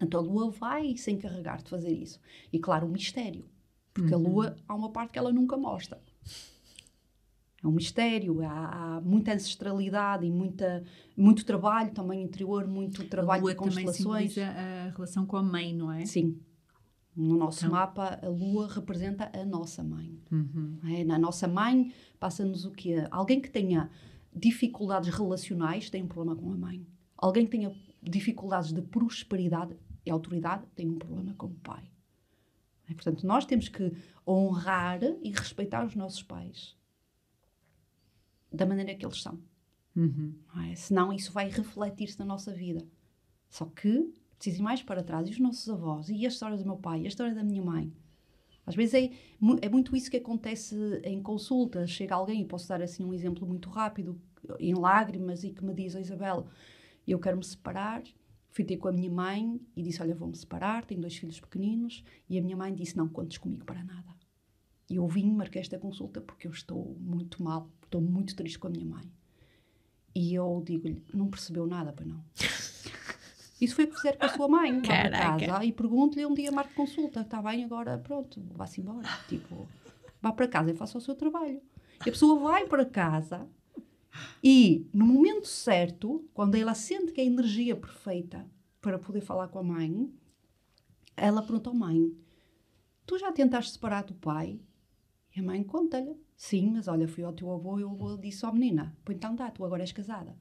Então 0.01 0.21
a 0.21 0.23
Lua 0.23 0.51
vai 0.51 0.97
se 0.97 1.11
encarregar 1.11 1.63
de 1.63 1.71
fazer 1.71 1.93
isso. 1.93 2.21
E 2.53 2.59
claro, 2.59 2.87
o 2.87 2.91
mistério. 2.91 3.45
Porque 3.97 4.15
a 4.15 4.17
Lua 4.17 4.57
há 4.69 4.75
uma 4.75 4.91
parte 4.91 5.13
que 5.13 5.19
ela 5.19 5.33
nunca 5.33 5.57
mostra. 5.57 6.01
É 7.63 7.67
um 7.67 7.73
mistério, 7.73 8.43
há, 8.43 8.97
há 8.97 9.01
muita 9.01 9.33
ancestralidade 9.33 10.27
e 10.27 10.31
muita, 10.31 10.85
muito 11.17 11.45
trabalho 11.45 11.91
também 11.93 12.23
interior, 12.23 12.67
muito 12.67 13.03
A 13.03 13.07
trabalho 13.07 13.43
lua 13.43 13.53
de 13.53 13.57
também 13.59 13.85
constelações. 13.85 14.33
simboliza 14.35 14.47
a 14.47 14.91
relação 14.91 15.27
com 15.27 15.37
a 15.37 15.43
mãe, 15.43 15.75
não 15.75 15.91
é? 15.91 16.05
Sim. 16.05 16.39
No 17.17 17.35
nosso 17.37 17.61
Então- 17.65 17.71
mapa, 17.75 18.21
a 18.23 18.29
Lua 18.29 18.69
representa 18.69 19.31
a 19.35 19.45
nossa 19.47 19.83
mãe. 19.83 20.21
Uhum. 20.31 20.79
é? 20.85 21.03
Na 21.03 21.19
nossa 21.19 21.49
mãe, 21.49 21.91
passa-nos 22.21 22.67
o 22.67 22.71
quê? 22.73 23.07
Alguém 23.11 23.41
que 23.41 23.49
tenha 23.51 23.91
dificuldades 24.35 25.09
relacionais 25.09 25.89
tem 25.89 26.03
um 26.03 26.07
problema 26.09 26.37
com 26.39 26.53
a 26.53 26.57
mãe. 26.59 26.87
Alguém 27.17 27.47
que 27.47 27.53
tenha 27.53 27.75
dificuldades 28.03 28.71
de 28.71 28.83
prosperidade 28.83 29.75
e 30.05 30.11
autoridade 30.11 30.65
tem 30.75 30.87
um 30.91 30.99
problema 30.99 31.33
com 31.39 31.47
o 31.47 31.55
pai. 31.55 31.91
É, 32.89 32.95
Portanto, 32.95 33.27
nós 33.27 33.45
temos 33.45 33.69
que 33.69 33.93
honrar 34.27 35.01
e 35.23 35.31
respeitar 35.31 35.85
os 35.85 35.95
nossos 35.95 36.23
pais 36.23 36.77
da 38.53 38.65
maneira 38.65 38.95
que 38.95 39.05
eles 39.05 39.23
são. 39.23 39.39
Uhum. 39.95 40.35
não 40.55 40.63
é? 40.63 40.75
Senão 40.75 41.13
isso 41.13 41.33
vai 41.33 41.49
refletir-se 41.49 42.19
na 42.19 42.25
nossa 42.25 42.53
vida. 42.53 42.87
Só 43.49 43.65
que 43.65 44.13
preciso 44.39 44.61
ir 44.61 44.63
mais 44.63 44.83
para 44.83 45.03
trás. 45.03 45.29
E 45.29 45.33
os 45.33 45.39
nossos 45.39 45.69
avós? 45.69 46.09
E 46.09 46.25
a 46.25 46.29
história 46.29 46.57
do 46.57 46.65
meu 46.65 46.77
pai? 46.77 47.03
E 47.03 47.05
a 47.05 47.09
história 47.09 47.35
da 47.35 47.43
minha 47.43 47.63
mãe? 47.63 47.93
Às 48.67 48.75
vezes 48.75 48.95
é, 48.95 49.11
é 49.63 49.69
muito 49.69 49.97
isso 49.97 50.11
que 50.11 50.17
acontece 50.17 50.77
em 51.05 51.23
consulta. 51.23 51.87
Chega 51.87 52.15
alguém, 52.15 52.43
e 52.43 52.45
posso 52.45 52.69
dar 52.69 52.83
assim 52.83 53.05
um 53.05 53.15
exemplo 53.15 53.47
muito 53.47 53.71
rápido, 53.71 54.21
em 54.59 54.75
lágrimas, 54.75 55.45
e 55.45 55.51
que 55.51 55.65
me 55.65 55.73
diz, 55.73 55.95
"Oh, 55.95 55.99
Isabel, 55.99 56.47
eu 57.07 57.19
quero 57.19 57.37
me 57.37 57.45
separar. 57.45 58.03
Fui 58.57 58.65
ter 58.65 58.79
com 58.79 58.89
a 58.89 58.93
minha 58.93 59.11
mãe 59.11 59.61
e 59.77 59.83
disse, 59.83 60.01
olha, 60.01 60.15
vou-me 60.15 60.35
separar, 60.35 60.83
tenho 60.87 61.03
dois 61.03 61.15
filhos 61.15 61.39
pequeninos. 61.39 62.03
E 62.27 62.39
a 62.39 62.43
minha 62.43 62.57
mãe 62.57 62.75
disse, 62.75 62.97
não 62.97 63.07
contes 63.07 63.37
comigo 63.37 63.67
para 63.67 63.85
nada. 63.85 64.17
E 64.89 64.97
eu 64.97 65.07
vim, 65.07 65.31
marquei 65.31 65.61
esta 65.61 65.79
consulta 65.79 66.23
porque 66.23 66.47
eu 66.47 66.51
estou 66.53 66.97
muito 66.99 67.43
mal, 67.43 67.71
estou 67.85 68.01
muito 68.01 68.35
triste 68.35 68.59
com 68.59 68.69
a 68.69 68.71
minha 68.71 68.87
mãe. 68.87 69.13
E 70.15 70.33
eu 70.33 70.63
digo-lhe, 70.65 71.05
não 71.13 71.29
percebeu 71.29 71.67
nada, 71.67 71.93
para 71.93 72.07
não. 72.07 72.25
Isso 73.61 73.75
foi 73.75 73.85
o 73.85 73.89
que 73.89 73.97
fizeram 73.97 74.19
com 74.21 74.25
a 74.25 74.29
sua 74.31 74.49
mãe. 74.49 74.73
Vá 74.73 74.87
para 74.87 75.11
Caraca. 75.11 75.47
casa 75.47 75.65
e 75.67 75.71
pergunto-lhe 75.71 76.25
um 76.25 76.33
dia, 76.33 76.51
marque 76.51 76.73
consulta. 76.73 77.21
Está 77.21 77.43
bem, 77.43 77.63
agora 77.63 77.99
pronto, 77.99 78.43
vá-se 78.55 78.81
embora. 78.81 79.07
Tipo, 79.29 79.69
vá 80.23 80.33
para 80.33 80.49
casa 80.49 80.71
e 80.71 80.75
faça 80.75 80.97
o 80.97 81.01
seu 81.03 81.15
trabalho. 81.15 81.61
E 82.07 82.09
a 82.09 82.13
pessoa 82.13 82.41
vai 82.41 82.67
para 82.67 82.87
casa 82.87 83.47
e, 84.43 84.89
no 84.93 85.07
momento 85.07 85.47
certo, 85.49 86.29
quando 86.33 86.55
ela 86.55 86.75
sente 86.75 87.13
que 87.13 87.21
é 87.21 87.25
a 87.25 87.27
energia 87.27 87.77
perfeita 87.77 88.49
para 88.81 88.99
poder 88.99 89.21
falar 89.21 89.49
com 89.49 89.59
a 89.59 89.63
mãe, 89.63 90.11
ela 91.17 91.43
pergunta 91.43 91.71
à 91.71 91.75
mãe: 91.75 92.13
Tu 93.07 93.19
já 93.19 93.33
tentaste 93.33 93.73
separar 93.73 94.05
do 94.05 94.15
pai? 94.15 94.61
E 95.35 95.41
a 95.41 95.43
mãe 95.43 95.63
conta-lhe: 95.63 96.17
Sim, 96.37 96.71
mas 96.73 96.89
olha, 96.89 97.09
fui 97.09 97.25
ao 97.25 97.33
teu 97.33 97.51
avô 97.53 97.79
e 97.79 97.85
o 97.85 97.91
avô 97.91 98.17
disse: 98.17 98.45
Ó 98.45 98.53
menina, 98.53 98.97
pô, 99.05 99.13
então 99.13 99.35
dá, 99.35 99.51
tu 99.51 99.65
agora 99.65 99.83
és 99.83 99.93
casada. 99.93 100.37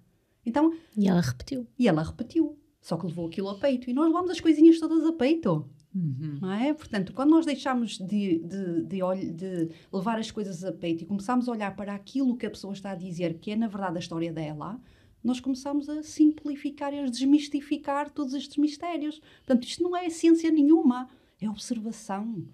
Então, 0.46 0.72
E 0.96 1.08
ela 1.08 1.22
repetiu. 1.22 1.68
e 1.80 1.88
ela 1.88 2.04
repetiu, 2.04 2.60
só 2.80 2.98
que 2.98 3.08
levou 3.08 3.28
aquilo 3.28 3.50
a 3.50 3.58
peito. 3.60 3.90
E 3.90 3.94
nós 3.94 4.06
levamos 4.08 4.30
as 4.30 4.40
coisinhas 4.40 4.80
todas 4.80 5.04
a 5.04 5.14
peito. 5.14 5.68
Uhum. 5.96 6.40
Não 6.42 6.52
é? 6.52 6.74
Portanto, 6.74 7.14
quando 7.14 7.30
nós 7.30 7.46
deixamos 7.46 7.98
de, 7.98 8.40
de, 8.40 8.84
de, 8.84 9.32
de 9.32 9.70
levar 9.94 10.20
as 10.20 10.30
coisas 10.30 10.62
a 10.66 10.74
peito 10.74 11.04
e 11.04 11.08
começamos 11.08 11.48
a 11.48 11.52
olhar 11.54 11.74
para 11.74 11.96
aquilo 11.96 12.36
que 12.36 12.46
a 12.46 12.50
pessoa 12.50 12.74
está 12.74 12.92
a 12.92 12.96
dizer, 12.96 13.36
que 13.40 13.52
é 13.52 13.56
na 13.56 13.68
verdade 13.68 13.96
a 13.96 14.00
história 14.00 14.34
dela, 14.34 14.78
nós 15.24 15.40
começamos 15.40 15.88
a 15.88 16.04
simplificar 16.04 16.94
e 16.94 17.00
a 17.00 17.06
desmistificar 17.06 18.10
todos 18.10 18.34
estes 18.34 18.58
mistérios. 18.58 19.22
Portanto, 19.38 19.64
isto 19.64 19.82
não 19.82 19.96
é 19.96 20.10
ciência 20.10 20.52
nenhuma, 20.52 21.10
é 21.40 21.50
observação, 21.50 22.46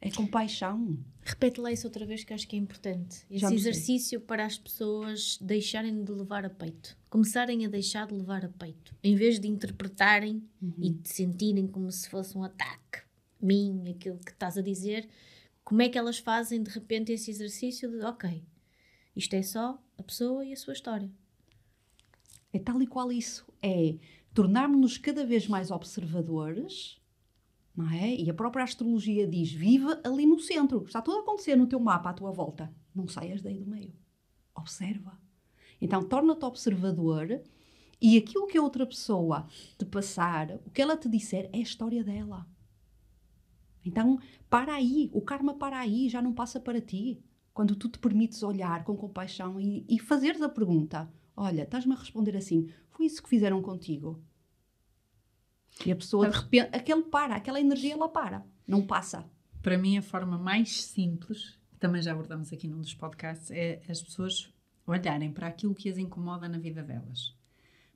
é 0.00 0.10
compaixão. 0.10 0.98
Repete 1.22 1.60
lá 1.60 1.70
isso 1.70 1.86
outra 1.86 2.06
vez 2.06 2.24
que 2.24 2.32
acho 2.32 2.48
que 2.48 2.56
é 2.56 2.58
importante. 2.58 3.24
Esse 3.30 3.44
me 3.44 3.50
sei. 3.50 3.56
exercício 3.56 4.20
para 4.20 4.46
as 4.46 4.56
pessoas 4.56 5.38
deixarem 5.40 6.02
de 6.02 6.10
levar 6.10 6.44
a 6.44 6.50
peito. 6.50 6.96
Começarem 7.10 7.66
a 7.66 7.68
deixar 7.68 8.06
de 8.06 8.14
levar 8.14 8.44
a 8.44 8.48
peito. 8.48 8.94
Em 9.04 9.14
vez 9.14 9.38
de 9.38 9.46
interpretarem 9.46 10.42
e 10.78 10.90
de 10.90 11.08
sentirem 11.08 11.66
como 11.66 11.90
se 11.92 12.08
fosse 12.08 12.36
um 12.36 12.42
ataque. 12.42 13.02
Mim, 13.40 13.90
aquilo 13.90 14.18
que 14.18 14.30
estás 14.32 14.56
a 14.56 14.62
dizer. 14.62 15.08
Como 15.62 15.82
é 15.82 15.88
que 15.88 15.98
elas 15.98 16.18
fazem 16.18 16.62
de 16.62 16.70
repente 16.70 17.12
esse 17.12 17.30
exercício 17.30 17.90
de 17.90 18.02
ok, 18.02 18.42
isto 19.14 19.34
é 19.34 19.42
só 19.42 19.80
a 19.98 20.02
pessoa 20.02 20.44
e 20.44 20.52
a 20.52 20.56
sua 20.56 20.72
história. 20.72 21.10
É 22.52 22.58
tal 22.58 22.80
e 22.82 22.86
qual 22.86 23.12
isso. 23.12 23.46
É 23.62 23.96
tornarmos-nos 24.32 24.96
cada 24.96 25.26
vez 25.26 25.46
mais 25.46 25.70
observadores, 25.70 26.99
não 27.76 27.88
é? 27.90 28.14
E 28.14 28.28
a 28.30 28.34
própria 28.34 28.64
astrologia 28.64 29.26
diz: 29.26 29.52
viva 29.52 30.00
ali 30.04 30.26
no 30.26 30.38
centro. 30.38 30.84
Está 30.84 31.00
tudo 31.00 31.18
a 31.18 31.20
acontecer 31.20 31.56
no 31.56 31.66
teu 31.66 31.80
mapa 31.80 32.10
à 32.10 32.12
tua 32.12 32.30
volta. 32.30 32.72
Não 32.94 33.08
saias 33.08 33.40
daí 33.40 33.58
do 33.58 33.66
meio. 33.66 33.94
Observa. 34.54 35.18
Então, 35.80 36.04
torna-te 36.04 36.44
observador 36.44 37.42
e 38.00 38.16
aquilo 38.16 38.46
que 38.46 38.58
a 38.58 38.62
outra 38.62 38.86
pessoa 38.86 39.46
te 39.78 39.84
passar, 39.84 40.50
o 40.66 40.70
que 40.70 40.82
ela 40.82 40.96
te 40.96 41.08
disser, 41.08 41.48
é 41.52 41.58
a 41.58 41.62
história 41.62 42.02
dela. 42.02 42.46
Então, 43.84 44.18
para 44.48 44.74
aí. 44.74 45.10
O 45.12 45.22
karma 45.22 45.54
para 45.54 45.78
aí, 45.78 46.08
já 46.08 46.20
não 46.20 46.32
passa 46.32 46.60
para 46.60 46.80
ti. 46.80 47.22
Quando 47.52 47.74
tu 47.76 47.88
te 47.88 47.98
permites 47.98 48.42
olhar 48.42 48.84
com 48.84 48.96
compaixão 48.96 49.60
e, 49.60 49.84
e 49.88 49.98
fazeres 49.98 50.42
a 50.42 50.48
pergunta: 50.48 51.10
Olha, 51.36 51.62
estás-me 51.62 51.94
a 51.94 51.98
responder 51.98 52.36
assim, 52.36 52.68
foi 52.90 53.06
isso 53.06 53.22
que 53.22 53.28
fizeram 53.28 53.62
contigo? 53.62 54.22
E 55.84 55.90
a 55.90 55.96
pessoa, 55.96 56.28
de 56.28 56.36
repente, 56.36 56.76
aquele 56.76 57.02
para, 57.02 57.36
aquela 57.36 57.60
energia, 57.60 57.94
ela 57.94 58.08
para, 58.08 58.44
não 58.66 58.86
passa. 58.86 59.24
Para 59.62 59.78
mim, 59.78 59.96
a 59.96 60.02
forma 60.02 60.38
mais 60.38 60.84
simples, 60.84 61.58
que 61.72 61.78
também 61.78 62.02
já 62.02 62.12
abordamos 62.12 62.52
aqui 62.52 62.68
num 62.68 62.80
dos 62.80 62.94
podcasts, 62.94 63.50
é 63.50 63.80
as 63.88 64.02
pessoas 64.02 64.52
olharem 64.86 65.32
para 65.32 65.46
aquilo 65.46 65.74
que 65.74 65.88
as 65.88 65.98
incomoda 65.98 66.48
na 66.48 66.58
vida 66.58 66.82
delas. 66.82 67.34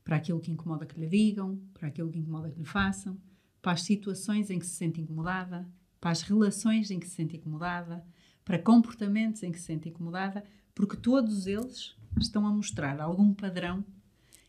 Para 0.03 0.17
aquilo 0.17 0.41
que 0.41 0.51
incomoda 0.51 0.87
que 0.87 0.99
lhe 0.99 1.07
digam, 1.07 1.59
para 1.73 1.89
aquilo 1.89 2.11
que 2.11 2.19
incomoda 2.19 2.51
que 2.51 2.59
lhe 2.59 2.65
façam, 2.65 3.19
para 3.61 3.73
as 3.73 3.83
situações 3.83 4.51
em 4.51 4.59
que 4.59 4.67
se 4.67 4.75
sente 4.75 5.01
incomodada, 5.01 5.67
para 6.01 6.11
as 6.11 6.23
relações 6.23 6.91
em 6.91 7.01
que 7.01 7.09
se 7.09 7.15
sente 7.15 7.37
incomodada, 7.37 8.05
para 8.45 8.59
comportamentos 8.59 9.43
em 9.43 9.51
que 9.51 9.59
se 9.59 9.65
sente 9.65 9.89
incomodada, 9.89 10.45
porque 10.75 10.97
todos 10.97 11.47
eles 11.47 11.97
estão 12.21 12.47
a 12.47 12.51
mostrar 12.51 13.01
algum 13.01 13.33
padrão 13.33 13.83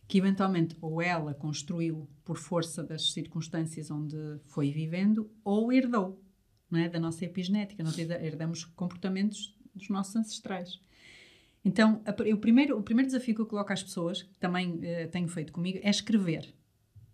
que 0.08 0.18
eventualmente 0.18 0.76
ou 0.82 1.02
ela 1.02 1.34
construiu 1.34 2.08
por 2.24 2.38
força 2.38 2.84
das 2.84 3.12
circunstâncias 3.12 3.90
onde 3.90 4.16
foi 4.46 4.72
vivendo 4.72 5.30
ou 5.44 5.72
herdou 5.72 6.22
não 6.70 6.80
é? 6.80 6.90
da 6.90 7.00
nossa 7.00 7.26
epigenética. 7.26 7.84
Nós 7.84 7.98
herda- 7.98 8.24
herdamos 8.24 8.66
comportamentos 8.66 9.58
dos 9.74 9.90
nossos 9.90 10.16
ancestrais. 10.16 10.80
Então, 11.64 12.02
a 12.06 12.12
o 12.34 12.38
primeiro, 12.38 12.78
o 12.78 12.84
primeiro 12.84 13.08
desafio 13.08 13.34
que 13.34 13.42
eu 13.42 13.46
coloco 13.46 13.74
às 13.74 13.82
pessoas, 13.84 14.22
que 14.22 14.38
também 14.40 14.80
eh, 14.84 15.08
tenho 15.08 15.28
feito 15.28 15.52
comigo, 15.52 15.80
é 15.82 15.90
escrever. 15.90 16.54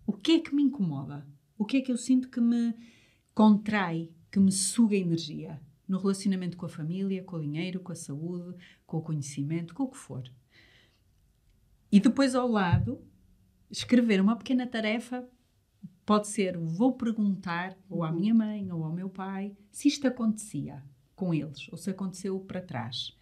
O 0.06 0.12
que 0.12 0.34
é 0.34 0.40
que 0.40 0.54
me 0.54 0.62
incomoda? 0.64 1.26
O 1.58 1.66
que 1.66 1.78
é 1.78 1.82
que 1.82 1.92
eu 1.92 1.98
sinto 1.98 2.30
que 2.30 2.42
me 2.42 2.74
contrai, 3.34 4.10
que 4.30 4.40
me 4.40 4.52
suga 4.52 4.96
energia? 4.96 5.62
No 5.88 5.98
relacionamento 5.98 6.58
com 6.58 6.66
a 6.66 6.70
família, 6.70 7.24
com 7.24 7.38
o 7.38 7.42
dinheiro, 7.42 7.80
com 7.80 7.92
a 7.92 7.96
saúde, 7.96 8.56
com 8.86 8.98
o 8.98 9.02
conhecimento, 9.02 9.74
com 9.74 9.84
o 9.84 9.90
que 9.90 9.98
for. 9.98 10.24
E 11.92 12.00
depois 12.00 12.36
ao 12.36 12.48
lado, 12.48 13.02
escrever 13.70 14.22
uma 14.22 14.36
pequena 14.36 14.66
tarefa 14.66 15.28
pode 16.06 16.28
ser 16.28 16.58
vou 16.58 16.94
perguntar 16.94 17.78
ou 17.90 18.04
à 18.04 18.12
minha 18.12 18.34
mãe 18.34 18.72
ou 18.72 18.84
ao 18.84 18.92
meu 18.94 19.10
pai 19.10 19.56
se 19.70 19.88
isto 19.88 20.08
acontecia 20.08 20.84
com 21.16 21.34
eles 21.34 21.68
ou 21.72 21.78
se 21.78 21.90
aconteceu 21.90 22.40
para 22.40 22.62
trás. 22.62 23.16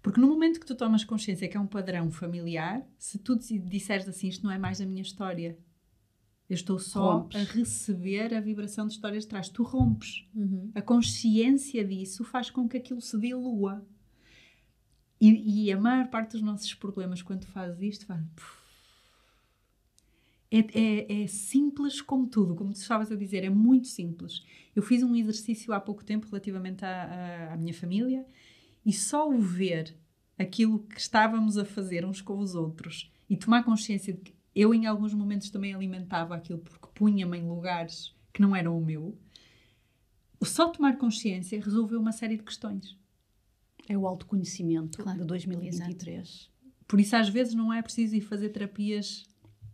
Porque 0.00 0.20
no 0.20 0.26
momento 0.26 0.58
que 0.58 0.66
tu 0.66 0.74
tomas 0.74 1.04
consciência 1.04 1.48
que 1.48 1.56
é 1.56 1.60
um 1.60 1.66
padrão 1.66 2.10
familiar, 2.10 2.84
se 2.98 3.18
tu 3.18 3.36
dis- 3.36 3.62
disseres 3.68 4.08
assim, 4.08 4.28
isto 4.28 4.44
não 4.44 4.52
é 4.52 4.58
mais 4.58 4.80
a 4.80 4.86
minha 4.86 5.02
história. 5.02 5.56
Eu 6.50 6.54
estou 6.54 6.78
só 6.78 7.18
Rompes. 7.18 7.40
a 7.40 7.52
receber 7.52 8.34
a 8.34 8.40
vibração 8.40 8.86
de 8.86 8.92
histórias 8.94 9.22
de 9.22 9.28
trás. 9.28 9.48
Tu 9.48 9.62
rompes. 9.62 10.26
Uhum. 10.34 10.70
A 10.74 10.82
consciência 10.82 11.84
disso 11.84 12.24
faz 12.24 12.50
com 12.50 12.68
que 12.68 12.76
aquilo 12.76 13.00
se 13.00 13.18
dilua. 13.18 13.86
E, 15.26 15.28
e 15.66 15.72
a 15.72 15.78
maior 15.80 16.08
parte 16.08 16.32
dos 16.32 16.42
nossos 16.42 16.74
problemas, 16.74 17.22
quando 17.22 17.44
fazes 17.46 17.80
isto, 17.82 18.06
faz. 18.06 18.22
É, 20.50 20.58
é, 20.78 21.22
é 21.22 21.26
simples 21.26 22.02
como 22.02 22.26
tudo, 22.26 22.54
como 22.54 22.72
tu 22.72 22.76
estavas 22.76 23.10
a 23.10 23.16
dizer, 23.16 23.42
é 23.42 23.48
muito 23.48 23.88
simples. 23.88 24.44
Eu 24.76 24.82
fiz 24.82 25.02
um 25.02 25.14
exercício 25.16 25.72
há 25.72 25.80
pouco 25.80 26.04
tempo 26.04 26.26
relativamente 26.26 26.84
à, 26.84 27.04
à- 27.50 27.54
à 27.54 27.56
minha 27.56 27.72
família 27.72 28.26
e 28.84 28.92
só 28.92 29.28
o 29.30 29.40
ver 29.40 29.96
aquilo 30.38 30.80
que 30.80 30.98
estávamos 31.00 31.56
a 31.56 31.64
fazer 31.64 32.04
uns 32.04 32.20
com 32.20 32.38
os 32.38 32.54
outros 32.54 33.10
e 33.30 33.36
tomar 33.36 33.64
consciência 33.64 34.12
de 34.12 34.20
que 34.20 34.34
eu, 34.54 34.74
em 34.74 34.86
alguns 34.86 35.14
momentos, 35.14 35.48
também 35.50 35.72
alimentava 35.74 36.34
aquilo 36.36 36.58
porque 36.58 36.88
punha-me 36.94 37.38
em 37.38 37.48
lugares 37.48 38.14
que 38.32 38.42
não 38.42 38.54
eram 38.54 38.76
o 38.78 38.84
meu. 38.84 39.16
Só 40.44 40.68
tomar 40.68 40.98
consciência 40.98 41.60
resolveu 41.62 41.98
uma 42.00 42.12
série 42.12 42.36
de 42.36 42.42
questões. 42.42 42.98
É 43.88 43.96
o 43.96 44.06
autoconhecimento 44.06 45.02
Claro, 45.02 45.18
de 45.20 45.24
2023. 45.26 46.50
Por 46.86 47.00
isso, 47.00 47.16
às 47.16 47.28
vezes, 47.28 47.54
não 47.54 47.72
é 47.72 47.80
preciso 47.82 48.14
ir 48.14 48.20
fazer 48.20 48.50
terapias 48.50 49.24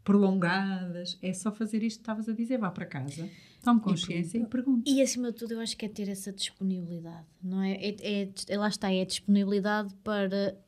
prolongadas. 0.04 1.18
É 1.20 1.32
só 1.32 1.52
fazer 1.52 1.82
isto 1.82 1.98
que 1.98 2.02
estavas 2.02 2.28
a 2.28 2.32
dizer. 2.32 2.58
Vá 2.58 2.70
para 2.70 2.86
casa, 2.86 3.28
tome 3.62 3.80
consciência 3.80 4.38
e 4.38 4.46
pergunte. 4.46 4.90
E 4.90 5.02
acima 5.02 5.30
de 5.30 5.38
tudo, 5.38 5.52
eu 5.54 5.60
acho 5.60 5.76
que 5.76 5.84
é 5.84 5.88
ter 5.88 6.08
essa 6.08 6.32
disponibilidade, 6.32 7.26
não 7.42 7.62
é? 7.62 7.72
É, 7.74 7.96
é- 8.22 8.32
é- 8.48 8.58
lá 8.58 8.68
está, 8.68 8.90
é 8.92 9.02
a 9.02 9.04
disponibilidade 9.04 9.94
para 10.02 10.58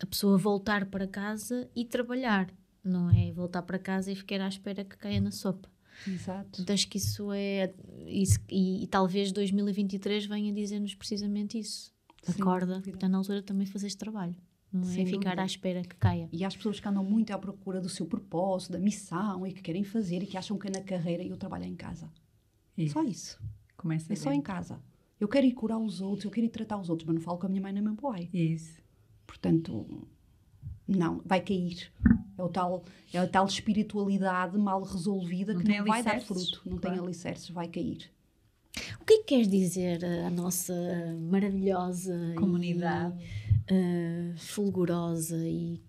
a 0.00 0.06
pessoa 0.06 0.38
voltar 0.38 0.86
para 0.86 1.06
casa 1.06 1.68
e 1.76 1.84
trabalhar, 1.84 2.50
não 2.82 3.10
é? 3.10 3.30
Voltar 3.32 3.62
para 3.62 3.78
casa 3.78 4.10
e 4.10 4.16
ficar 4.16 4.40
à 4.40 4.48
espera 4.48 4.84
que 4.84 4.96
caia 4.96 5.20
na 5.20 5.30
sopa. 5.30 5.70
Exato. 6.06 6.48
Portanto, 6.50 6.70
acho 6.72 6.88
que 6.88 6.96
isso 6.96 7.30
é. 7.32 7.72
Isso, 8.06 8.38
e, 8.50 8.82
e 8.82 8.86
talvez 8.86 9.30
2023 9.30 10.24
venha 10.26 10.52
dizer-nos 10.52 10.94
precisamente 10.94 11.58
isso. 11.58 11.91
Acorda, 12.28 12.74
dúvida. 12.76 12.96
está 12.96 13.08
na 13.08 13.18
altura 13.18 13.42
também 13.42 13.66
fazer 13.66 13.86
este 13.88 13.98
trabalho, 13.98 14.34
não 14.72 14.82
é? 14.82 14.84
Sem 14.94 15.06
Ficar 15.06 15.30
dúvida. 15.30 15.42
à 15.42 15.46
espera 15.46 15.82
que 15.82 15.96
caia. 15.96 16.28
E 16.32 16.44
há 16.44 16.48
as 16.48 16.56
pessoas 16.56 16.78
que 16.80 16.88
andam 16.88 17.04
muito 17.04 17.32
à 17.32 17.38
procura 17.38 17.80
do 17.80 17.88
seu 17.88 18.06
propósito, 18.06 18.72
da 18.72 18.78
missão 18.78 19.46
e 19.46 19.52
que 19.52 19.60
querem 19.62 19.84
fazer 19.84 20.22
e 20.22 20.26
que 20.26 20.36
acham 20.36 20.56
que 20.58 20.68
é 20.68 20.70
na 20.70 20.82
carreira 20.82 21.22
e 21.22 21.32
o 21.32 21.36
trabalho 21.36 21.64
é 21.64 21.68
em 21.68 21.74
casa. 21.76 22.10
Isso. 22.76 22.94
Só 22.94 23.02
isso. 23.02 23.40
Começa 23.76 24.12
É 24.12 24.16
só 24.16 24.32
em 24.32 24.40
casa. 24.40 24.80
Eu 25.18 25.28
quero 25.28 25.46
ir 25.46 25.52
curar 25.52 25.78
os 25.78 26.00
outros, 26.00 26.24
eu 26.24 26.30
quero 26.30 26.46
ir 26.46 26.50
tratar 26.50 26.78
os 26.78 26.88
outros, 26.88 27.06
mas 27.06 27.14
não 27.16 27.22
falo 27.22 27.38
com 27.38 27.46
a 27.46 27.48
minha 27.48 27.60
mãe 27.62 27.72
nem 27.72 27.82
meu 27.82 27.94
pai. 27.96 28.28
Isso. 28.32 28.80
Portanto, 29.26 30.06
não, 30.86 31.20
vai 31.24 31.40
cair. 31.40 31.92
É, 32.36 32.42
o 32.42 32.48
tal, 32.48 32.82
é 33.12 33.18
a 33.18 33.26
tal 33.28 33.46
espiritualidade 33.46 34.56
mal 34.58 34.82
resolvida 34.82 35.52
Não 35.54 35.60
que 35.60 35.68
não 35.68 35.84
vai 35.84 36.02
dar 36.02 36.20
fruto, 36.20 36.60
não 36.64 36.78
claro. 36.78 36.96
tem 36.96 37.04
alicerces, 37.04 37.50
vai 37.50 37.68
cair. 37.68 38.10
O 39.00 39.04
que 39.04 39.14
é 39.14 39.18
que 39.18 39.24
queres 39.24 39.48
dizer 39.48 40.04
à 40.04 40.30
nossa 40.30 40.74
maravilhosa 41.30 42.34
Comunidade. 42.36 43.16
E, 43.70 44.32
uh, 44.32 44.38
fulgurosa 44.38 45.36
e 45.46 45.80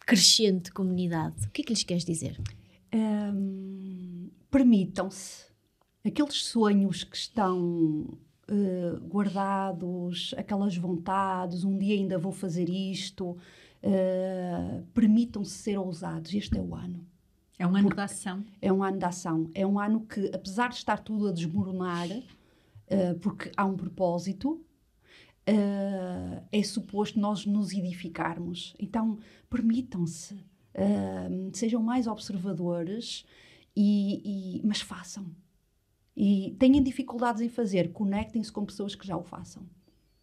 crescente 0.00 0.72
comunidade? 0.72 1.46
O 1.46 1.50
que 1.50 1.62
é 1.62 1.64
que 1.64 1.72
lhes 1.72 1.82
queres 1.82 2.04
dizer? 2.04 2.40
Um, 2.94 4.30
Permitam-se 4.50 5.46
aqueles 6.04 6.44
sonhos 6.44 7.04
que 7.04 7.16
estão 7.16 8.18
uh, 8.50 9.00
guardados, 9.08 10.34
aquelas 10.36 10.76
vontades, 10.76 11.64
um 11.64 11.78
dia 11.78 11.94
ainda 11.94 12.18
vou 12.18 12.32
fazer 12.32 12.68
isto, 12.68 13.30
uh, 13.30 14.82
permitam-se 14.92 15.52
ser 15.52 15.78
ousados. 15.78 16.34
Este 16.34 16.58
é 16.58 16.60
o 16.60 16.74
ano. 16.74 17.06
É 17.58 17.66
um 17.66 17.76
ano 17.76 17.90
de 17.90 18.00
ação. 18.00 18.44
É 18.60 18.72
um 18.72 18.82
ano 18.82 18.98
de 18.98 19.04
ação. 19.04 19.50
É 19.54 19.66
um 19.66 19.78
ano 19.78 20.06
que, 20.06 20.30
apesar 20.34 20.68
de 20.68 20.76
estar 20.76 20.98
tudo 20.98 21.28
a 21.28 21.32
desmoronar, 21.32 22.08
uh, 22.10 23.18
porque 23.20 23.52
há 23.56 23.64
um 23.64 23.76
propósito, 23.76 24.64
uh, 25.48 26.44
é 26.50 26.62
suposto 26.62 27.20
nós 27.20 27.46
nos 27.46 27.72
edificarmos. 27.72 28.74
Então, 28.78 29.18
permitam-se, 29.48 30.34
uh, 30.34 31.50
sejam 31.52 31.82
mais 31.82 32.06
observadores, 32.06 33.24
e, 33.76 34.58
e, 34.58 34.66
mas 34.66 34.80
façam. 34.80 35.26
E 36.16 36.54
tenham 36.58 36.82
dificuldades 36.82 37.40
em 37.40 37.48
fazer, 37.48 37.92
conectem-se 37.92 38.52
com 38.52 38.64
pessoas 38.64 38.94
que 38.94 39.06
já 39.06 39.16
o 39.16 39.22
façam. 39.22 39.66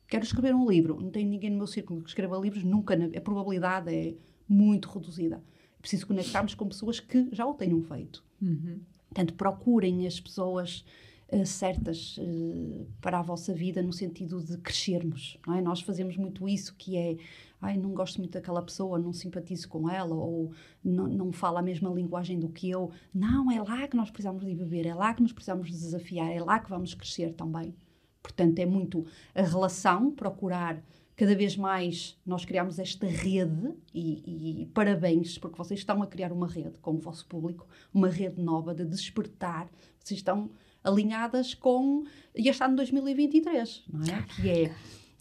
Quero 0.07 0.23
escrever 0.23 0.55
um 0.55 0.69
livro, 0.69 0.99
não 0.99 1.11
tenho 1.11 1.29
ninguém 1.29 1.49
no 1.49 1.57
meu 1.57 1.67
círculo 1.67 2.01
que 2.01 2.09
escreva 2.09 2.37
livros, 2.37 2.63
nunca, 2.63 2.95
a 2.95 3.21
probabilidade 3.21 3.93
é 3.93 4.15
muito 4.47 4.89
reduzida. 4.89 5.43
Preciso 5.79 6.07
conectarmos 6.07 6.53
com 6.53 6.67
pessoas 6.67 6.99
que 6.99 7.29
já 7.31 7.45
o 7.45 7.53
tenham 7.53 7.81
feito. 7.81 8.23
Uhum. 8.41 8.79
Portanto, 9.07 9.33
procurem 9.33 10.05
as 10.05 10.19
pessoas 10.19 10.85
uh, 11.31 11.45
certas 11.45 12.17
uh, 12.17 12.85
para 13.01 13.19
a 13.19 13.21
vossa 13.21 13.53
vida 13.53 13.81
no 13.81 13.93
sentido 13.93 14.43
de 14.43 14.57
crescermos. 14.57 15.37
Não 15.47 15.55
é? 15.55 15.61
Nós 15.61 15.81
fazemos 15.81 16.17
muito 16.17 16.47
isso, 16.47 16.75
que 16.75 16.97
é 16.97 17.17
ai, 17.61 17.77
não 17.77 17.93
gosto 17.93 18.17
muito 18.19 18.33
daquela 18.33 18.61
pessoa, 18.61 18.97
não 18.97 19.11
simpatizo 19.11 19.67
com 19.67 19.89
ela, 19.89 20.15
ou 20.15 20.51
não, 20.83 21.07
não 21.07 21.31
fala 21.31 21.59
a 21.59 21.63
mesma 21.63 21.89
linguagem 21.89 22.39
do 22.39 22.49
que 22.49 22.69
eu. 22.69 22.91
Não, 23.13 23.51
é 23.51 23.61
lá 23.61 23.87
que 23.87 23.97
nós 23.97 24.09
precisamos 24.09 24.45
de 24.45 24.55
beber, 24.55 24.85
é 24.85 24.93
lá 24.93 25.13
que 25.13 25.21
nos 25.21 25.33
precisamos 25.33 25.67
de 25.67 25.73
desafiar, 25.73 26.31
é 26.31 26.41
lá 26.41 26.59
que 26.59 26.69
vamos 26.69 26.93
crescer 26.93 27.33
também. 27.33 27.75
Portanto, 28.21 28.59
é 28.59 28.65
muito 28.65 29.05
a 29.33 29.41
relação, 29.41 30.11
procurar 30.11 30.81
cada 31.19 31.35
vez 31.35 31.57
mais 31.57 32.17
nós 32.25 32.45
criamos 32.45 32.79
esta 32.79 33.05
rede 33.05 33.73
e, 33.93 34.61
e, 34.61 34.65
parabéns 34.67 35.37
porque 35.37 35.57
vocês 35.57 35.81
estão 35.81 36.01
a 36.01 36.07
criar 36.07 36.31
uma 36.31 36.47
rede 36.47 36.79
com 36.79 36.91
o 36.91 36.97
vosso 36.97 37.25
público, 37.25 37.67
uma 37.93 38.07
rede 38.07 38.41
nova 38.41 38.73
de 38.73 38.85
despertar. 38.85 39.69
Vocês 40.01 40.21
estão 40.21 40.49
alinhadas 40.81 41.53
com 41.53 42.05
e 42.33 42.47
este 42.47 42.63
ano 42.63 42.77
2023, 42.77 43.83
não 43.91 44.03
é? 44.03 44.25
Que 44.35 44.49
é 44.49 44.75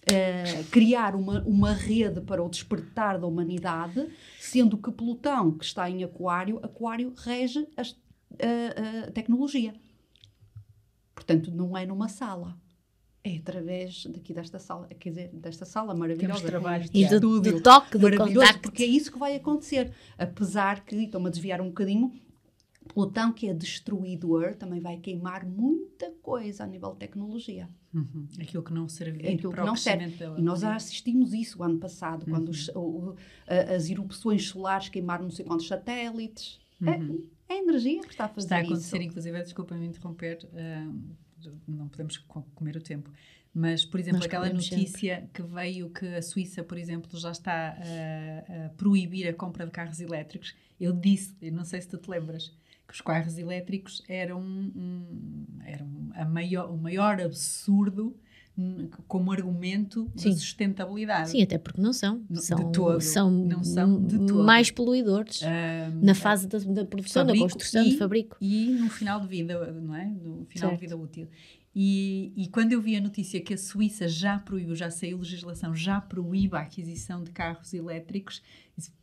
Uh, 0.08 0.64
criar 0.70 1.14
uma, 1.14 1.42
uma 1.42 1.74
rede 1.74 2.22
para 2.22 2.42
o 2.42 2.48
despertar 2.48 3.18
da 3.18 3.26
humanidade, 3.26 4.08
sendo 4.40 4.78
que 4.78 4.90
Plutão, 4.90 5.50
que 5.50 5.66
está 5.66 5.90
em 5.90 6.02
Aquário, 6.02 6.58
Aquário 6.62 7.12
rege 7.14 7.68
a, 7.76 7.82
a 7.82 9.10
tecnologia. 9.10 9.74
Portanto, 11.14 11.50
não 11.50 11.76
é 11.76 11.84
numa 11.84 12.08
sala 12.08 12.56
é 13.28 13.36
através 13.36 14.06
daqui 14.06 14.32
desta 14.32 14.58
sala, 14.58 14.86
quer 14.88 15.10
dizer, 15.10 15.30
desta 15.32 15.64
sala 15.64 15.94
maravilhosa. 15.94 16.40
Temos 16.40 16.50
trabalho 16.50 16.88
e 16.92 17.06
do, 17.06 17.40
do 17.40 17.60
toque, 17.60 17.98
do 17.98 18.16
contacto. 18.16 18.62
Porque 18.62 18.82
é 18.82 18.86
isso 18.86 19.12
que 19.12 19.18
vai 19.18 19.36
acontecer. 19.36 19.92
Apesar 20.16 20.84
que, 20.84 20.96
estou-me 20.96 21.28
a 21.28 21.30
desviar 21.30 21.60
um 21.60 21.68
bocadinho, 21.68 22.12
Plutão, 22.88 23.32
que 23.32 23.48
é 23.48 23.54
destruidor, 23.54 24.54
também 24.54 24.80
vai 24.80 24.96
queimar 24.96 25.46
muita 25.46 26.10
coisa 26.22 26.64
a 26.64 26.66
nível 26.66 26.92
de 26.92 26.98
tecnologia. 26.98 27.68
Uhum. 27.92 28.26
Aquilo 28.40 28.62
que 28.62 28.72
não 28.72 28.88
servia 28.88 29.32
Aquilo 29.34 29.52
que 29.52 29.60
não 29.60 29.76
serve. 29.76 30.14
E 30.36 30.42
nós 30.42 30.60
já 30.60 30.74
assistimos 30.74 31.32
isso 31.32 31.60
o 31.60 31.62
ano 31.62 31.78
passado, 31.78 32.24
uhum. 32.26 32.32
quando 32.32 32.48
os, 32.48 32.68
o, 32.70 33.14
as 33.46 33.88
erupções 33.88 34.48
solares 34.48 34.88
queimaram 34.88 35.24
não 35.24 35.30
sei 35.30 35.44
quantos 35.44 35.66
satélites. 35.66 36.58
É, 36.82 36.90
uhum. 36.90 37.28
É, 37.48 37.54
é, 37.54 37.58
a 37.58 37.62
energia 37.62 38.00
que 38.02 38.10
está 38.10 38.24
a 38.24 38.28
fazer 38.28 38.46
Está 38.46 38.56
a 38.56 38.60
acontecer, 38.60 38.96
isso. 38.98 39.06
inclusive, 39.06 39.42
desculpa-me 39.42 39.86
interromper, 39.86 40.38
uh, 40.52 40.94
não 41.66 41.88
podemos 41.88 42.16
comer 42.54 42.76
o 42.76 42.80
tempo. 42.80 43.10
Mas, 43.52 43.84
por 43.84 43.98
exemplo, 43.98 44.18
Nós 44.18 44.26
aquela 44.26 44.48
notícia 44.50 45.16
sempre. 45.16 45.30
que 45.32 45.42
veio 45.42 45.90
que 45.90 46.06
a 46.06 46.22
Suíça, 46.22 46.62
por 46.62 46.78
exemplo, 46.78 47.18
já 47.18 47.32
está 47.32 47.76
a, 47.76 48.66
a, 48.66 48.68
proibir 48.70 49.26
a 49.26 49.32
compra 49.32 49.64
de 49.64 49.72
carros 49.72 50.00
elétricos, 50.00 50.54
eu 50.78 50.92
disse, 50.92 51.34
eu 51.40 51.52
não 51.52 51.64
sei 51.64 51.80
se 51.80 51.88
tu 51.88 51.96
te 51.96 52.08
lembras, 52.08 52.52
que 52.86 52.94
os 52.94 53.00
carros 53.00 53.36
elétricos 53.36 54.02
eram, 54.08 54.40
um, 54.40 55.44
eram 55.64 56.10
a 56.14 56.24
maior, 56.24 56.70
o 56.70 56.76
maior 56.76 57.20
absurdo 57.20 58.16
como 59.06 59.30
argumento 59.30 60.10
Sim. 60.16 60.30
de 60.30 60.36
sustentabilidade. 60.36 61.30
Sim, 61.30 61.42
até 61.42 61.58
porque 61.58 61.80
não 61.80 61.92
são. 61.92 62.24
São, 62.34 62.56
de 62.56 62.72
todo. 62.72 63.00
são, 63.00 63.30
não 63.30 63.62
são 63.62 64.00
mais 64.44 64.70
poluidores 64.70 65.42
um, 65.42 66.04
na 66.04 66.14
fase 66.14 66.48
da, 66.48 66.58
da 66.58 66.84
produção, 66.84 67.24
da 67.24 67.36
construção, 67.36 67.84
e, 67.84 67.90
de 67.90 67.96
fabrico. 67.96 68.36
E 68.40 68.66
no 68.70 68.90
final 68.90 69.20
de 69.20 69.28
vida, 69.28 69.72
não 69.72 69.94
é? 69.94 70.06
No 70.06 70.44
final 70.46 70.70
certo. 70.70 70.74
de 70.74 70.80
vida 70.80 70.96
útil. 70.96 71.28
E, 71.74 72.32
e, 72.36 72.48
quando 72.48 72.72
eu 72.72 72.80
vi 72.80 72.96
a 72.96 73.00
notícia 73.00 73.40
que 73.40 73.54
a 73.54 73.58
Suíça 73.58 74.08
já 74.08 74.38
proibiu, 74.38 74.74
já 74.74 74.90
saiu 74.90 75.18
legislação, 75.18 75.74
já 75.76 76.00
proíbe 76.00 76.56
a 76.56 76.60
aquisição 76.60 77.22
de 77.22 77.30
carros 77.30 77.72
elétricos, 77.72 78.42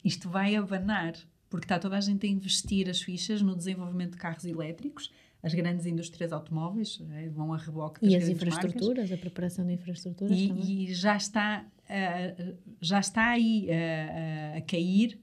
isto 0.04 0.28
vai 0.30 0.56
abanar, 0.56 1.14
porque 1.50 1.64
está 1.64 1.80
toda 1.80 1.96
a 1.96 2.02
gente 2.02 2.28
a 2.28 2.30
investir 2.30 2.90
as 2.90 3.02
fichas 3.02 3.42
no 3.42 3.56
desenvolvimento 3.56 4.12
de 4.12 4.18
carros 4.18 4.44
elétricos, 4.44 5.10
as 5.46 5.54
grandes 5.54 5.86
indústrias 5.86 6.34
automóveis 6.34 7.00
é, 7.12 7.30
vão 7.30 7.54
a 7.54 7.58
reboque 7.58 8.02
das 8.02 8.12
E 8.12 8.16
as 8.16 8.28
infraestruturas, 8.28 8.98
marcas. 8.98 9.12
a 9.12 9.18
preparação 9.18 9.64
de 9.68 9.74
infraestruturas 9.74 10.36
e, 10.36 10.48
também. 10.48 10.64
E 10.64 10.92
já 10.92 11.16
está, 11.16 11.64
uh, 11.84 12.58
já 12.82 13.00
está 13.00 13.30
aí 13.30 13.68
uh, 13.68 14.56
uh, 14.56 14.58
a 14.58 14.62
cair 14.62 15.22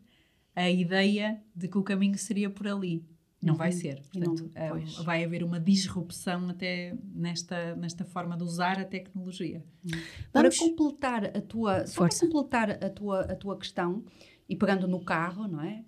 a 0.55 0.71
ideia 0.71 1.43
de 1.57 1.67
que 1.67 1.77
o 1.77 1.83
caminho 1.83 2.17
seria 2.17 2.49
por 2.49 2.69
ali. 2.69 3.05
Não 3.43 3.55
uhum. 3.55 3.59
vai 3.59 3.73
ser. 3.73 4.01
Portanto, 4.13 4.49
não, 4.55 5.05
vai 5.05 5.25
haver 5.25 5.43
uma 5.43 5.59
disrupção 5.59 6.49
até 6.49 6.97
nesta, 7.13 7.75
nesta 7.75 8.05
forma 8.05 8.37
de 8.37 8.45
usar 8.45 8.79
a 8.79 8.85
tecnologia. 8.85 9.65
Uhum. 9.85 10.01
Para 10.33 10.57
completar 10.57 11.37
a 11.37 11.41
tua, 11.41 11.85
só 11.85 12.07
para 12.07 12.17
completar 12.17 12.71
a 12.71 12.89
tua, 12.89 13.23
a 13.23 13.35
tua 13.35 13.59
questão, 13.59 14.05
e 14.49 14.55
pegando 14.55 14.87
no 14.87 15.01
carro, 15.01 15.49
não 15.49 15.61
é? 15.61 15.85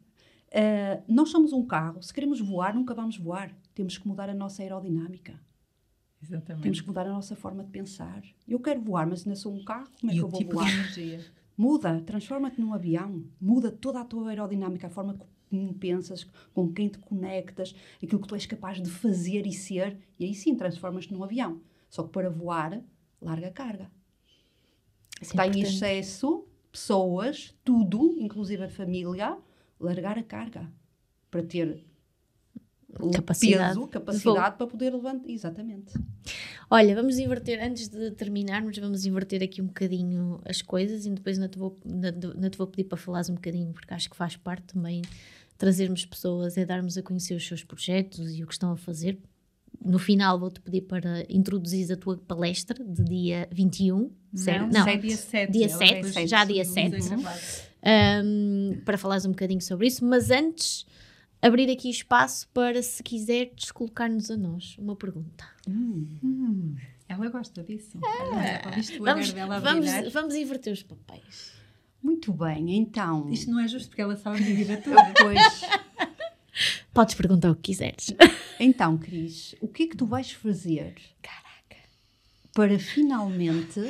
Uh, 0.48 1.04
nós 1.06 1.30
somos 1.30 1.52
um 1.52 1.64
carro, 1.64 2.02
se 2.02 2.12
queremos 2.12 2.40
voar, 2.40 2.74
nunca 2.74 2.94
vamos 2.94 3.16
voar. 3.16 3.54
Temos 3.74 3.98
que 3.98 4.06
mudar 4.06 4.28
a 4.28 4.34
nossa 4.34 4.62
aerodinâmica. 4.62 5.40
Exatamente. 6.22 6.62
Temos 6.62 6.80
que 6.80 6.86
mudar 6.86 7.06
a 7.06 7.12
nossa 7.12 7.36
forma 7.36 7.62
de 7.62 7.70
pensar. 7.70 8.22
Eu 8.48 8.58
quero 8.60 8.80
voar, 8.80 9.06
mas 9.06 9.26
ainda 9.26 9.36
sou 9.36 9.54
um 9.54 9.64
carro, 9.64 9.88
como 10.00 10.10
é 10.10 10.14
e 10.14 10.18
que 10.18 10.24
eu 10.24 10.28
vou 10.28 10.38
tipo 10.38 10.54
voar? 10.54 10.68
Muda, 11.56 12.00
transforma-te 12.00 12.60
num 12.60 12.72
avião. 12.72 13.24
Muda 13.40 13.70
toda 13.70 14.00
a 14.00 14.04
tua 14.04 14.30
aerodinâmica, 14.30 14.86
a 14.86 14.90
forma 14.90 15.18
como 15.48 15.74
pensas, 15.74 16.24
com 16.52 16.72
quem 16.72 16.88
te 16.88 16.98
conectas, 16.98 17.74
aquilo 18.02 18.20
que 18.20 18.28
tu 18.28 18.34
és 18.34 18.46
capaz 18.46 18.82
de 18.82 18.90
fazer 18.90 19.46
e 19.46 19.52
ser. 19.52 19.98
E 20.18 20.24
aí 20.24 20.34
sim 20.34 20.56
transformas-te 20.56 21.12
num 21.12 21.22
avião. 21.22 21.60
Só 21.88 22.02
que 22.02 22.10
para 22.10 22.30
voar, 22.30 22.82
larga 23.20 23.48
a 23.48 23.52
carga. 23.52 23.90
É 25.20 25.24
Está 25.24 25.46
em 25.46 25.60
excesso, 25.60 26.46
pessoas, 26.72 27.54
tudo, 27.62 28.16
inclusive 28.18 28.64
a 28.64 28.68
família, 28.68 29.38
largar 29.78 30.18
a 30.18 30.22
carga 30.22 30.72
para 31.30 31.42
ter 31.42 31.84
capacidade, 33.12 33.74
peso, 33.74 33.88
capacidade 33.88 34.56
para 34.56 34.66
poder 34.66 34.92
levantar. 34.92 35.28
Exatamente. 35.28 35.92
Olha, 36.70 36.94
vamos 36.94 37.18
inverter, 37.18 37.62
antes 37.62 37.88
de 37.88 38.10
terminarmos, 38.12 38.76
vamos 38.78 39.04
inverter 39.04 39.42
aqui 39.42 39.60
um 39.60 39.66
bocadinho 39.66 40.40
as 40.44 40.62
coisas 40.62 41.06
e 41.06 41.10
depois 41.10 41.38
não 41.38 41.48
te 41.48 41.58
vou, 41.58 41.78
não, 41.84 42.50
te 42.50 42.56
vou 42.56 42.66
pedir 42.66 42.84
para 42.84 42.96
falares 42.96 43.28
um 43.28 43.34
bocadinho, 43.34 43.72
porque 43.72 43.92
acho 43.92 44.08
que 44.08 44.16
faz 44.16 44.36
parte 44.36 44.74
também 44.74 45.02
trazermos 45.58 46.04
pessoas, 46.04 46.56
é 46.56 46.64
darmos 46.64 46.96
a 46.96 47.02
conhecer 47.02 47.34
os 47.34 47.46
seus 47.46 47.62
projetos 47.62 48.34
e 48.34 48.42
o 48.42 48.46
que 48.46 48.52
estão 48.52 48.72
a 48.72 48.76
fazer. 48.76 49.18
No 49.84 49.98
final 49.98 50.38
vou-te 50.38 50.60
pedir 50.60 50.82
para 50.82 51.24
introduzir 51.28 51.92
a 51.92 51.96
tua 51.96 52.16
palestra 52.16 52.82
de 52.82 53.04
dia 53.04 53.48
21, 53.52 54.10
certo? 54.34 54.72
Não, 54.72 54.86
não 54.86 54.98
dia 54.98 55.16
7. 55.16 55.52
Dia 55.52 55.68
7, 55.68 56.26
já 56.26 56.44
dia 56.44 56.64
7 56.64 56.96
um, 57.84 58.80
para 58.84 58.96
falares 58.96 59.26
um 59.26 59.30
bocadinho 59.30 59.60
sobre 59.60 59.86
isso, 59.86 60.04
mas 60.04 60.30
antes 60.30 60.86
abrir 61.44 61.70
aqui 61.70 61.90
espaço 61.90 62.48
para 62.48 62.82
se 62.82 63.02
quiseres 63.02 63.70
colocar-nos 63.70 64.30
a 64.30 64.36
nós 64.36 64.76
uma 64.78 64.96
pergunta. 64.96 65.44
Hum. 65.68 66.06
Hum. 66.24 66.76
Ela 67.06 67.28
gosta 67.28 67.62
disso. 67.62 67.98
É. 68.02 68.62
vamos, 68.98 69.30
vamos, 69.30 70.12
vamos 70.12 70.34
inverter 70.34 70.72
os 70.72 70.82
papéis. 70.82 71.52
Muito 72.02 72.32
bem, 72.32 72.76
então. 72.76 73.28
Isto 73.30 73.50
não 73.50 73.60
é 73.60 73.68
justo 73.68 73.88
porque 73.88 74.00
ela 74.00 74.16
sabe 74.16 74.38
a 74.38 74.40
minha 74.40 74.56
vida 74.56 74.76
toda. 74.78 74.96
Pois. 75.20 75.60
Podes 76.94 77.14
perguntar 77.14 77.50
o 77.50 77.56
que 77.56 77.62
quiseres. 77.62 78.14
Então, 78.58 78.96
Cris, 78.96 79.54
o 79.60 79.68
que 79.68 79.82
é 79.82 79.86
que 79.88 79.96
tu 79.96 80.06
vais 80.06 80.30
fazer? 80.30 80.94
Caraca. 81.20 81.76
Para 82.54 82.78
finalmente 82.78 83.80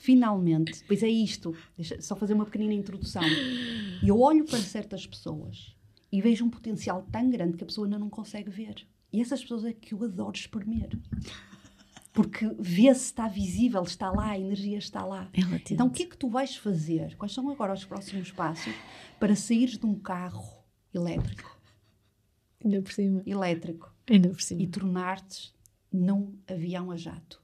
finalmente, 0.00 0.84
pois 0.86 1.02
é 1.02 1.08
isto, 1.08 1.56
deixa 1.78 1.98
só 2.02 2.14
fazer 2.14 2.34
uma 2.34 2.44
pequenina 2.44 2.74
introdução. 2.74 3.22
Eu 4.02 4.20
olho 4.20 4.44
para 4.44 4.58
certas 4.58 5.06
pessoas 5.06 5.74
e 6.16 6.20
vejo 6.22 6.44
um 6.44 6.50
potencial 6.50 7.04
tão 7.10 7.28
grande 7.28 7.56
que 7.56 7.64
a 7.64 7.66
pessoa 7.66 7.86
ainda 7.88 7.98
não 7.98 8.08
consegue 8.08 8.48
ver. 8.48 8.86
E 9.12 9.20
essas 9.20 9.42
pessoas 9.42 9.64
é 9.64 9.72
que 9.72 9.94
eu 9.94 10.04
adoro 10.04 10.36
espremer. 10.36 10.96
Porque 12.12 12.48
vê-se, 12.56 13.06
está 13.06 13.26
visível, 13.26 13.82
está 13.82 14.12
lá, 14.12 14.30
a 14.30 14.38
energia 14.38 14.78
está 14.78 15.04
lá. 15.04 15.28
É. 15.32 15.72
Então, 15.72 15.88
o 15.88 15.90
que 15.90 16.04
é 16.04 16.06
que 16.06 16.16
tu 16.16 16.28
vais 16.28 16.54
fazer? 16.54 17.16
Quais 17.16 17.32
são 17.32 17.50
agora 17.50 17.72
os 17.74 17.84
próximos 17.84 18.30
passos 18.30 18.72
para 19.18 19.34
saíres 19.34 19.76
de 19.76 19.86
um 19.86 19.96
carro 19.98 20.44
elétrico, 20.94 21.58
Ainda 22.64 22.80
por 22.80 22.92
cima. 22.92 23.20
elétrico 23.26 23.92
Ainda 24.08 24.28
por 24.28 24.40
cima. 24.40 24.62
e 24.62 24.68
tornar-te 24.68 25.52
num 25.92 26.32
avião 26.48 26.92
a 26.92 26.96
jato? 26.96 27.42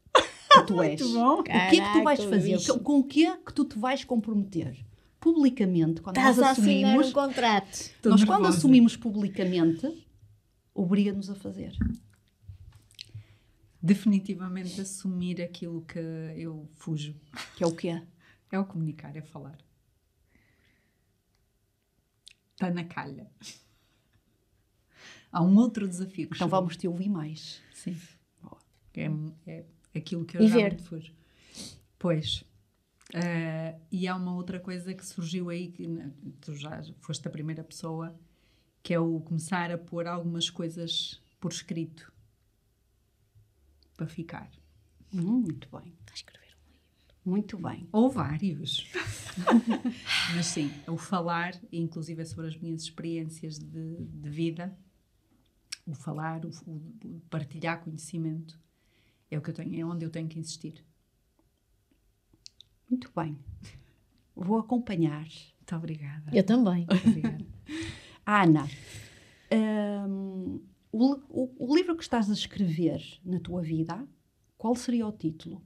Que 0.53 0.63
tu 0.67 0.81
és. 0.81 1.03
bom. 1.13 1.41
O 1.41 1.43
que 1.43 1.51
é 1.51 1.71
que 1.71 1.93
tu 1.93 2.05
vais 2.05 2.23
fazer? 2.23 2.59
Com 2.85 3.01
o 3.01 3.05
que 3.05 3.27
é 3.27 3.37
que 3.37 3.53
tu 3.53 3.65
te 3.65 3.77
vais 3.77 4.05
comprometer? 4.05 4.87
Publicamente, 5.21 6.01
quando 6.01 6.17
Estás 6.17 6.39
nós 6.39 6.59
assumimos, 6.59 7.09
um 7.09 7.13
contrato. 7.13 7.91
Nós 8.05 8.25
quando 8.25 8.47
assumimos 8.47 8.97
publicamente, 8.97 10.07
obriga-nos 10.75 11.29
a 11.29 11.35
fazer. 11.35 11.77
Definitivamente 13.83 14.81
assumir 14.81 15.41
aquilo 15.43 15.83
que 15.83 15.99
eu 15.99 16.69
fujo. 16.75 17.15
Que 17.57 17.65
é 17.65 17.67
o 17.67 17.75
quê? 17.75 18.03
É 18.51 18.59
o 18.59 18.65
comunicar, 18.65 19.15
é 19.17 19.23
falar. 19.23 19.59
Está 22.53 22.71
na 22.71 22.85
calha. 22.85 23.31
Há 25.33 25.43
um 25.43 25.57
outro 25.57 25.87
desafio 25.89 26.29
que 26.29 26.35
Então 26.35 26.49
chegou. 26.49 26.61
vamos 26.61 26.77
te 26.77 26.89
ouvir 26.89 27.09
mais. 27.09 27.61
Sim. 27.73 27.97
É, 28.95 29.07
é 29.47 29.65
aquilo 29.99 30.25
que 30.25 30.37
eu 30.37 30.43
E 30.43 30.49
já 30.49 30.57
ver. 30.57 30.79
fujo. 30.81 31.13
Pois. 31.99 32.45
Eh, 33.15 33.78
e 33.91 34.07
há 34.07 34.15
uma 34.15 34.35
outra 34.35 34.61
coisa 34.61 34.95
que 34.95 35.05
surgiu 35.05 35.51
aí, 35.51 35.69
que 35.69 35.87
né, 35.87 36.12
tu 36.41 36.55
já 36.55 36.82
foste 37.01 37.27
a 37.27 37.31
primeira 37.31 37.65
pessoa, 37.65 38.15
que 38.82 38.95
é 38.95 39.01
o 39.01 39.20
começar 39.20 39.70
a 39.70 39.78
pôr 39.78 40.07
algumas 40.07 40.49
coisas 40.49 41.20
por 41.41 41.53
escrito. 41.53 42.12
Para 43.97 44.07
ficar. 44.07 44.51
Hum, 45.12 45.41
muito 45.41 45.69
bem. 45.70 45.93
Está 46.01 46.12
a 46.12 46.15
escrever 46.15 46.57
um 46.57 46.70
livro. 46.70 46.85
Muito 47.24 47.59
bem. 47.59 47.89
Ou 47.93 48.09
vários. 48.09 48.91
Mas 50.35 50.47
sim, 50.47 50.70
o 50.87 50.97
falar, 50.97 51.61
inclusive 51.73 52.23
é 52.23 52.24
sobre 52.24 52.47
as 52.47 52.57
minhas 52.57 52.82
experiências 52.82 53.59
de, 53.59 53.97
de 54.07 54.31
vida, 54.31 54.77
o 55.87 55.95
falar, 55.95 56.45
o, 56.45 56.49
o 56.49 57.20
partilhar 57.28 57.82
conhecimento, 57.82 58.59
é 59.31 59.39
o 59.39 59.43
que 59.43 59.51
eu 59.51 59.55
tenho, 59.55 59.81
é 59.81 59.85
onde 59.85 60.05
eu 60.05 60.11
tenho 60.11 60.28
que 60.28 60.39
insistir. 60.39 60.85
Muito 62.91 63.11
bem. 63.17 63.39
Vou 64.35 64.59
acompanhar. 64.59 65.23
Muito 65.25 65.77
obrigada. 65.77 66.31
Eu 66.33 66.43
também. 66.43 66.87
Obrigada. 67.07 67.45
Ana, 68.27 68.69
hum, 69.53 70.61
o, 70.93 71.15
o- 71.31 71.55
o 71.59 71.77
livro 71.77 71.97
que 71.97 72.03
estás 72.03 72.29
a 72.31 72.33
escrever 72.33 73.03
na 73.25 73.39
tua 73.41 73.62
vida, 73.62 74.07
qual 74.59 74.75
seria 74.75 75.07
o 75.07 75.12
título? 75.12 75.62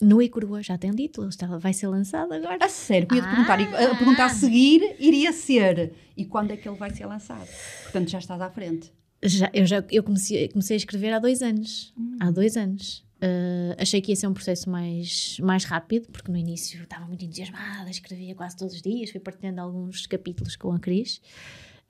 No 0.00 0.20
e 0.20 0.28
Crua 0.28 0.62
já 0.62 0.76
tem 0.76 0.90
título. 0.92 1.28
Está, 1.28 1.46
vai 1.58 1.72
ser 1.72 1.86
lançado 1.88 2.32
agora. 2.34 2.58
A 2.60 2.68
sério, 2.68 3.08
eu 3.10 3.16
ia-te 3.16 3.28
Ah! 3.28 3.30
perguntar, 3.30 3.60
a 3.92 3.94
pergunta 3.96 4.24
a 4.24 4.28
seguir 4.28 4.94
iria 4.98 5.32
ser, 5.32 5.94
e 6.16 6.24
quando 6.26 6.50
é 6.50 6.56
que 6.56 6.68
ele 6.68 6.76
vai 6.76 6.90
ser 6.94 7.06
lançado? 7.06 7.48
Portanto, 7.84 8.10
já 8.10 8.18
estás 8.18 8.40
à 8.40 8.50
frente. 8.50 8.92
Já, 9.22 9.50
eu 9.54 9.64
já 9.64 9.82
eu 9.90 10.02
comecei, 10.02 10.48
comecei 10.48 10.74
a 10.74 10.78
escrever 10.78 11.12
há 11.14 11.18
dois 11.18 11.40
anos. 11.40 11.94
Há 12.20 12.30
dois 12.30 12.56
anos. 12.58 13.05
Uh, 13.16 13.74
achei 13.78 14.00
que 14.02 14.12
ia 14.12 14.16
ser 14.16 14.26
um 14.26 14.34
processo 14.34 14.68
mais, 14.68 15.38
mais 15.40 15.64
rápido, 15.64 16.08
porque 16.10 16.30
no 16.30 16.36
início 16.36 16.82
estava 16.82 17.06
muito 17.06 17.24
entusiasmada, 17.24 17.88
escrevia 17.88 18.34
quase 18.34 18.56
todos 18.56 18.74
os 18.74 18.82
dias, 18.82 19.10
fui 19.10 19.20
partilhando 19.20 19.60
alguns 19.60 20.06
capítulos 20.06 20.54
com 20.56 20.70
a 20.72 20.78
Cris. 20.78 21.20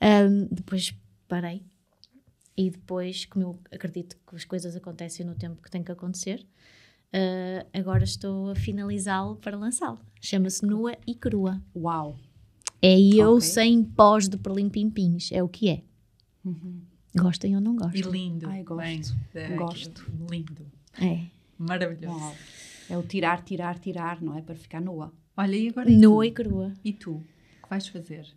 Um, 0.01 0.47
depois 0.49 0.93
parei. 1.27 1.63
E 2.55 2.69
depois, 2.71 3.25
como 3.25 3.43
eu 3.45 3.59
acredito 3.71 4.17
que 4.27 4.35
as 4.35 4.45
coisas 4.45 4.75
acontecem 4.75 5.25
no 5.25 5.35
tempo 5.35 5.61
que 5.61 5.69
tem 5.69 5.83
que 5.83 5.91
acontecer, 5.91 6.45
uh, 7.13 7.67
agora 7.73 8.03
estou 8.03 8.49
a 8.51 8.55
finalizá-lo 8.55 9.35
para 9.35 9.57
lançá-lo. 9.57 9.99
Chama-se 10.21 10.65
Nua 10.65 10.97
e 11.05 11.13
Crua. 11.13 11.61
Uau! 11.75 12.17
É 12.81 12.97
eu 12.99 13.31
Ok. 13.35 13.41
sem 13.41 13.83
pós 13.83 14.29
de 14.29 14.37
perlim-pim-pins. 14.37 15.31
É 15.31 15.43
o 15.43 15.49
que 15.49 15.69
é. 15.69 15.83
Gostem 17.15 17.55
ou 17.55 17.61
não 17.61 17.73
E 17.73 17.77
gostem? 17.79 18.01
lindo. 18.11 18.47
Ai, 18.47 18.63
gosto. 18.63 19.13
Bem, 19.33 19.43
é, 19.43 19.55
Gosto. 19.55 20.11
Lindo. 20.31 20.65
É. 21.01 21.25
Maravilhoso. 21.57 22.17
Uau! 22.17 22.35
É 22.89 22.97
o 22.97 23.03
tirar, 23.03 23.43
tirar, 23.43 23.77
tirar, 23.79 24.21
não 24.21 24.37
é? 24.37 24.41
Para 24.41 24.55
ficar 24.55 24.79
nua. 24.81 25.13
Olha, 25.35 25.55
e 25.55 25.67
agora 25.69 25.89
e 25.91 25.97
Nua 25.97 26.25
e 26.25 26.31
crua. 26.31 26.73
E 26.83 26.93
tu? 26.93 27.15
O 27.15 27.63
que 27.63 27.69
vais 27.69 27.87
fazer? 27.87 28.27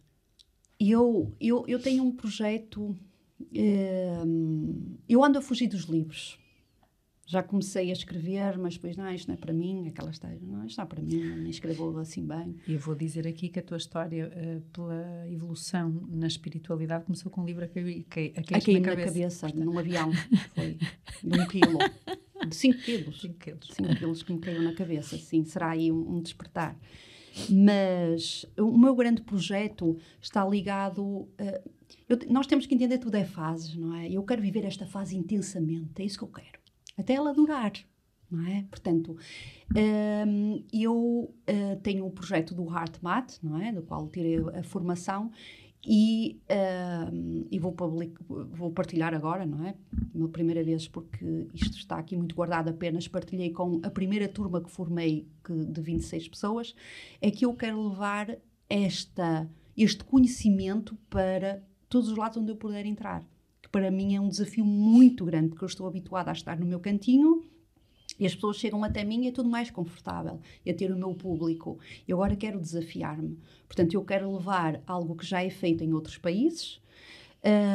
Eu, 0.78 1.32
eu, 1.40 1.64
eu 1.68 1.78
tenho 1.80 2.02
um 2.02 2.10
projeto. 2.12 2.96
hum, 3.54 4.96
eu 5.08 5.24
ando 5.24 5.38
a 5.38 5.42
fugir 5.42 5.68
dos 5.68 5.82
livros. 5.84 6.38
Já 7.26 7.44
comecei 7.44 7.90
a 7.90 7.92
escrever, 7.92 8.58
mas 8.58 8.74
depois, 8.74 8.96
não, 8.96 9.08
isto 9.14 9.28
não 9.28 9.34
é 9.36 9.38
para 9.38 9.52
mim. 9.52 9.86
Aquela 9.86 10.10
está, 10.10 10.28
não, 10.42 10.66
isto 10.66 10.78
não 10.78 10.84
é 10.84 10.88
para 10.88 11.00
mim, 11.00 11.14
nem 11.36 11.50
escrevo 11.50 11.96
assim 11.98 12.26
bem. 12.26 12.56
E 12.66 12.72
eu 12.72 12.78
vou 12.80 12.96
dizer 12.96 13.24
aqui 13.28 13.48
que 13.48 13.60
a 13.60 13.62
tua 13.62 13.76
história 13.76 14.32
eh, 14.34 14.60
pela 14.72 15.28
evolução 15.30 16.08
na 16.10 16.26
espiritualidade 16.26 17.04
começou 17.04 17.30
com 17.30 17.42
um 17.42 17.44
livro 17.44 17.64
a 17.64 17.68
cair, 17.68 18.02
cai- 18.10 18.32
a 18.36 18.40
A 18.40 18.42
cair 18.42 18.74
na 18.74 18.80
na 18.80 18.88
cabeça. 18.96 19.12
cabeça, 19.12 19.48
num 19.54 19.78
avião. 19.78 20.10
Foi 20.56 20.76
de 21.22 21.40
um 21.40 21.46
quilo. 21.46 21.78
De 22.46 22.56
5 22.56 22.78
quilos. 22.82 23.20
Cinco 23.20 23.38
quilos. 23.38 23.68
5 23.72 23.96
quilos 23.96 24.22
que 24.22 24.32
me 24.32 24.40
caiu 24.40 24.62
na 24.62 24.74
cabeça, 24.74 25.16
sim, 25.18 25.44
será 25.44 25.70
aí 25.70 25.90
um, 25.92 26.16
um 26.16 26.20
despertar. 26.22 26.76
Mas 27.48 28.44
o 28.58 28.76
meu 28.76 28.94
grande 28.94 29.22
projeto 29.22 29.96
está 30.20 30.44
ligado. 30.44 31.28
eh, 31.38 31.62
eu 32.08 32.18
nós 32.28 32.46
temos 32.46 32.66
que 32.66 32.74
entender 32.74 32.98
tudo 32.98 33.14
é 33.16 33.24
fases, 33.24 33.74
não 33.76 33.94
é? 33.94 34.10
Eu 34.10 34.22
quero 34.24 34.42
viver 34.42 34.64
esta 34.64 34.86
fase 34.86 35.16
intensamente, 35.16 36.02
é 36.02 36.04
isso 36.04 36.18
que 36.18 36.24
eu 36.24 36.28
quero. 36.28 36.58
Até 36.98 37.14
ela 37.14 37.32
durar, 37.32 37.72
não 38.30 38.46
é? 38.46 38.64
Portanto, 38.70 39.16
hum, 40.26 40.64
eu 40.72 41.34
eh, 41.46 41.76
tenho 41.76 42.04
o 42.06 42.10
projeto 42.10 42.54
do 42.54 42.68
HeartMath, 42.68 43.38
não 43.42 43.60
é? 43.60 43.72
Do 43.72 43.82
qual 43.82 44.08
tirei 44.08 44.38
a 44.38 44.62
formação 44.62 45.30
e, 45.84 46.38
hum, 47.12 47.46
e 47.50 47.58
vou, 47.58 47.72
public- 47.72 48.16
vou 48.28 48.70
partilhar 48.70 49.14
agora, 49.14 49.46
não 49.46 49.66
é? 49.66 49.74
Pela 50.12 50.28
primeira 50.28 50.62
vez, 50.62 50.86
porque 50.86 51.46
isto 51.54 51.76
está 51.76 51.96
aqui 51.96 52.16
muito 52.16 52.34
guardado 52.34 52.68
apenas, 52.68 53.08
partilhei 53.08 53.50
com 53.50 53.80
a 53.82 53.90
primeira 53.90 54.28
turma 54.28 54.60
que 54.60 54.70
formei, 54.70 55.26
que, 55.44 55.52
de 55.52 55.80
26 55.80 56.28
pessoas, 56.28 56.74
é 57.20 57.30
que 57.30 57.44
eu 57.46 57.54
quero 57.54 57.88
levar 57.88 58.36
esta, 58.68 59.48
este 59.76 60.04
conhecimento 60.04 60.96
para 61.08 61.62
todos 61.88 62.08
os 62.10 62.16
lados 62.16 62.36
onde 62.36 62.52
eu 62.52 62.56
puder 62.56 62.84
entrar. 62.86 63.24
Que 63.62 63.68
para 63.68 63.90
mim 63.90 64.14
é 64.14 64.20
um 64.20 64.28
desafio 64.28 64.64
muito 64.64 65.24
grande, 65.24 65.48
porque 65.48 65.64
eu 65.64 65.68
estou 65.68 65.86
habituada 65.86 66.30
a 66.30 66.32
estar 66.34 66.58
no 66.58 66.66
meu 66.66 66.78
cantinho 66.80 67.42
e 68.20 68.26
as 68.26 68.34
pessoas 68.34 68.58
chegam 68.58 68.84
até 68.84 69.02
mim 69.02 69.24
e 69.24 69.28
é 69.28 69.32
tudo 69.32 69.48
mais 69.48 69.70
confortável. 69.70 70.38
E 70.64 70.70
a 70.70 70.74
ter 70.74 70.92
o 70.92 70.96
meu 70.96 71.14
público. 71.14 71.78
E 72.06 72.12
agora 72.12 72.36
quero 72.36 72.60
desafiar-me. 72.60 73.38
Portanto, 73.66 73.94
eu 73.94 74.04
quero 74.04 74.30
levar 74.30 74.82
algo 74.86 75.16
que 75.16 75.24
já 75.24 75.42
é 75.42 75.48
feito 75.48 75.82
em 75.82 75.94
outros 75.94 76.18
países, 76.18 76.82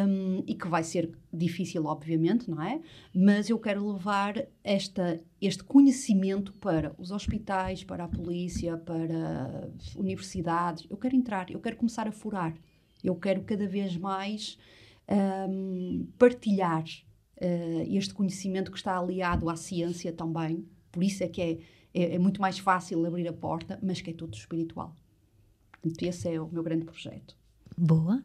hum, 0.08 0.44
e 0.46 0.54
que 0.54 0.68
vai 0.68 0.84
ser 0.84 1.12
difícil, 1.34 1.86
obviamente, 1.86 2.48
não 2.48 2.62
é? 2.62 2.80
Mas 3.14 3.50
eu 3.50 3.58
quero 3.58 3.92
levar 3.92 4.46
esta, 4.64 5.20
este 5.42 5.64
conhecimento 5.64 6.54
para 6.54 6.94
os 7.00 7.12
hospitais, 7.12 7.84
para 7.84 8.04
a 8.04 8.08
polícia, 8.08 8.78
para 8.78 9.72
universidades. 9.96 10.86
Eu 10.90 10.98
quero 10.98 11.16
entrar, 11.16 11.50
eu 11.50 11.60
quero 11.60 11.76
começar 11.76 12.08
a 12.08 12.12
furar. 12.12 12.56
Eu 13.04 13.16
quero 13.16 13.42
cada 13.42 13.68
vez 13.68 13.98
mais 13.98 14.60
hum, 15.10 16.08
partilhar 16.20 16.84
eh, 17.38 17.86
este 17.90 18.14
conhecimento 18.14 18.72
que 18.72 18.78
está 18.78 18.98
aliado 18.98 19.50
à 19.50 19.56
ciência 19.56 20.12
também. 20.12 20.66
Por 20.92 21.04
isso 21.04 21.24
é 21.24 21.28
que 21.28 21.42
é, 21.42 21.58
é, 21.94 22.16
é 22.16 22.20
muito 22.20 22.40
mais 22.40 22.60
fácil 22.60 23.06
abrir 23.06 23.28
a 23.28 23.34
porta, 23.34 23.80
mas 23.82 24.02
que 24.02 24.12
é 24.12 24.14
tudo 24.14 24.36
espiritual. 24.36 24.96
Portanto, 25.72 26.04
esse 26.04 26.30
é 26.30 26.40
o 26.40 26.48
meu 26.48 26.64
grande 26.64 26.86
projeto. 26.86 27.36
Boa. 27.78 28.24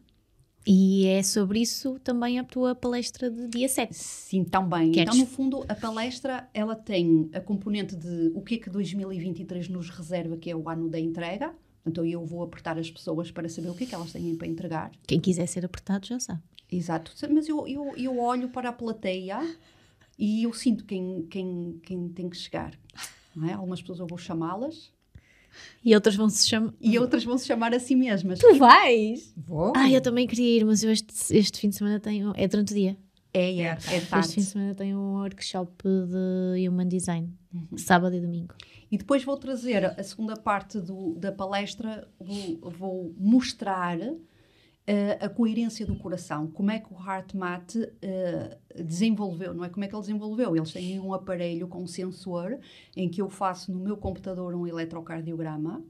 E 0.67 1.07
é 1.07 1.23
sobre 1.23 1.61
isso 1.61 1.99
também 2.01 2.39
a 2.39 2.45
tua 2.45 2.75
palestra 2.75 3.31
de 3.31 3.49
dia 3.49 3.69
7. 3.69 3.95
Sim, 3.95 4.45
também. 4.45 4.93
Queres? 4.93 5.15
Então, 5.15 5.19
no 5.19 5.27
fundo, 5.27 5.65
a 5.69 5.75
palestra 5.75 6.49
ela 6.53 6.77
tem 6.77 7.31
a 7.33 7.41
componente 7.41 7.97
de 7.97 8.31
o 8.35 8.43
que 8.43 8.57
é 8.57 8.59
que 8.59 8.71
2023 8.71 9.69
nos 9.69 9.89
reserva, 9.89 10.37
que 10.37 10.51
é 10.51 10.57
o 10.57 10.69
ano 10.69 10.89
da 10.89 11.01
entrega. 11.01 11.55
Então, 11.85 12.05
eu 12.05 12.25
vou 12.25 12.43
apertar 12.43 12.79
as 12.79 12.91
pessoas 12.91 13.31
para 13.31 13.49
saber 13.49 13.71
o 13.71 13.75
que 13.75 13.85
é 13.85 13.87
que 13.87 13.95
elas 13.95 14.13
têm 14.13 14.37
para 14.37 14.47
entregar. 14.47 14.91
Quem 15.07 15.19
quiser 15.19 15.47
ser 15.47 15.65
apertado 15.65 16.07
já 16.07 16.21
sabe. 16.21 16.43
Exato. 16.71 17.13
Mas 17.33 17.49
eu, 17.49 17.67
eu, 17.67 17.95
eu 17.97 18.19
olho 18.19 18.49
para 18.51 18.69
a 18.69 18.73
plateia 18.73 19.39
e 20.19 20.45
eu 20.45 20.53
sinto 20.53 20.85
quem, 20.85 21.27
quem, 21.29 21.81
quem 21.83 22.09
tem 22.09 22.29
que 22.29 22.37
chegar. 22.37 22.73
Não 23.35 23.49
é? 23.49 23.53
Algumas 23.55 23.81
pessoas 23.81 23.99
eu 24.01 24.07
vou 24.07 24.19
chamá-las 24.19 24.93
E 25.85 25.95
outras 25.95 26.15
vão 26.17 26.29
se 26.29 26.49
chamar. 26.49 26.73
e 26.81 26.99
outras 26.99 27.25
vão 27.25 27.37
se 27.39 27.47
chamar 27.47 27.75
a 27.75 27.81
si 27.81 27.95
mesmas. 27.97 28.39
Tu 28.39 28.55
vais? 28.57 29.33
Vou. 29.37 29.73
Ah, 29.77 29.91
eu 29.91 30.01
também 30.01 30.27
queria 30.27 30.59
ir, 30.59 30.65
mas 30.65 30.83
eu 30.83 30.91
este, 30.91 31.13
este 31.37 31.59
fim 31.61 31.69
de 31.71 31.77
semana 31.77 31.99
tenho. 32.01 32.33
É 32.37 32.47
durante 32.47 32.73
o 32.73 32.77
dia. 32.77 32.97
É, 33.33 33.53
é, 33.55 33.63
é 33.63 33.65
É, 33.67 33.75
Este 33.77 33.89
fim 33.89 33.99
de 34.01 34.07
tarde. 34.09 34.43
semana 34.43 34.75
tenho 34.75 34.99
um 34.99 35.13
workshop 35.21 35.73
de 35.85 36.69
Human 36.69 36.89
Design. 36.89 37.33
Sábado 37.77 38.15
e 38.17 38.21
domingo. 38.21 38.55
E 38.91 38.99
depois 38.99 39.23
vou 39.25 39.37
trazer 39.37 39.85
a 39.85 40.03
segunda 40.03 40.37
parte 40.37 40.81
do- 40.81 41.15
da 41.15 41.31
palestra, 41.31 42.09
vou, 42.19 42.59
vou 42.71 43.15
mostrar 43.17 43.97
a 45.21 45.29
coerência 45.29 45.87
do 45.87 45.97
coração. 45.97 46.49
Como 46.49 46.71
é 46.71 46.79
que 46.79 46.93
o 46.93 46.97
HeartMath 46.97 47.77
uh, 47.77 48.83
desenvolveu, 48.83 49.55
não 49.55 49.65
é? 49.65 49.69
Como 49.69 49.85
é 49.85 49.89
que 49.89 49.95
ele 49.95 50.01
desenvolveu? 50.01 50.57
Eles 50.57 50.73
têm 50.73 50.99
um 50.99 51.15
aparelho 51.15 51.69
com 51.69 51.87
sensor 51.87 52.59
em 52.97 53.09
que 53.09 53.23
eu 53.23 53.29
faço 53.29 53.73
no 53.73 53.79
meu 53.79 53.97
computador 53.97 54.55
um 54.55 54.67
eletrocardiograma, 54.67 55.85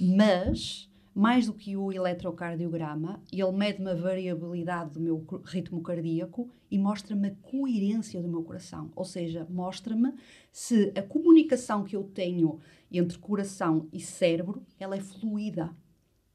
mas 0.00 0.90
mais 1.14 1.46
do 1.46 1.52
que 1.52 1.76
o 1.76 1.92
eletrocardiograma, 1.92 3.20
ele 3.32 3.50
mede-me 3.52 3.90
a 3.90 3.94
variabilidade 3.94 4.94
do 4.94 5.00
meu 5.00 5.24
ritmo 5.44 5.82
cardíaco 5.82 6.48
e 6.70 6.78
mostra-me 6.78 7.28
a 7.28 7.34
coerência 7.42 8.22
do 8.22 8.28
meu 8.28 8.42
coração. 8.42 8.90
Ou 8.94 9.04
seja, 9.04 9.46
mostra-me 9.50 10.14
se 10.52 10.92
a 10.96 11.02
comunicação 11.02 11.84
que 11.84 11.96
eu 11.96 12.04
tenho 12.04 12.60
entre 12.90 13.18
coração 13.18 13.88
e 13.92 14.00
cérebro, 14.00 14.62
ela 14.78 14.96
é 14.96 15.00
fluida. 15.00 15.74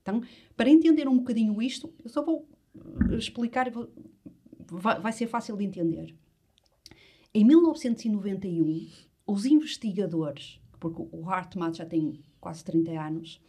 Então, 0.06 0.22
para 0.56 0.70
entender 0.70 1.08
um 1.08 1.18
bocadinho 1.18 1.60
isto, 1.60 1.92
eu 2.04 2.12
só 2.12 2.24
vou 2.24 2.48
eh, 3.10 3.16
explicar, 3.16 3.72
vai, 4.68 5.00
vai 5.02 5.12
ser 5.12 5.26
fácil 5.26 5.58
de 5.58 5.64
entender. 5.64 6.16
Em 7.34 7.44
1991, 7.44 8.88
os 9.26 9.46
investigadores, 9.48 10.62
porque 10.80 11.02
o 11.12 11.28
HeartMath 11.28 11.78
já 11.78 11.86
tem 11.88 12.22
quase 12.40 12.64
30 12.64 12.92
anos, 12.92 13.42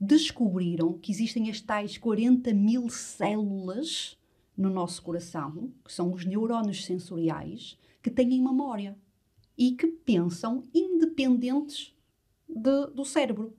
descobriram 0.00 0.92
que 0.92 1.10
existem 1.10 1.50
as 1.50 1.60
tais 1.60 1.98
40 1.98 2.54
mil 2.54 2.88
células 2.88 4.16
no 4.56 4.70
nosso 4.70 5.02
coração, 5.02 5.72
que 5.84 5.92
são 5.92 6.12
os 6.12 6.24
neurónios 6.24 6.84
sensoriais, 6.84 7.76
que 8.00 8.08
têm 8.08 8.40
memória 8.40 8.96
e 9.56 9.72
que 9.72 9.88
pensam 9.88 10.62
independentes 10.72 11.92
de, 12.48 12.86
do 12.94 13.04
cérebro. 13.04 13.52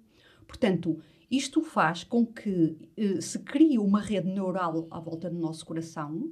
Portanto, 0.48 1.02
isto 1.30 1.61
faz 1.61 2.03
com 2.03 2.26
que 2.26 2.77
eh, 2.97 3.22
se 3.22 3.39
crie 3.39 3.77
uma 3.77 4.01
rede 4.01 4.27
neural 4.27 4.88
à 4.89 4.99
volta 4.99 5.30
do 5.30 5.38
nosso 5.38 5.65
coração 5.65 6.31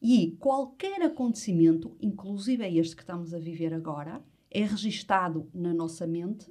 e 0.00 0.36
qualquer 0.40 1.02
acontecimento, 1.02 1.96
inclusive 2.00 2.64
é 2.64 2.74
este 2.74 2.96
que 2.96 3.02
estamos 3.02 3.34
a 3.34 3.38
viver 3.38 3.72
agora, 3.72 4.22
é 4.50 4.64
registado 4.64 5.48
na 5.54 5.72
nossa 5.72 6.06
mente, 6.06 6.50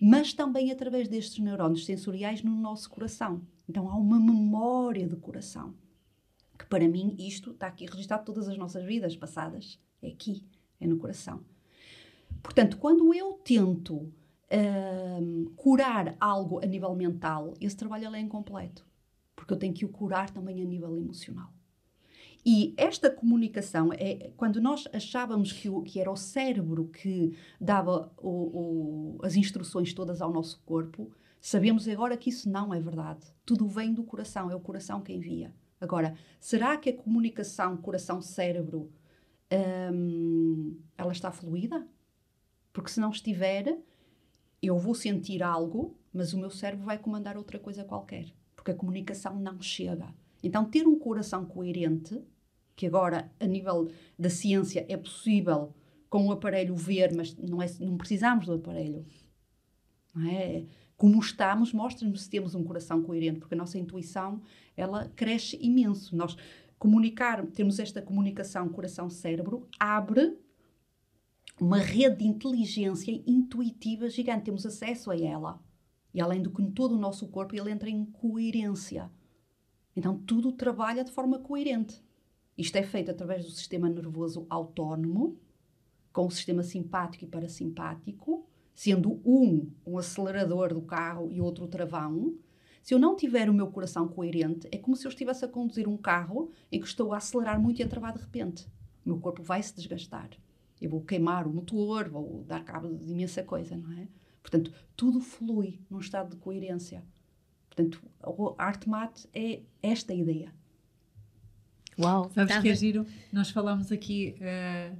mas 0.00 0.32
também 0.32 0.72
através 0.72 1.06
destes 1.06 1.38
neurónios 1.38 1.84
sensoriais 1.84 2.42
no 2.42 2.56
nosso 2.56 2.90
coração. 2.90 3.42
Então 3.68 3.88
há 3.88 3.94
uma 3.94 4.18
memória 4.18 5.06
de 5.06 5.16
coração. 5.16 5.74
Que 6.58 6.66
para 6.66 6.88
mim 6.88 7.14
isto 7.18 7.52
está 7.52 7.68
aqui 7.68 7.86
registado 7.86 8.24
todas 8.24 8.48
as 8.48 8.58
nossas 8.58 8.84
vidas 8.84 9.16
passadas. 9.16 9.78
É 10.02 10.08
aqui, 10.08 10.44
é 10.80 10.86
no 10.86 10.98
coração. 10.98 11.44
Portanto, 12.42 12.78
quando 12.78 13.14
eu 13.14 13.34
tento 13.44 14.12
curar 15.56 16.16
algo 16.20 16.62
a 16.62 16.66
nível 16.66 16.94
mental, 16.94 17.54
esse 17.60 17.76
trabalho 17.76 18.14
é 18.14 18.20
incompleto. 18.20 18.86
Porque 19.34 19.52
eu 19.52 19.58
tenho 19.58 19.72
que 19.72 19.84
o 19.84 19.88
curar 19.88 20.30
também 20.30 20.60
a 20.62 20.64
nível 20.64 20.96
emocional. 20.96 21.52
E 22.44 22.74
esta 22.76 23.08
comunicação 23.08 23.92
é 23.92 24.32
quando 24.36 24.60
nós 24.60 24.88
achávamos 24.92 25.52
que, 25.52 25.68
o, 25.68 25.82
que 25.82 26.00
era 26.00 26.10
o 26.10 26.16
cérebro 26.16 26.88
que 26.88 27.36
dava 27.60 28.12
o, 28.18 28.28
o, 28.28 29.18
as 29.22 29.36
instruções 29.36 29.94
todas 29.94 30.20
ao 30.20 30.32
nosso 30.32 30.60
corpo, 30.66 31.12
sabemos 31.40 31.86
agora 31.86 32.16
que 32.16 32.30
isso 32.30 32.50
não 32.50 32.74
é 32.74 32.80
verdade. 32.80 33.24
Tudo 33.46 33.68
vem 33.68 33.94
do 33.94 34.02
coração, 34.02 34.50
é 34.50 34.56
o 34.56 34.60
coração 34.60 35.00
quem 35.00 35.18
envia. 35.18 35.54
Agora, 35.80 36.14
será 36.40 36.76
que 36.76 36.90
a 36.90 36.96
comunicação 36.96 37.76
coração-cérebro 37.76 38.92
hum, 39.92 40.78
ela 40.98 41.12
está 41.12 41.30
fluida? 41.30 41.86
Porque 42.72 42.90
se 42.90 43.00
não 43.00 43.10
estiver, 43.10 43.78
eu 44.62 44.78
vou 44.78 44.94
sentir 44.94 45.42
algo, 45.42 45.98
mas 46.12 46.32
o 46.32 46.38
meu 46.38 46.50
cérebro 46.50 46.86
vai 46.86 46.96
comandar 46.96 47.36
outra 47.36 47.58
coisa 47.58 47.84
qualquer, 47.84 48.26
porque 48.54 48.70
a 48.70 48.74
comunicação 48.74 49.38
não 49.40 49.60
chega. 49.60 50.14
Então, 50.42 50.64
ter 50.64 50.86
um 50.86 50.98
coração 50.98 51.44
coerente, 51.44 52.22
que 52.76 52.86
agora, 52.86 53.30
a 53.40 53.46
nível 53.46 53.90
da 54.18 54.30
ciência, 54.30 54.86
é 54.88 54.96
possível 54.96 55.74
com 56.08 56.26
o 56.26 56.32
aparelho 56.32 56.74
ver, 56.76 57.14
mas 57.14 57.36
não, 57.36 57.60
é, 57.60 57.66
não 57.80 57.96
precisamos 57.96 58.46
do 58.46 58.54
aparelho. 58.54 59.04
Não 60.14 60.30
é? 60.30 60.64
Como 60.96 61.18
estamos, 61.18 61.72
mostra-nos 61.72 62.22
se 62.22 62.30
temos 62.30 62.54
um 62.54 62.62
coração 62.62 63.02
coerente, 63.02 63.40
porque 63.40 63.54
a 63.54 63.58
nossa 63.58 63.78
intuição, 63.78 64.40
ela 64.76 65.10
cresce 65.16 65.58
imenso. 65.60 66.14
Nós 66.14 66.36
comunicar, 66.78 67.44
temos 67.46 67.78
esta 67.78 68.02
comunicação 68.02 68.68
coração-cérebro, 68.68 69.68
abre 69.78 70.36
uma 71.62 71.78
rede 71.78 72.16
de 72.16 72.26
inteligência 72.26 73.22
intuitiva 73.24 74.10
gigante. 74.10 74.46
Temos 74.46 74.66
acesso 74.66 75.12
a 75.12 75.16
ela. 75.16 75.62
E 76.12 76.20
além 76.20 76.42
do 76.42 76.50
que 76.50 76.60
todo 76.72 76.96
o 76.96 76.98
nosso 76.98 77.28
corpo, 77.28 77.54
ele 77.54 77.70
entra 77.70 77.88
em 77.88 78.04
coerência. 78.04 79.08
Então 79.94 80.18
tudo 80.18 80.50
trabalha 80.50 81.04
de 81.04 81.12
forma 81.12 81.38
coerente. 81.38 82.02
Isto 82.58 82.76
é 82.76 82.82
feito 82.82 83.12
através 83.12 83.44
do 83.44 83.50
sistema 83.52 83.88
nervoso 83.88 84.44
autónomo, 84.50 85.38
com 86.12 86.26
o 86.26 86.30
sistema 86.32 86.64
simpático 86.64 87.24
e 87.24 87.28
parasimpático, 87.28 88.44
sendo 88.74 89.20
um 89.24 89.70
um 89.86 89.96
acelerador 89.96 90.74
do 90.74 90.82
carro 90.82 91.30
e 91.30 91.40
outro 91.40 91.66
o 91.66 91.68
travão. 91.68 92.34
Se 92.82 92.92
eu 92.92 92.98
não 92.98 93.14
tiver 93.14 93.48
o 93.48 93.54
meu 93.54 93.68
coração 93.68 94.08
coerente, 94.08 94.66
é 94.72 94.78
como 94.78 94.96
se 94.96 95.06
eu 95.06 95.10
estivesse 95.10 95.44
a 95.44 95.48
conduzir 95.48 95.88
um 95.88 95.96
carro 95.96 96.50
em 96.72 96.80
que 96.80 96.86
estou 96.86 97.12
a 97.12 97.18
acelerar 97.18 97.60
muito 97.60 97.78
e 97.78 97.84
a 97.84 97.88
travar 97.88 98.12
de 98.12 98.20
repente. 98.20 98.66
O 99.06 99.10
meu 99.10 99.20
corpo 99.20 99.44
vai 99.44 99.62
se 99.62 99.74
desgastar 99.76 100.28
eu 100.82 100.90
vou 100.90 101.00
queimar 101.00 101.46
o 101.46 101.52
motor, 101.52 102.08
vou 102.08 102.44
dar 102.44 102.64
cabo 102.64 102.92
de 102.92 103.12
imensa 103.12 103.42
coisa, 103.44 103.76
não 103.76 103.92
é? 103.92 104.08
Portanto, 104.42 104.72
tudo 104.96 105.20
flui 105.20 105.78
num 105.88 106.00
estado 106.00 106.30
de 106.30 106.36
coerência. 106.36 107.04
Portanto, 107.68 108.02
o 108.20 108.54
ArtMat 108.58 109.28
é 109.32 109.62
esta 109.80 110.12
ideia. 110.12 110.52
Uau! 111.96 112.28
Sabes 112.34 112.54
tá 112.56 112.60
que 112.60 112.68
é 112.68 112.74
giro? 112.74 113.06
Nós 113.32 113.50
falamos 113.50 113.92
aqui, 113.92 114.34
uh, 114.40 114.98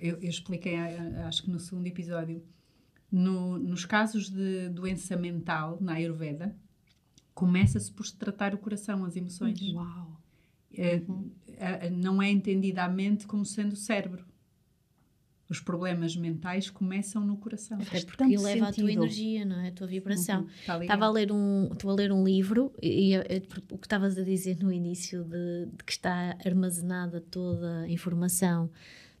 eu, 0.00 0.16
eu, 0.16 0.30
expliquei, 0.30 0.76
uh, 0.76 1.26
acho 1.26 1.42
que 1.42 1.50
no 1.50 1.60
segundo 1.60 1.86
episódio, 1.86 2.42
no, 3.12 3.58
nos 3.58 3.84
casos 3.84 4.30
de 4.30 4.70
doença 4.70 5.14
mental 5.14 5.76
na 5.78 5.94
Ayurveda, 5.94 6.56
começa-se 7.34 7.92
por 7.92 8.06
se 8.06 8.16
tratar 8.16 8.54
o 8.54 8.58
coração, 8.58 9.04
as 9.04 9.14
emoções. 9.14 9.60
Uau! 9.74 10.22
Uh, 10.72 11.12
uhum. 11.12 11.30
não 11.92 12.22
é 12.22 12.30
entendida 12.30 12.84
a 12.84 12.88
mente 12.88 13.26
como 13.26 13.44
sendo 13.44 13.74
o 13.74 13.76
cérebro 13.76 14.24
os 15.48 15.60
problemas 15.60 16.16
mentais 16.16 16.70
começam 16.70 17.24
no 17.24 17.36
coração. 17.36 17.78
Até 17.80 18.02
porque 18.02 18.24
eleva 18.24 18.66
sentido. 18.66 18.68
a 18.68 18.72
tua 18.72 18.92
energia, 18.92 19.44
não 19.44 19.60
é? 19.60 19.68
A 19.68 19.72
tua 19.72 19.86
vibração. 19.86 20.42
Uhum, 20.42 20.48
tá 20.66 20.80
Estava 20.82 21.04
a 21.06 21.10
ler 21.10 21.30
um, 21.30 21.70
estou 21.72 21.90
a 21.90 21.94
ler 21.94 22.12
um 22.12 22.24
livro 22.24 22.72
e, 22.82 23.14
e, 23.14 23.18
o 23.70 23.78
que 23.78 23.86
estavas 23.86 24.18
a 24.18 24.22
dizer 24.22 24.58
no 24.60 24.72
início 24.72 25.22
de, 25.24 25.66
de, 25.66 25.84
que 25.84 25.92
está 25.92 26.36
armazenada 26.44 27.20
toda 27.20 27.82
a 27.82 27.88
informação, 27.88 28.68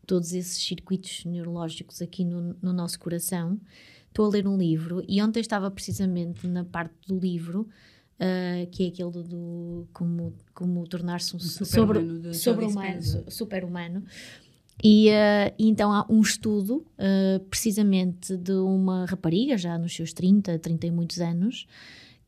todos 0.04 0.32
esses 0.32 0.62
circuitos 0.64 1.24
neurológicos 1.24 2.02
aqui 2.02 2.24
no, 2.24 2.56
no 2.60 2.72
nosso 2.72 2.98
coração. 2.98 3.60
Estou 4.08 4.26
a 4.26 4.28
ler 4.30 4.48
um 4.48 4.56
livro 4.56 5.04
e 5.06 5.22
ontem 5.22 5.40
estava 5.40 5.70
precisamente 5.70 6.46
na 6.46 6.64
parte 6.64 6.94
do 7.06 7.18
livro 7.18 7.68
Uh, 8.16 8.64
que 8.70 8.84
é 8.84 8.88
aquele 8.88 9.10
do, 9.10 9.22
do 9.22 9.88
como, 9.92 10.34
como 10.54 10.88
tornar-se 10.88 11.34
um, 11.34 11.36
um 11.36 11.40
sobre, 11.40 12.32
sobre 12.32 12.64
humano, 12.64 13.02
super 13.30 13.62
humano 13.62 14.02
e 14.82 15.08
uh, 15.08 15.54
então 15.58 15.92
há 15.92 16.06
um 16.08 16.20
estudo, 16.20 16.84
uh, 16.98 17.40
precisamente 17.48 18.36
de 18.36 18.52
uma 18.52 19.06
rapariga, 19.06 19.56
já 19.56 19.78
nos 19.78 19.94
seus 19.94 20.12
30, 20.12 20.58
30 20.58 20.86
e 20.86 20.90
muitos 20.90 21.20
anos, 21.20 21.66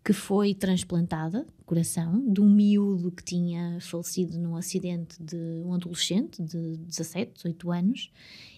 que 0.04 0.12
foi 0.14 0.54
transplantada, 0.54 1.46
coração, 1.66 2.24
de 2.32 2.40
um 2.40 2.48
miúdo 2.48 3.10
que 3.10 3.22
tinha 3.22 3.78
falecido 3.80 4.38
num 4.38 4.56
acidente 4.56 5.22
de 5.22 5.36
um 5.36 5.74
adolescente 5.74 6.42
de 6.42 6.78
17, 6.78 7.34
18 7.34 7.70
anos, 7.70 8.10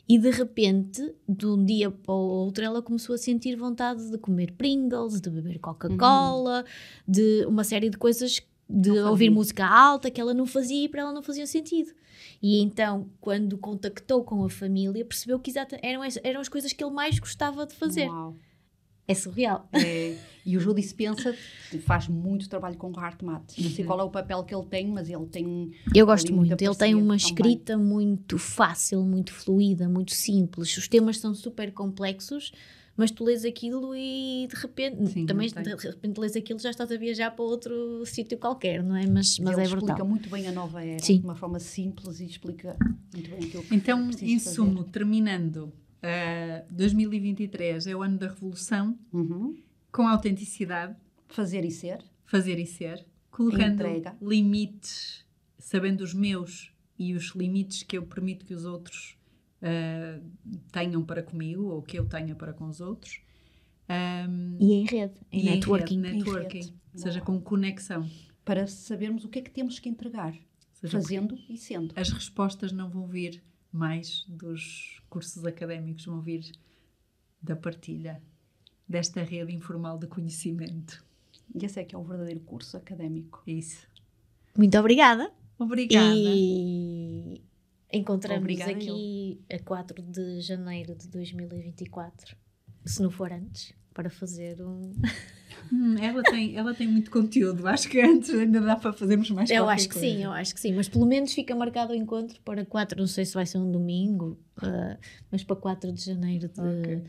e 0.09 0.19
de 0.19 0.31
repente, 0.31 1.13
de 1.29 1.47
um 1.47 1.65
dia 1.65 1.91
para 1.91 2.15
o 2.15 2.17
outro, 2.17 2.65
ela 2.65 2.81
começou 2.81 3.15
a 3.15 3.19
sentir 3.19 3.57
vontade 3.57 4.11
de 4.11 4.19
comer 4.19 4.53
Pringles, 4.53 5.21
de 5.21 5.31
beber 5.31 5.59
Coca-Cola, 5.59 6.61
uhum. 6.61 7.13
de 7.13 7.45
uma 7.47 7.65
série 7.65 7.91
de 7.91 7.97
coisas, 7.97 8.41
de 8.69 8.91
ouvir 8.91 9.31
música 9.31 9.67
alta 9.67 10.11
que 10.11 10.21
ela 10.21 10.35
não 10.35 10.47
fazia 10.47 10.85
e 10.85 10.89
para 10.89 11.01
ela 11.01 11.13
não 11.13 11.23
fazia 11.23 11.47
sentido. 11.47 11.91
E 12.43 12.61
então, 12.61 13.11
quando 13.21 13.59
contactou 13.59 14.25
com 14.25 14.45
a 14.45 14.49
família, 14.49 15.05
percebeu 15.05 15.39
que 15.39 15.53
eram, 15.83 16.03
as, 16.03 16.19
eram 16.23 16.41
as 16.41 16.49
coisas 16.49 16.73
que 16.73 16.83
ele 16.83 16.93
mais 16.93 17.19
gostava 17.19 17.67
de 17.67 17.75
fazer. 17.75 18.09
Uau. 18.09 18.37
É 19.07 19.15
surreal. 19.15 19.69
É, 19.73 20.17
e 20.47 20.57
o 20.57 20.61
Júlio 20.61 20.81
Dispensa 20.81 21.35
faz 21.85 22.07
muito 22.07 22.49
trabalho 22.49 22.77
com 22.77 22.93
o 22.93 23.01
HeartMath. 23.01 23.59
Não 23.59 23.71
sei 23.71 23.85
qual 23.85 23.99
é 23.99 24.05
o 24.05 24.09
papel 24.09 24.45
que 24.45 24.55
ele 24.55 24.65
tem, 24.67 24.87
mas 24.87 25.11
ele 25.11 25.27
tem. 25.27 25.73
Eu 25.93 26.07
gosto 26.07 26.33
muito. 26.33 26.53
Ele 26.53 26.75
tem 26.77 26.95
uma 26.95 27.03
também. 27.03 27.17
escrita 27.17 27.77
muito 27.77 28.39
fácil, 28.39 29.03
muito 29.03 29.33
fluida, 29.33 29.89
muito 29.89 30.13
simples. 30.13 30.77
Os 30.77 30.87
temas 30.87 31.19
são 31.19 31.35
super 31.35 31.73
complexos, 31.73 32.53
mas 33.01 33.11
tu 33.11 33.25
lês 33.25 33.47
aquilo 33.47 33.97
e 33.97 34.47
de 34.47 34.55
repente, 34.57 35.07
Sim, 35.07 35.25
também 35.25 35.49
de 35.49 35.87
repente 35.89 36.21
lês 36.21 36.37
aquilo 36.37 36.59
já 36.59 36.69
estás 36.69 36.93
a 36.93 36.99
viajar 36.99 37.31
para 37.31 37.43
outro 37.43 38.05
sítio 38.05 38.37
qualquer, 38.37 38.83
não 38.85 38.95
é? 38.95 39.07
Mas, 39.07 39.39
mas 39.39 39.57
ele 39.57 39.67
é 39.67 39.69
brutal. 39.71 39.89
explica 39.89 40.05
muito 40.05 40.29
bem 40.29 40.47
a 40.47 40.53
nova 40.53 40.85
era, 40.85 41.03
Sim. 41.03 41.21
de 41.21 41.25
uma 41.25 41.35
forma 41.35 41.59
simples 41.59 42.21
e 42.21 42.27
explica 42.27 42.77
muito 43.15 43.31
bem 43.31 43.39
aquilo 43.39 43.63
que 43.63 43.75
Então, 43.75 44.11
em 44.21 44.39
sumo, 44.39 44.85
terminando, 44.85 45.73
uh, 46.03 46.67
2023 46.71 47.87
é 47.87 47.97
o 47.97 48.03
ano 48.03 48.19
da 48.19 48.29
revolução, 48.29 48.99
uhum. 49.11 49.57
com 49.91 50.07
autenticidade. 50.07 50.95
Fazer 51.27 51.65
e 51.65 51.71
ser. 51.71 52.05
Fazer 52.27 52.59
e 52.59 52.67
ser. 52.67 53.03
colocando 53.31 53.77
entrega. 53.77 54.15
limites, 54.21 55.25
sabendo 55.59 56.03
os 56.03 56.13
meus 56.13 56.71
e 56.99 57.15
os 57.15 57.35
limites 57.35 57.83
que 57.83 57.97
eu 57.97 58.03
permito 58.03 58.45
que 58.45 58.53
os 58.53 58.67
outros 58.67 59.17
ah, 59.63 60.21
tenham 60.73 61.05
para 61.05 61.23
comigo 61.23 61.65
ou 61.65 61.83
que 61.83 61.99
eu 61.99 62.07
tenha 62.07 62.35
para 62.35 62.53
com 62.53 62.67
os 62.69 62.81
outros. 62.81 63.21
Ahm, 63.89 64.57
E 64.61 64.73
em 64.73 64.85
rede, 64.87 65.15
em 65.33 65.41
e 65.41 65.43
em 65.49 65.51
networking. 65.55 66.01
rede, 66.03 66.17
networking, 66.19 66.59
rede. 66.61 66.75
ou 66.95 67.01
seja, 67.01 67.21
com 67.21 67.41
conexão. 67.41 68.09
Para 68.45 68.67
sabermos 68.67 69.25
o 69.25 69.29
que 69.29 69.39
é 69.41 69.43
que 69.43 69.51
temos 69.51 69.79
que 69.79 69.89
entregar, 69.89 70.35
seja, 70.75 70.97
fazendo 71.01 71.37
e 71.49 71.57
sendo. 71.57 71.93
as 71.97 72.11
respostas 72.11 72.73
não 72.73 72.89
vão 72.89 73.07
vir 73.07 73.43
mais 73.73 74.25
dos 74.29 75.01
cursos 75.09 75.45
académicos, 75.45 76.05
vão 76.05 76.21
vir 76.21 76.51
da 77.43 77.55
partilha 77.57 78.23
desta 78.89 79.23
rede 79.23 79.53
informal 79.53 79.99
de 79.99 80.07
conhecimento. 80.07 81.05
E 81.55 81.65
esse 81.65 81.79
é 81.81 81.85
que 81.85 81.95
é 81.95 81.99
o 81.99 82.03
verdadeiro 82.05 82.41
curso 82.41 82.77
académico. 82.77 83.43
Isso. 83.47 83.87
Muito 84.57 84.77
obrigada. 84.79 85.33
Obrigada. 85.59 86.15
E 86.17 87.41
encontramos 87.93 88.43
Obrigada 88.43 88.73
aqui 88.73 89.41
a 89.53 89.59
4 89.59 90.03
de 90.03 90.41
janeiro 90.41 90.95
de 90.95 91.09
2024, 91.09 92.37
se 92.85 93.03
não 93.03 93.11
for 93.11 93.33
antes, 93.33 93.75
para 93.93 94.11
fazer 94.11 94.61
um. 94.63 94.93
Hum, 95.73 95.97
ela, 95.99 96.23
tem, 96.23 96.57
ela 96.57 96.75
tem 96.75 96.89
muito 96.89 97.11
conteúdo. 97.11 97.67
Acho 97.69 97.89
que 97.89 98.01
antes 98.01 98.31
ainda 98.31 98.61
dá 98.61 98.77
para 98.77 98.93
fazermos 98.93 99.31
mais 99.31 99.51
Eu 99.51 99.69
acho 99.69 99.89
que 99.89 99.95
coisa. 99.95 100.09
sim, 100.09 100.25
eu 100.25 100.33
acho 100.33 100.55
que 100.55 100.61
sim, 100.61 100.73
mas 100.73 100.89
pelo 100.89 101.07
menos 101.07 101.33
fica 101.33 101.55
marcado 101.55 101.93
o 101.93 101.97
encontro 101.97 102.41
para 102.41 102.65
4, 102.65 102.99
não 102.99 103.07
sei 103.07 103.25
se 103.25 103.35
vai 103.35 103.47
ser 103.47 103.59
um 103.59 103.71
domingo, 103.71 104.39
ah, 104.57 104.97
mas 105.31 105.45
para 105.45 105.57
4 105.57 105.93
de 105.93 106.05
janeiro 106.05 106.49
de. 106.49 106.61
Ok. 106.61 107.05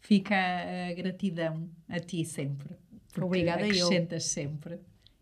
Fica 0.00 0.34
a, 0.34 0.92
gratidão 0.94 1.68
a 1.88 2.00
ti 2.00 2.24
sempre. 2.24 2.76
Obrigada 3.16 3.62
eu. 3.62 3.66
acrescentas 3.66 4.24
sempre. 4.24 4.80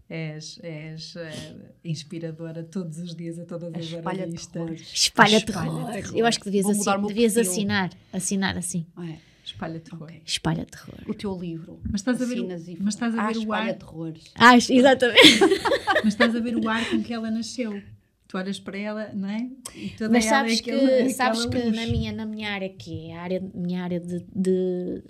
És, 0.08 0.58
és 0.62 1.16
eh, 1.16 1.54
inspiradora 1.84 2.62
todos 2.62 2.98
os 2.98 3.14
dias, 3.16 3.38
a 3.38 3.44
todas 3.46 3.72
as 3.74 3.84
Espalha 3.86 4.22
horas 4.26 4.46
terrores. 4.46 4.80
Espalha 4.92 5.36
Espalha 5.38 5.40
terror. 5.70 5.92
terror. 5.92 6.16
Eu 6.18 6.26
acho 6.26 6.38
que 6.38 6.44
devias, 6.50 6.66
o 6.66 7.06
devias 7.06 7.36
assinar, 7.38 7.90
assinar 8.12 8.56
assim. 8.58 8.84
É. 8.98 9.16
Espalha 9.44 9.80
terror. 9.80 10.02
Ok. 10.04 10.22
Espalha 10.24 10.66
terror. 10.66 10.98
O 11.08 11.14
teu 11.14 11.34
livro. 11.38 11.80
Mas 11.90 12.00
estás 12.02 12.20
a 12.20 12.24
ver 12.26 12.40
o- 12.40 12.44
Assinas 12.44 12.68
e- 12.68 12.76
mas 12.80 12.94
estás 12.94 13.14
a 13.14 13.22
Ah, 13.22 13.26
ver 13.28 13.36
o 13.36 13.40
espalha 13.40 13.70
ar- 13.72 13.78
terrores. 13.78 14.24
Ah, 14.36 14.56
exatamente. 14.56 15.20
Mas 16.04 16.14
estás 16.14 16.34
a 16.36 16.40
ver 16.40 16.56
o 16.56 16.68
ar 16.68 16.88
com 16.90 17.02
que 17.02 17.12
ela 17.14 17.30
nasceu. 17.30 17.80
Tu 18.28 18.36
olhas 18.38 18.58
para 18.60 18.78
ela, 18.78 19.10
não 19.14 19.28
é? 19.28 19.48
E 19.74 19.90
toda 19.90 20.10
Mas 20.10 20.26
ela 20.26 20.36
sabes 20.38 20.58
é 20.58 20.62
que, 20.62 20.70
aquela- 20.70 21.10
sabes 21.10 21.40
aquela 21.46 21.62
que 21.62 21.68
luz. 21.70 21.76
na 21.76 21.86
minha, 21.86 22.12
na 22.12 22.26
minha 22.26 22.50
área, 22.50 22.68
que 22.68 23.08
é 23.10 23.16
a 23.16 23.20
área, 23.22 23.42
minha 23.54 23.82
área 23.82 24.00
de, 24.00 24.24
de. 24.34 25.02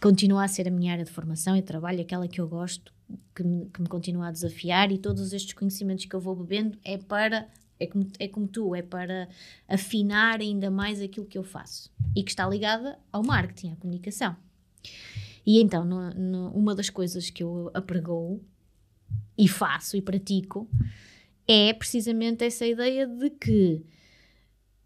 continua 0.00 0.44
a 0.44 0.48
ser 0.48 0.66
a 0.68 0.70
minha 0.70 0.92
área 0.92 1.04
de 1.04 1.10
formação 1.10 1.56
e 1.56 1.62
trabalho, 1.62 2.00
aquela 2.00 2.26
que 2.28 2.40
eu 2.40 2.48
gosto, 2.48 2.92
que 3.36 3.44
me, 3.44 3.66
que 3.66 3.82
me 3.82 3.88
continua 3.88 4.28
a 4.28 4.32
desafiar, 4.32 4.90
e 4.90 4.96
todos 4.98 5.32
estes 5.34 5.52
conhecimentos 5.52 6.06
que 6.06 6.16
eu 6.16 6.20
vou 6.20 6.34
bebendo 6.34 6.78
é 6.82 6.96
para. 6.98 7.46
É 7.78 7.86
como, 7.86 8.06
é 8.18 8.26
como 8.26 8.48
tu, 8.48 8.74
é 8.74 8.80
para 8.80 9.28
afinar 9.68 10.40
ainda 10.40 10.70
mais 10.70 11.02
aquilo 11.02 11.26
que 11.26 11.36
eu 11.36 11.44
faço 11.44 11.92
e 12.16 12.22
que 12.22 12.30
está 12.30 12.48
ligada 12.48 12.98
ao 13.12 13.22
marketing, 13.22 13.72
à 13.72 13.76
comunicação. 13.76 14.34
E 15.44 15.60
então, 15.60 15.84
no- 15.84 16.08
no- 16.14 16.50
uma 16.52 16.74
das 16.74 16.88
coisas 16.88 17.28
que 17.28 17.42
eu 17.42 17.70
apregoo 17.74 18.42
e 19.36 19.46
faço 19.46 19.94
e 19.94 20.00
pratico 20.00 20.66
é 21.46 21.74
precisamente 21.74 22.42
essa 22.44 22.64
ideia 22.66 23.06
de 23.06 23.28
que 23.28 23.84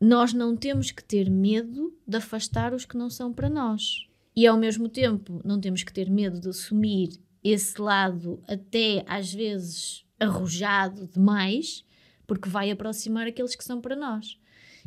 nós 0.00 0.32
não 0.32 0.56
temos 0.56 0.90
que 0.90 1.04
ter 1.04 1.30
medo 1.30 1.96
de 2.04 2.16
afastar 2.16 2.74
os 2.74 2.84
que 2.84 2.96
não 2.96 3.08
são 3.08 3.32
para 3.32 3.48
nós. 3.48 4.08
E 4.34 4.48
ao 4.48 4.56
mesmo 4.58 4.88
tempo, 4.88 5.40
não 5.44 5.60
temos 5.60 5.84
que 5.84 5.92
ter 5.92 6.10
medo 6.10 6.40
de 6.40 6.48
assumir 6.48 7.10
esse 7.42 7.80
lado, 7.80 8.42
até 8.48 9.04
às 9.06 9.32
vezes 9.32 10.04
arrojado 10.18 11.06
demais, 11.06 11.84
porque 12.26 12.48
vai 12.48 12.70
aproximar 12.70 13.26
aqueles 13.26 13.54
que 13.56 13.64
são 13.64 13.80
para 13.80 13.96
nós. 13.96 14.38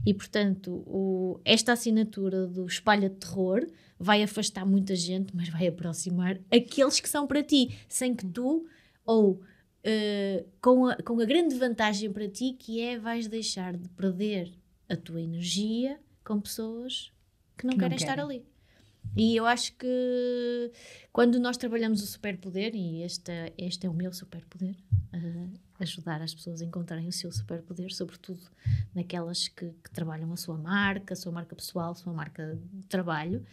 E 0.05 0.13
portanto, 0.13 0.83
o- 0.87 1.39
esta 1.45 1.73
assinatura 1.73 2.47
do 2.47 2.65
espalha 2.65 3.09
terror 3.09 3.65
vai 3.99 4.23
afastar 4.23 4.65
muita 4.65 4.95
gente, 4.95 5.35
mas 5.35 5.49
vai 5.49 5.67
aproximar 5.67 6.39
aqueles 6.51 6.99
que 6.99 7.07
são 7.09 7.25
para 7.27 7.43
ti, 7.43 7.75
sem 7.87 8.13
que 8.15 8.25
tu, 8.25 8.65
ou 9.05 9.41
eh, 9.83 10.45
com, 10.61 10.85
a, 10.87 10.95
com 10.97 11.19
a 11.19 11.25
grande 11.25 11.55
vantagem 11.55 12.11
para 12.11 12.27
ti, 12.27 12.53
que 12.57 12.79
é 12.81 12.97
vais 12.97 13.27
deixar 13.27 13.75
de 13.77 13.87
perder 13.89 14.51
a 14.89 14.95
tua 14.95 15.21
energia 15.21 15.99
com 16.23 16.39
pessoas 16.39 17.11
que 17.57 17.65
não 17.65 17.73
Que 17.73 17.77
não 17.81 17.89
querem 17.89 17.97
estar 17.97 18.19
ali. 18.19 18.45
E 19.15 19.35
eu 19.35 19.45
acho 19.45 19.73
que 19.73 20.71
quando 21.11 21.39
nós 21.39 21.57
trabalhamos 21.57 22.01
o 22.01 22.07
superpoder, 22.07 22.75
e 22.75 23.03
este, 23.03 23.31
este 23.57 23.85
é 23.85 23.89
o 23.89 23.93
meu 23.93 24.11
superpoder, 24.11 24.75
eh, 25.13 25.49
ajudar 25.79 26.21
as 26.21 26.33
pessoas 26.33 26.61
a 26.61 26.65
encontrarem 26.65 27.07
o 27.07 27.11
seu 27.11 27.31
superpoder, 27.31 27.93
sobretudo 27.93 28.41
naquelas 28.95 29.47
que, 29.47 29.69
que 29.83 29.91
trabalham 29.91 30.31
a 30.33 30.37
sua 30.37 30.57
marca, 30.57 31.13
a 31.13 31.17
sua 31.17 31.31
marca 31.31 31.55
pessoal, 31.55 31.91
a 31.91 31.95
sua 31.95 32.13
marca 32.13 32.59
de 32.73 32.87
trabalho, 32.87 33.45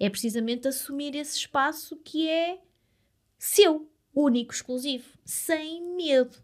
é 0.00 0.08
precisamente 0.08 0.66
assumir 0.66 1.14
esse 1.14 1.36
espaço 1.36 1.96
que 1.98 2.28
é 2.28 2.58
seu, 3.38 3.90
único, 4.14 4.52
exclusivo, 4.52 5.06
sem 5.24 5.96
medo, 5.96 6.36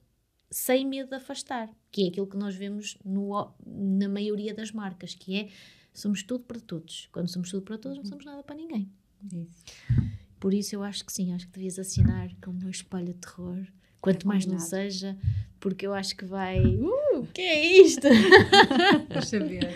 sem 0.51 0.87
medo 0.87 1.11
de 1.11 1.17
afastar, 1.17 1.71
que 1.91 2.05
é 2.05 2.09
aquilo 2.09 2.27
que 2.27 2.37
nós 2.37 2.55
vemos 2.55 2.99
no, 3.05 3.53
na 3.65 4.09
maioria 4.09 4.55
das 4.55 4.73
marcas, 4.73 5.15
que 5.15 5.37
é 5.37 5.49
somos 5.99 6.23
tudo 6.23 6.45
para 6.45 6.61
todos. 6.61 7.09
Quando 7.13 7.29
somos 7.29 7.51
tudo 7.51 7.63
para 7.63 7.79
todos, 7.79 7.99
não 7.99 8.05
somos 8.05 8.25
nada 8.25 8.43
para 8.43 8.57
ninguém. 8.57 8.91
Isso. 9.33 9.65
Por 10.39 10.55
isso 10.55 10.75
eu 10.75 10.83
acho 10.83 11.05
que 11.05 11.13
sim, 11.13 11.33
acho 11.33 11.47
que 11.47 11.53
devias 11.53 11.79
assinar 11.79 12.31
como 12.43 12.59
uma 12.61 12.71
espalha 12.71 13.13
de 13.13 13.19
terror. 13.19 13.67
Quanto 14.01 14.29
mais 14.29 14.47
não 14.47 14.61
seja, 14.61 15.19
porque 15.59 15.85
eu 15.85 15.93
acho 15.93 16.17
que 16.17 16.25
vai. 16.25 16.65
Uh, 16.65 17.19
o 17.19 17.27
que 17.27 17.41
é 17.41 17.83
isto? 17.83 18.07
Deixa 19.11 19.41
ver. 19.41 19.75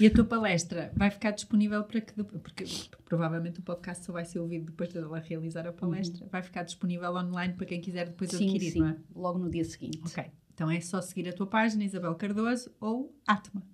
E 0.00 0.06
a 0.06 0.10
tua 0.10 0.24
palestra 0.24 0.92
vai 0.96 1.10
ficar 1.10 1.32
disponível 1.32 1.82
para 1.82 2.00
que. 2.00 2.22
Porque 2.22 2.64
provavelmente 3.04 3.58
o 3.58 3.62
podcast 3.62 4.04
só 4.04 4.12
vai 4.12 4.24
ser 4.24 4.38
ouvido 4.38 4.66
depois 4.66 4.90
de 4.90 4.98
ela 4.98 5.18
realizar 5.18 5.66
a 5.66 5.72
palestra. 5.72 6.24
Vai 6.30 6.42
ficar 6.42 6.62
disponível 6.62 7.12
online 7.14 7.54
para 7.54 7.66
quem 7.66 7.80
quiser 7.80 8.06
depois 8.06 8.30
Sim, 8.30 8.44
adquirir, 8.44 8.72
sim. 8.72 8.78
não 8.78 8.88
é? 8.90 8.96
Logo 9.14 9.40
no 9.40 9.50
dia 9.50 9.64
seguinte. 9.64 10.00
Ok. 10.06 10.24
Então 10.54 10.70
é 10.70 10.80
só 10.80 11.00
seguir 11.00 11.28
a 11.28 11.32
tua 11.32 11.46
página, 11.46 11.82
Isabel 11.82 12.14
Cardoso 12.14 12.70
ou 12.80 13.12
Atma. 13.26 13.71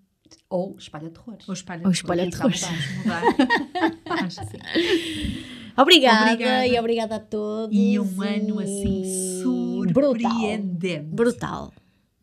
Ou 0.51 0.77
espalha 0.79 1.11
terrores. 1.11 1.49
Ou 1.49 1.55
Espalha 1.55 1.83
Ou. 1.85 1.91
Espalha 1.91 2.23
Quem 2.23 2.33
sabe 2.33 2.59
Terror. 2.59 2.75
Vamos 2.75 2.97
mudar. 2.99 4.25
Acho 4.25 4.41
sim. 4.45 5.45
Obrigada, 5.77 6.33
Obrigada. 6.33 6.67
e 6.67 6.79
obrigada 6.79 7.17
a 7.17 7.21
todos. 7.21 7.77
E 7.77 7.99
um 8.01 8.23
ano 8.23 8.59
assim 8.59 9.03
e 9.05 9.93
brutal. 9.93 10.13
surpreendente. 10.33 11.05
Brutal. 11.15 11.73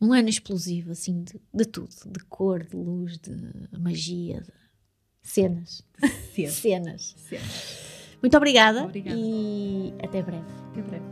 Um 0.00 0.12
ano 0.12 0.28
explosivo, 0.28 0.92
assim, 0.92 1.22
de, 1.22 1.40
de 1.54 1.64
tudo. 1.64 1.88
De 2.06 2.22
cor, 2.24 2.62
de 2.64 2.76
luz, 2.76 3.16
de 3.18 3.32
magia, 3.78 4.42
de 4.42 4.52
cenas. 5.22 5.82
Cedo. 6.34 6.50
Cenas. 6.52 7.14
Cedo. 7.16 7.42
Muito 8.20 8.36
obrigada, 8.36 8.84
Obrigada. 8.84 9.16
e 9.18 9.94
até 10.02 10.22
breve. 10.22 10.44
Até 10.72 10.82
breve. 10.82 11.04